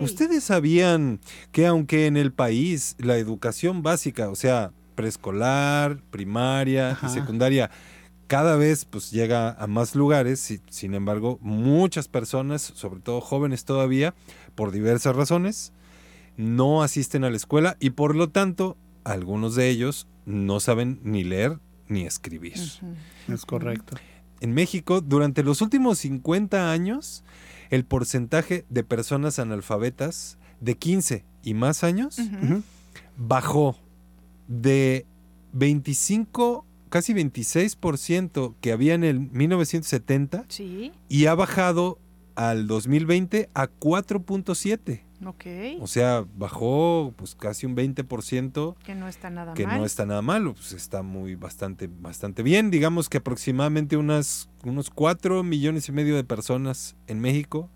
¿Ustedes 0.00 0.44
sabían 0.44 1.20
que 1.52 1.66
aunque 1.66 2.06
en 2.06 2.16
el 2.16 2.32
país 2.32 2.96
la 2.98 3.16
educación 3.18 3.82
básica, 3.82 4.28
o 4.30 4.34
sea, 4.36 4.72
preescolar, 4.94 6.00
primaria 6.10 6.90
Ajá. 6.90 7.06
y 7.06 7.10
secundaria, 7.10 7.70
cada 8.26 8.56
vez 8.56 8.84
pues 8.84 9.10
llega 9.10 9.50
a 9.50 9.66
más 9.66 9.94
lugares, 9.94 10.40
si- 10.40 10.60
sin 10.70 10.94
embargo, 10.94 11.38
muchas 11.42 12.06
personas, 12.08 12.62
sobre 12.62 13.00
todo 13.00 13.20
jóvenes 13.20 13.64
todavía, 13.64 14.14
por 14.54 14.70
diversas 14.70 15.16
razones, 15.16 15.72
no 16.36 16.82
asisten 16.82 17.24
a 17.24 17.30
la 17.30 17.36
escuela 17.36 17.76
y 17.80 17.90
por 17.90 18.14
lo 18.14 18.28
tanto, 18.30 18.76
algunos 19.04 19.54
de 19.56 19.68
ellos 19.70 20.06
no 20.26 20.60
saben 20.60 21.00
ni 21.02 21.24
leer 21.24 21.58
ni 21.90 22.02
escribir. 22.06 22.54
Es 23.28 23.44
correcto. 23.44 23.96
En 24.40 24.54
México, 24.54 25.00
durante 25.02 25.42
los 25.42 25.60
últimos 25.60 25.98
50 25.98 26.72
años, 26.72 27.22
el 27.68 27.84
porcentaje 27.84 28.64
de 28.70 28.82
personas 28.84 29.38
analfabetas 29.38 30.38
de 30.60 30.76
15 30.76 31.24
y 31.42 31.52
más 31.54 31.84
años 31.84 32.18
Ujú. 32.18 32.62
bajó 33.18 33.76
de 34.48 35.04
25, 35.52 36.64
casi 36.88 37.12
26% 37.12 38.54
que 38.60 38.72
había 38.72 38.94
en 38.94 39.04
el 39.04 39.20
1970 39.20 40.44
Sí. 40.48 40.92
y 41.08 41.26
ha 41.26 41.34
bajado 41.34 41.98
al 42.34 42.66
2020 42.66 43.50
a 43.54 43.68
4.7. 43.68 45.02
Ok. 45.24 45.44
O 45.80 45.86
sea, 45.86 46.24
bajó 46.36 47.12
pues 47.16 47.34
casi 47.34 47.66
un 47.66 47.76
20%, 47.76 48.76
que 48.82 48.94
no 48.94 49.08
está 49.08 49.30
nada 49.30 49.54
que 49.54 49.66
mal. 49.66 49.78
no 49.78 49.84
está 49.84 50.06
nada 50.06 50.22
mal, 50.22 50.52
pues 50.54 50.72
está 50.72 51.02
muy 51.02 51.34
bastante 51.34 51.88
bastante 51.88 52.42
bien, 52.42 52.70
digamos 52.70 53.08
que 53.08 53.18
aproximadamente 53.18 53.96
unas 53.96 54.48
unos 54.64 54.90
4 54.90 55.42
millones 55.42 55.88
y 55.88 55.92
medio 55.92 56.16
de 56.16 56.24
personas 56.24 56.96
en 57.06 57.20
México 57.20 57.68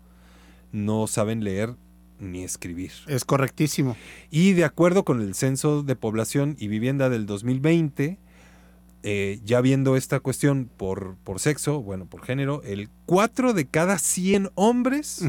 no 0.71 1.07
saben 1.07 1.43
leer 1.43 1.75
ni 2.19 2.43
escribir. 2.43 2.91
Es 3.07 3.25
correctísimo. 3.25 3.95
Y 4.29 4.53
de 4.53 4.65
acuerdo 4.65 5.03
con 5.03 5.21
el 5.21 5.35
Censo 5.35 5.83
de 5.83 5.95
Población 5.95 6.55
y 6.59 6.67
Vivienda 6.67 7.09
del 7.09 7.25
2020, 7.25 8.19
eh, 9.03 9.39
ya 9.43 9.61
viendo 9.61 9.95
esta 9.95 10.19
cuestión 10.19 10.69
por, 10.77 11.17
por 11.23 11.39
sexo, 11.39 11.81
bueno, 11.81 12.05
por 12.05 12.23
género, 12.23 12.61
el 12.63 12.89
4 13.05 13.53
de 13.53 13.65
cada 13.65 13.99
100 13.99 14.49
hombres. 14.55 15.23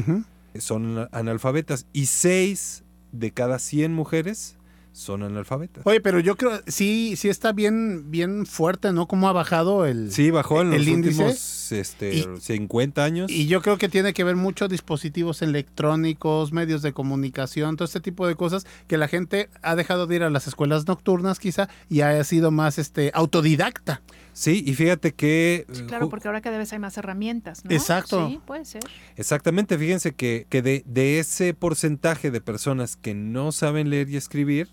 Son 0.61 1.07
analfabetas 1.11 1.85
y 1.93 2.07
6 2.07 2.83
de 3.11 3.31
cada 3.31 3.59
100 3.59 3.93
mujeres 3.93 4.55
son 4.91 5.21
analfabetas. 5.21 5.85
Oye, 5.85 6.01
pero 6.01 6.19
yo 6.19 6.35
creo, 6.37 6.59
sí, 6.65 7.13
sí 7.17 7.29
está 7.29 7.53
bien, 7.53 8.09
bien 8.09 8.47
fuerte, 8.47 8.91
¿no? 8.91 9.07
Cómo 9.07 9.29
ha 9.29 9.31
bajado 9.31 9.85
el, 9.85 10.11
Sí, 10.11 10.31
bajó 10.31 10.61
en 10.61 10.73
el 10.73 10.79
los 10.79 10.87
índice. 10.87 11.21
últimos 11.23 11.71
este, 11.71 12.15
Y- 12.15 12.25
50 12.39 13.03
años. 13.03 13.29
Y 13.31 13.45
yo 13.45 13.61
creo 13.61 13.77
que 13.77 13.89
tiene 13.89 14.13
que 14.13 14.23
ver 14.23 14.35
mucho 14.35 14.67
dispositivos 14.67 15.43
electrónicos, 15.43 16.51
medios 16.51 16.81
de 16.81 16.93
comunicación, 16.93 17.75
todo 17.77 17.85
este 17.85 17.99
tipo 17.99 18.25
de 18.27 18.33
cosas 18.35 18.65
que 18.87 18.97
la 18.97 19.07
gente 19.07 19.49
ha 19.61 19.75
dejado 19.75 20.07
de 20.07 20.15
ir 20.15 20.23
a 20.23 20.31
las 20.31 20.47
escuelas 20.47 20.87
nocturnas 20.87 21.37
quizá 21.39 21.69
y 21.89 22.01
ha 22.01 22.23
sido 22.23 22.49
más 22.49 22.79
este 22.79 23.11
autodidacta. 23.13 24.01
Sí, 24.37 24.63
y 24.63 24.75
fíjate 24.75 25.15
que... 25.15 25.65
Sí, 25.71 25.81
eh, 25.81 25.85
claro, 25.87 26.09
porque 26.09 26.27
ahora 26.27 26.41
cada 26.41 26.59
vez 26.59 26.71
hay 26.71 26.77
más 26.77 26.95
herramientas, 26.95 27.65
¿no? 27.65 27.71
Exacto. 27.71 28.27
Sí, 28.27 28.39
puede 28.45 28.65
ser. 28.65 28.83
Exactamente, 29.15 29.79
fíjense 29.79 30.13
que, 30.13 30.45
que 30.47 30.61
de, 30.61 30.83
de 30.85 31.17
ese 31.17 31.55
porcentaje 31.55 32.29
de 32.29 32.39
personas 32.39 32.97
que 32.97 33.15
no 33.15 33.51
saben 33.51 33.89
leer 33.89 34.09
y 34.11 34.15
escribir, 34.15 34.69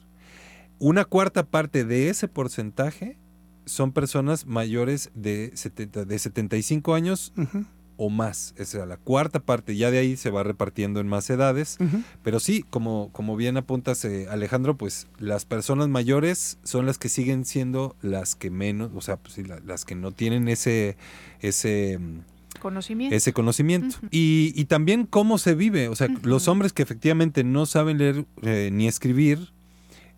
una 0.78 1.06
cuarta 1.06 1.46
parte 1.46 1.86
de 1.86 2.10
ese 2.10 2.28
porcentaje 2.28 3.16
son 3.64 3.92
personas 3.92 4.44
mayores 4.44 5.10
de, 5.14 5.52
70, 5.54 6.04
de 6.04 6.18
75 6.18 6.94
años 6.94 7.32
Ujú, 7.38 7.64
o 7.96 8.10
más. 8.10 8.54
Esa 8.56 8.82
es 8.82 8.88
la 8.88 8.96
cuarta 8.96 9.40
parte, 9.40 9.76
ya 9.76 9.90
de 9.90 9.98
ahí 9.98 10.16
se 10.16 10.30
va 10.30 10.42
repartiendo 10.42 11.00
en 11.00 11.08
más 11.08 11.28
edades. 11.30 11.78
Pero 12.22 12.40
sí, 12.40 12.64
como, 12.68 13.10
como 13.12 13.36
bien 13.36 13.56
apuntas 13.56 14.04
eh, 14.04 14.26
Alejandro, 14.30 14.76
pues 14.76 15.06
las 15.18 15.44
personas 15.44 15.88
mayores 15.88 16.58
son 16.62 16.86
las 16.86 16.98
que 16.98 17.08
siguen 17.08 17.44
siendo 17.44 17.96
las 18.02 18.34
que 18.34 18.50
menos, 18.50 18.90
o 18.94 19.00
sea, 19.00 19.16
pues, 19.16 19.36
las 19.64 19.84
que 19.84 19.94
no 19.94 20.12
tienen 20.12 20.48
ese, 20.48 20.96
ese, 21.40 21.98
mm, 21.98 22.20
Conocimiento. 22.60 23.14
ese 23.14 23.32
conocimiento. 23.32 23.96
Y, 24.10 24.52
y 24.54 24.64
también 24.66 25.06
cómo 25.06 25.38
se 25.38 25.54
vive, 25.54 25.88
o 25.88 25.96
sea, 25.96 26.08
los 26.22 26.48
hombres 26.48 26.72
que 26.72 26.82
efectivamente 26.82 27.44
no 27.44 27.66
saben 27.66 27.98
leer 27.98 28.24
eh, 28.42 28.70
ni 28.72 28.86
escribir, 28.88 29.52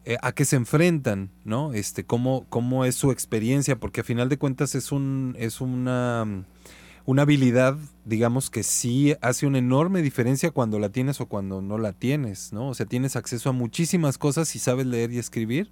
eh, 0.09 0.19
a 0.23 0.31
qué 0.31 0.45
se 0.45 0.55
enfrentan, 0.55 1.31
¿no? 1.45 1.73
Este, 1.73 2.05
cómo, 2.05 2.47
cómo 2.49 2.85
es 2.85 2.95
su 2.95 3.11
experiencia, 3.11 3.81
porque 3.81 4.03
a 4.03 4.05
final 4.05 4.29
de 4.29 4.39
cuentas 4.39 4.77
es 4.77 4.93
un, 4.93 5.35
es 5.37 5.61
una, 5.61 6.25
mm, 6.25 6.45
una 7.07 7.23
habilidad, 7.23 7.77
digamos, 8.05 8.51
que 8.51 8.65
sí 8.65 9.15
hace 9.23 9.47
una 9.47 9.59
enorme 9.59 10.03
diferencia 10.03 10.51
cuando 10.51 10.81
la 10.81 10.91
tienes 10.91 11.21
o 11.21 11.27
cuando 11.27 11.63
no 11.63 11.79
la 11.79 11.93
tienes, 11.93 12.53
¿no? 12.53 12.69
O 12.69 12.75
sea, 12.75 12.85
tienes 12.85 13.15
acceso 13.15 13.49
a 13.49 13.53
muchísimas 13.53 14.19
cosas 14.19 14.49
si 14.49 14.59
sabes 14.59 14.87
leer 14.87 15.13
y 15.13 15.19
escribir, 15.19 15.71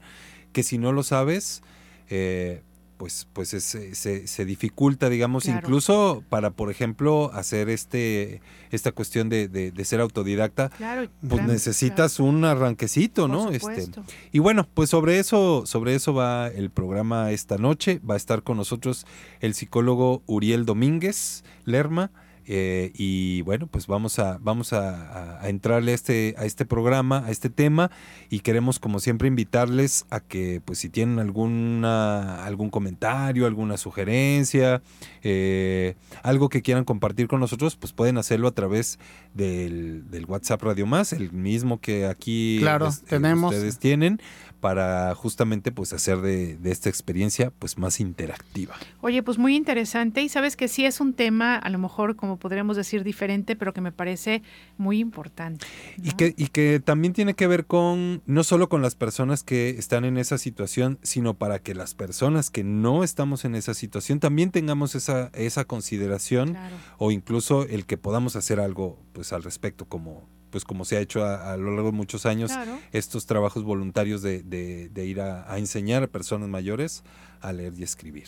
que 0.53 0.63
si 0.63 0.79
no 0.79 0.93
lo 0.93 1.03
sabes, 1.03 1.63
eh, 2.09 2.63
pues, 2.97 3.27
pues 3.33 3.55
es- 3.55 3.65
se, 3.65 3.95
se- 3.95 4.27
se 4.27 4.45
dificulta, 4.45 5.09
digamos, 5.09 5.45
Claro. 5.45 5.59
incluso 5.61 6.23
para, 6.29 6.51
por 6.51 6.71
ejemplo, 6.71 7.31
hacer 7.35 7.69
este 7.69 8.41
esta 8.71 8.91
cuestión 8.93 9.29
de, 9.29 9.47
de- 9.49 9.71
de 9.71 9.85
ser 9.85 10.01
autodidacta, 10.01 10.69
Claro. 10.71 11.09
pues 11.21 11.35
claro, 11.35 11.53
necesitas 11.53 12.19
un 12.19 12.45
arranquecito, 12.45 13.29
¿no? 13.29 13.51
Este, 13.51 13.87
y 14.33 14.41
bueno, 14.41 14.67
pues 14.75 14.91
sobre 14.91 15.19
eso, 15.21 15.63
sobre 15.65 15.95
eso 15.95 16.13
va 16.15 16.49
el 16.49 16.71
programa 16.71 17.31
esta 17.31 17.57
noche. 17.57 18.01
Va 18.09 18.15
a 18.15 18.17
estar 18.17 18.43
con 18.43 18.57
nosotros 18.57 19.07
el 19.41 19.55
psicólogo 19.55 20.23
Uriel 20.27 20.65
Domínguez 20.67 21.45
Lerma. 21.65 22.11
Eh, 22.47 22.93
y 22.95 23.43
bueno, 23.43 23.67
pues 23.67 23.87
vamos 23.87 24.19
a, 24.19 24.39
vamos 24.41 24.73
a, 24.73 25.41
entrarle 25.49 25.93
a 25.93 25.95
este, 25.95 26.35
a 26.39 26.45
este 26.45 26.65
programa, 26.65 27.25
a 27.27 27.31
este 27.31 27.51
tema, 27.51 27.91
y 28.31 28.41
queremos 28.41 28.79
como 28.79 29.01
siempre 29.01 29.29
invitarles 29.29 30.07
a 30.11 30.21
que, 30.21 30.61
pues 30.65 30.79
si 30.79 30.89
tienen 30.89 31.19
alguna, 31.19 32.45
algún 32.45 32.71
comentario, 32.71 33.47
alguna 33.47 33.77
sugerencia, 33.77 34.83
eh, 35.23 35.97
algo 36.23 36.49
que 36.49 36.63
quieran 36.63 36.85
compartir 36.85 37.29
con 37.29 37.41
nosotros, 37.41 37.77
pues 37.77 37.93
pueden 37.93 38.19
hacerlo 38.19 38.49
a 38.49 38.53
través 38.53 38.99
del, 39.35 40.11
del 40.11 40.27
WhatsApp 40.27 40.63
Radio 40.63 40.87
Más, 40.87 41.13
el 41.13 41.33
mismo 41.33 41.81
que 41.81 42.07
aquí 42.07 42.59
Claro, 42.61 42.89
eh, 42.89 42.93
tenemos. 43.09 43.55
ustedes 43.55 43.79
tienen, 43.79 44.21
para 44.65 45.15
justamente 45.15 45.73
pues 45.73 45.93
hacer 45.93 46.23
de, 46.23 46.57
de 46.57 46.71
esta 46.71 46.89
experiencia 46.89 47.53
pues 47.59 47.77
más 47.77 48.01
interactiva. 48.01 48.75
Oye, 49.03 49.23
pues 49.23 49.37
muy 49.37 49.55
interesante 49.57 50.23
y 50.23 50.31
sabes 50.31 50.57
que 50.57 50.69
sí 50.69 50.87
es 50.87 51.01
un 51.01 51.13
tema, 51.13 51.57
a 51.57 51.69
lo 51.69 51.79
mejor 51.79 52.17
como 52.17 52.39
podríamos 52.39 52.75
decir 52.75 53.05
diferente, 53.05 53.57
pero 53.57 53.75
que 53.75 53.83
me 53.83 53.93
parece 53.93 54.43
muy 54.79 55.01
importante. 55.01 55.67
Y 56.03 56.13
que, 56.13 56.33
y 56.39 56.47
que 56.47 56.81
también 56.83 57.13
tiene 57.13 57.35
que 57.35 57.47
ver 57.47 57.67
con, 57.67 58.23
no 58.25 58.43
solo 58.43 58.71
con 58.71 58.81
las 58.81 58.95
personas 58.95 59.43
que 59.43 59.69
están 59.69 60.07
en 60.07 60.17
esa 60.17 60.39
situación, 60.39 60.99
sino 61.03 61.35
para 61.35 61.59
que 61.59 61.75
las 61.75 61.93
personas 61.95 62.49
que 62.49 62.65
no 62.65 63.05
estamos 63.05 63.45
en 63.45 63.57
esa 63.57 63.75
situación 63.75 64.19
también 64.19 64.51
tengamos 64.51 64.95
esa, 64.95 65.31
esa 65.35 65.67
consideración 65.67 66.53
Claro. 66.55 66.77
o 66.97 67.11
incluso 67.11 67.65
el 67.65 67.85
que 67.85 67.99
podamos 67.99 68.35
hacer 68.35 68.61
algo 68.61 68.99
pues 69.13 69.35
al 69.35 69.43
respecto 69.43 69.85
como 69.85 70.27
pues 70.55 70.65
como 70.65 70.85
se 70.85 70.97
ha 70.97 71.01
hecho 71.01 71.25
a, 71.25 71.53
a 71.53 71.57
lo 71.57 71.73
largo 71.73 71.91
de 71.91 71.97
muchos 71.97 72.27
años 72.27 72.53
Claro. 72.53 72.79
estos 72.93 73.27
trabajos 73.27 73.65
voluntarios 73.65 74.23
de, 74.23 74.45
de- 74.45 74.89
de 74.89 75.05
ir 75.05 75.21
a, 75.21 75.53
a 75.53 75.59
enseñar 75.59 76.05
a 76.05 76.07
personas 76.07 76.49
mayores 76.49 77.03
a 77.45 77.53
leer 77.53 77.75
y 77.77 77.83
escribir. 77.83 78.25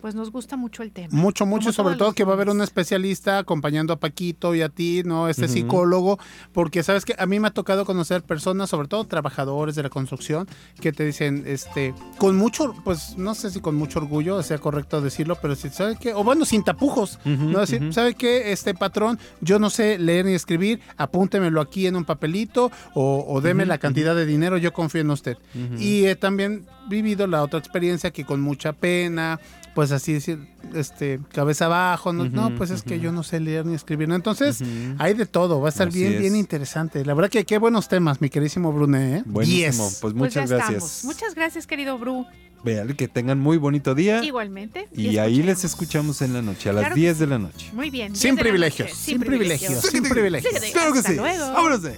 Pues 0.00 0.14
nos 0.14 0.30
gusta 0.30 0.56
mucho 0.56 0.82
el 0.82 0.92
tema. 0.92 1.08
Mucho, 1.10 1.46
mucho, 1.46 1.66
Como 1.66 1.72
sobre 1.72 1.96
todo 1.96 2.12
que 2.12 2.24
va 2.24 2.32
a 2.32 2.34
haber 2.34 2.50
un 2.50 2.60
especialista 2.60 3.38
acompañando 3.38 3.94
a 3.94 3.96
Paquito 3.96 4.54
y 4.54 4.60
a 4.60 4.68
ti, 4.68 5.02
¿no? 5.04 5.28
Este 5.28 5.48
psicólogo, 5.48 6.18
porque 6.52 6.82
sabes 6.82 7.04
que 7.04 7.14
a 7.18 7.24
mí 7.24 7.40
me 7.40 7.48
ha 7.48 7.52
tocado 7.52 7.86
conocer 7.86 8.22
personas, 8.22 8.68
sobre 8.68 8.88
todo 8.88 9.04
trabajadores 9.04 9.74
de 9.74 9.82
la 9.82 9.88
construcción, 9.88 10.46
que 10.80 10.92
te 10.92 11.04
dicen, 11.06 11.44
este, 11.46 11.94
con 12.18 12.36
mucho, 12.36 12.74
pues 12.84 13.16
no 13.16 13.34
sé 13.34 13.50
si 13.50 13.60
con 13.60 13.74
mucho 13.74 14.00
orgullo 14.00 14.42
sea 14.42 14.58
correcto 14.58 15.00
decirlo, 15.00 15.38
pero 15.40 15.54
si 15.54 15.70
sabe 15.70 15.96
qué, 15.98 16.12
o 16.12 16.22
bueno, 16.22 16.44
sin 16.44 16.62
tapujos, 16.62 17.18
¿no? 17.24 17.60
Decir, 17.60 17.82
ujú. 17.82 17.92
¿sabe 17.92 18.14
qué? 18.14 18.52
Este 18.52 18.74
patrón, 18.74 19.18
yo 19.40 19.58
no 19.58 19.70
sé 19.70 19.98
leer 19.98 20.26
ni 20.26 20.34
escribir, 20.34 20.80
apúntemelo 20.98 21.60
aquí 21.60 21.86
en 21.86 21.96
un 21.96 22.04
papelito 22.04 22.70
o, 22.94 23.24
o 23.26 23.40
deme 23.40 23.64
la 23.64 23.78
cantidad 23.78 24.14
de 24.14 24.26
dinero, 24.26 24.58
yo 24.58 24.74
confío 24.74 25.00
en 25.00 25.10
usted. 25.10 25.38
Y 25.78 26.04
he 26.04 26.16
también 26.16 26.66
vivido 26.88 27.26
la 27.26 27.42
otra 27.42 27.58
experiencia 27.58 28.10
que 28.10 28.24
con 28.24 28.41
mucha 28.42 28.72
pena, 28.74 29.40
pues 29.74 29.90
así 29.90 30.12
decir, 30.12 30.38
este, 30.74 31.18
cabeza 31.32 31.64
abajo, 31.66 32.12
no, 32.12 32.54
pues 32.56 32.70
es 32.70 32.82
que 32.82 33.00
yo 33.00 33.10
no 33.12 33.22
sé 33.22 33.40
leer 33.40 33.64
ni 33.64 33.74
escribir. 33.74 34.08
¿no? 34.08 34.14
Entonces, 34.14 34.62
hay 34.98 35.14
de 35.14 35.26
todo, 35.26 35.60
va 35.60 35.68
a 35.68 35.70
estar 35.70 35.88
Así 35.88 36.00
bien, 36.00 36.12
es. 36.14 36.20
bien 36.20 36.36
interesante. 36.36 37.04
La 37.04 37.14
verdad 37.14 37.30
que 37.30 37.44
qué 37.44 37.58
buenos 37.58 37.88
temas, 37.88 38.20
mi 38.20 38.28
queridísimo 38.28 38.72
Bruné. 38.72 39.18
¿eh? 39.18 39.22
Buenísimo, 39.24 39.84
Diez. 39.84 39.98
pues 40.00 40.00
Pues 40.00 40.14
muchas 40.14 40.50
ya 40.50 40.56
gracias. 40.56 40.82
estamos. 40.84 41.04
Muchas 41.04 41.34
gracias, 41.34 41.66
querido 41.66 41.98
Bru. 41.98 42.26
Véale, 42.64 42.94
que 42.94 43.08
tengan 43.08 43.40
muy 43.40 43.56
bonito 43.56 43.92
día. 43.94 44.22
Igualmente. 44.22 44.86
Y 44.94 45.18
ahí 45.18 45.42
les 45.42 45.64
escuchamos 45.64 46.22
en 46.22 46.32
la 46.32 46.42
noche, 46.42 46.68
a 46.68 46.72
las 46.72 46.82
Claro 46.82 46.94
que 46.94 47.00
10 47.00 47.18
de 47.18 47.26
la 47.26 47.38
noche. 47.38 47.70
Muy 47.72 47.90
bien. 47.90 48.14
Sin 48.14 48.34
10 48.34 48.36
de 48.36 48.36
la 48.36 48.40
privilegios, 48.42 48.90
sin 48.92 49.18
privilegios, 49.20 49.80
sin 49.80 50.02
privilegios. 50.04 50.54
Claro 50.72 50.92
que 50.92 51.02
sí. 51.02 51.14
Luego. 51.16 51.52
Vámonos 51.52 51.82
de. 51.82 51.96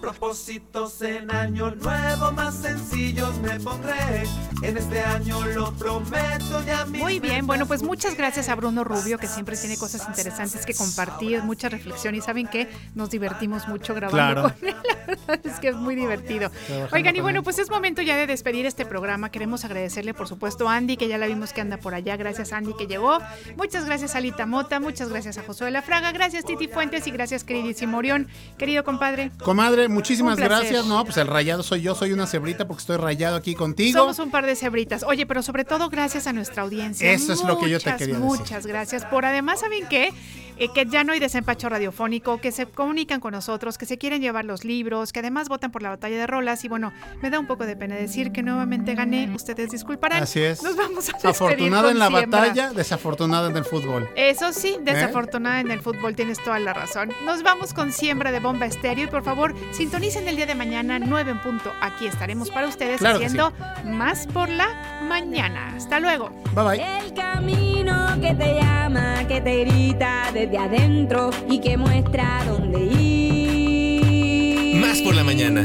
Propósitos 0.00 1.02
en 1.02 1.30
año 1.30 1.70
nuevo 1.74 2.32
más 2.32 2.54
sencillos 2.54 3.38
me 3.38 3.60
pondré. 3.60 4.24
En 4.62 4.76
este 4.76 5.00
año 5.00 5.44
lo 5.46 5.72
prometo 5.72 6.62
ya 6.66 6.84
Muy 6.86 7.18
bien, 7.20 7.46
bueno, 7.46 7.66
pues 7.66 7.82
muchas 7.82 8.16
gracias 8.16 8.48
a 8.48 8.54
Bruno 8.54 8.84
Rubio, 8.84 9.18
que 9.18 9.26
siempre 9.26 9.56
tiene 9.56 9.76
cosas 9.78 10.06
interesantes 10.08 10.66
que 10.66 10.74
compartir, 10.74 11.42
mucha 11.42 11.68
reflexión 11.68 12.14
y 12.14 12.20
saben 12.20 12.46
que 12.46 12.68
nos 12.94 13.10
divertimos 13.10 13.68
mucho 13.68 13.94
grabando 13.94 14.42
Claro. 14.42 14.54
con 14.58 14.68
él. 14.68 14.76
La 15.10 15.16
verdad 15.36 15.40
es 15.46 15.60
que 15.60 15.68
es 15.68 15.76
muy 15.76 15.94
divertido. 15.94 16.50
Oigan, 16.92 17.16
y 17.16 17.20
bueno, 17.20 17.42
pues 17.42 17.58
es 17.58 17.70
momento 17.70 18.00
ya 18.02 18.16
de 18.16 18.26
despedir 18.26 18.66
este 18.66 18.84
programa. 18.86 19.30
Queremos 19.30 19.64
agradecerle, 19.64 20.14
por 20.14 20.28
supuesto, 20.28 20.68
a 20.68 20.76
Andy, 20.76 20.96
que 20.96 21.08
ya 21.08 21.18
la 21.18 21.26
vimos 21.26 21.52
que 21.52 21.60
anda 21.60 21.78
por 21.78 21.94
allá. 21.94 22.16
Gracias, 22.16 22.52
Andy, 22.52 22.74
que 22.74 22.86
llegó. 22.86 23.18
Muchas 23.56 23.84
gracias, 23.86 24.14
Alita 24.14 24.46
Mota. 24.46 24.78
Muchas 24.80 25.08
gracias 25.08 25.38
a 25.38 25.42
Josué 25.42 25.66
de 25.66 25.72
la 25.72 25.82
Fraga. 25.82 26.12
Gracias, 26.12 26.44
Titi 26.44 26.68
Fuentes. 26.68 27.06
Y 27.06 27.10
gracias, 27.10 27.44
queridísimo 27.44 27.98
Orión. 27.98 28.28
Querido 28.58 28.84
compadre, 28.84 29.30
Comadre, 29.42 29.88
muchísimas 29.90 30.38
gracias. 30.38 30.86
No, 30.86 31.04
pues 31.04 31.16
el 31.16 31.26
rayado 31.26 31.62
soy 31.62 31.82
yo, 31.82 31.94
soy 31.94 32.12
una 32.12 32.26
cebrita 32.26 32.66
porque 32.66 32.80
estoy 32.80 32.96
rayado 32.96 33.36
aquí 33.36 33.54
contigo. 33.54 33.98
Somos 33.98 34.18
un 34.18 34.30
par 34.30 34.46
de 34.46 34.56
cebritas. 34.56 35.02
Oye, 35.02 35.26
pero 35.26 35.42
sobre 35.42 35.64
todo 35.64 35.88
gracias 35.88 36.26
a 36.26 36.32
nuestra 36.32 36.62
audiencia. 36.62 37.10
Eso 37.12 37.32
es 37.32 37.42
lo 37.42 37.58
que 37.58 37.68
yo 37.68 37.78
te 37.78 37.90
Muchas, 37.90 37.98
quería 37.98 38.14
decir. 38.14 38.24
Muchas 38.24 38.66
gracias 38.66 39.04
por 39.04 39.24
además, 39.24 39.60
¿saben 39.60 39.86
qué? 39.88 40.12
Eh, 40.60 40.68
que 40.72 40.86
ya 40.86 41.02
no 41.04 41.12
hay 41.12 41.18
desempacho 41.18 41.68
radiofónico, 41.68 42.40
que 42.40 42.52
se 42.52 42.66
comunican 42.66 43.18
con 43.18 43.32
nosotros, 43.32 43.78
que 43.78 43.86
se 43.86 43.98
quieren 43.98 44.20
llevar 44.22 44.44
los 44.44 44.64
libros, 44.64 45.12
que 45.12 45.20
además 45.20 45.48
votan 45.48 45.72
por 45.72 45.82
la 45.82 45.88
batalla 45.88 46.16
de 46.18 46.26
rolas. 46.26 46.64
Y 46.64 46.68
bueno, 46.68 46.92
me 47.22 47.30
da 47.30 47.40
un 47.40 47.46
poco 47.46 47.66
de 47.66 47.76
pena 47.76 47.96
decir 47.96 48.30
que 48.30 48.42
nuevamente 48.42 48.94
gané. 48.94 49.30
Ustedes 49.34 49.70
disculparán. 49.70 50.22
Así 50.22 50.40
es. 50.40 50.62
Nos 50.62 50.76
vamos 50.76 51.08
a 51.08 51.12
despedir 51.12 51.30
Afortunada 51.30 51.90
en 51.90 51.98
la 51.98 52.08
Siembra. 52.08 52.40
batalla, 52.40 52.70
desafortunada 52.72 53.50
en 53.50 53.56
el 53.56 53.64
fútbol. 53.64 54.08
Eso 54.16 54.52
sí, 54.52 54.76
desafortunada 54.82 55.60
en 55.60 55.70
el 55.70 55.80
fútbol, 55.80 56.14
tienes 56.14 56.42
toda 56.44 56.58
la 56.58 56.74
razón. 56.74 57.10
Nos 57.24 57.42
vamos 57.42 57.72
con 57.74 57.92
siembra 57.92 58.30
de 58.30 58.40
bomba 58.40 58.66
estéreo 58.66 59.04
y 59.04 59.08
por 59.08 59.22
favor, 59.22 59.54
sintonicen 59.72 60.28
el 60.28 60.36
día 60.36 60.46
de 60.46 60.54
mañana, 60.54 60.98
9 60.98 61.30
en 61.30 61.40
punto. 61.40 61.72
Aquí 61.80 62.06
estaremos 62.06 62.50
para 62.50 62.68
ustedes 62.68 62.98
Claro 62.98 63.16
haciendo 63.16 63.52
más 63.84 64.26
por 64.26 64.48
la 64.48 65.00
mañana. 65.08 65.74
Hasta 65.76 66.00
luego. 66.00 66.30
Bye 66.54 66.64
bye. 66.64 67.69
El 67.80 67.86
camino 67.86 68.20
que 68.20 68.34
te 68.34 68.54
llama, 68.60 69.24
que 69.26 69.40
te 69.40 69.64
grita 69.64 70.30
desde 70.34 70.58
adentro 70.58 71.30
y 71.48 71.60
que 71.60 71.78
muestra 71.78 72.44
dónde 72.46 72.78
ir. 72.78 74.76
Más 74.80 75.00
por 75.00 75.14
la 75.14 75.24
mañana. 75.24 75.64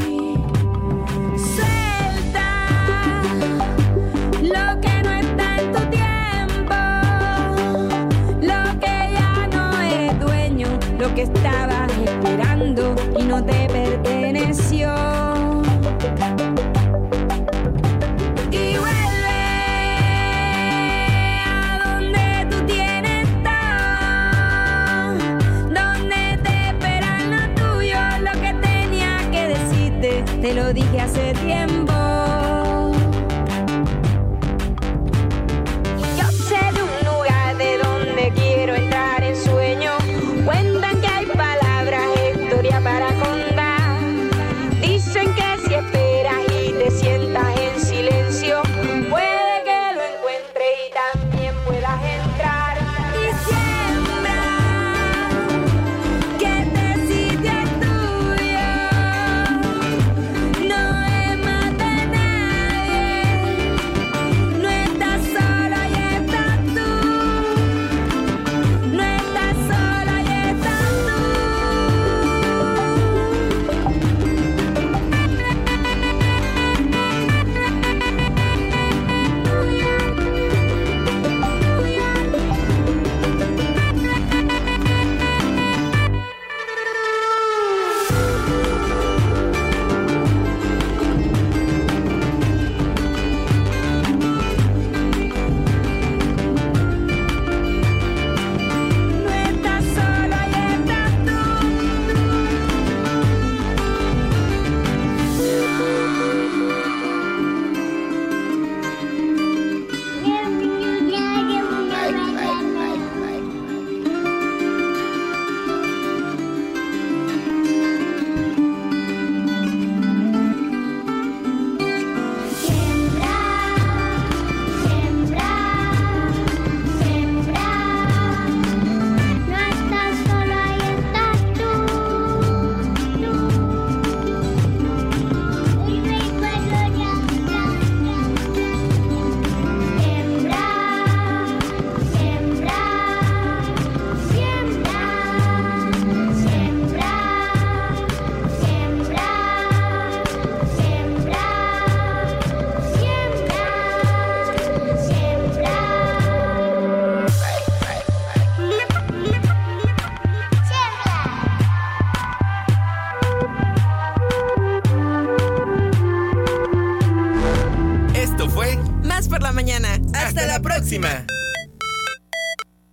Suelta 1.36 3.22
lo 4.40 4.80
que 4.80 5.02
no 5.02 5.10
está 5.10 5.58
en 5.60 5.72
tu 5.72 5.80
tiempo, 5.90 6.74
lo 8.40 8.80
que 8.80 9.12
ya 9.12 9.46
no 9.52 9.78
eres 9.82 10.18
dueño, 10.18 10.68
lo 10.98 11.14
que 11.14 11.22
estabas 11.22 11.92
esperando 11.92 12.94
y 13.18 13.24
no 13.24 13.44
te 13.44 13.68
perteneció. 13.68 14.94
Dije 30.76 31.00
hace 31.00 31.32
tiempo. 31.32 31.95